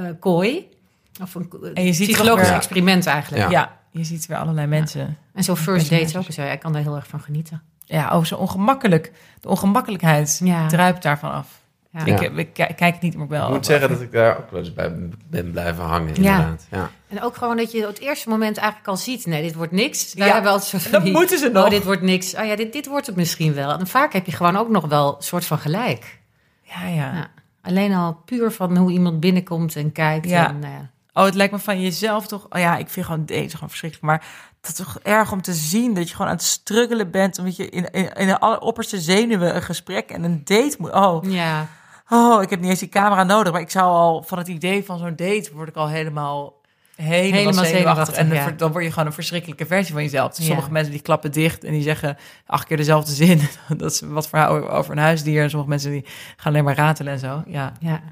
Of 1.22 1.34
een 1.34 1.50
En 1.74 1.84
je 1.84 1.92
ziet 1.92 2.06
psychologisch 2.08 2.46
weer- 2.48 2.56
experiment 2.56 3.06
eigenlijk. 3.06 3.42
Ja. 3.42 3.50
Ja. 3.50 3.76
je 3.90 4.04
ziet 4.04 4.26
weer 4.26 4.36
allerlei 4.36 4.66
mensen. 4.66 5.16
En 5.34 5.44
zo'n 5.44 5.56
first 5.56 5.90
date 5.90 6.02
Personages. 6.02 6.28
ook 6.38 6.46
zo. 6.46 6.52
Ik 6.52 6.60
kan 6.60 6.72
daar 6.72 6.82
heel 6.82 6.96
erg 6.96 7.06
van 7.06 7.20
genieten. 7.20 7.62
Ja, 7.84 8.16
oh, 8.18 8.24
zo 8.24 8.34
ongemakkelijk. 8.36 9.12
De 9.40 9.48
ongemakkelijkheid 9.48 10.40
Ja. 10.44 10.66
druipt 10.68 11.02
daarvan 11.02 11.32
af. 11.32 11.60
Ja. 12.04 12.04
Ik, 12.04 12.56
ik, 12.58 12.76
kijk 12.76 13.00
niet 13.00 13.16
meer 13.16 13.28
wel. 13.28 13.46
Ik 13.46 13.52
moet 13.52 13.66
zeggen 13.66 13.88
dat 13.88 14.00
ik 14.00 14.12
daar 14.12 14.38
ook 14.38 14.50
wel 14.50 14.60
eens 14.60 14.74
bij 14.74 14.92
ben 15.30 15.50
blijven 15.50 15.84
hangen, 15.84 16.14
inderdaad. 16.14 16.66
Ja. 16.70 16.90
En 17.08 17.22
ook 17.22 17.36
gewoon 17.36 17.56
dat 17.56 17.72
je 17.72 17.80
op 17.80 17.86
het 17.86 17.98
eerste 17.98 18.28
moment 18.28 18.56
eigenlijk 18.56 18.88
al 18.88 18.96
ziet... 18.96 19.26
nee, 19.26 19.42
dit 19.42 19.54
wordt 19.54 19.72
niks. 19.72 20.14
Wij 20.14 20.26
Ja. 20.26 20.58
zo 20.58 20.78
van 20.78 20.90
Dat 20.90 21.02
die, 21.02 21.12
moeten 21.12 21.38
ze 21.38 21.48
nog. 21.48 21.64
Oh, 21.64 21.70
dit 21.70 21.84
wordt 21.84 22.02
niks. 22.02 22.34
Oh 22.34 22.44
ja, 22.44 22.56
dit, 22.56 22.72
dit 22.72 22.86
wordt 22.86 23.06
het 23.06 23.16
misschien 23.16 23.54
wel. 23.54 23.70
En 23.70 23.86
vaak 23.86 24.12
heb 24.12 24.26
je 24.26 24.32
gewoon 24.32 24.56
ook 24.56 24.68
nog 24.68 24.86
wel 24.86 25.16
een 25.16 25.22
soort 25.22 25.44
van 25.44 25.58
gelijk. 25.58 26.18
Ja, 26.62 26.86
ja. 26.86 27.14
Ja. 27.14 27.30
Alleen 27.62 27.94
al 27.94 28.22
puur 28.24 28.52
van 28.52 28.76
hoe 28.76 28.90
iemand 28.90 29.20
binnenkomt 29.20 29.76
en 29.76 29.92
kijkt. 29.92 30.28
Ja. 30.28 30.48
En, 30.48 30.58
nou 30.58 30.72
ja. 30.72 30.90
Oh, 31.12 31.24
het 31.24 31.34
lijkt 31.34 31.52
me 31.52 31.58
van 31.58 31.80
jezelf 31.80 32.26
toch... 32.26 32.46
Oh 32.50 32.60
ja, 32.60 32.76
ik 32.76 32.88
vind 32.88 33.06
gewoon 33.06 33.24
deze 33.24 33.54
gewoon 33.54 33.68
verschrikkelijk. 33.68 34.06
Maar 34.06 34.26
dat 34.60 34.70
is 34.70 34.76
toch 34.76 34.98
erg 35.02 35.32
om 35.32 35.42
te 35.42 35.52
zien 35.54 35.94
dat 35.94 36.08
je 36.08 36.14
gewoon 36.14 36.30
aan 36.30 36.36
het 36.36 36.44
struggelen 36.44 37.10
bent... 37.10 37.38
omdat 37.38 37.56
je 37.56 37.68
in, 37.68 37.90
in, 37.90 38.12
in 38.12 38.26
de 38.26 38.40
alleropperste 38.40 39.00
zenuwen 39.00 39.54
een 39.56 39.62
gesprek 39.62 40.10
en 40.10 40.22
een 40.22 40.40
date 40.44 40.76
moet... 40.78 40.92
Oh, 40.92 41.24
ja. 41.30 41.68
Oh, 42.08 42.42
ik 42.42 42.50
heb 42.50 42.60
niet 42.60 42.70
eens 42.70 42.78
die 42.78 42.88
camera 42.88 43.24
nodig. 43.24 43.52
Maar 43.52 43.60
ik 43.60 43.70
zou 43.70 43.86
al 43.86 44.22
van 44.22 44.38
het 44.38 44.48
idee 44.48 44.84
van 44.84 44.98
zo'n 44.98 45.16
date... 45.16 45.50
word 45.54 45.68
ik 45.68 45.76
al 45.76 45.88
helemaal... 45.88 46.54
Helemaal, 46.96 47.20
Helemaal 47.22 47.52
zenuwachtig. 47.52 47.74
zenuwachtig, 47.76 48.16
En 48.16 48.28
dan, 48.28 48.36
ja. 48.36 48.42
ver- 48.42 48.56
dan 48.56 48.72
word 48.72 48.84
je 48.84 48.90
gewoon 48.90 49.06
een 49.06 49.12
verschrikkelijke 49.12 49.66
versie 49.66 49.92
van 49.94 50.02
jezelf. 50.02 50.28
Dus 50.30 50.38
Ja. 50.38 50.44
sommige 50.46 50.70
mensen 50.72 50.92
die 50.92 51.02
klappen 51.02 51.32
dicht 51.32 51.64
en 51.64 51.72
die 51.72 51.82
zeggen 51.82 52.16
acht 52.46 52.66
keer 52.66 52.76
dezelfde 52.76 53.12
zin. 53.12 53.40
Dat 53.76 53.90
is 53.92 54.00
wat 54.00 54.28
verhaal 54.28 54.68
over 54.70 54.92
een 54.92 54.98
huisdier. 54.98 55.42
En 55.42 55.48
sommige 55.50 55.70
mensen 55.70 55.90
die 55.90 56.04
gaan 56.36 56.52
alleen 56.52 56.64
maar 56.64 56.74
ratelen 56.76 57.12
en 57.12 57.18
zo. 57.18 57.42
Ja, 57.46 57.72
ja. 57.80 58.02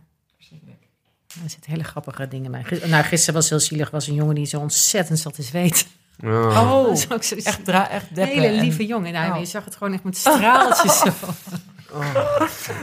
Er 1.44 1.50
zitten 1.50 1.70
hele 1.70 1.84
grappige 1.84 2.28
dingen 2.28 2.50
bij. 2.50 2.64
Nou, 2.86 3.04
gisteren 3.04 3.34
was 3.34 3.48
heel 3.48 3.60
zielig. 3.60 3.90
was 3.90 4.06
een 4.08 4.14
jongen 4.14 4.34
die 4.34 4.46
zo 4.46 4.58
ontzettend 4.60 5.18
zat 5.18 5.34
te 5.34 5.42
zweten. 5.42 5.86
Oh. 6.24 6.30
Oh, 6.30 6.84
Dat 6.84 6.96
is 6.96 7.10
ook 7.12 7.22
zo 7.22 7.34
echt, 7.34 7.64
dra 7.64 7.90
echt 7.90 8.08
een 8.08 8.14
deppen. 8.14 8.34
hele 8.34 8.46
en- 8.46 8.60
lieve 8.62 8.86
jongen. 8.86 9.12
Nou, 9.12 9.32
Oh. 9.32 9.38
Je 9.38 9.44
zag 9.44 9.64
het 9.64 9.76
gewoon 9.76 9.92
echt 9.92 10.04
met 10.04 10.16
straaltjes 10.16 10.98
zo. 11.02 11.08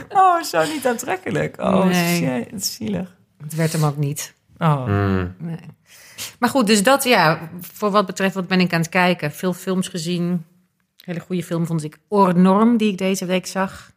Oh, 0.08 0.42
zo 0.42 0.64
niet 0.64 0.86
aantrekkelijk. 0.86 1.60
Oh, 1.60 1.84
Nee. 1.84 2.16
shit, 2.16 2.50
het 2.50 2.60
is 2.60 2.74
zielig. 2.74 3.16
Het 3.42 3.54
werd 3.54 3.72
hem 3.72 3.84
ook 3.84 3.96
niet. 3.96 4.34
Oh. 4.58 4.86
Mm. 4.86 5.34
Nee. 5.38 5.58
Maar 6.38 6.48
goed, 6.48 6.66
dus 6.66 6.82
dat 6.82 7.04
ja, 7.04 7.50
voor 7.60 7.90
wat 7.90 8.06
betreft 8.06 8.34
wat 8.34 8.48
ben 8.48 8.60
ik 8.60 8.72
aan 8.72 8.80
het 8.80 8.88
kijken. 8.88 9.32
Veel 9.32 9.52
films 9.52 9.88
gezien. 9.88 10.44
Hele 11.04 11.20
goede 11.20 11.42
film 11.42 11.66
vond 11.66 11.84
ik 11.84 11.98
Ornorm, 12.08 12.76
die 12.76 12.90
ik 12.92 12.98
deze 12.98 13.24
week 13.24 13.46
zag. 13.46 13.90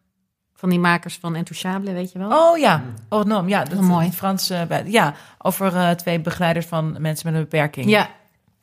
Van 0.53 0.69
die 0.69 0.79
makers 0.79 1.17
van 1.17 1.35
Intouchable, 1.35 1.93
weet 1.93 2.11
je 2.11 2.19
wel? 2.19 2.29
Oh 2.31 2.57
ja, 2.57 2.83
oh, 3.09 3.23
no, 3.23 3.43
ja, 3.47 3.63
dat 3.63 3.73
Heel 3.73 3.81
mooi. 3.81 4.11
Frans, 4.11 4.49
eh, 4.49 4.63
bij, 4.63 4.83
ja, 4.85 5.13
over 5.37 5.75
eh, 5.75 5.89
twee 5.91 6.19
begeleiders 6.19 6.65
van 6.65 6.95
mensen 6.99 7.25
met 7.31 7.35
een 7.35 7.41
beperking. 7.41 7.89
Ja. 7.89 8.09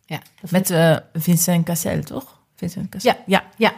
ja 0.07 0.21
Met 0.51 0.71
eh, 0.71 0.97
Vincent 1.13 1.65
Cassel, 1.65 2.03
toch? 2.03 2.41
Vincent 2.57 2.89
Cassel. 2.89 3.13
Ja. 3.13 3.19
ja. 3.27 3.45
Ja. 3.57 3.73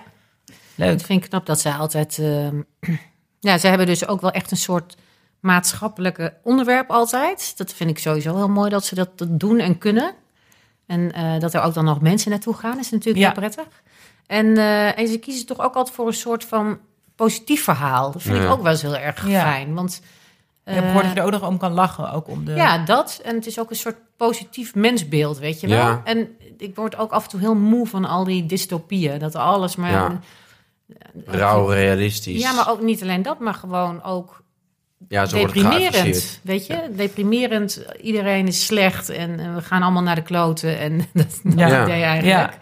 Leuk. 0.75 0.91
dat 0.99 1.03
vind 1.07 1.25
ik 1.25 1.29
knap 1.31 1.47
dat 1.47 1.61
zij 1.61 1.73
altijd... 1.73 2.19
ehm, 2.19 2.61
ja, 3.41 3.59
ze 3.59 3.67
hebben 3.67 3.87
dus 3.87 4.07
ook 4.09 4.21
wel 4.21 4.31
echt 4.31 4.51
een 4.51 4.57
soort 4.57 4.97
maatschappelijke 5.41 6.35
onderwerp 6.43 6.91
altijd. 6.91 7.57
Dat 7.57 7.73
vind 7.73 7.91
ik 7.91 7.99
sowieso 7.99 8.37
heel 8.37 8.49
mooi 8.49 8.71
dat 8.71 8.85
ze 8.85 8.95
dat, 8.95 9.19
dat 9.19 9.41
doen 9.41 9.59
en 9.59 9.79
kunnen. 9.79 10.15
En 10.87 11.13
eh, 11.13 11.39
dat 11.39 11.55
er 11.55 11.63
ook 11.63 11.75
dan 11.75 11.85
nog 11.85 12.01
mensen 12.01 12.31
naartoe 12.31 12.55
gaan, 12.55 12.79
is 12.79 12.91
natuurlijk 12.91 13.19
Ja. 13.25 13.31
heel 13.33 13.41
prettig. 13.41 13.67
En, 14.27 14.57
eh, 14.57 14.99
en 14.99 15.09
ze 15.09 15.19
kiezen 15.19 15.47
toch 15.47 15.61
ook 15.61 15.75
altijd 15.75 15.97
voor 15.97 16.07
een 16.07 16.13
soort 16.13 16.45
van 16.45 16.79
positief 17.17 17.65
verhaal. 17.65 18.13
Dat 18.13 18.23
vind 18.23 18.43
ik 18.43 18.51
ook 18.51 18.63
wel 18.63 18.73
eens 18.73 18.83
heel 18.83 18.97
erg 18.97 19.29
Ja. 19.29 19.41
fijn. 19.41 19.75
Want 19.75 20.01
heb 20.65 20.85
gehoord 20.85 20.95
dat 20.95 21.05
eh, 21.05 21.11
je 21.15 21.21
er 21.21 21.25
ook 21.27 21.31
nog 21.41 21.49
om 21.49 21.59
kan 21.59 21.73
lachen, 21.73 22.13
ook 22.13 22.29
om 22.29 22.45
de... 22.45 22.53
ja, 22.55 22.79
dat. 22.85 23.21
En 23.25 23.35
het 23.35 23.47
is 23.47 23.59
ook 23.59 23.71
een 23.71 23.77
soort 23.77 23.97
positief 24.17 24.75
mensbeeld, 24.75 25.39
weet 25.39 25.61
je 25.61 25.69
wel. 25.69 25.77
Ja. 25.79 26.01
En 26.05 26.29
ik 26.59 26.77
word 26.77 26.97
ook 26.97 27.11
af 27.13 27.23
en 27.25 27.29
toe 27.31 27.41
heel 27.41 27.55
moe 27.55 27.87
van 27.87 28.05
al 28.05 28.25
die 28.25 28.47
dystopieën. 28.47 29.19
Dat 29.19 29.35
alles 29.35 29.77
maar... 29.77 29.91
Ja. 29.91 30.21
Rauw 31.27 31.67
realistisch. 31.67 32.41
Ja, 32.41 32.53
maar 32.53 32.71
ook 32.71 32.83
niet 32.83 33.03
alleen 33.03 33.23
dat, 33.23 33.39
maar 33.39 33.55
gewoon 33.55 34.03
ook 34.03 34.43
ja, 35.09 35.27
zo 35.27 35.37
deprimerend. 35.37 36.41
Weet 36.43 36.67
je, 36.67 36.91
deprimerend. 36.97 37.85
Iedereen 38.03 38.47
is 38.47 38.67
slecht 38.67 39.09
en 39.09 39.55
we 39.55 39.63
gaan 39.63 39.83
allemaal 39.83 40.03
naar 40.03 40.15
de 40.15 40.23
kloten. 40.23 40.79
En 40.79 40.99
dat, 41.13 41.41
dat 41.43 41.59
Ja. 41.59 41.83
idee 41.83 42.03
eigenlijk. 42.03 42.53
Ja. 42.53 42.55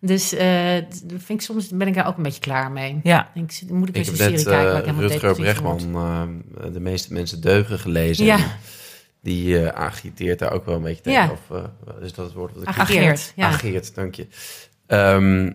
Dus 0.00 0.32
eh, 0.32 0.76
vind 1.08 1.28
ik, 1.28 1.40
soms 1.40 1.68
ben 1.68 1.86
ik 1.88 1.94
daar 1.94 2.06
ook 2.06 2.16
een 2.16 2.22
beetje 2.22 2.40
klaar 2.40 2.70
mee. 2.70 3.00
Ja. 3.02 3.30
Ik 3.34 3.58
denk, 3.58 3.70
moet 3.70 3.88
ik 3.88 3.94
Ik 3.96 4.00
eens 4.00 4.08
een 4.08 4.16
serie 4.16 4.44
kijken 4.44 4.62
waar 4.64 4.72
eh 4.72 4.78
ik 4.78 4.84
helemaal 4.84 5.08
Rutger 5.08 5.34
Bregman, 5.34 5.94
eh, 6.60 6.72
De 6.72 6.80
meeste 6.80 7.12
mensen 7.12 7.40
deugen, 7.40 7.78
gelezen. 7.78 8.24
Ja. 8.24 8.36
En 8.36 8.42
Die 9.22 9.58
eh, 9.68 9.80
agiteert 9.82 10.38
daar 10.38 10.52
ook 10.52 10.66
wel 10.66 10.74
een 10.76 10.82
beetje 10.82 11.02
tegen. 11.02 11.22
Ja. 11.22 11.30
Of 11.30 11.56
eh, 11.56 12.04
is 12.04 12.12
dat 12.12 12.24
het 12.24 12.34
woord 12.34 12.54
wat 12.54 12.62
ik 12.62 12.68
Ageert. 12.68 13.32
Ja. 13.36 13.46
Ageert, 13.46 13.94
dank 13.94 14.14
je. 14.14 14.26
Ehm, 14.86 15.50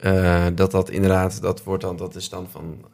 eh, 0.00 0.46
dat 0.54 0.70
dat 0.70 0.90
inderdaad, 0.90 1.42
dat 1.42 1.62
wordt 1.64 1.82
dan, 1.82 1.96
dat 1.96 2.14
is 2.14 2.28
dan 2.28 2.48
van, 2.50 2.84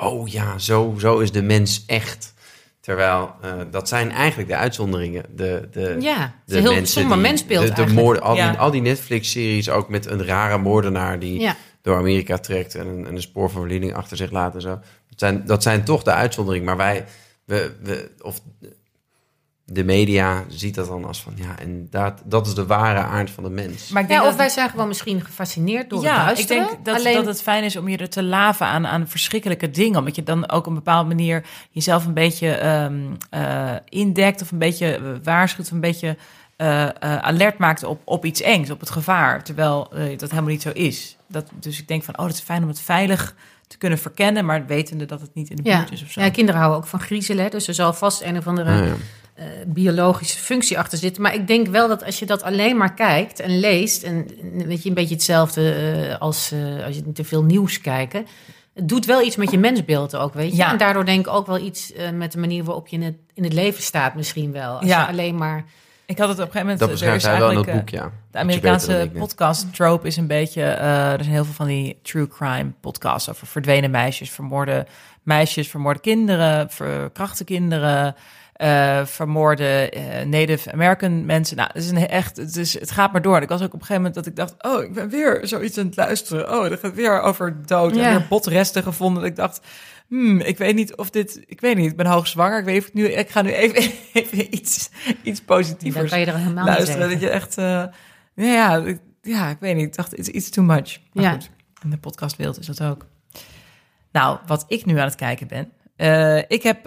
oh 0.00 0.28
ja, 0.28 0.58
zo, 0.58 0.94
zo 0.98 1.18
is 1.18 1.32
de 1.32 1.42
mens 1.42 1.82
echt. 1.86 2.34
Terwijl, 2.80 3.30
eh, 3.42 3.52
dat 3.70 3.88
zijn 3.88 4.10
eigenlijk 4.10 4.48
de 4.48 4.56
uitzonderingen. 4.56 5.24
De, 5.36 5.68
de, 5.72 5.96
ja, 6.00 6.34
de 6.46 6.58
heel 6.60 6.72
mensen 6.74 7.08
die- 7.08 7.16
mensbeeld 7.16 7.76
de, 7.76 7.84
de 7.84 7.92
moorden, 7.92 8.22
al, 8.22 8.36
Ja. 8.36 8.50
die, 8.50 8.58
al 8.58 8.70
die 8.70 8.80
Netflix-series 8.80 9.70
ook 9.70 9.88
met 9.88 10.06
een 10.06 10.24
rare 10.24 10.58
moordenaar 10.58 11.18
die 11.18 11.40
Ja. 11.40 11.56
door 11.82 11.96
Amerika 11.96 12.38
trekt 12.38 12.74
en 12.74 12.86
een, 12.86 13.06
en 13.06 13.14
een 13.14 13.22
spoor 13.22 13.50
van 13.50 13.60
verliening 13.60 13.94
achter 13.94 14.16
zich 14.16 14.30
laat 14.30 14.54
en 14.54 14.60
zo. 14.60 14.68
Dat 15.08 15.18
zijn, 15.18 15.46
dat 15.46 15.62
zijn 15.62 15.84
toch 15.84 16.02
de 16.02 16.12
uitzonderingen. 16.12 16.66
Maar 16.66 16.76
wij, 16.76 17.04
we, 17.44 17.74
we, 17.82 18.10
of 18.20 18.40
de 19.64 19.84
media 19.84 20.44
ziet 20.48 20.74
dat 20.74 20.86
dan 20.88 21.04
als 21.04 21.22
van, 21.22 21.32
ja, 21.36 21.58
en 21.58 21.86
dat, 21.90 22.22
dat 22.24 22.46
is 22.46 22.54
de 22.54 22.66
ware 22.66 22.98
aard 22.98 23.30
van 23.30 23.44
de 23.44 23.50
mens. 23.50 23.88
Maar 23.88 24.02
ik 24.02 24.08
denk 24.08 24.20
Ja, 24.20 24.26
of 24.26 24.32
dat- 24.32 24.38
wij 24.40 24.48
zijn 24.48 24.70
gewoon 24.70 24.88
misschien 24.88 25.20
gefascineerd 25.24 25.90
door 25.90 25.98
het 25.98 26.08
ja, 26.08 26.18
ik 26.20 26.24
luisteren. 26.26 26.66
denk 26.66 26.84
dat, 26.84 26.94
Alleen, 26.96 27.14
dat 27.14 27.26
het 27.26 27.42
fijn 27.42 27.64
is 27.64 27.76
om 27.76 27.88
je 27.88 27.96
er 27.96 28.08
te 28.08 28.22
laven 28.22 28.66
aan, 28.66 28.86
aan 28.86 29.08
verschrikkelijke 29.08 29.70
dingen. 29.70 29.98
Omdat 29.98 30.16
je 30.16 30.22
dan 30.22 30.50
ook 30.50 30.60
op 30.60 30.66
een 30.66 30.74
bepaalde 30.74 31.08
manier 31.08 31.44
jezelf 31.70 32.06
een 32.06 32.14
beetje 32.14 32.48
ehm, 32.50 33.00
eh, 33.30 33.70
indekt 33.88 34.42
of 34.42 34.50
een 34.52 34.58
beetje 34.58 34.94
eh, 34.96 35.02
waarschuwt, 35.22 35.66
of 35.66 35.72
een 35.72 35.80
beetje 35.80 36.16
eh, 36.56 36.82
eh, 36.82 36.92
alert 37.00 37.58
maakt 37.58 37.84
op, 37.84 38.00
op 38.04 38.24
iets 38.24 38.40
engs, 38.40 38.70
op 38.70 38.80
het 38.80 38.90
gevaar. 38.90 39.44
Terwijl 39.44 39.88
eh, 39.92 40.18
dat 40.18 40.30
helemaal 40.30 40.50
niet 40.50 40.62
zo 40.62 40.70
is. 40.72 41.16
Dat, 41.28 41.50
dus 41.60 41.80
ik 41.80 41.88
denk 41.88 42.02
van, 42.02 42.18
oh, 42.18 42.24
dat 42.26 42.34
is 42.34 42.40
fijn 42.40 42.62
om 42.62 42.68
het 42.68 42.80
veilig 42.80 43.34
te 43.66 43.78
kunnen 43.78 43.98
verkennen, 43.98 44.44
maar 44.44 44.66
wetende 44.66 45.04
dat 45.04 45.20
het 45.20 45.34
niet 45.34 45.50
in 45.50 45.56
de 45.56 45.62
ja, 45.64 45.76
buurt 45.78 45.92
is 45.92 46.02
of 46.02 46.10
zo. 46.10 46.20
ja, 46.20 46.30
kinderen 46.30 46.60
houden 46.60 46.80
ook 46.82 46.86
van 46.88 47.00
griezelen. 47.00 47.50
Dus 47.50 47.68
er 47.68 47.74
zal 47.74 47.92
vast 47.92 48.22
een 48.22 48.36
of 48.38 48.46
andere 48.46 48.70
Ah, 48.80 48.86
ja. 48.86 48.94
Eh, 49.34 49.44
biologische 49.66 50.38
functie 50.38 50.78
achter 50.78 50.98
zitten. 50.98 51.22
Maar 51.22 51.34
ik 51.34 51.46
denk 51.46 51.66
wel 51.66 51.88
dat 51.88 52.04
als 52.04 52.18
je 52.18 52.26
dat 52.26 52.42
alleen 52.42 52.76
maar 52.76 52.94
kijkt 52.94 53.40
en 53.40 53.60
leest... 53.60 54.02
en 54.02 54.26
weet 54.66 54.82
je, 54.82 54.88
een 54.88 54.94
beetje 54.94 55.14
hetzelfde 55.14 55.72
eh, 55.74 56.18
als 56.20 56.52
eh, 56.52 56.84
als 56.86 56.94
je 56.96 57.12
te 57.12 57.24
veel 57.24 57.42
nieuws 57.42 57.80
kijkt... 57.80 58.12
Het 58.74 58.88
doet 58.88 59.06
wel 59.06 59.22
iets 59.22 59.36
met 59.36 59.50
je 59.50 59.58
mensbeeld 59.58 60.16
ook, 60.16 60.34
weet 60.34 60.50
je. 60.50 60.56
Ja. 60.56 60.70
En 60.72 60.78
daardoor 60.78 61.04
denk 61.04 61.26
ik 61.26 61.32
ook 61.32 61.46
wel 61.46 61.58
iets 61.58 61.92
eh, 61.92 62.10
met 62.10 62.32
de 62.32 62.38
manier 62.38 62.64
waarop 62.64 62.88
je 62.88 62.96
in 62.96 63.02
het, 63.02 63.14
in 63.34 63.44
het 63.44 63.52
leven 63.52 63.82
staat 63.82 64.14
misschien 64.14 64.52
wel. 64.52 64.76
Als 64.76 64.86
Ja. 64.88 65.00
je 65.00 65.06
alleen 65.06 65.36
maar... 65.36 65.64
Ik 66.06 66.18
had 66.18 66.28
het 66.28 66.38
op 66.38 66.44
een 66.44 66.52
gegeven 66.52 66.60
moment... 66.60 66.78
Dat 66.78 66.88
er 66.88 66.94
beschrijft 66.94 67.24
is 67.24 67.30
hij 67.30 67.38
wel 67.38 67.48
in 67.50 67.54
dat 67.56 67.66
eigenlijk, 67.66 67.90
boek, 68.00 68.00
ja. 68.00 68.12
De 68.30 68.38
Amerikaanse 68.38 69.10
podcast 69.14 69.74
trope 69.74 70.06
is 70.06 70.16
een 70.16 70.26
beetje... 70.26 70.62
eh, 70.62 71.12
er 71.12 71.18
zijn 71.18 71.34
heel 71.34 71.44
veel 71.44 71.54
van 71.54 71.66
die 71.66 71.98
true 72.02 72.28
crime 72.28 72.72
podcasts 72.80 73.30
over 73.30 73.46
verdwenen 73.46 73.90
meisjes, 73.90 74.30
vermoorde 74.30 74.86
meisjes, 75.22 75.68
vermoorde 75.68 76.00
kinderen, 76.00 76.70
verkrachte 76.70 77.44
kinderen, 77.44 78.14
eh, 78.62 79.06
vermoorde 79.06 79.90
eh, 79.90 80.24
Native 80.26 80.72
American 80.72 81.26
mensen. 81.26 81.56
Nou, 81.56 81.68
het 81.72 81.82
is 81.82 81.90
een 81.90 82.08
echt, 82.08 82.36
het, 82.36 82.56
is, 82.56 82.78
het 82.80 82.90
gaat 82.90 83.12
maar 83.12 83.22
door. 83.22 83.36
En 83.36 83.42
ik 83.42 83.48
was 83.48 83.60
ook 83.62 83.66
op 83.66 83.80
een 83.80 83.86
gegeven 83.86 84.02
moment 84.02 84.14
dat 84.14 84.26
ik 84.26 84.36
dacht, 84.36 84.54
oh, 84.64 84.82
ik 84.82 84.92
ben 84.92 85.08
weer 85.08 85.40
zoiets 85.42 85.78
aan 85.78 85.86
het 85.86 85.96
luisteren. 85.96 86.52
Oh, 86.58 86.64
er 86.70 86.78
gaat 86.78 86.94
weer 86.94 87.20
over 87.20 87.66
dood 87.66 87.94
Ja. 87.94 88.04
en 88.10 88.10
weer 88.18 88.26
botresten 88.28 88.82
gevonden. 88.82 89.24
Ik 89.24 89.36
dacht, 89.36 89.60
hmm, 90.08 90.40
ik 90.40 90.58
weet 90.58 90.74
niet 90.74 90.96
of 90.96 91.10
dit, 91.10 91.42
ik 91.46 91.60
weet 91.60 91.76
niet, 91.76 91.90
ik 91.90 91.96
ben 91.96 92.06
hoogzwanger. 92.06 92.58
Ik 92.58 92.64
weet 92.64 92.80
of 92.80 92.86
ik 92.86 92.94
nu, 92.94 93.04
ik 93.08 93.30
ga 93.30 93.42
nu 93.42 93.52
even, 93.52 93.92
even 94.22 94.54
iets, 94.54 94.90
iets 95.22 95.38
Dan 95.44 95.56
positievers 95.56 96.10
kan 96.10 96.20
je 96.20 96.26
er 96.26 96.36
helemaal 96.38 96.64
luisteren. 96.64 97.10
Dat 97.10 97.20
je 97.20 97.28
echt, 97.28 97.58
eh, 97.58 97.64
ja, 97.64 97.92
ja, 98.34 98.76
ik- 98.76 99.00
ja, 99.22 99.48
ik 99.48 99.56
weet 99.60 99.74
niet. 99.76 99.86
Ik 99.86 99.96
dacht, 99.96 100.18
it's, 100.18 100.28
it's 100.28 100.50
too 100.50 100.64
much. 100.64 100.98
Maar 101.12 101.24
Ja. 101.24 101.30
goed, 101.32 101.50
in 101.82 101.90
de 101.90 101.98
podcastwereld 101.98 102.58
is 102.58 102.66
dat 102.66 102.82
ook. 102.82 103.06
Nou, 104.12 104.38
wat 104.46 104.64
ik 104.68 104.84
nu 104.84 104.98
aan 104.98 105.04
het 105.06 105.14
kijken 105.14 105.46
ben. 105.48 105.72
ik 106.48 106.62
heb, 106.62 106.86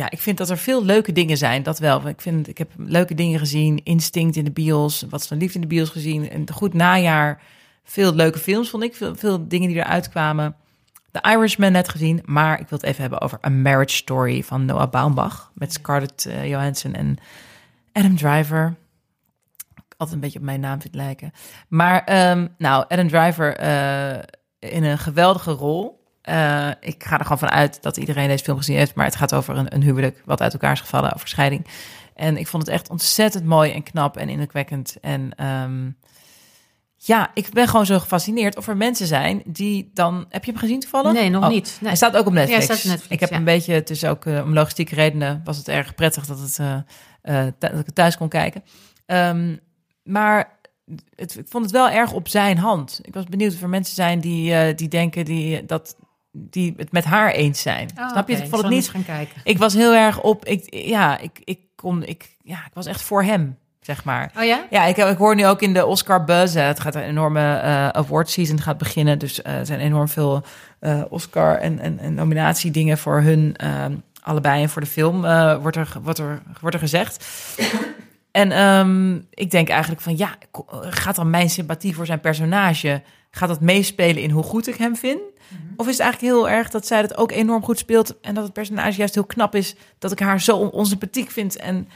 ja, 0.00 0.10
ik 0.10 0.20
vind 0.20 0.38
dat 0.38 0.50
er 0.50 0.58
veel 0.58 0.84
leuke 0.84 1.12
dingen 1.12 1.36
zijn. 1.36 1.62
Dat 1.62 1.78
wel. 1.78 2.08
Ik, 2.08 2.20
vind, 2.20 2.48
ik 2.48 2.58
heb 2.58 2.70
leuke 2.76 3.14
dingen 3.14 3.38
gezien. 3.38 3.80
Instinct 3.84 4.36
in 4.36 4.44
de 4.44 4.50
bios. 4.50 5.04
Wat 5.08 5.26
van 5.26 5.36
liefde 5.36 5.54
in 5.54 5.60
de 5.60 5.66
bios 5.66 5.88
gezien. 5.88 6.34
Een 6.34 6.52
goed 6.52 6.74
najaar. 6.74 7.42
Veel 7.84 8.14
leuke 8.14 8.38
films 8.38 8.70
vond 8.70 8.82
ik. 8.82 8.94
Veel, 8.94 9.16
veel 9.16 9.48
dingen 9.48 9.68
die 9.68 9.76
eruit 9.76 10.08
kwamen. 10.08 10.56
The 11.10 11.30
Irishman 11.30 11.72
net 11.72 11.88
gezien. 11.88 12.22
Maar 12.24 12.60
ik 12.60 12.68
wil 12.68 12.78
het 12.78 12.86
even 12.86 13.00
hebben 13.00 13.20
over 13.20 13.38
A 13.44 13.48
Marriage 13.48 13.94
Story 13.94 14.42
van 14.42 14.64
Noah 14.64 14.90
Baumbach. 14.90 15.50
Met 15.54 15.72
Scarlett 15.72 16.26
uh, 16.28 16.48
Johansson 16.48 16.94
en 16.94 17.16
Adam 17.92 18.16
Driver. 18.16 18.74
Altijd 19.96 20.16
een 20.16 20.22
beetje 20.22 20.38
op 20.38 20.44
mijn 20.44 20.60
naam 20.60 20.80
vindt 20.80 20.96
lijken. 20.96 21.32
Maar 21.68 22.30
um, 22.30 22.54
nou, 22.58 22.84
Adam 22.88 23.08
Driver 23.08 23.62
uh, 23.62 24.18
in 24.58 24.84
een 24.84 24.98
geweldige 24.98 25.50
rol. 25.50 25.99
Uh, 26.30 26.70
ik 26.80 27.04
ga 27.04 27.18
er 27.18 27.22
gewoon 27.22 27.38
van 27.38 27.50
uit 27.50 27.82
dat 27.82 27.96
iedereen 27.96 28.28
deze 28.28 28.44
film 28.44 28.56
gezien 28.56 28.76
heeft. 28.76 28.94
Maar 28.94 29.04
het 29.04 29.16
gaat 29.16 29.34
over 29.34 29.56
een, 29.56 29.74
een 29.74 29.82
huwelijk 29.82 30.22
wat 30.24 30.40
uit 30.40 30.52
elkaar 30.52 30.72
is 30.72 30.80
gevallen, 30.80 31.14
over 31.14 31.28
scheiding. 31.28 31.66
En 32.14 32.36
ik 32.36 32.46
vond 32.46 32.62
het 32.62 32.72
echt 32.72 32.90
ontzettend 32.90 33.44
mooi 33.44 33.72
en 33.72 33.82
knap 33.82 34.16
en 34.16 34.28
indrukwekkend. 34.28 34.96
En 35.00 35.46
um, 35.46 35.96
ja, 36.96 37.30
ik 37.34 37.52
ben 37.52 37.68
gewoon 37.68 37.86
zo 37.86 37.98
gefascineerd 37.98 38.56
of 38.56 38.68
er 38.68 38.76
mensen 38.76 39.06
zijn 39.06 39.42
die 39.44 39.90
dan... 39.94 40.26
Heb 40.28 40.44
je 40.44 40.50
hem 40.50 40.60
gezien 40.60 40.80
toevallig? 40.80 41.12
Nee, 41.12 41.30
nog 41.30 41.44
Oh, 41.44 41.50
niet. 41.50 41.76
Nee. 41.80 41.88
Hij 41.88 41.96
staat 41.96 42.16
ook 42.16 42.26
op 42.26 42.32
Netflix. 42.32 42.60
Ja, 42.60 42.66
hij 42.66 42.76
staat 42.76 42.84
op 42.84 42.90
Netflix, 42.90 43.14
ik 43.14 43.20
heb 43.20 43.30
ja. 43.30 43.36
een 43.36 43.44
beetje, 43.44 43.72
het 43.72 43.90
is 43.90 44.04
ook 44.04 44.24
uh, 44.24 44.42
om 44.42 44.52
logistieke 44.52 44.94
redenen 44.94 45.40
was 45.44 45.56
het 45.56 45.68
erg 45.68 45.94
prettig 45.94 46.26
dat, 46.26 46.40
het, 46.40 46.58
uh, 46.60 46.76
uh, 47.22 47.52
dat 47.58 47.70
ik 47.70 47.86
het 47.86 47.94
thuis 47.94 48.16
kon 48.16 48.28
kijken. 48.28 48.62
Um, 49.06 49.60
maar 50.02 50.58
het, 51.14 51.38
ik 51.38 51.48
vond 51.48 51.64
het 51.64 51.72
wel 51.72 51.90
erg 51.90 52.12
op 52.12 52.28
zijn 52.28 52.58
hand. 52.58 53.00
Ik 53.02 53.14
was 53.14 53.24
benieuwd 53.24 53.54
of 53.54 53.62
er 53.62 53.68
mensen 53.68 53.94
zijn 53.94 54.20
die, 54.20 54.52
uh, 54.52 54.76
die 54.76 54.88
denken 54.88 55.24
die, 55.24 55.66
dat, 55.66 55.96
die 56.32 56.74
het 56.76 56.92
met 56.92 57.04
haar 57.04 57.30
eens 57.30 57.62
zijn. 57.62 57.90
Oh, 57.98 58.10
Snap 58.10 58.28
je? 58.28 58.36
Ik 58.36 58.48
vond 58.48 58.62
het 58.62 58.70
niet. 58.70 58.88
gaan 58.88 59.04
kijken. 59.04 59.40
Ik 59.44 59.58
was 59.58 59.74
heel 59.74 59.94
erg 59.94 60.20
op. 60.20 60.44
Ik, 60.44 60.74
ja, 60.74 61.18
ik, 61.18 61.40
ik 61.44 61.60
kon. 61.74 62.04
Ik, 62.04 62.36
ja, 62.42 62.56
ik 62.56 62.74
was 62.74 62.86
echt 62.86 63.02
voor 63.02 63.22
hem, 63.22 63.58
zeg 63.80 64.04
maar. 64.04 64.30
Oh 64.36 64.44
ja? 64.44 64.66
Ja, 64.70 64.84
ik, 64.84 64.96
ik 64.96 65.16
hoor 65.16 65.34
nu 65.34 65.46
ook 65.46 65.62
in 65.62 65.72
de 65.72 65.86
Oscar 65.86 66.24
buzz. 66.24 66.54
Het 66.54 66.80
gaat 66.80 66.94
een 66.94 67.02
enorme 67.02 67.40
uh, 67.40 67.88
award 67.88 68.30
season 68.30 68.60
gaat 68.60 68.78
beginnen. 68.78 69.18
Dus 69.18 69.40
uh, 69.40 69.52
er 69.52 69.66
zijn 69.66 69.80
enorm 69.80 70.08
veel 70.08 70.44
uh, 70.80 71.02
Oscar 71.08 71.56
en, 71.56 71.78
en, 71.78 71.98
en 71.98 72.14
nominatiedingen 72.14 72.98
voor 72.98 73.20
hun 73.20 73.54
uh, 73.64 73.84
allebei 74.22 74.62
en 74.62 74.68
voor 74.68 74.82
de 74.82 74.88
film 74.88 75.20
wordt, 75.60 75.76
er, 75.76 75.92
wordt, 76.02 76.18
er, 76.18 76.42
wordt 76.60 76.74
er 76.74 76.82
gezegd. 76.82 77.26
En 78.30 78.62
um, 78.62 79.26
ik 79.30 79.50
denk 79.50 79.68
eigenlijk 79.68 80.00
van 80.00 80.16
ja, 80.16 80.34
gaat 80.80 81.16
dan 81.16 81.30
mijn 81.30 81.50
sympathie 81.50 81.94
voor 81.94 82.06
zijn 82.06 82.20
personage, 82.20 83.02
gaat 83.30 83.48
dat 83.48 83.60
meespelen 83.60 84.22
in 84.22 84.30
hoe 84.30 84.42
goed 84.42 84.66
ik 84.66 84.76
hem 84.76 84.96
vind? 84.96 85.20
Mm-hmm. 85.20 85.72
Of 85.76 85.86
is 85.86 85.92
het 85.92 86.02
eigenlijk 86.02 86.34
heel 86.34 86.48
erg 86.48 86.70
dat 86.70 86.86
zij 86.86 87.02
dat 87.02 87.16
ook 87.16 87.32
enorm 87.32 87.62
goed 87.62 87.78
speelt 87.78 88.20
en 88.20 88.34
dat 88.34 88.44
het 88.44 88.52
personage 88.52 88.98
juist 88.98 89.14
heel 89.14 89.24
knap 89.24 89.54
is, 89.54 89.74
dat 89.98 90.12
ik 90.12 90.18
haar 90.18 90.40
zo 90.40 90.56
onsympathiek 90.56 91.30
vind? 91.30 91.56
En 91.56 91.88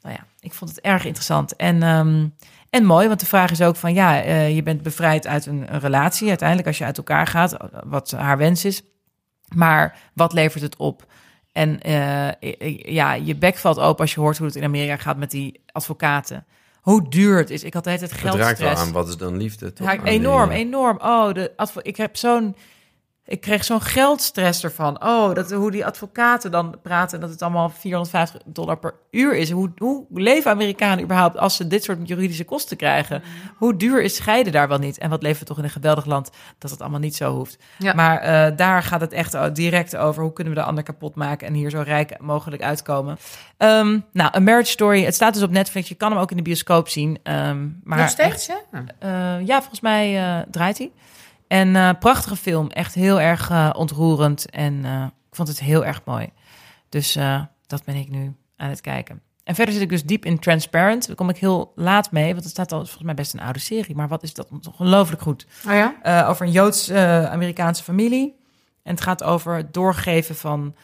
nou 0.00 0.14
ja, 0.14 0.26
ik 0.40 0.52
vond 0.52 0.70
het 0.70 0.80
erg 0.80 1.04
interessant. 1.04 1.56
En, 1.56 1.82
um, 1.82 2.34
en 2.70 2.84
mooi, 2.84 3.08
want 3.08 3.20
de 3.20 3.26
vraag 3.26 3.50
is 3.50 3.62
ook 3.62 3.76
van 3.76 3.94
ja, 3.94 4.24
uh, 4.24 4.54
je 4.54 4.62
bent 4.62 4.82
bevrijd 4.82 5.26
uit 5.26 5.46
een, 5.46 5.74
een, 5.74 5.80
relatie 5.80 6.28
uiteindelijk 6.28 6.68
als 6.68 6.78
je 6.78 6.84
uit 6.84 6.96
elkaar 6.96 7.26
gaat, 7.26 7.56
wat 7.84 8.10
haar 8.10 8.38
wens 8.38 8.64
is. 8.64 8.82
Maar 9.54 9.98
wat 10.14 10.32
levert 10.32 10.62
het 10.62 10.76
op? 10.76 11.06
En 11.52 11.78
uh, 11.86 12.28
ja, 12.94 13.12
je 13.12 13.36
bek 13.36 13.56
valt 13.56 13.78
open 13.78 14.00
als 14.00 14.14
je 14.14 14.20
hoort 14.20 14.38
hoe 14.38 14.46
het 14.46 14.56
in 14.56 14.64
Amerika 14.64 14.96
gaat 14.96 15.16
met 15.16 15.30
die 15.30 15.60
advocaten. 15.72 16.46
Hoe 16.84 17.08
duur 17.08 17.36
het 17.36 17.50
is. 17.50 17.62
Ik 17.62 17.74
had 17.74 17.84
de 17.84 17.90
hele 17.90 18.06
tijd 18.06 18.20
geld. 18.20 18.34
Het 18.34 18.42
raakt 18.42 18.58
wel 18.58 18.74
aan 18.74 18.92
wat 18.92 19.08
is 19.08 19.16
dan 19.16 19.36
liefde. 19.36 19.72
Toch? 19.72 20.04
Enorm, 20.04 20.50
enorm. 20.50 20.98
Oh, 21.02 21.32
de 21.32 21.52
ik 21.82 21.96
heb 21.96 22.16
zo'n. 22.16 22.56
Ik 23.26 23.40
kreeg 23.40 23.64
zo'n 23.64 23.80
geldstress 23.80 24.64
ervan. 24.64 25.04
Oh, 25.04 25.34
dat, 25.34 25.52
hoe 25.52 25.70
die 25.70 25.86
advocaten 25.86 26.50
dan 26.50 26.76
praten, 26.82 27.20
dat 27.20 27.30
het 27.30 27.42
allemaal 27.42 27.70
450 27.70 28.40
dollar 28.44 28.78
per 28.78 28.94
uur 29.10 29.34
is. 29.34 29.50
Hoe, 29.50 29.72
hoe 29.78 30.06
leven 30.10 30.50
Amerikanen 30.50 31.04
überhaupt 31.04 31.38
als 31.38 31.56
ze 31.56 31.66
dit 31.66 31.84
soort 31.84 32.08
juridische 32.08 32.44
kosten 32.44 32.76
krijgen? 32.76 33.22
Hoe 33.56 33.76
duur 33.76 34.02
is 34.02 34.14
scheiden 34.14 34.52
daar 34.52 34.68
wel 34.68 34.78
niet? 34.78 34.98
En 34.98 35.10
wat 35.10 35.22
levert 35.22 35.46
toch 35.46 35.58
in 35.58 35.64
een 35.64 35.70
geweldig 35.70 36.04
land 36.04 36.30
dat 36.58 36.70
het 36.70 36.80
allemaal 36.80 37.00
niet 37.00 37.16
zo 37.16 37.34
hoeft? 37.34 37.58
Ja. 37.78 37.94
Maar 37.94 38.22
uh, 38.22 38.56
daar 38.56 38.82
gaat 38.82 39.00
het 39.00 39.12
echt 39.12 39.54
direct 39.54 39.96
over. 39.96 40.22
Hoe 40.22 40.32
kunnen 40.32 40.54
we 40.54 40.60
de 40.60 40.66
ander 40.66 40.84
kapot 40.84 41.14
maken 41.14 41.46
en 41.46 41.54
hier 41.54 41.70
zo 41.70 41.80
rijk 41.80 42.20
mogelijk 42.20 42.62
uitkomen? 42.62 43.18
Um, 43.58 44.04
nou, 44.12 44.36
A 44.36 44.40
Marriage 44.40 44.70
Story. 44.70 45.04
Het 45.04 45.14
staat 45.14 45.34
dus 45.34 45.42
op 45.42 45.50
Netflix. 45.50 45.88
Je 45.88 45.94
kan 45.94 46.10
hem 46.10 46.20
ook 46.20 46.30
in 46.30 46.36
de 46.36 46.42
bioscoop 46.42 46.88
zien. 46.88 47.18
Um, 47.22 47.80
maar 47.84 47.98
Nog 47.98 48.08
steeds, 48.08 48.48
echt, 48.48 48.64
ja? 48.72 48.84
Uh, 49.38 49.46
ja, 49.46 49.58
volgens 49.58 49.80
mij 49.80 50.38
uh, 50.38 50.42
draait 50.50 50.78
hij. 50.78 50.90
En 51.54 51.68
uh, 51.68 51.90
prachtige 51.98 52.36
film, 52.36 52.68
echt 52.68 52.94
heel 52.94 53.20
erg 53.20 53.50
uh, 53.50 53.70
ontroerend. 53.72 54.50
En 54.50 54.74
uh, 54.84 55.02
ik 55.02 55.36
vond 55.36 55.48
het 55.48 55.60
heel 55.60 55.84
erg 55.84 56.00
mooi. 56.04 56.28
Dus 56.88 57.18
dat 57.66 57.84
ben 57.84 57.94
ik 57.94 58.08
nu 58.08 58.34
aan 58.56 58.68
het 58.68 58.80
kijken. 58.80 59.20
En 59.44 59.54
verder 59.54 59.74
zit 59.74 59.82
ik 59.82 59.88
dus 59.88 60.04
diep 60.04 60.24
in 60.24 60.38
Transparent. 60.38 61.06
Daar 61.06 61.16
kom 61.16 61.28
ik 61.28 61.36
heel 61.36 61.72
laat 61.74 62.12
mee, 62.12 62.32
want 62.32 62.42
het 62.42 62.52
staat 62.52 62.72
al 62.72 62.78
volgens 62.78 63.02
mij 63.02 63.14
best 63.14 63.34
een 63.34 63.40
oude 63.40 63.58
serie. 63.58 63.96
Maar 63.96 64.08
wat 64.08 64.22
is 64.22 64.34
dat 64.34 64.48
ongelooflijk 64.66 65.22
goed. 65.22 65.46
Oh 65.66 65.72
ja? 65.72 66.26
Over 66.28 66.46
een 66.46 66.52
Joods-Amerikaanse 66.52 67.82
familie. 67.82 68.36
En 68.82 68.94
het 68.94 69.00
gaat 69.00 69.22
over 69.22 69.56
het 69.56 69.74
doorgeven 69.74 70.34
van 70.34 70.74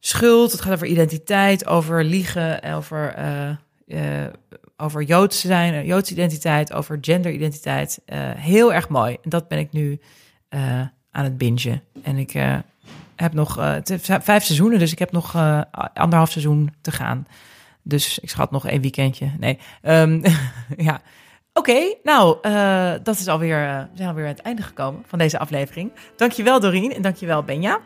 schuld. 0.00 0.52
Het 0.52 0.60
gaat 0.60 0.72
over 0.72 0.86
identiteit, 0.86 1.66
over 1.66 2.04
liegen, 2.04 2.62
over 2.62 3.14
over 4.76 5.02
Joods 5.02 5.40
zijn, 5.40 5.86
Joodse 5.86 6.12
identiteit, 6.12 6.72
over 6.72 6.98
genderidentiteit. 7.00 8.00
Uh, 8.06 8.18
heel 8.34 8.72
erg 8.72 8.88
mooi. 8.88 9.16
En 9.22 9.30
dat 9.30 9.48
ben 9.48 9.58
ik 9.58 9.72
nu 9.72 10.00
uh, 10.50 10.80
aan 11.10 11.24
het 11.24 11.38
bingen. 11.38 11.82
En 12.02 12.18
ik 12.18 12.32
heb 13.16 13.32
nog 13.32 13.54
vijf 14.20 14.44
seizoenen, 14.44 14.78
dus 14.78 14.92
ik 14.92 14.98
heb 14.98 15.12
nog 15.12 15.34
anderhalf 15.94 16.30
seizoen 16.30 16.74
te 16.80 16.92
gaan. 16.92 17.26
Dus 17.82 18.18
ik 18.18 18.30
schat 18.30 18.50
nog 18.50 18.66
één 18.66 18.80
weekendje. 18.80 19.30
Nee, 19.38 19.58
um, 19.82 20.22
ja. 20.76 21.00
Oké, 21.52 21.94
nou, 22.02 22.38
dat 23.02 23.18
is 23.18 23.28
alweer, 23.28 23.88
we 23.90 23.96
zijn 23.96 24.08
alweer 24.08 24.24
aan 24.24 24.30
het 24.30 24.40
einde 24.40 24.62
gekomen 24.62 25.02
van 25.06 25.18
deze 25.18 25.38
aflevering. 25.38 25.92
Dankjewel 26.16 26.60
Doreen 26.60 26.94
en 26.94 27.02
dankjewel 27.02 27.42
Benja. 27.42 27.80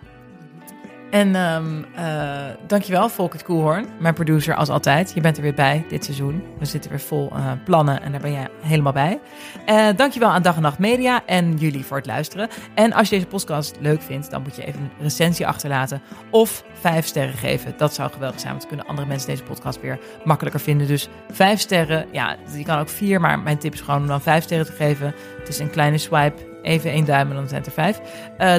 En 1.11 1.35
um, 1.35 1.87
uh, 1.99 2.41
dankjewel, 2.67 3.09
Volkert 3.09 3.43
Koelhoorn, 3.43 3.87
mijn 3.99 4.15
producer 4.15 4.55
als 4.55 4.69
altijd. 4.69 5.13
Je 5.15 5.21
bent 5.21 5.37
er 5.37 5.43
weer 5.43 5.55
bij 5.55 5.85
dit 5.89 6.05
seizoen. 6.05 6.43
We 6.59 6.65
zitten 6.65 6.91
weer 6.91 7.01
vol 7.01 7.31
uh, 7.33 7.53
plannen 7.65 8.03
en 8.03 8.13
daar 8.13 8.21
ben 8.21 8.33
jij 8.33 8.49
helemaal 8.61 8.93
bij. 8.93 9.21
Uh, 9.67 9.89
dankjewel 9.97 10.29
aan 10.29 10.43
Dag 10.43 10.57
en 10.57 10.63
Nacht 10.63 10.79
Media 10.79 11.23
en 11.27 11.57
jullie 11.57 11.85
voor 11.85 11.97
het 11.97 12.07
luisteren. 12.07 12.49
En 12.75 12.93
als 12.93 13.09
je 13.09 13.15
deze 13.15 13.29
podcast 13.29 13.77
leuk 13.81 14.03
vindt, 14.03 14.31
dan 14.31 14.43
moet 14.43 14.57
je 14.57 14.65
even 14.65 14.81
een 14.81 14.91
recensie 15.03 15.47
achterlaten 15.47 16.03
of 16.31 16.65
vijf 16.73 17.07
sterren 17.07 17.37
geven. 17.37 17.75
Dat 17.77 17.95
zou 17.95 18.11
geweldig 18.11 18.41
zijn, 18.41 18.53
want 18.53 18.61
dan 18.63 18.71
kunnen 18.71 18.89
andere 18.89 19.09
mensen 19.09 19.29
deze 19.29 19.43
podcast 19.43 19.81
weer 19.81 19.99
makkelijker 20.25 20.61
vinden. 20.61 20.87
Dus 20.87 21.09
vijf 21.31 21.61
sterren, 21.61 22.07
ja, 22.13 22.37
je 22.57 22.65
kan 22.65 22.79
ook 22.79 22.89
vier, 22.89 23.21
maar 23.21 23.39
mijn 23.39 23.59
tip 23.59 23.73
is 23.73 23.81
gewoon 23.81 24.01
om 24.01 24.07
dan 24.07 24.21
vijf 24.21 24.45
sterren 24.45 24.67
te 24.67 24.73
geven. 24.73 25.15
Het 25.39 25.49
is 25.49 25.59
een 25.59 25.71
kleine 25.71 25.99
swipe, 25.99 26.61
even 26.63 26.91
één 26.91 27.05
duim 27.05 27.29
en 27.29 27.37
dan 27.37 27.49
zijn 27.49 27.63
het 27.63 27.77
er 27.77 27.83
vijf. 27.83 28.01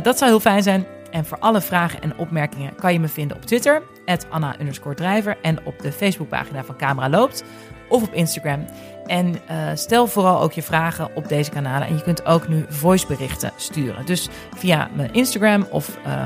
dat 0.04 0.18
zou 0.18 0.30
heel 0.30 0.40
fijn 0.40 0.64
zijn. 0.64 0.86
En 1.12 1.26
voor 1.26 1.38
alle 1.40 1.62
vragen 1.62 2.02
en 2.02 2.18
opmerkingen 2.18 2.76
kan 2.76 2.94
je 2.94 3.00
me 3.00 3.08
vinden 3.08 3.38
op 3.38 3.46
Twitter, 3.46 3.82
Anna 4.30 4.56
Drijver, 4.96 5.38
en 5.42 5.66
op 5.66 5.80
de 5.80 5.92
Facebookpagina 5.92 6.64
van 6.64 6.78
Camera 6.78 7.10
Loopt, 7.10 7.44
of 7.90 8.04
op 8.04 8.14
Instagram. 8.14 8.66
En 9.06 9.28
uh, 9.28 9.72
stel 9.74 10.08
vooral 10.08 10.42
ook 10.42 10.52
je 10.52 10.62
vragen 10.62 11.16
op 11.16 11.28
deze 11.28 11.50
kanalen. 11.50 11.88
En 11.88 11.96
je 11.96 12.04
kunt 12.04 12.26
ook 12.26 12.48
nu 12.48 12.66
voiceberichten 12.70 13.52
sturen. 13.56 14.06
Dus 14.06 14.30
via 14.58 14.90
mijn 14.94 15.14
Instagram 15.14 15.68
of 15.70 15.98
uh, 16.06 16.26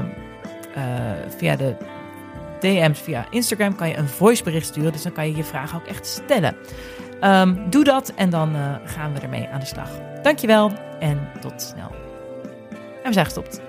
uh, 0.77 0.83
via 1.37 1.55
de 1.55 1.75
DM's 2.59 2.99
via 2.99 3.25
Instagram 3.29 3.75
kan 3.75 3.89
je 3.89 3.97
een 3.97 4.07
voicebericht 4.07 4.65
sturen. 4.65 4.91
Dus 4.91 5.03
dan 5.03 5.11
kan 5.11 5.27
je 5.27 5.35
je 5.35 5.43
vragen 5.43 5.77
ook 5.77 5.87
echt 5.87 6.05
stellen. 6.05 6.55
Um, 7.21 7.69
doe 7.69 7.83
dat 7.83 8.13
en 8.15 8.29
dan 8.29 8.55
gaan 8.85 9.13
we 9.13 9.19
ermee 9.19 9.47
aan 9.47 9.59
de 9.59 9.65
slag. 9.65 9.89
Dankjewel 10.21 10.71
en 10.99 11.27
tot 11.41 11.61
snel. 11.61 11.91
En 13.03 13.07
we 13.07 13.13
zijn 13.13 13.25
gestopt. 13.25 13.64